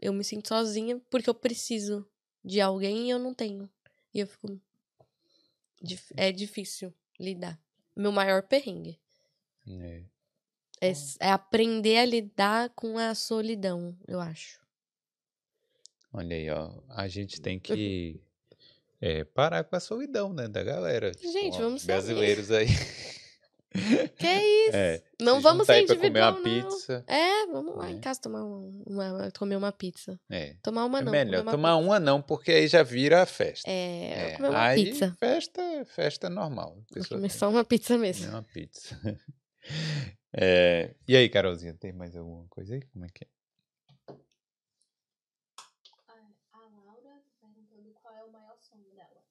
eu 0.00 0.12
me 0.12 0.24
sinto 0.24 0.48
sozinha 0.48 1.00
porque 1.10 1.28
eu 1.30 1.34
preciso 1.34 2.06
de 2.44 2.60
alguém 2.60 3.06
e 3.06 3.10
eu 3.10 3.18
não 3.18 3.32
tenho. 3.34 3.68
E 4.12 4.20
eu 4.20 4.26
fico 4.26 4.60
é 6.16 6.32
difícil 6.32 6.92
lidar. 7.20 7.60
Meu 7.94 8.10
maior 8.10 8.42
perrengue 8.42 8.98
É. 9.68 10.02
é, 10.80 10.92
é 11.20 11.30
aprender 11.30 11.98
a 11.98 12.04
lidar 12.06 12.70
com 12.70 12.98
a 12.98 13.14
solidão, 13.14 13.96
eu 14.08 14.20
acho. 14.20 14.58
Olha 16.12 16.36
aí, 16.36 16.48
ó. 16.48 16.72
A 16.88 17.08
gente 17.08 17.40
tem 17.40 17.58
que 17.58 18.20
é, 19.00 19.24
parar 19.24 19.64
com 19.64 19.76
a 19.76 19.80
solidão, 19.80 20.32
né, 20.32 20.48
da 20.48 20.62
galera. 20.62 21.10
Tipo, 21.12 21.32
Gente, 21.32 21.56
ó, 21.56 21.60
vamos 21.60 21.82
sair. 21.82 21.96
Brasileiros 21.96 22.50
aí. 22.50 22.68
Que 24.16 24.26
isso? 24.68 24.76
É, 24.76 25.02
não 25.20 25.36
se 25.38 25.42
vamos 25.42 25.66
ser 25.66 25.84
pra 25.86 25.96
comer 25.96 26.06
individual, 26.08 26.32
uma 26.32 26.40
não. 26.40 26.70
pizza. 26.70 27.04
É, 27.08 27.46
vamos 27.46 27.76
lá 27.76 27.88
É. 27.88 27.92
em 27.92 28.00
casa 28.00 28.20
tomar 28.20 28.44
um- 28.44 28.82
uma, 28.86 29.30
comer 29.36 29.56
uma 29.56 29.72
pizza. 29.72 30.18
É. 30.30 30.54
Tomar 30.62 30.84
uma 30.84 31.00
É 31.00 31.02
não. 31.02 31.10
melhor 31.12 31.38
comer 31.38 31.42
uma 31.42 31.52
tomar 31.52 31.76
pizza. 31.76 31.84
uma 31.88 32.00
não, 32.00 32.22
porque 32.22 32.52
aí 32.52 32.68
já 32.68 32.82
vira 32.84 33.22
a 33.22 33.26
festa. 33.26 33.68
É, 33.68 34.30
É, 34.32 34.36
comer 34.36 34.50
uma 34.50 34.62
aí 34.62 34.84
pizza. 34.84 35.16
festa, 35.18 35.62
festa 35.86 36.30
normal. 36.30 36.78
Comer 37.08 37.30
só 37.30 37.50
uma 37.50 37.64
pizza 37.64 37.98
mesmo. 37.98 38.30
uma 38.30 38.42
pizza. 38.42 38.96
É, 40.36 40.94
e 41.06 41.16
aí, 41.16 41.28
Carolzinha, 41.28 41.72
tem 41.74 41.92
mais 41.92 42.16
alguma 42.16 42.44
coisa 42.48 42.74
aí? 42.74 42.82
Como 42.92 43.04
é 43.04 43.08
que 43.08 43.24
é? 43.24 43.28
A, 46.08 46.12
a 46.52 46.58
Laura 46.84 47.22
perguntando 47.40 47.94
qual 48.02 48.14
é 48.16 48.24
o 48.24 48.32
maior 48.32 48.56
sonho 48.60 48.84
dela. 48.94 49.22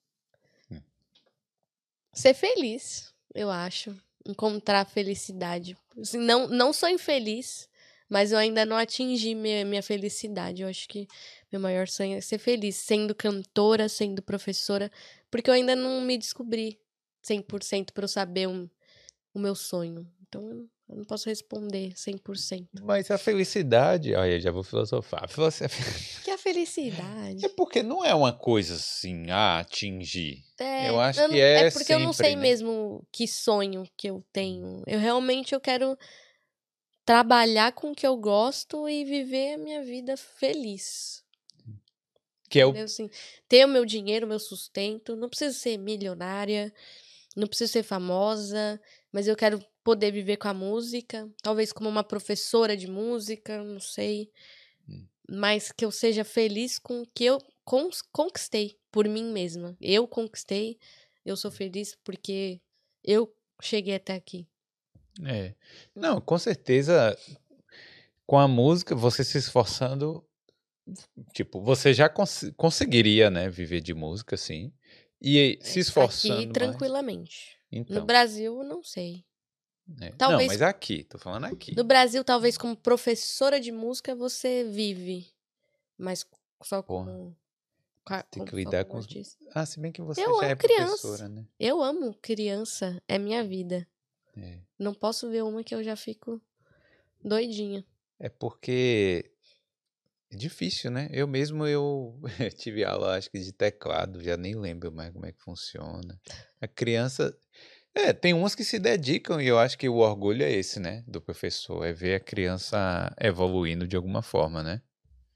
Ser 2.13 2.33
feliz, 2.33 3.13
eu 3.35 3.49
acho. 3.49 3.95
Encontrar 4.25 4.85
felicidade. 4.85 5.75
Assim, 5.99 6.17
não, 6.17 6.47
não 6.47 6.71
sou 6.71 6.87
infeliz, 6.87 7.67
mas 8.09 8.31
eu 8.31 8.37
ainda 8.37 8.65
não 8.65 8.77
atingi 8.77 9.35
minha, 9.35 9.65
minha 9.65 9.83
felicidade. 9.83 10.61
Eu 10.61 10.69
acho 10.69 10.87
que 10.87 11.07
meu 11.51 11.59
maior 11.59 11.87
sonho 11.87 12.17
é 12.17 12.21
ser 12.21 12.37
feliz, 12.37 12.77
sendo 12.77 13.13
cantora, 13.13 13.89
sendo 13.89 14.21
professora, 14.21 14.89
porque 15.29 15.49
eu 15.49 15.53
ainda 15.53 15.75
não 15.75 15.99
me 16.01 16.17
descobri 16.17 16.79
100% 17.21 17.91
para 17.93 18.05
eu 18.05 18.07
saber 18.07 18.47
um- 18.47 18.69
o 19.33 19.39
meu 19.39 19.55
sonho. 19.55 20.07
Então 20.27 20.67
eu 20.93 20.97
não 20.97 21.03
posso 21.05 21.27
responder 21.27 21.93
100%. 21.95 22.67
Mas 22.83 23.09
a 23.09 23.17
felicidade, 23.17 24.13
olha, 24.13 24.39
já 24.39 24.51
vou 24.51 24.63
filosofar. 24.63 25.27
Que 26.23 26.29
é 26.31 26.33
a 26.35 26.37
felicidade? 26.37 27.43
É 27.45 27.49
porque 27.49 27.81
não 27.83 28.05
é 28.05 28.13
uma 28.13 28.31
coisa 28.31 28.75
assim, 28.75 29.29
a 29.31 29.59
atingir. 29.59 30.43
É, 30.59 30.89
Eu 30.89 30.99
acho 30.99 31.19
não- 31.21 31.29
que 31.29 31.39
é 31.41 31.71
porque 31.71 31.93
eu 31.93 31.99
não 31.99 32.13
sei 32.13 32.27
sempre, 32.31 32.35
né? 32.41 32.41
mesmo 32.49 33.05
que 33.11 33.27
sonho 33.27 33.83
que 33.97 34.07
eu 34.09 34.23
tenho. 34.31 34.83
Eu 34.85 34.99
realmente 34.99 35.53
eu 35.53 35.59
quero 35.59 35.97
trabalhar 37.05 37.71
com 37.73 37.91
o 37.91 37.95
que 37.95 38.05
eu 38.07 38.15
gosto 38.15 38.87
e 38.87 39.03
viver 39.03 39.55
a 39.55 39.57
minha 39.57 39.83
vida 39.83 40.15
feliz. 40.15 41.23
Que 42.49 42.59
é 42.59 42.65
o? 42.65 42.77
Assim, 42.77 43.09
ter 43.49 43.65
o 43.65 43.67
meu 43.67 43.83
dinheiro, 43.85 44.25
o 44.25 44.29
meu 44.29 44.39
sustento. 44.39 45.15
Não 45.15 45.27
preciso 45.27 45.57
ser 45.57 45.77
milionária, 45.77 46.71
não 47.35 47.47
preciso 47.47 47.73
ser 47.73 47.83
famosa, 47.83 48.79
mas 49.11 49.27
eu 49.27 49.35
quero 49.35 49.59
poder 49.83 50.11
viver 50.11 50.37
com 50.37 50.47
a 50.47 50.53
música. 50.53 51.29
Talvez 51.41 51.71
como 51.73 51.89
uma 51.89 52.03
professora 52.03 52.75
de 52.77 52.87
música, 52.87 53.63
não 53.63 53.79
sei. 53.79 54.31
Hum. 54.87 55.05
Mas 55.29 55.71
que 55.71 55.83
eu 55.85 55.91
seja 55.91 56.23
feliz 56.23 56.79
com 56.79 57.01
o 57.01 57.07
que 57.07 57.25
eu 57.25 57.39
conquistei 58.11 58.77
por 58.91 59.07
mim 59.07 59.31
mesma. 59.31 59.75
Eu 59.81 60.07
conquistei, 60.07 60.77
eu 61.25 61.35
sou 61.37 61.49
feliz 61.51 61.97
porque 62.03 62.59
eu 63.03 63.33
cheguei 63.61 63.95
até 63.95 64.13
aqui. 64.13 64.47
É. 65.25 65.53
Não, 65.95 66.19
com 66.19 66.37
certeza, 66.37 67.17
com 68.25 68.37
a 68.37 68.47
música, 68.47 68.95
você 68.95 69.23
se 69.23 69.37
esforçando, 69.37 70.25
tipo, 71.33 71.61
você 71.61 71.93
já 71.93 72.09
cons- 72.09 72.51
conseguiria, 72.57 73.29
né, 73.29 73.49
viver 73.49 73.79
de 73.81 73.93
música, 73.93 74.35
sim. 74.35 74.73
E 75.21 75.57
se 75.61 75.79
esforçando 75.79 76.33
aqui 76.39 76.45
mais. 76.47 76.53
tranquilamente. 76.53 77.57
Então, 77.71 78.01
No 78.01 78.05
Brasil, 78.05 78.61
não 78.63 78.83
sei. 78.83 79.23
Não, 79.87 80.11
talvez- 80.17 80.47
mas 80.47 80.61
aqui, 80.61 81.03
tô 81.03 81.17
falando 81.17 81.45
aqui. 81.45 81.75
No 81.75 81.83
Brasil, 81.83 82.23
talvez 82.23 82.57
como 82.57 82.75
professora 82.75 83.59
de 83.59 83.71
música 83.71 84.15
você 84.15 84.63
vive, 84.63 85.27
mas 85.97 86.25
só 86.63 86.81
Porra. 86.81 87.05
como. 87.11 87.37
Tem 88.31 88.43
que 88.43 88.55
lidar 88.55 88.83
com 88.85 88.97
artista. 88.97 89.37
Ah, 89.53 89.65
se 89.65 89.79
bem 89.79 89.91
que 89.91 90.01
você 90.01 90.21
Eu 90.21 90.25
já 90.25 90.31
amo 90.31 90.43
é 90.43 90.55
criança. 90.57 90.85
professora, 91.07 91.29
né? 91.29 91.45
Eu 91.59 91.81
amo 91.81 92.13
criança, 92.21 93.01
é 93.07 93.17
minha 93.17 93.43
vida. 93.45 93.87
É. 94.35 94.59
Não 94.77 94.93
posso 94.93 95.29
ver 95.29 95.43
uma 95.43 95.63
que 95.63 95.73
eu 95.73 95.81
já 95.83 95.95
fico 95.95 96.41
doidinha. 97.23 97.85
É 98.19 98.27
porque 98.27 99.31
é 100.31 100.35
difícil, 100.35 100.91
né? 100.91 101.07
Eu 101.13 101.27
mesmo 101.27 101.65
eu 101.65 102.19
tive 102.57 102.83
aula, 102.83 103.15
acho 103.17 103.29
que 103.29 103.39
de 103.39 103.53
teclado, 103.53 104.21
já 104.21 104.35
nem 104.35 104.55
lembro 104.55 104.91
mais 104.91 105.11
como 105.13 105.25
é 105.25 105.31
que 105.31 105.41
funciona. 105.41 106.19
A 106.59 106.67
criança, 106.67 107.33
é, 107.95 108.11
tem 108.13 108.33
umas 108.33 108.55
que 108.55 108.63
se 108.63 108.79
dedicam 108.79 109.39
e 109.41 109.47
eu 109.47 109.57
acho 109.59 109.77
que 109.77 109.87
o 109.89 109.97
orgulho 109.97 110.43
é 110.43 110.51
esse, 110.51 110.79
né, 110.79 111.03
do 111.07 111.21
professor, 111.21 111.83
é 111.85 111.93
ver 111.93 112.15
a 112.15 112.19
criança 112.19 113.13
evoluindo 113.19 113.87
de 113.87 113.95
alguma 113.95 114.21
forma, 114.21 114.63
né? 114.63 114.81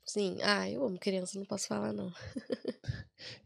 Sim, 0.05 0.37
ah, 0.41 0.69
eu 0.69 0.85
amo 0.85 0.97
criança, 0.97 1.37
não 1.37 1.45
posso 1.45 1.67
falar 1.67 1.91
não. 1.91 2.11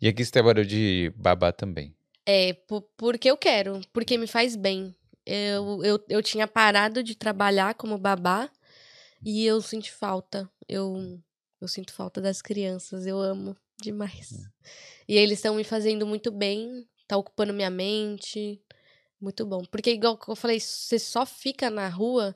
E 0.01 0.07
aqui 0.07 0.23
você 0.23 0.31
trabalhou 0.31 0.65
de 0.65 1.11
babá 1.15 1.51
também. 1.51 1.95
É, 2.25 2.53
po- 2.53 2.81
porque 2.95 3.29
eu 3.31 3.37
quero, 3.37 3.81
porque 3.91 4.17
me 4.17 4.27
faz 4.27 4.55
bem. 4.55 4.95
Eu, 5.25 5.83
eu, 5.83 6.03
eu 6.09 6.21
tinha 6.21 6.47
parado 6.47 7.01
de 7.03 7.15
trabalhar 7.15 7.73
como 7.75 7.97
babá 7.97 8.49
e 9.25 9.45
eu 9.45 9.61
sinto 9.61 9.91
falta. 9.91 10.49
Eu, 10.67 11.19
eu 11.59 11.67
sinto 11.67 11.93
falta 11.93 12.21
das 12.21 12.41
crianças, 12.41 13.05
eu 13.07 13.19
amo 13.19 13.55
demais. 13.81 14.31
E 15.07 15.15
eles 15.17 15.39
estão 15.39 15.55
me 15.55 15.63
fazendo 15.63 16.05
muito 16.05 16.31
bem, 16.31 16.87
tá 17.07 17.17
ocupando 17.17 17.53
minha 17.53 17.69
mente. 17.69 18.61
Muito 19.21 19.45
bom. 19.45 19.63
Porque, 19.65 19.91
igual 19.91 20.17
que 20.17 20.27
eu 20.29 20.35
falei, 20.35 20.59
você 20.59 20.97
só 20.97 21.25
fica 21.25 21.69
na 21.69 21.87
rua, 21.87 22.35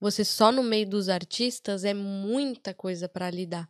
você 0.00 0.24
só 0.24 0.50
no 0.50 0.62
meio 0.62 0.88
dos 0.88 1.08
artistas, 1.08 1.84
é 1.84 1.92
muita 1.92 2.72
coisa 2.72 3.08
pra 3.08 3.30
lidar. 3.30 3.68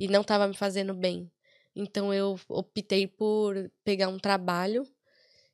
E 0.00 0.08
não 0.08 0.24
tava 0.24 0.48
me 0.48 0.54
fazendo 0.54 0.94
bem. 0.94 1.30
Então 1.76 2.12
eu 2.12 2.38
optei 2.48 3.06
por 3.06 3.70
pegar 3.84 4.08
um 4.08 4.18
trabalho 4.18 4.86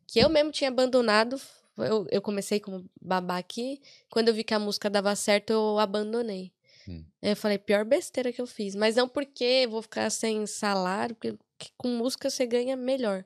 que 0.07 0.19
eu 0.19 0.29
mesmo 0.29 0.51
tinha 0.51 0.69
abandonado. 0.69 1.41
Eu, 1.77 2.07
eu 2.11 2.23
comecei 2.23 2.59
como 2.61 2.89
babá 3.01 3.37
aqui. 3.39 3.81
Quando 4.11 4.29
eu 4.29 4.35
vi 4.35 4.43
que 4.43 4.55
a 4.55 4.59
música 4.59 4.89
dava 4.89 5.15
certo, 5.15 5.51
eu 5.51 5.79
abandonei. 5.79 6.53
Hum. 6.89 7.05
Eu 7.21 7.37
falei, 7.37 7.59
pior 7.59 7.85
besteira 7.85 8.33
que 8.33 8.41
eu 8.41 8.47
fiz. 8.47 8.75
Mas 8.75 8.97
não 8.97 9.09
porque 9.09 9.45
eu 9.65 9.71
vou 9.71 9.83
ficar 9.83 10.09
sem 10.11 10.47
salário, 10.47 11.15
porque 11.15 11.37
que 11.59 11.71
com 11.77 11.89
música 11.89 12.31
você 12.31 12.47
ganha 12.47 12.77
melhor. 12.77 13.25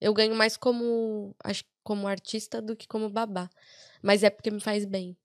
Eu 0.00 0.12
ganho 0.12 0.34
mais 0.34 0.56
como, 0.56 1.34
acho, 1.42 1.64
como 1.88 2.06
artista 2.06 2.60
do 2.60 2.76
que 2.76 2.86
como 2.86 3.08
babá. 3.08 3.48
Mas 4.02 4.22
é 4.22 4.28
porque 4.28 4.50
me 4.50 4.60
faz 4.60 4.84
bem. 4.84 5.16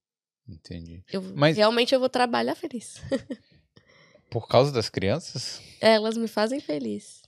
Entendi. 0.48 1.03
Eu, 1.11 1.22
Mas- 1.35 1.57
Realmente 1.57 1.94
eu 1.94 1.99
vou 1.99 2.07
trabalhar 2.07 2.56
feliz. 2.56 3.02
Por 4.31 4.48
causa 4.48 4.72
das 4.72 4.88
crianças? 4.90 5.61
Elas 5.81 6.15
me 6.18 6.27
fazem 6.27 6.61
feliz. 6.61 7.22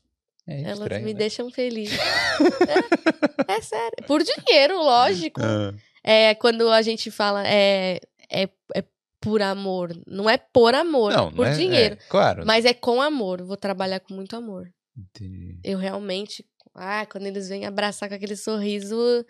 É 0.47 0.61
Elas 0.61 0.79
estranho, 0.79 1.05
me 1.05 1.11
né? 1.13 1.19
deixam 1.19 1.51
feliz. 1.51 1.91
é, 3.47 3.53
é 3.57 3.61
sério. 3.61 3.97
Por 4.07 4.23
dinheiro, 4.23 4.77
lógico. 4.77 5.41
Ah, 5.43 5.73
É 6.03 6.33
quando 6.35 6.69
a 6.69 6.81
gente 6.81 7.11
fala 7.11 7.45
é, 7.45 7.99
é, 8.31 8.43
é 8.73 8.83
por 9.19 9.41
amor. 9.41 9.91
Não 10.07 10.29
é 10.29 10.37
por 10.37 10.73
amor, 10.73 11.11
não, 11.13 11.27
é 11.27 11.31
por 11.31 11.45
não 11.45 11.51
é, 11.53 11.55
dinheiro. 11.57 11.97
claro. 12.09 12.45
Mas 12.45 12.63
é 12.63 12.73
com 12.73 13.01
amor. 13.01 13.41
Vou 13.43 13.57
trabalhar 13.57 13.99
com 13.99 14.13
muito 14.13 14.35
amor. 14.35 14.71
Entendi. 14.97 15.59
Eu 15.63 15.77
realmente. 15.77 16.45
Ah, 16.75 17.05
quando 17.05 17.25
eles 17.25 17.47
vêm 17.49 17.65
abraçar 17.65 18.09
com 18.09 18.15
aquele 18.15 18.35
sorriso, 18.35 19.25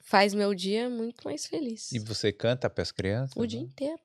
faz 0.00 0.34
meu 0.34 0.54
dia 0.54 0.88
muito 0.90 1.22
mais 1.24 1.46
feliz. 1.46 1.90
E 1.92 1.98
você 1.98 2.30
canta 2.30 2.68
para 2.68 2.82
as 2.82 2.92
crianças? 2.92 3.36
O 3.36 3.46
dia 3.46 3.60
né? 3.60 3.66
inteiro. 3.66 4.00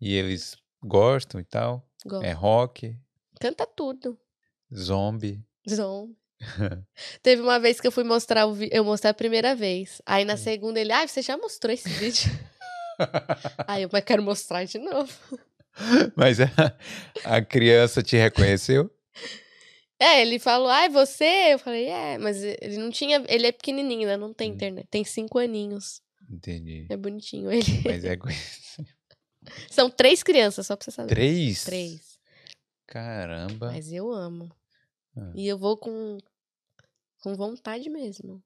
E 0.00 0.14
eles 0.14 0.56
gostam 0.82 1.40
e 1.40 1.44
tal? 1.44 1.84
Gosto. 2.04 2.24
É 2.24 2.32
rock, 2.32 2.96
Canta 3.40 3.66
tudo. 3.66 4.18
zombie. 4.74 5.44
Zom. 5.68 6.10
Teve 7.22 7.42
uma 7.42 7.58
vez 7.58 7.80
que 7.80 7.86
eu 7.86 7.92
fui 7.92 8.04
mostrar 8.04 8.46
o 8.46 8.54
vi- 8.54 8.68
eu 8.72 8.84
mostrei 8.84 9.10
a 9.10 9.14
primeira 9.14 9.54
vez. 9.56 10.00
Aí 10.06 10.22
Hum. 10.24 10.28
na 10.28 10.36
segunda 10.36 10.78
ele, 10.80 10.92
ah, 10.92 11.06
você 11.06 11.20
já 11.22 11.36
mostrou 11.36 11.72
esse 11.74 11.88
vídeo. 11.88 12.30
Aí 13.66 13.82
eu, 13.82 13.90
mas 13.92 14.04
quero 14.04 14.22
mostrar 14.22 14.64
de 14.64 14.78
novo. 14.78 15.12
Mas 16.14 16.38
a, 16.40 16.46
a 17.24 17.42
criança 17.42 18.02
te 18.02 18.16
reconheceu? 18.16 18.90
É, 19.98 20.20
ele 20.20 20.38
falou, 20.38 20.68
ah, 20.68 20.84
é 20.84 20.88
você? 20.88 21.54
Eu 21.54 21.58
falei, 21.58 21.86
é, 21.86 22.18
mas 22.18 22.42
ele 22.42 22.76
não 22.76 22.90
tinha. 22.90 23.24
Ele 23.28 23.46
é 23.46 23.52
pequenininho, 23.52 24.02
ainda 24.02 24.16
não 24.18 24.32
tem 24.34 24.50
Hum. 24.50 24.54
internet. 24.54 24.86
Tem 24.90 25.04
cinco 25.04 25.38
aninhos. 25.38 26.02
Entendi. 26.30 26.86
É 26.90 26.96
bonitinho 26.96 27.50
ele. 27.50 27.64
Mas 27.84 28.04
é 28.04 28.16
São 29.70 29.88
três 29.88 30.22
crianças, 30.22 30.66
só 30.66 30.76
pra 30.76 30.84
você 30.84 30.90
saber. 30.90 31.08
três? 31.08 31.64
Três. 31.64 32.18
Caramba. 32.86 33.72
Mas 33.72 33.92
eu 33.92 34.10
amo. 34.12 34.54
Ah. 35.16 35.32
E 35.34 35.46
eu 35.46 35.56
vou 35.56 35.76
com, 35.76 36.18
com 37.22 37.34
vontade 37.34 37.88
mesmo. 37.88 38.42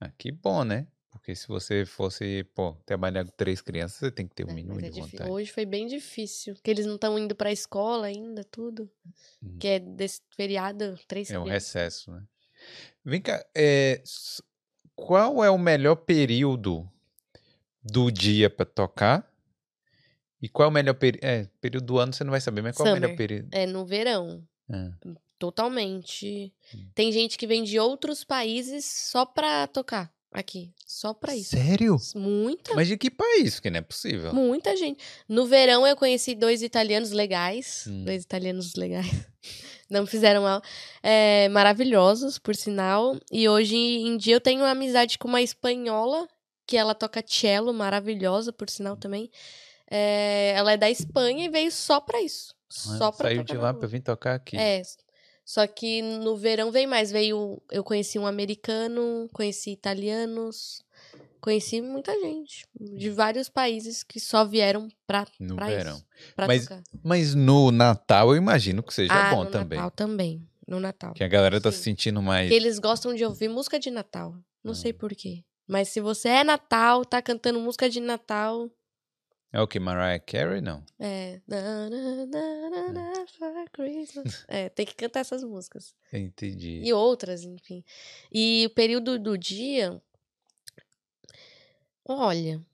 Ah, 0.00 0.10
que 0.16 0.32
bom, 0.32 0.64
né? 0.64 0.86
Porque 1.10 1.34
se 1.34 1.48
você 1.48 1.84
fosse, 1.84 2.44
pô, 2.54 2.72
trabalhar 2.86 3.24
com 3.24 3.32
três 3.32 3.60
crianças, 3.60 3.98
você 3.98 4.10
tem 4.12 4.26
que 4.28 4.34
ter 4.34 4.44
um 4.46 4.50
É, 4.50 4.54
mínimo 4.54 4.78
é 4.78 4.88
de 4.88 5.00
vontade. 5.00 5.28
Hoje 5.30 5.50
foi 5.52 5.66
bem 5.66 5.86
difícil. 5.86 6.54
Porque 6.54 6.70
eles 6.70 6.86
não 6.86 6.94
estão 6.94 7.18
indo 7.18 7.34
pra 7.34 7.50
escola 7.50 8.06
ainda, 8.06 8.44
tudo. 8.44 8.88
Hum. 9.42 9.58
Que 9.58 9.66
é 9.68 9.78
desse 9.80 10.20
feriado, 10.36 10.98
três 11.08 11.30
É 11.30 11.38
um 11.38 11.42
crianças. 11.42 11.72
recesso, 11.74 12.12
né? 12.12 12.22
Vem 13.04 13.20
cá, 13.20 13.44
é, 13.54 14.02
qual 14.94 15.42
é 15.42 15.50
o 15.50 15.58
melhor 15.58 15.96
período 15.96 16.88
do 17.82 18.10
dia 18.10 18.48
pra 18.48 18.64
tocar? 18.64 19.28
E 20.40 20.48
qual 20.48 20.66
é 20.66 20.70
o 20.70 20.72
melhor 20.72 20.94
período? 20.94 21.24
É, 21.24 21.48
período 21.60 21.84
do 21.86 21.98
ano 21.98 22.12
você 22.12 22.22
não 22.22 22.30
vai 22.30 22.40
saber, 22.40 22.62
mas 22.62 22.76
qual 22.76 22.86
é 22.86 22.92
o 22.92 22.94
melhor 22.94 23.08
Summer. 23.08 23.16
período? 23.16 23.48
É 23.52 23.66
no 23.66 23.84
verão. 23.84 24.46
Ah, 24.70 24.92
Totalmente. 25.38 26.54
Hum. 26.74 26.90
Tem 26.94 27.10
gente 27.10 27.36
que 27.36 27.46
vem 27.46 27.64
de 27.64 27.78
outros 27.80 28.22
países 28.24 28.84
só 28.84 29.24
pra 29.26 29.66
tocar 29.66 30.12
aqui. 30.32 30.72
Só 30.86 31.12
pra 31.12 31.34
isso. 31.34 31.50
Sério? 31.56 31.96
Muita, 32.14 32.74
Mas 32.74 32.88
de 32.88 32.96
que 32.96 33.10
país? 33.10 33.54
Porque 33.54 33.70
não 33.70 33.78
é 33.78 33.82
possível. 33.82 34.32
muita 34.32 34.76
gente. 34.76 35.02
No 35.28 35.46
verão 35.46 35.86
eu 35.86 35.96
conheci 35.96 36.34
dois 36.34 36.62
italianos 36.62 37.10
legais. 37.10 37.84
Hum. 37.88 38.04
Dois 38.04 38.22
italianos 38.22 38.74
legais. 38.74 39.06
Não 39.90 40.06
fizeram 40.06 40.42
mal. 40.42 40.62
É, 41.02 41.48
maravilhosos, 41.48 42.38
por 42.38 42.54
sinal. 42.54 43.18
E 43.32 43.48
hoje 43.48 43.74
em 43.76 44.16
dia 44.16 44.36
eu 44.36 44.40
tenho 44.40 44.60
uma 44.60 44.70
amizade 44.70 45.18
com 45.18 45.26
uma 45.26 45.42
espanhola, 45.42 46.28
que 46.64 46.76
ela 46.76 46.94
toca 46.94 47.24
cello, 47.26 47.74
maravilhosa, 47.74 48.52
por 48.52 48.70
sinal 48.70 48.96
também. 48.96 49.28
É, 49.90 50.52
ela 50.56 50.72
é 50.72 50.76
da 50.76 50.88
Espanha 50.88 51.46
e 51.46 51.48
veio 51.48 51.72
só 51.72 52.00
pra 52.00 52.22
isso. 52.22 52.54
Ah, 52.68 52.98
Só 52.98 53.10
pra 53.10 53.26
Saiu 53.30 53.40
tocar 53.44 53.52
de 53.52 53.58
lá 53.60 53.74
pra 53.74 53.88
vir 53.88 54.00
tocar 54.00 54.34
aqui. 54.36 54.56
É. 54.56 54.80
Só 55.52 55.66
que 55.66 56.00
no 56.00 56.36
verão 56.36 56.70
vem 56.70 56.86
mais. 56.86 57.10
Veio. 57.10 57.60
Eu 57.72 57.82
conheci 57.82 58.20
um 58.20 58.24
americano, 58.26 59.28
conheci 59.32 59.72
italianos, 59.72 60.80
conheci 61.40 61.82
muita 61.82 62.12
gente. 62.20 62.68
De 62.78 63.10
vários 63.10 63.48
países 63.48 64.04
que 64.04 64.20
só 64.20 64.44
vieram 64.44 64.86
pra, 65.08 65.26
no 65.40 65.56
pra 65.56 65.66
verão. 65.66 65.96
isso. 65.96 66.06
Pra 66.36 66.46
Mas 66.46 66.62
tocar. 66.62 66.82
Mas 67.02 67.34
no 67.34 67.72
Natal 67.72 68.30
eu 68.30 68.36
imagino 68.36 68.80
que 68.80 68.94
seja 68.94 69.12
ah, 69.12 69.34
bom 69.34 69.42
no 69.42 69.50
também. 69.50 69.76
Natal 69.76 69.90
também. 69.90 70.48
No 70.68 70.78
Natal. 70.78 71.14
Que 71.14 71.24
a 71.24 71.28
galera 71.28 71.60
tá 71.60 71.72
Sim. 71.72 71.78
se 71.78 71.82
sentindo 71.82 72.22
mais. 72.22 72.46
Porque 72.48 72.54
Eles 72.54 72.78
gostam 72.78 73.12
de 73.12 73.24
ouvir 73.24 73.48
música 73.48 73.76
de 73.76 73.90
Natal. 73.90 74.36
Não 74.62 74.70
Ah. 74.70 74.76
sei 74.76 74.92
porquê. 74.92 75.42
Mas 75.66 75.88
se 75.88 76.00
você 76.00 76.28
é 76.28 76.44
Natal, 76.44 77.04
tá 77.04 77.20
cantando 77.20 77.58
música 77.58 77.90
de 77.90 77.98
Natal. 77.98 78.70
É 79.52 79.60
o 79.60 79.66
que? 79.66 79.80
Mariah 79.80 80.20
Carey? 80.20 80.60
Não. 80.60 80.84
É. 80.98 81.40
Na, 81.46 81.90
na, 81.90 82.26
na, 82.26 82.92
na, 82.92 83.26
for 83.26 83.70
Christmas. 83.72 84.44
É, 84.48 84.68
tem 84.68 84.86
que 84.86 84.94
cantar 84.94 85.20
essas 85.20 85.42
músicas. 85.42 85.94
Entendi. 86.12 86.80
E 86.84 86.92
outras, 86.92 87.42
enfim. 87.42 87.84
E 88.32 88.66
o 88.66 88.70
período 88.70 89.18
do 89.18 89.36
dia. 89.36 90.00
Olha. 92.04 92.64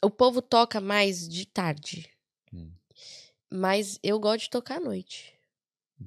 O 0.00 0.10
povo 0.10 0.40
toca 0.40 0.80
mais 0.80 1.28
de 1.28 1.46
tarde. 1.46 2.08
Hum. 2.52 2.70
Mas 3.50 3.98
eu 4.02 4.18
gosto 4.20 4.44
de 4.44 4.50
tocar 4.50 4.76
à 4.76 4.80
noite. 4.80 5.32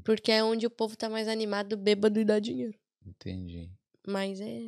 Porque 0.04 0.32
é 0.32 0.44
onde 0.44 0.66
o 0.66 0.70
povo 0.70 0.96
tá 0.98 1.10
mais 1.10 1.28
animado, 1.28 1.78
bêbado 1.78 2.20
e 2.20 2.26
dá 2.26 2.40
dinheiro. 2.40 2.78
Entendi. 3.06 3.70
Mas 4.06 4.40
é. 4.42 4.60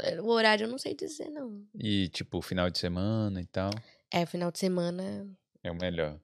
É, 0.00 0.20
O 0.20 0.26
horário 0.26 0.64
eu 0.64 0.68
não 0.68 0.78
sei 0.78 0.94
dizer, 0.94 1.28
não. 1.30 1.62
E 1.78 2.08
tipo, 2.08 2.40
final 2.42 2.70
de 2.70 2.78
semana 2.78 3.40
e 3.40 3.46
tal. 3.46 3.70
É, 4.10 4.24
final 4.26 4.50
de 4.50 4.58
semana. 4.58 5.26
É 5.62 5.70
o 5.70 5.74
melhor. 5.74 6.18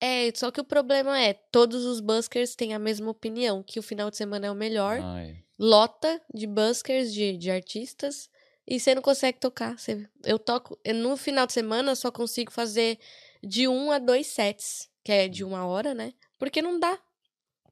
É, 0.00 0.30
só 0.34 0.50
que 0.50 0.60
o 0.60 0.64
problema 0.64 1.18
é, 1.20 1.32
todos 1.32 1.84
os 1.84 2.00
buskers 2.00 2.54
têm 2.54 2.74
a 2.74 2.78
mesma 2.78 3.10
opinião, 3.10 3.62
que 3.62 3.78
o 3.78 3.82
final 3.82 4.10
de 4.10 4.16
semana 4.16 4.46
é 4.46 4.50
o 4.50 4.54
melhor. 4.54 4.98
É. 5.18 5.36
lota 5.58 6.20
de 6.34 6.46
buskers, 6.46 7.12
de, 7.12 7.36
de 7.38 7.50
artistas, 7.50 8.28
e 8.66 8.78
você 8.78 8.94
não 8.94 9.00
consegue 9.02 9.38
tocar. 9.40 9.78
Você- 9.78 10.06
eu 10.24 10.38
toco. 10.38 10.78
no 10.94 11.16
final 11.16 11.46
de 11.46 11.52
semana 11.54 11.92
eu 11.92 11.96
só 11.96 12.10
consigo 12.12 12.52
fazer 12.52 12.98
de 13.42 13.66
um 13.66 13.90
a 13.90 13.98
dois 13.98 14.26
sets, 14.26 14.88
que 15.02 15.10
é 15.12 15.28
de 15.28 15.42
uma 15.44 15.64
hora, 15.66 15.94
né? 15.94 16.12
Porque 16.38 16.60
não 16.60 16.78
dá 16.78 16.98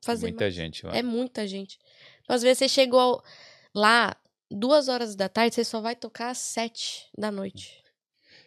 fazer. 0.02 0.28
Muita 0.28 0.44
mais. 0.44 0.54
gente 0.54 0.86
lá. 0.86 0.96
É 0.96 1.02
muita 1.02 1.46
gente. 1.46 1.78
Então, 2.22 2.34
às 2.34 2.42
vezes 2.42 2.58
você 2.58 2.68
chegou 2.68 3.22
lá 3.74 4.16
duas 4.50 4.88
horas 4.88 5.14
da 5.16 5.28
tarde, 5.28 5.54
você 5.54 5.64
só 5.64 5.80
vai 5.80 5.94
tocar 5.96 6.30
às 6.30 6.38
sete 6.38 7.06
da 7.16 7.30
noite. 7.30 7.82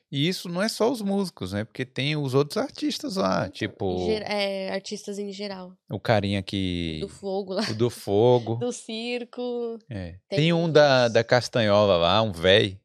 E 0.09 0.25
isso 0.29 0.47
não 0.47 0.61
é 0.61 0.69
só 0.69 0.89
os 0.89 1.01
músicos, 1.01 1.51
né? 1.51 1.65
Porque 1.65 1.85
tem 1.85 2.15
os 2.15 2.33
outros 2.33 2.55
artistas 2.55 3.17
lá. 3.17 3.49
Tipo, 3.49 4.05
ger- 4.05 4.23
é, 4.25 4.69
artistas 4.71 5.19
em 5.19 5.33
geral. 5.33 5.73
o 5.89 5.99
carinha 5.99 6.41
que. 6.41 6.99
Do 7.01 7.09
fogo 7.09 7.53
lá. 7.53 7.63
O 7.69 7.75
do 7.75 7.89
fogo. 7.89 8.55
Do 8.61 8.71
circo. 8.71 9.77
É. 9.89 10.11
Tem 10.29 10.39
Tem, 10.39 10.53
um 10.53 10.71
da, 10.71 11.09
da 11.09 11.25
Castanhola 11.25 11.97
lá, 11.97 12.21
um 12.21 12.31
véi. 12.31 12.79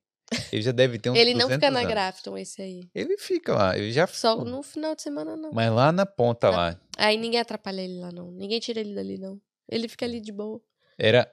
Ele 0.51 0.63
já 0.63 0.73
deve 0.73 0.99
ter 0.99 1.11
uns 1.11 1.17
Ele 1.19 1.33
não 1.35 1.43
200 1.47 1.55
fica 1.57 1.71
na 1.71 1.81
anos. 1.81 1.91
Grafton, 1.93 2.39
esse 2.39 2.61
aí. 2.61 2.89
Ele 2.95 3.17
fica 3.19 3.55
lá. 3.55 3.79
Ele 3.79 3.93
já 3.93 4.07
Só 4.09 4.43
no 4.45 4.63
final 4.63 4.95
de 4.97 5.03
semana, 5.03 5.37
não. 5.37 5.53
Mas 5.53 5.71
lá 5.71 5.93
na 5.93 6.07
ponta 6.07 6.51
lá. 6.51 6.77
Aí 6.97 7.17
ninguém 7.17 7.39
atrapalha 7.39 7.83
ele 7.83 8.01
lá, 8.01 8.11
não. 8.11 8.33
Ninguém 8.33 8.59
tira 8.59 8.81
ele 8.81 8.95
dali, 8.95 9.17
não. 9.19 9.39
Ele 9.71 9.87
fica 9.89 10.07
ali 10.07 10.21
de 10.21 10.33
boa. 10.33 10.61
Era. 10.99 11.31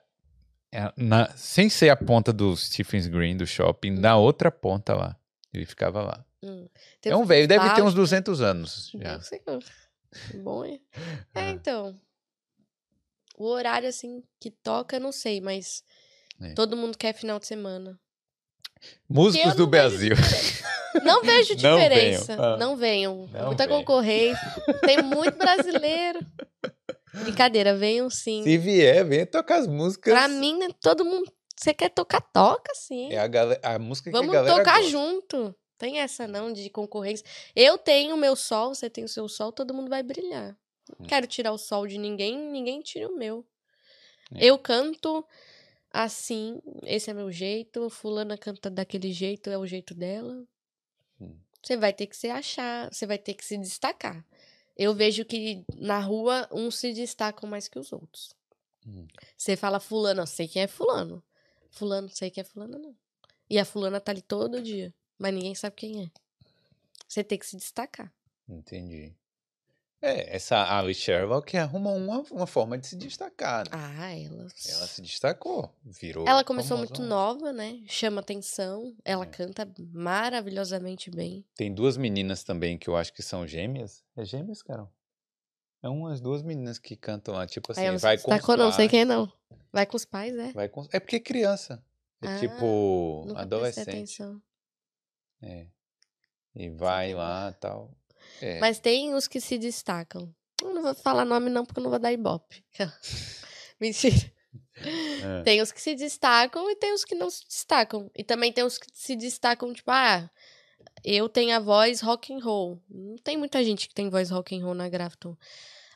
É, 0.71 0.91
na- 0.97 1.29
sem 1.35 1.69
ser 1.69 1.89
a 1.89 1.95
ponta 1.95 2.31
do 2.33 2.55
Stephen's 2.55 3.07
Green, 3.07 3.35
do 3.37 3.45
shopping, 3.47 3.91
na 3.91 4.15
outra 4.17 4.51
ponta 4.51 4.93
lá. 4.93 5.15
Ele 5.53 5.65
ficava 5.65 6.01
lá. 6.01 6.25
Hum. 6.41 6.67
é 7.03 7.15
um 7.15 7.25
velho, 7.25 7.47
deve 7.47 7.65
ter 7.75 7.81
uns 7.81 7.93
nostálgico. 7.93 8.31
200 8.31 8.41
anos 8.41 8.91
já. 8.95 9.17
Não 9.17 9.21
não. 9.45 10.43
Bom, 10.43 10.63
é. 10.65 10.79
É, 11.35 11.49
então. 11.49 11.99
O 13.37 13.45
horário, 13.47 13.87
assim, 13.89 14.23
que 14.39 14.49
toca, 14.51 14.97
eu 14.97 14.99
não 14.99 15.11
sei, 15.11 15.39
mas 15.41 15.83
É. 16.41 16.53
todo 16.53 16.75
mundo 16.77 16.97
quer 16.97 17.13
final 17.13 17.39
de 17.39 17.47
semana. 17.47 17.97
Músicos 19.09 19.53
do 19.55 19.63
não 19.63 19.69
Brasil. 19.69 20.15
Não 21.03 21.21
vejo 21.21 21.53
Não 21.61 21.75
diferença. 21.77 22.35
venham. 22.35 22.53
Ah. 22.53 22.57
Não 22.57 22.75
venham. 22.77 23.27
Não 23.31 23.45
Muita 23.47 23.65
venham. 23.67 23.79
concorrência. 23.79 24.63
Tem 24.85 25.01
muito 25.01 25.37
brasileiro. 25.37 26.19
Brincadeira, 27.13 27.75
venham 27.75 28.09
sim. 28.09 28.43
Se 28.43 28.57
vier, 28.57 29.03
venha 29.05 29.25
tocar 29.25 29.57
as 29.59 29.67
músicas. 29.67 30.13
Pra 30.13 30.27
mim, 30.27 30.57
né, 30.57 30.67
todo 30.81 31.03
mundo. 31.05 31.31
Você 31.55 31.73
quer 31.73 31.89
tocar, 31.89 32.21
toca 32.21 32.73
sim. 32.75 33.11
É 33.11 33.19
a, 33.19 33.27
galera, 33.27 33.59
a 33.63 33.77
música 33.79 34.09
Vamos 34.11 34.31
que 34.31 34.37
a 34.37 34.41
galera 34.41 34.57
tocar 34.59 34.77
gosta. 34.77 34.89
junto. 34.89 35.55
Tem 35.77 35.99
essa 35.99 36.27
não 36.27 36.51
de 36.53 36.69
concorrência. 36.69 37.25
Eu 37.55 37.77
tenho 37.77 38.15
o 38.15 38.17
meu 38.17 38.35
sol, 38.35 38.73
você 38.75 38.89
tem 38.89 39.03
o 39.03 39.09
seu 39.09 39.27
sol, 39.27 39.51
todo 39.51 39.73
mundo 39.73 39.89
vai 39.89 40.03
brilhar. 40.03 40.57
Não 40.97 41.05
Hum. 41.05 41.07
quero 41.07 41.27
tirar 41.27 41.51
o 41.51 41.57
sol 41.57 41.85
de 41.87 41.97
ninguém, 41.97 42.37
ninguém 42.37 42.81
tira 42.81 43.07
o 43.07 43.15
meu. 43.17 43.45
É. 44.35 44.45
Eu 44.45 44.57
canto 44.57 45.25
assim, 45.91 46.61
esse 46.83 47.09
é 47.09 47.13
meu 47.13 47.31
jeito, 47.31 47.89
fulana 47.89 48.37
canta 48.37 48.69
daquele 48.69 49.11
jeito, 49.11 49.49
é 49.49 49.57
o 49.57 49.65
jeito 49.65 49.93
dela. 49.93 50.43
Hum. 51.19 51.37
Você 51.63 51.75
vai 51.75 51.91
ter 51.93 52.07
que 52.07 52.15
se 52.15 52.29
achar, 52.29 52.93
você 52.93 53.05
vai 53.05 53.17
ter 53.17 53.33
que 53.33 53.43
se 53.45 53.57
destacar. 53.57 54.25
Eu 54.79 54.93
vejo 54.93 55.25
que 55.25 55.65
na 55.75 55.99
rua 55.99 56.47
uns 56.53 56.77
se 56.77 56.93
destacam 56.93 57.49
mais 57.49 57.67
que 57.67 57.77
os 57.77 57.91
outros. 57.91 58.33
Hum. 58.87 59.05
Você 59.37 59.57
fala 59.57 59.77
fulano, 59.77 60.21
eu 60.21 60.25
sei 60.25 60.47
quem 60.47 60.61
é 60.61 60.67
fulano. 60.67 61.21
Fulano, 61.69 62.07
sei 62.07 62.31
quem 62.31 62.39
é 62.39 62.45
fulano, 62.45 62.79
não. 62.79 62.95
E 63.49 63.59
a 63.59 63.65
fulana 63.65 63.99
tá 63.99 64.13
ali 64.13 64.21
todo 64.21 64.61
dia, 64.61 64.95
mas 65.17 65.33
ninguém 65.33 65.53
sabe 65.53 65.75
quem 65.75 66.05
é. 66.05 66.11
Você 67.05 67.25
tem 67.25 67.37
que 67.37 67.45
se 67.45 67.57
destacar. 67.57 68.09
Entendi. 68.47 69.13
É, 70.01 70.33
essa 70.35 70.77
Alice 70.77 71.01
Sherlock 71.01 71.57
arruma 71.57 71.91
uma, 71.91 72.19
uma 72.31 72.47
forma 72.47 72.77
de 72.77 72.87
se 72.87 72.95
destacar. 72.95 73.65
né? 73.65 73.71
Ah, 73.73 74.13
ela. 74.17 74.47
Ela 74.67 74.87
se 74.87 75.01
destacou, 75.01 75.75
virou. 75.83 76.25
Ela 76.25 76.41
começou 76.43 76.77
muito 76.77 77.01
nova, 77.01 77.51
né? 77.51 77.81
Chama 77.85 78.21
atenção. 78.21 78.95
Ela 79.03 79.25
É. 79.25 79.27
canta 79.27 79.69
maravilhosamente 79.91 81.11
bem. 81.11 81.45
Tem 81.55 81.73
duas 81.73 81.97
meninas 81.97 82.43
também 82.43 82.77
que 82.77 82.89
eu 82.89 82.95
acho 82.95 83.11
que 83.13 83.21
são 83.21 83.45
gêmeas. 83.45 84.01
É 84.15 84.23
gêmeas, 84.23 84.61
Carol? 84.61 84.89
É 85.83 85.89
umas 85.89 86.21
duas 86.21 86.41
meninas 86.43 86.77
que 86.79 86.95
cantam 86.95 87.33
lá, 87.35 87.45
tipo 87.45 87.71
assim, 87.71 87.81
Aí 87.81 87.97
vai 87.97 88.17
com 88.17 88.29
os 88.31 88.35
destacou, 88.35 88.57
não, 88.57 88.71
sei 88.71 88.87
pais, 88.87 88.91
quem 88.91 89.05
não. 89.05 89.31
Vai 89.71 89.85
com 89.85 89.95
os 89.97 90.05
pais, 90.05 90.35
é? 90.37 90.51
Vai 90.53 90.67
com... 90.69 90.85
É 90.91 90.99
porque 90.99 91.17
é 91.17 91.19
criança. 91.19 91.83
É 92.21 92.27
Ah, 92.27 92.39
tipo 92.39 93.23
Nunca 93.27 93.33
prestei 93.33 93.41
adolescente. 93.41 93.89
atenção. 93.89 94.41
É. 95.41 95.67
E 96.55 96.69
vai 96.69 97.13
lá 97.13 97.49
e 97.55 97.59
tal. 97.59 97.95
É. 98.41 98.59
Mas 98.59 98.79
tem 98.79 99.13
os 99.13 99.27
que 99.27 99.39
se 99.39 99.57
destacam. 99.57 100.33
Eu 100.61 100.73
não 100.73 100.81
vou 100.81 100.93
falar 100.93 101.25
nome, 101.25 101.49
não, 101.49 101.65
porque 101.65 101.79
eu 101.79 101.83
não 101.83 101.89
vou 101.89 101.99
dar 101.99 102.11
ibope. 102.11 102.63
Mentira. 103.79 104.31
É. 104.75 105.43
Tem 105.43 105.61
os 105.61 105.71
que 105.71 105.81
se 105.81 105.95
destacam 105.95 106.69
e 106.69 106.75
tem 106.75 106.93
os 106.93 107.03
que 107.03 107.15
não 107.15 107.29
se 107.29 107.45
destacam. 107.45 108.09
E 108.15 108.23
também 108.23 108.51
tem 108.51 108.63
os 108.63 108.77
que 108.77 108.87
se 108.93 109.15
destacam, 109.15 109.73
tipo, 109.73 109.91
ah, 109.91 110.29
eu 111.03 111.29
tenho 111.29 111.55
a 111.55 111.59
voz 111.59 112.01
rock 112.01 112.33
and 112.33 112.39
roll. 112.43 112.81
Não 112.89 113.17
tem 113.17 113.37
muita 113.37 113.63
gente 113.63 113.87
que 113.87 113.93
tem 113.93 114.09
voz 114.09 114.29
rock 114.29 114.55
and 114.55 114.63
roll 114.63 114.73
na 114.73 114.89
Grafton. 114.89 115.35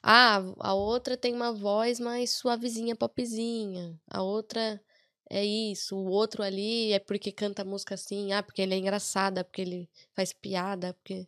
Ah, 0.01 0.41
a 0.59 0.73
outra 0.73 1.15
tem 1.15 1.33
uma 1.33 1.53
voz 1.53 1.99
mais 1.99 2.31
suavezinha, 2.31 2.95
popzinha. 2.95 3.97
A 4.09 4.21
outra 4.21 4.81
é 5.29 5.43
isso. 5.45 5.95
O 5.95 6.05
outro 6.07 6.43
ali 6.43 6.91
é 6.91 6.99
porque 6.99 7.31
canta 7.31 7.63
música 7.63 7.95
assim. 7.95 8.33
Ah, 8.33 8.43
porque 8.43 8.61
ele 8.61 8.73
é 8.73 8.77
engraçada, 8.77 9.43
porque 9.43 9.61
ele 9.61 9.89
faz 10.13 10.33
piada, 10.33 10.93
porque 10.93 11.27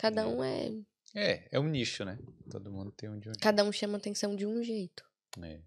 cada 0.00 0.26
um 0.26 0.42
é, 0.42 0.72
É, 1.14 1.48
é 1.52 1.60
um 1.60 1.68
nicho, 1.68 2.04
né? 2.06 2.18
Todo 2.50 2.72
mundo 2.72 2.90
tem 2.90 3.10
um 3.10 3.18
de 3.18 3.28
um 3.28 3.32
cada 3.40 3.62
um 3.62 3.70
chama 3.70 3.98
atenção 3.98 4.34
de 4.34 4.46
um 4.46 4.62
jeito. 4.62 5.04
É. 5.42 5.60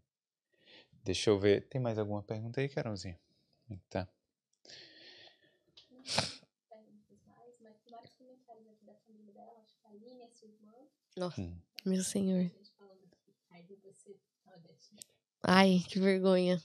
Deixa 1.03 1.30
eu 1.30 1.38
ver. 1.39 1.68
Tem 1.68 1.80
mais 1.80 1.99
alguma 1.99 2.23
pergunta 2.23 2.60
aí, 2.60 2.68
Carolzinha? 2.68 3.19
Tá. 3.89 4.07
perguntas 6.69 7.19
mais, 7.27 7.53
mas 7.61 7.77
tem 7.84 7.91
vários 7.91 8.14
comentários 8.15 8.68
aqui 8.68 8.85
da 8.85 8.95
família 8.95 9.34
dela, 9.34 9.53
acho 9.61 9.76
que 9.77 9.85
a 9.85 9.89
Aline, 9.91 10.23
a 10.23 10.30
sua 10.30 10.47
irmã, 10.47 10.73
Nossa, 11.15 11.41
Hum. 11.41 11.55
meu 11.85 12.03
senhor. 12.03 12.51
Ai, 15.43 15.84
que 15.88 15.99
vergonha. 15.99 16.60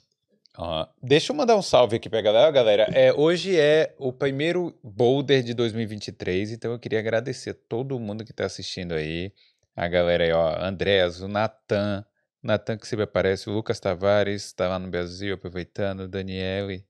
Ó, 0.60 0.86
deixa 1.00 1.32
eu 1.32 1.36
mandar 1.36 1.56
um 1.56 1.62
salve 1.62 1.96
aqui 1.96 2.08
pra 2.10 2.20
galera. 2.20 2.50
Galera, 2.50 2.88
é, 2.92 3.12
hoje 3.12 3.56
é 3.56 3.94
o 3.96 4.12
primeiro 4.12 4.76
Boulder 4.82 5.40
de 5.42 5.54
2023, 5.54 6.50
então 6.50 6.72
eu 6.72 6.78
queria 6.80 6.98
agradecer 6.98 7.50
a 7.50 7.54
todo 7.68 7.98
mundo 8.00 8.24
que 8.24 8.32
tá 8.32 8.44
assistindo 8.46 8.92
aí. 8.94 9.32
A 9.76 9.86
galera 9.86 10.24
aí, 10.24 10.32
ó, 10.32 10.60
Andréas, 10.60 11.20
o 11.20 11.28
Natan, 11.28 12.04
Natan 12.42 12.76
que 12.76 12.88
sempre 12.88 13.04
aparece, 13.04 13.48
o 13.48 13.52
Lucas 13.52 13.78
Tavares, 13.78 14.52
tá 14.52 14.66
lá 14.68 14.80
no 14.80 14.88
Brasil, 14.88 15.32
aproveitando, 15.36 16.08
Daniele, 16.08 16.84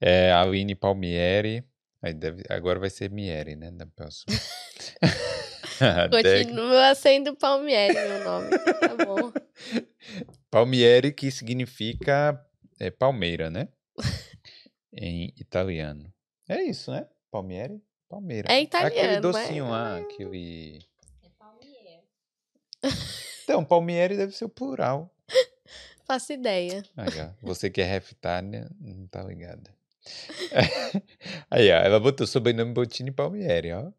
é, 0.00 0.30
Aline 0.32 0.76
Palmieri, 0.76 1.64
aí 2.00 2.14
deve- 2.14 2.44
agora 2.48 2.78
vai 2.78 2.90
ser 2.90 3.10
Mieri, 3.10 3.56
né, 3.56 3.72
na 3.72 3.86
próxima. 3.86 4.26
Continua 6.44 6.94
sendo 6.94 7.34
Palmieri 7.34 7.94
meu 7.94 8.22
nome. 8.24 8.50
Tá 8.50 9.04
bom. 9.04 9.32
Palmieri, 10.48 11.10
que 11.12 11.28
significa 11.32 12.40
é, 12.82 12.90
palmeira, 12.90 13.48
né? 13.48 13.68
em 14.92 15.32
italiano. 15.38 16.12
É 16.48 16.62
isso, 16.62 16.90
né? 16.90 17.06
Palmieri? 17.30 17.80
Palmeira. 18.08 18.48
É 18.52 18.60
Aquele 18.60 18.64
italiano, 18.64 19.32
mas- 19.32 19.42
docinho 19.46 19.70
lá, 19.70 19.98
aquele... 19.98 20.78
É 21.22 21.28
Palmier. 21.38 22.02
Então, 23.44 23.64
palmieri 23.64 24.16
deve 24.16 24.32
ser 24.32 24.44
o 24.44 24.48
plural. 24.48 25.12
Faço 26.06 26.32
ideia. 26.32 26.82
Aí, 26.96 27.08
ó, 27.20 27.30
você 27.42 27.68
que 27.70 27.80
é 27.80 27.84
refitária, 27.84 28.70
não 28.80 29.06
tá 29.08 29.22
ligada. 29.22 29.70
Aí, 31.50 31.70
ó, 31.70 31.76
ela 31.76 31.98
botou 32.00 32.26
sobrenome 32.26 32.72
Bottini 32.72 33.10
Palmieri, 33.10 33.72
ó. 33.72 33.90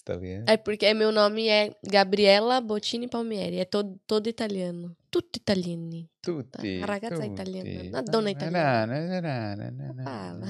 Italiano. 0.00 0.44
É 0.48 0.56
porque 0.56 0.92
meu 0.92 1.12
nome 1.12 1.48
é 1.48 1.70
Gabriela 1.84 2.60
Bottini 2.60 3.06
Palmieri. 3.08 3.60
É 3.60 3.64
todo, 3.64 3.98
todo 4.06 4.28
italiano. 4.28 4.96
Tutto 5.14 5.38
italiani. 5.38 6.10
Tutti. 6.20 6.80
a 6.82 6.86
ragazza 6.86 7.14
tutti. 7.22 7.30
italiana, 7.30 7.82
una 7.88 8.02
donna 8.02 8.30
italiana. 8.30 8.84
Na, 8.86 9.20
na, 9.20 9.54
na, 9.54 9.70
na, 9.70 9.92
na, 9.92 10.02
Fala. 10.02 10.46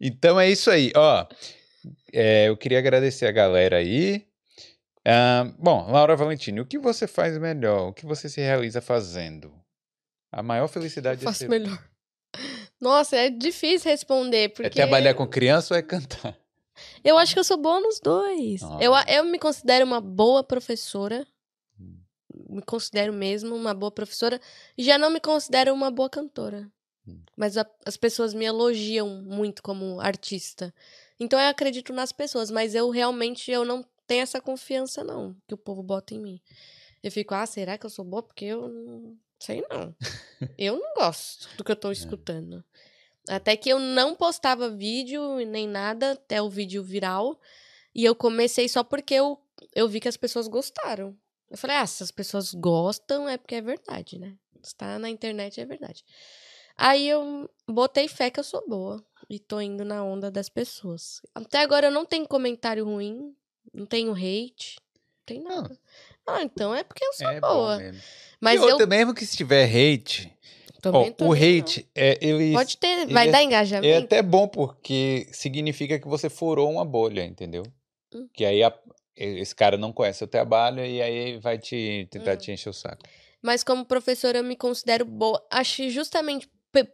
então 0.00 0.40
é 0.40 0.50
isso 0.50 0.68
aí, 0.68 0.90
ó. 0.96 1.28
É, 2.12 2.48
eu 2.48 2.56
queria 2.56 2.80
agradecer 2.80 3.26
a 3.26 3.30
galera 3.30 3.76
aí. 3.76 4.26
Ah, 5.06 5.44
bom, 5.60 5.88
Laura 5.92 6.16
Valentini, 6.16 6.60
o 6.60 6.66
que 6.66 6.76
você 6.76 7.06
faz 7.06 7.38
melhor? 7.38 7.90
O 7.90 7.92
que 7.92 8.04
você 8.04 8.28
se 8.28 8.40
realiza 8.40 8.80
fazendo? 8.80 9.52
A 10.32 10.42
maior 10.42 10.66
felicidade 10.66 11.22
Eu 11.22 11.28
é, 11.28 11.32
faço 11.32 11.38
ser- 11.44 11.48
melhor. 11.48 11.78
Nossa, 12.82 13.14
é 13.16 13.30
difícil 13.30 13.92
responder, 13.92 14.48
porque... 14.48 14.66
é 14.66 14.70
trabalhar 14.70 15.14
com 15.14 15.24
criança 15.24 15.72
ou 15.74 15.78
é 15.78 15.82
cantar? 15.82 16.36
Eu 17.04 17.16
acho 17.16 17.32
que 17.32 17.38
eu 17.38 17.44
sou 17.44 17.58
boa 17.58 17.78
nos 17.78 18.00
dois. 18.00 18.60
Ah. 18.64 18.78
Eu, 18.80 18.92
eu 19.06 19.24
me 19.24 19.38
considero 19.38 19.84
uma 19.84 20.00
boa 20.00 20.42
professora. 20.42 21.24
Me 22.50 22.62
considero 22.62 23.12
mesmo 23.12 23.54
uma 23.54 23.72
boa 23.74 23.90
professora. 23.90 24.40
Já 24.76 24.98
não 24.98 25.10
me 25.10 25.20
considero 25.20 25.72
uma 25.72 25.90
boa 25.90 26.10
cantora. 26.10 26.70
Hum. 27.06 27.20
Mas 27.36 27.56
a- 27.56 27.66
as 27.86 27.96
pessoas 27.96 28.34
me 28.34 28.44
elogiam 28.44 29.08
muito 29.22 29.62
como 29.62 30.00
artista. 30.00 30.74
Então 31.18 31.38
eu 31.38 31.48
acredito 31.48 31.92
nas 31.92 32.12
pessoas, 32.12 32.50
mas 32.50 32.74
eu 32.74 32.90
realmente 32.90 33.50
eu 33.50 33.64
não 33.64 33.84
tenho 34.06 34.22
essa 34.22 34.40
confiança 34.40 35.04
não 35.04 35.36
que 35.46 35.54
o 35.54 35.58
povo 35.58 35.82
bota 35.82 36.14
em 36.14 36.18
mim. 36.20 36.40
Eu 37.02 37.10
fico, 37.12 37.34
ah, 37.34 37.46
será 37.46 37.78
que 37.78 37.86
eu 37.86 37.90
sou 37.90 38.04
boa? 38.04 38.22
Porque 38.22 38.44
eu 38.46 38.68
não 38.68 39.16
sei 39.38 39.64
não. 39.70 39.94
eu 40.58 40.78
não 40.78 40.94
gosto 40.94 41.48
do 41.56 41.64
que 41.64 41.70
eu 41.70 41.74
É. 41.74 41.76
tô 41.76 41.90
escutando. 41.92 42.62
Até 43.28 43.56
que 43.56 43.68
eu 43.70 43.78
não 43.78 44.14
postava 44.16 44.68
vídeo 44.70 45.36
nem 45.46 45.68
nada 45.68 46.12
até 46.12 46.42
o 46.42 46.48
vídeo 46.50 46.82
viral. 46.82 47.38
E 47.94 48.04
eu 48.04 48.14
comecei 48.14 48.68
só 48.68 48.82
porque 48.84 49.14
eu, 49.14 49.38
eu 49.74 49.88
vi 49.88 50.00
que 50.00 50.08
as 50.08 50.16
pessoas 50.16 50.48
gostaram. 50.48 51.16
Eu 51.50 51.58
falei, 51.58 51.76
ah, 51.76 51.86
se 51.86 52.02
as 52.02 52.10
pessoas 52.10 52.54
gostam 52.54 53.28
é 53.28 53.36
porque 53.36 53.56
é 53.56 53.60
verdade, 53.62 54.18
né? 54.18 54.34
Está 54.62 54.98
na 54.98 55.08
internet 55.10 55.60
é 55.60 55.64
verdade. 55.66 56.04
Aí 56.76 57.08
eu 57.08 57.50
botei 57.68 58.06
fé 58.08 58.30
que 58.30 58.38
eu 58.40 58.44
sou 58.44 58.62
boa. 58.68 59.02
E 59.28 59.38
tô 59.38 59.60
indo 59.60 59.84
na 59.84 60.02
onda 60.02 60.30
das 60.30 60.48
pessoas. 60.48 61.20
Até 61.34 61.58
agora 61.58 61.86
eu 61.86 61.90
não 61.92 62.04
tenho 62.04 62.26
comentário 62.26 62.84
ruim. 62.84 63.34
Não 63.72 63.86
tenho 63.86 64.12
hate. 64.12 64.76
Não 64.80 65.24
tem 65.26 65.40
Não. 65.40 65.62
nada. 65.62 65.78
Ah, 66.26 66.42
então 66.42 66.74
é 66.74 66.82
porque 66.82 67.04
eu 67.04 67.12
sou 67.12 67.28
É 67.28 67.40
boa. 67.40 67.76
mesmo. 67.78 68.00
Mas 68.40 68.60
e 68.60 68.64
eu 68.68 68.86
mesmo 68.88 69.14
que 69.14 69.24
se 69.26 69.36
tiver 69.36 69.64
hate, 69.66 70.32
também 70.80 71.14
o 71.20 71.24
não. 71.24 71.32
hate, 71.32 71.88
é, 71.94 72.18
ele, 72.20 72.52
Pode 72.54 72.76
ter, 72.78 73.02
ele 73.02 73.12
vai 73.12 73.28
é- 73.28 73.30
dar 73.30 73.40
É 73.40 73.44
engajamento. 73.44 74.04
até 74.06 74.22
bom 74.22 74.48
porque 74.48 75.28
significa 75.32 75.98
que 75.98 76.08
você 76.08 76.28
furou 76.28 76.70
uma 76.70 76.84
bolha, 76.84 77.24
entendeu? 77.24 77.62
Hum. 78.14 78.28
Que 78.32 78.44
aí 78.44 78.62
a- 78.62 78.76
esse 79.24 79.54
cara 79.54 79.76
não 79.76 79.92
conhece 79.92 80.24
o 80.24 80.26
trabalho 80.26 80.84
e 80.84 81.00
aí 81.02 81.38
vai 81.38 81.58
te 81.58 82.08
tentar 82.10 82.34
Hum. 82.34 82.36
te 82.38 82.52
encher 82.52 82.70
o 82.70 82.72
saco. 82.72 83.02
Mas 83.42 83.62
como 83.64 83.84
professora 83.84 84.38
eu 84.38 84.44
me 84.44 84.56
considero 84.56 85.04
boa. 85.04 85.44
Acho 85.50 85.88
justamente 85.90 86.48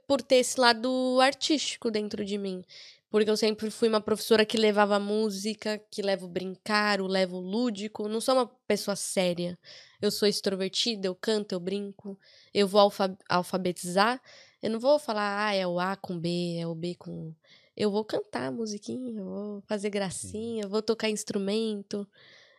por 0.06 0.22
ter 0.22 0.36
esse 0.36 0.58
lado 0.60 1.18
artístico 1.20 1.90
dentro 1.90 2.24
de 2.24 2.38
mim. 2.38 2.64
Porque 3.10 3.30
eu 3.30 3.36
sempre 3.36 3.70
fui 3.70 3.88
uma 3.88 4.00
professora 4.00 4.44
que 4.44 4.56
levava 4.58 4.98
música, 4.98 5.80
que 5.90 6.02
levo 6.02 6.26
brincar, 6.28 7.00
o 7.00 7.06
levo 7.06 7.38
lúdico. 7.38 8.08
Não 8.08 8.20
sou 8.20 8.34
uma 8.34 8.46
pessoa 8.66 8.96
séria. 8.96 9.56
Eu 10.02 10.10
sou 10.10 10.28
extrovertida, 10.28 11.06
eu 11.08 11.14
canto, 11.14 11.52
eu 11.52 11.60
brinco. 11.60 12.18
Eu 12.52 12.66
vou 12.68 12.80
alfa- 12.80 13.16
alfabetizar. 13.28 14.20
Eu 14.62 14.70
não 14.70 14.80
vou 14.80 14.98
falar, 14.98 15.46
ah, 15.48 15.54
é 15.54 15.66
o 15.66 15.78
A 15.78 15.94
com 15.96 16.18
B, 16.18 16.56
é 16.58 16.66
o 16.66 16.74
B 16.74 16.94
com. 16.98 17.32
Eu 17.76 17.90
vou 17.90 18.04
cantar 18.04 18.50
musiquinha, 18.50 19.20
eu 19.20 19.24
vou 19.24 19.62
fazer 19.66 19.90
gracinha, 19.90 20.64
eu 20.64 20.68
vou 20.68 20.82
tocar 20.82 21.10
instrumento. 21.10 22.08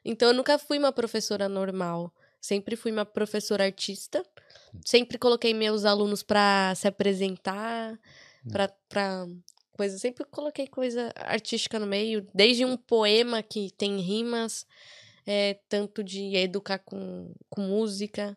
Então 0.05 0.29
eu 0.29 0.33
nunca 0.33 0.57
fui 0.57 0.77
uma 0.77 0.91
professora 0.91 1.49
normal. 1.49 2.13
Sempre 2.39 2.75
fui 2.75 2.91
uma 2.91 3.05
professora 3.05 3.63
artista. 3.65 4.23
Sempre 4.85 5.17
coloquei 5.17 5.53
meus 5.53 5.85
alunos 5.85 6.21
para 6.21 6.73
se 6.75 6.87
apresentar, 6.87 7.99
para 8.49 8.67
para 8.87 9.27
coisa, 9.77 9.97
sempre 9.97 10.25
coloquei 10.25 10.67
coisa 10.67 11.13
artística 11.15 11.77
no 11.77 11.85
meio, 11.85 12.27
desde 12.33 12.65
um 12.65 12.75
poema 12.75 13.43
que 13.43 13.71
tem 13.77 13.99
rimas, 13.99 14.65
é, 15.25 15.59
tanto 15.69 16.03
de 16.03 16.35
educar 16.35 16.79
com, 16.79 17.31
com 17.49 17.61
música. 17.61 18.35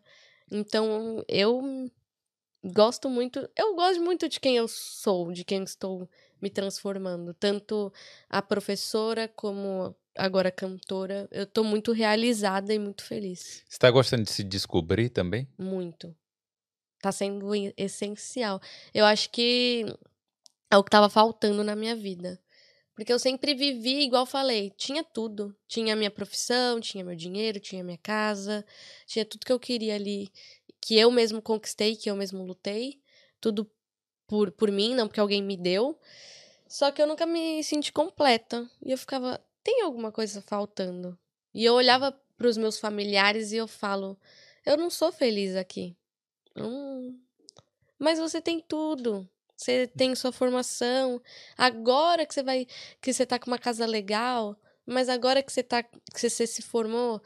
Então, 0.51 1.25
eu 1.27 1.91
gosto 2.63 3.09
muito, 3.09 3.49
eu 3.57 3.75
gosto 3.75 4.03
muito 4.03 4.29
de 4.29 4.39
quem 4.39 4.57
eu 4.57 4.69
sou, 4.69 5.33
de 5.33 5.45
quem 5.45 5.63
estou 5.63 6.09
me 6.41 6.51
transformando, 6.51 7.35
tanto 7.35 7.93
a 8.29 8.41
professora 8.41 9.29
como 9.29 9.95
agora 10.17 10.49
a 10.49 10.53
cantora. 10.53 11.29
Eu 11.31 11.47
tô 11.47 11.63
muito 11.65 11.93
realizada 11.93 12.73
e 12.75 12.79
muito 12.79 13.05
feliz. 13.05 13.63
Você 13.69 13.79
tá 13.79 13.91
gostando 13.91 14.25
de 14.25 14.31
se 14.31 14.45
descobrir 14.45 15.09
também? 15.09 15.49
Muito. 15.59 16.15
Tá 17.01 17.11
sendo 17.11 17.51
essencial. 17.77 18.61
Eu 18.93 19.05
acho 19.05 19.31
que 19.31 19.87
é 20.71 20.77
o 20.77 20.85
que 20.85 20.91
tava 20.91 21.09
faltando 21.09 21.65
na 21.65 21.75
minha 21.75 21.97
vida. 21.97 22.41
Porque 22.95 23.13
eu 23.13 23.19
sempre 23.19 23.55
vivi, 23.55 24.03
igual 24.03 24.27
falei, 24.27 24.71
tinha 24.77 25.03
tudo. 25.03 25.57
Tinha 25.67 25.97
minha 25.97 26.11
profissão, 26.11 26.79
tinha 26.79 27.03
meu 27.03 27.17
dinheiro, 27.17 27.59
tinha 27.59 27.83
minha 27.83 27.97
casa, 27.97 28.65
tinha 29.07 29.25
tudo 29.25 29.47
que 29.47 29.53
eu 29.53 29.59
queria 29.59 29.95
ali, 29.95 30.31
que 30.83 30.99
eu 30.99 31.11
mesmo 31.11 31.41
conquistei, 31.41 31.97
que 31.97 32.11
eu 32.11 32.17
mesmo 32.17 32.45
lutei. 32.45 33.01
Tudo 33.41 33.71
por, 34.31 34.53
por 34.53 34.71
mim, 34.71 34.95
não 34.95 35.09
porque 35.09 35.19
alguém 35.19 35.43
me 35.43 35.57
deu. 35.57 35.99
Só 36.69 36.93
que 36.93 37.03
eu 37.03 37.07
nunca 37.07 37.27
me 37.27 37.65
senti 37.65 37.93
completa. 37.93 38.71
E 38.81 38.93
eu 38.93 38.97
ficava, 38.97 39.41
tem 39.65 39.83
alguma 39.83 40.13
coisa 40.13 40.41
faltando. 40.41 41.19
E 41.53 41.65
eu 41.65 41.75
olhava 41.75 42.13
pros 42.39 42.57
meus 42.57 42.79
familiares 42.79 43.51
e 43.51 43.57
eu 43.57 43.67
falo, 43.67 44.17
eu 44.65 44.77
não 44.77 44.89
sou 44.89 45.11
feliz 45.11 45.57
aqui. 45.57 45.97
Hum, 46.57 47.19
mas 47.99 48.21
você 48.21 48.41
tem 48.41 48.61
tudo. 48.61 49.29
Você 49.57 49.89
tem 49.89 50.15
sua 50.15 50.31
formação. 50.31 51.21
Agora 51.59 52.25
que 52.25 52.33
você 52.33 52.43
vai. 52.43 52.69
Que 53.01 53.13
você 53.13 53.27
tá 53.27 53.37
com 53.37 53.51
uma 53.51 53.59
casa 53.59 53.85
legal. 53.85 54.57
Mas 54.87 55.09
agora 55.09 55.43
que 55.43 55.53
você 55.53 55.63
tá. 55.63 55.83
Que 55.83 56.31
você 56.31 56.47
se 56.47 56.63
formou. 56.63 57.21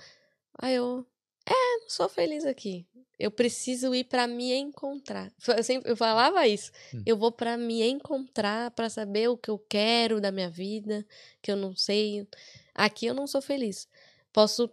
Aí 0.58 0.74
eu. 0.74 1.06
É, 1.46 1.80
não 1.80 1.88
sou 1.88 2.08
feliz 2.08 2.44
aqui. 2.44 2.86
Eu 3.18 3.30
preciso 3.30 3.94
ir 3.94 4.04
pra 4.04 4.26
me 4.26 4.52
encontrar. 4.52 5.32
Eu 5.46 5.62
sempre 5.62 5.90
eu 5.90 5.96
falava 5.96 6.46
isso. 6.48 6.72
Hum. 6.92 7.02
Eu 7.06 7.16
vou 7.16 7.30
pra 7.30 7.56
me 7.56 7.82
encontrar, 7.82 8.70
pra 8.72 8.90
saber 8.90 9.28
o 9.28 9.36
que 9.36 9.50
eu 9.50 9.58
quero 9.58 10.20
da 10.20 10.32
minha 10.32 10.50
vida, 10.50 11.06
que 11.40 11.50
eu 11.50 11.56
não 11.56 11.76
sei. 11.76 12.26
Aqui 12.74 13.06
eu 13.06 13.14
não 13.14 13.26
sou 13.26 13.40
feliz. 13.40 13.88
Posso 14.32 14.68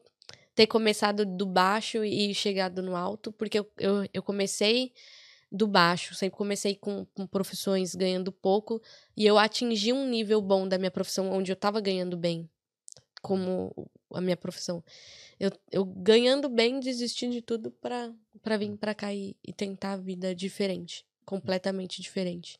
ter 0.56 0.68
começado 0.68 1.26
do 1.26 1.46
baixo 1.46 2.04
e 2.04 2.34
chegado 2.34 2.82
no 2.82 2.96
alto, 2.96 3.32
porque 3.32 3.60
eu, 3.60 3.72
eu, 3.78 4.10
eu 4.14 4.24
comecei 4.24 4.92
do 5.52 5.68
baixo, 5.68 6.16
sempre 6.16 6.38
comecei 6.38 6.76
com, 6.76 7.06
com 7.14 7.28
profissões 7.28 7.94
ganhando 7.94 8.32
pouco, 8.32 8.82
e 9.18 9.26
eu 9.26 9.38
atingi 9.38 9.92
um 9.92 10.08
nível 10.08 10.42
bom 10.42 10.68
da 10.68 10.78
minha 10.78 10.92
profissão, 10.92 11.30
onde 11.32 11.52
eu 11.52 11.56
tava 11.56 11.82
ganhando 11.82 12.16
bem, 12.16 12.50
como 13.22 13.74
a 14.14 14.22
minha 14.22 14.38
profissão. 14.38 14.84
Eu, 15.40 15.52
eu 15.72 15.86
ganhando 15.86 16.50
bem, 16.50 16.80
desisti 16.80 17.30
de 17.30 17.42
tudo 17.42 17.72
pra, 17.72 18.14
pra 18.42 18.58
vir 18.58 18.76
pra 18.78 18.94
cá 18.96 19.14
e, 19.14 19.36
e 19.46 19.54
tentar 19.54 19.94
a 19.94 19.98
vida 19.98 20.34
diferente, 20.36 21.06
completamente 21.26 22.02
diferente. 22.02 22.60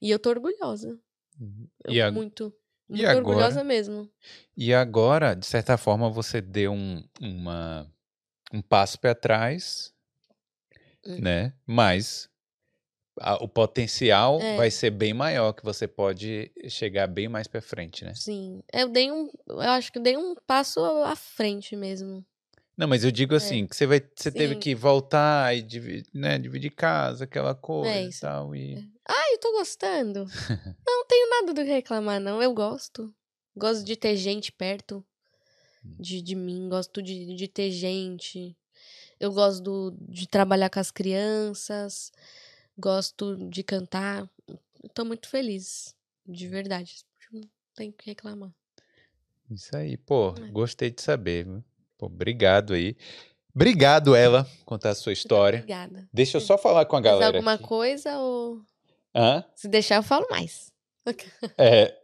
E 0.00 0.10
eu 0.10 0.18
tô 0.18 0.30
orgulhosa. 0.30 0.98
Eu, 1.84 1.92
E, 1.94 2.00
a- 2.00 2.10
muito, 2.12 2.54
e 2.88 2.92
muito 2.94 3.06
agora? 3.06 3.18
orgulhosa 3.18 3.64
mesmo. 3.64 4.08
e 4.56 4.74
agora, 4.74 5.34
de 5.34 5.46
certa 5.46 5.76
forma, 5.78 6.10
você 6.10 6.40
deu 6.40 6.72
um, 6.72 7.02
uma, 7.20 7.90
um 8.52 8.62
passo 8.62 8.98
para 9.00 9.14
trás, 9.14 9.92
Hum. 11.06 11.18
né? 11.20 11.54
Mas 11.66 12.29
a- 13.20 13.36
o 13.42 13.46
potencial 13.48 14.40
É. 14.40 14.56
vai 14.56 14.70
ser 14.70 14.90
bem 14.90 15.12
maior, 15.14 15.52
que 15.52 15.62
você 15.64 15.86
pode 15.86 16.50
chegar 16.68 17.06
bem 17.06 17.28
mais 17.28 17.46
para 17.46 17.60
frente, 17.60 18.04
né? 18.04 18.12
Sim. 18.14 18.62
Eu 18.72 18.88
dei 18.88 19.12
um. 19.12 19.30
Eu 19.48 19.60
acho 19.60 19.92
que 19.92 19.98
eu 19.98 20.02
dei 20.02 20.16
um 20.16 20.34
passo 20.46 20.80
à 21.04 21.14
frente 21.14 21.76
mesmo. 21.76 22.24
Não, 22.76 22.88
mas 22.88 23.04
eu 23.04 23.10
digo 23.10 23.34
assim, 23.34 23.66
que 23.66 23.76
você 23.76 23.86
vai, 23.86 24.00
você 24.16 24.30
teve 24.32 24.52
É. 24.52 24.54
Sim. 24.54 24.60
que 24.60 24.74
voltar 24.74 25.54
e 25.54 25.60
dividir, 25.60 26.06
né, 26.14 26.38
dividir 26.38 26.70
casa, 26.70 27.24
aquela 27.24 27.54
coisa 27.54 27.94
e 27.94 28.08
isso. 28.08 28.22
tal, 28.22 28.56
e... 28.56 28.88
Ah, 29.06 29.32
eu 29.32 29.38
tô 29.38 29.52
gostando. 29.52 30.24
não 30.86 31.04
tenho 31.06 31.28
nada 31.28 31.52
do 31.52 31.62
que 31.62 31.70
reclamar, 31.70 32.18
não. 32.18 32.42
Eu 32.42 32.54
gosto. 32.54 33.12
Gosto 33.54 33.84
de 33.84 33.96
ter 33.96 34.16
gente 34.16 34.50
perto 34.50 35.04
de, 35.84 36.22
de 36.22 36.34
mim. 36.34 36.68
Gosto 36.70 37.02
de, 37.02 37.34
de 37.34 37.48
ter 37.48 37.70
gente. 37.70 38.56
Eu 39.18 39.30
gosto 39.32 39.62
do- 39.62 39.96
de 40.08 40.26
trabalhar 40.26 40.70
com 40.70 40.80
as 40.80 40.90
crianças. 40.90 42.10
Gosto 42.80 43.36
de 43.48 43.62
cantar. 43.62 44.28
Tô 44.94 45.04
muito 45.04 45.28
feliz. 45.28 45.94
De 46.26 46.48
verdade. 46.48 46.96
Não 47.32 47.42
tenho 47.74 47.92
que 47.92 48.06
reclamar. 48.06 48.50
Isso 49.50 49.76
aí, 49.76 49.96
pô, 49.96 50.34
É. 50.36 50.48
gostei 50.50 50.90
de 50.90 51.02
saber. 51.02 51.46
Pô, 51.98 52.06
obrigado 52.06 52.72
aí. 52.72 52.96
Obrigado, 53.54 54.14
ela, 54.14 54.46
contar 54.64 54.90
a 54.90 54.94
sua 54.94 55.12
história. 55.12 55.58
Obrigada. 55.58 56.08
Deixa 56.12 56.36
eu 56.36 56.40
só 56.40 56.56
falar 56.56 56.84
com 56.86 56.96
a 56.96 57.00
Mais 57.00 57.12
galera 57.12 57.36
alguma 57.38 57.54
aqui. 57.54 57.64
coisa 57.64 58.16
ou. 58.18 58.62
Hã? 59.14 59.44
Se 59.56 59.66
deixar, 59.68 59.96
eu 59.96 60.02
falo 60.04 60.26
mais. 60.30 60.72
É, 61.58 61.98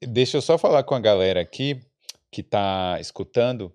deixa 0.00 0.38
eu 0.38 0.42
só 0.42 0.56
falar 0.56 0.82
com 0.84 0.94
a 0.94 1.00
galera 1.00 1.38
aqui 1.40 1.82
que 2.30 2.42
tá 2.42 2.96
escutando. 2.98 3.70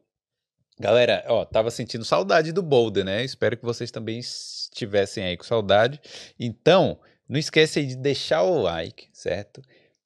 Galera, 0.81 1.23
ó, 1.27 1.45
tava 1.45 1.69
sentindo 1.69 2.03
saudade 2.03 2.51
do 2.51 2.63
Boulder, 2.63 3.05
né? 3.05 3.23
Espero 3.23 3.55
que 3.55 3.63
vocês 3.63 3.91
também 3.91 4.17
estivessem 4.17 5.23
aí 5.23 5.37
com 5.37 5.43
saudade. 5.43 6.01
Então, 6.39 6.99
não 7.29 7.37
esquece 7.39 7.77
aí 7.77 7.85
de 7.85 7.95
deixar 7.95 8.41
o 8.41 8.59
like, 8.63 9.07
certo? 9.13 9.61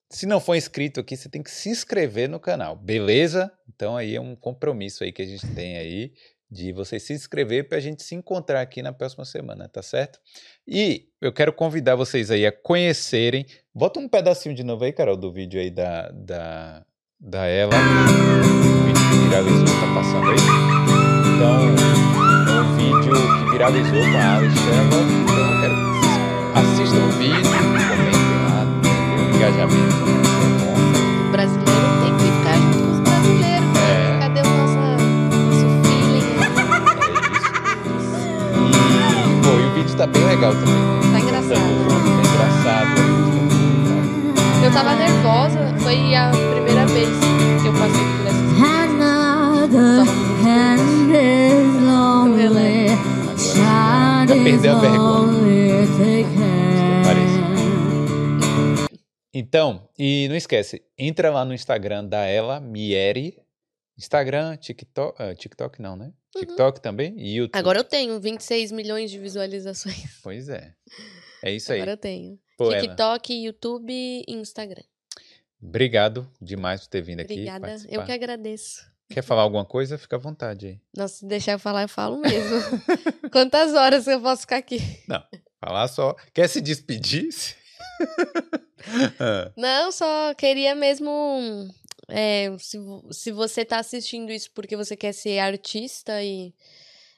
Se 0.09 0.25
não 0.25 0.41
for 0.41 0.53
inscrito 0.53 0.99
aqui, 0.99 1.15
você 1.15 1.29
tem 1.29 1.41
que 1.41 1.49
se 1.49 1.69
inscrever 1.69 2.27
no 2.27 2.41
canal, 2.41 2.75
beleza? 2.75 3.49
Então 3.73 3.95
aí 3.95 4.17
é 4.17 4.19
um 4.19 4.35
compromisso 4.35 5.05
aí 5.05 5.13
que 5.13 5.21
a 5.21 5.25
gente 5.25 5.47
tem 5.55 5.77
aí 5.77 6.11
de 6.51 6.73
você 6.73 6.99
se 6.99 7.13
inscrever 7.13 7.69
para 7.69 7.77
a 7.77 7.81
gente 7.81 8.03
se 8.03 8.13
encontrar 8.13 8.59
aqui 8.59 8.81
na 8.81 8.91
próxima 8.91 9.23
semana, 9.23 9.69
tá 9.69 9.81
certo? 9.81 10.19
E 10.67 11.07
eu 11.21 11.31
quero 11.31 11.53
convidar 11.53 11.95
vocês 11.95 12.29
aí 12.29 12.45
a 12.45 12.51
conhecerem. 12.51 13.45
Bota 13.73 13.97
um 13.97 14.09
pedacinho 14.09 14.53
de 14.53 14.63
novo 14.63 14.83
aí, 14.83 14.91
Carol, 14.91 15.15
do 15.15 15.31
vídeo 15.31 15.57
aí 15.57 15.71
da, 15.71 16.09
da, 16.11 16.85
da 17.19 17.45
ela. 17.47 17.73
O 17.75 18.85
vídeo 18.85 19.03
que 19.09 19.17
viralizou, 19.29 19.65
tá 19.79 19.87
passando 19.95 20.29
aí. 20.29 20.37
Então, 21.35 21.59
é 22.47 22.61
um 22.61 22.75
vídeo 22.75 23.13
que 23.13 23.51
viralizou 23.51 24.01
com 24.11 24.17
a 24.17 24.35
Alice. 24.37 24.57
Então, 24.59 25.01
eu 25.37 25.61
quero 25.61 25.75
que 25.75 25.81
vocês 25.99 26.15
assistam 26.55 27.03
o 27.05 27.11
vídeo, 27.11 27.51
comentem 27.89 28.37
lá, 28.47 28.57
dê 28.81 28.89
um 29.21 29.35
engajamento. 29.35 29.95
É 30.35 30.47
bom. 30.59 30.75
O 31.27 31.31
brasileiro 31.31 31.87
tem 32.03 32.11
que 32.15 32.23
ficar 32.23 32.55
junto 32.57 32.77
com 32.77 32.91
os 32.91 32.99
brasileiros. 32.99 33.67
né? 33.73 33.79
É. 33.85 34.19
Cadê 34.19 34.39
o 34.41 34.43
nosso, 34.43 34.79
nosso 35.45 35.67
feeling? 35.83 36.27
É 36.35 37.87
isso. 37.97 38.15
E, 38.61 39.43
pô, 39.43 39.49
e 39.59 39.65
o 39.65 39.73
vídeo 39.73 39.95
tá 39.97 40.05
bem 40.07 40.25
legal 40.25 40.53
também. 40.53 40.73
né? 40.73 41.11
Tá 41.13 41.19
engraçado. 41.19 41.59
Tá 41.87 42.29
engraçado. 42.29 43.14
Eu 44.65 44.73
tava 44.73 44.95
nervosa, 44.95 45.59
foi 45.77 46.15
a 46.15 46.31
primeira 46.31 46.87
vez 46.87 47.07
que 47.61 47.67
eu 47.67 47.73
passei 47.73 48.03
por 48.17 48.25
essa 48.25 48.45
Já 54.27 54.43
perdeu 54.43 54.75
a 54.75 54.79
vergonha. 54.79 55.85
Parece. 57.03 58.89
Então, 59.31 59.87
e 59.99 60.27
não 60.29 60.35
esquece, 60.35 60.81
entra 60.97 61.29
lá 61.29 61.45
no 61.45 61.53
Instagram 61.53 62.03
da 62.03 62.25
ela, 62.25 62.59
Mieri. 62.59 63.37
Instagram, 63.95 64.57
TikTok, 64.57 65.21
ah, 65.21 65.35
TikTok 65.35 65.79
não, 65.79 65.95
né? 65.95 66.11
TikTok 66.35 66.81
também 66.81 67.13
e 67.19 67.35
YouTube. 67.35 67.59
Agora 67.59 67.77
eu 67.77 67.83
tenho 67.83 68.19
26 68.19 68.71
milhões 68.71 69.11
de 69.11 69.19
visualizações. 69.19 70.19
Pois 70.23 70.49
é. 70.49 70.73
É 71.45 71.51
isso 71.51 71.71
aí. 71.71 71.79
Agora 71.79 71.91
eu 71.91 71.97
tenho. 71.97 72.39
Pô, 72.57 72.71
ela, 72.71 72.81
TikTok, 72.81 73.33
YouTube 73.45 73.93
e 73.93 74.23
Instagram. 74.33 74.81
obrigado 75.61 76.27
demais 76.41 76.81
por 76.81 76.87
ter 76.87 77.01
vindo 77.01 77.19
aqui. 77.19 77.33
Obrigada. 77.33 77.77
Eu 77.87 78.03
que 78.03 78.11
agradeço. 78.11 78.83
Quer 79.09 79.21
falar 79.21 79.43
alguma 79.43 79.63
coisa? 79.63 79.95
Fica 79.99 80.15
à 80.15 80.19
vontade 80.19 80.65
aí. 80.65 80.81
Nossa, 80.97 81.17
se 81.17 81.25
deixar 81.27 81.51
eu 81.51 81.59
falar, 81.59 81.83
eu 81.83 81.89
falo 81.89 82.17
mesmo. 82.17 82.57
Quantas 83.31 83.75
horas 83.75 84.07
eu 84.07 84.19
posso 84.19 84.41
ficar 84.41 84.57
aqui? 84.57 84.79
Falar 85.59 85.87
só. 85.87 86.15
Quer 86.33 86.47
se 86.49 86.59
despedir? 86.61 87.29
Ah, 89.19 89.51
Não, 89.57 89.91
só 89.91 90.33
queria 90.35 90.75
mesmo. 90.75 91.67
é, 92.07 92.55
se, 92.59 92.77
se 93.09 93.31
você 93.31 93.65
tá 93.65 93.79
assistindo 93.79 94.31
isso 94.31 94.51
porque 94.53 94.75
você 94.77 94.95
quer 94.95 95.11
ser 95.11 95.39
artista 95.39 96.21
e, 96.21 96.53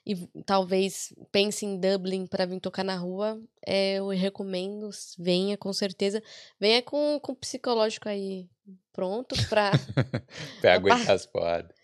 e 0.07 0.15
talvez 0.43 1.13
pense 1.33 1.65
em 1.65 1.77
Dublin 1.77 2.25
para 2.25 2.45
vir 2.45 2.61
tocar 2.61 2.81
na 2.81 2.95
rua, 2.95 3.37
é, 3.65 3.95
eu 3.95 4.07
recomendo. 4.07 4.89
Venha, 5.19 5.57
com 5.57 5.73
certeza. 5.73 6.23
Venha 6.57 6.81
com, 6.81 7.19
com 7.21 7.33
o 7.33 7.35
psicológico 7.35 8.07
aí 8.07 8.47
pronto 8.93 9.35
pra. 9.49 9.71
pra 10.61 10.75
aguentar 10.75 11.11
as 11.11 11.25
porradas. 11.25 11.75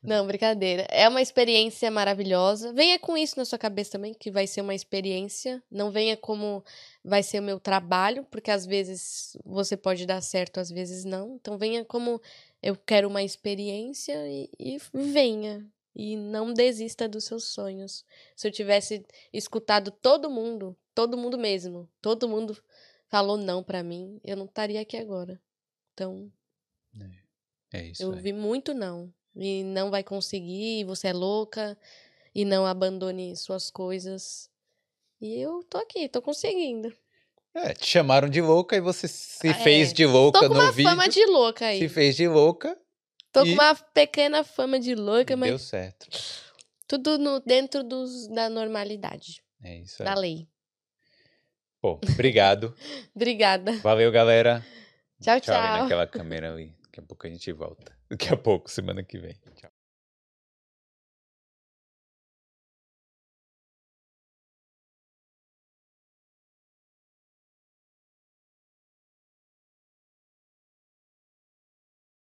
Não, 0.00 0.24
brincadeira. 0.24 0.86
É 0.88 1.08
uma 1.08 1.20
experiência 1.20 1.90
maravilhosa. 1.90 2.72
Venha 2.72 2.96
com 2.96 3.18
isso 3.18 3.36
na 3.36 3.44
sua 3.44 3.58
cabeça 3.58 3.90
também, 3.90 4.14
que 4.14 4.30
vai 4.30 4.46
ser 4.46 4.60
uma 4.60 4.74
experiência. 4.74 5.60
Não 5.68 5.90
venha 5.90 6.16
como 6.16 6.64
vai 7.04 7.24
ser 7.24 7.40
o 7.40 7.42
meu 7.42 7.58
trabalho, 7.58 8.24
porque 8.30 8.52
às 8.52 8.64
vezes 8.64 9.36
você 9.44 9.76
pode 9.76 10.06
dar 10.06 10.20
certo, 10.20 10.60
às 10.60 10.70
vezes 10.70 11.04
não. 11.04 11.34
Então 11.34 11.58
venha 11.58 11.84
como 11.84 12.22
eu 12.62 12.76
quero 12.76 13.08
uma 13.08 13.24
experiência 13.24 14.14
e, 14.28 14.48
e 14.56 14.78
venha. 14.94 15.66
E 16.00 16.14
não 16.16 16.54
desista 16.54 17.08
dos 17.08 17.24
seus 17.24 17.42
sonhos. 17.44 18.04
Se 18.36 18.46
eu 18.46 18.52
tivesse 18.52 19.04
escutado 19.32 19.90
todo 19.90 20.30
mundo, 20.30 20.76
todo 20.94 21.18
mundo 21.18 21.36
mesmo, 21.36 21.88
todo 22.00 22.28
mundo 22.28 22.56
falou 23.08 23.36
não 23.36 23.64
pra 23.64 23.82
mim, 23.82 24.20
eu 24.22 24.36
não 24.36 24.44
estaria 24.44 24.80
aqui 24.80 24.96
agora. 24.96 25.40
Então, 25.92 26.30
É 27.72 27.86
isso 27.86 28.02
eu 28.04 28.12
vi 28.12 28.32
muito 28.32 28.72
não. 28.72 29.12
E 29.34 29.62
não 29.64 29.90
vai 29.90 30.02
conseguir, 30.04 30.80
e 30.80 30.84
você 30.84 31.08
é 31.08 31.12
louca, 31.12 31.76
e 32.34 32.44
não 32.44 32.64
abandone 32.66 33.36
suas 33.36 33.70
coisas. 33.70 34.48
E 35.20 35.40
eu 35.40 35.62
tô 35.64 35.78
aqui, 35.78 36.08
tô 36.08 36.22
conseguindo. 36.22 36.92
É, 37.54 37.72
te 37.74 37.86
chamaram 37.86 38.28
de 38.28 38.40
louca 38.40 38.76
e 38.76 38.80
você 38.80 39.08
se 39.08 39.48
Ah, 39.48 39.54
fez 39.54 39.90
é. 39.90 39.94
de 39.94 40.06
louca 40.06 40.40
Tô 40.40 40.48
com 40.48 40.54
no 40.54 40.60
uma 40.60 40.70
vídeo. 40.72 40.90
fama 40.90 41.08
de 41.08 41.24
louca 41.26 41.66
aí. 41.66 41.78
Se 41.80 41.88
fez 41.88 42.14
de 42.16 42.28
louca 42.28 42.78
Tô 43.40 43.44
e- 43.44 43.56
com 43.56 43.62
uma 43.62 43.74
pequena 43.74 44.42
fama 44.44 44.78
de 44.80 44.94
louca, 44.94 45.36
mas 45.36 45.50
deu 45.50 45.58
certo. 45.58 46.08
tudo 46.86 47.18
no, 47.18 47.40
dentro 47.40 47.82
dos, 47.84 48.26
da 48.28 48.48
normalidade, 48.48 49.42
É 49.62 49.78
isso 49.78 50.02
aí. 50.02 50.08
da 50.08 50.14
lei. 50.14 50.48
Pô, 51.80 52.00
obrigado. 52.12 52.74
Obrigada. 53.14 53.72
Valeu, 53.78 54.10
galera. 54.10 54.64
Tchau, 55.20 55.40
Tchau 55.40 55.54
tchau. 55.54 55.82
naquela 55.82 56.06
câmera 56.08 56.52
ali. 56.52 56.74
Daqui 56.82 57.00
a 57.00 57.02
pouco 57.02 57.26
a 57.26 57.30
gente 57.30 57.52
volta. 57.52 57.96
Daqui 58.10 58.32
a 58.32 58.36
pouco, 58.36 58.68
semana 58.70 59.02
que 59.04 59.16
vem. 59.18 59.36
Tchau. 59.54 59.70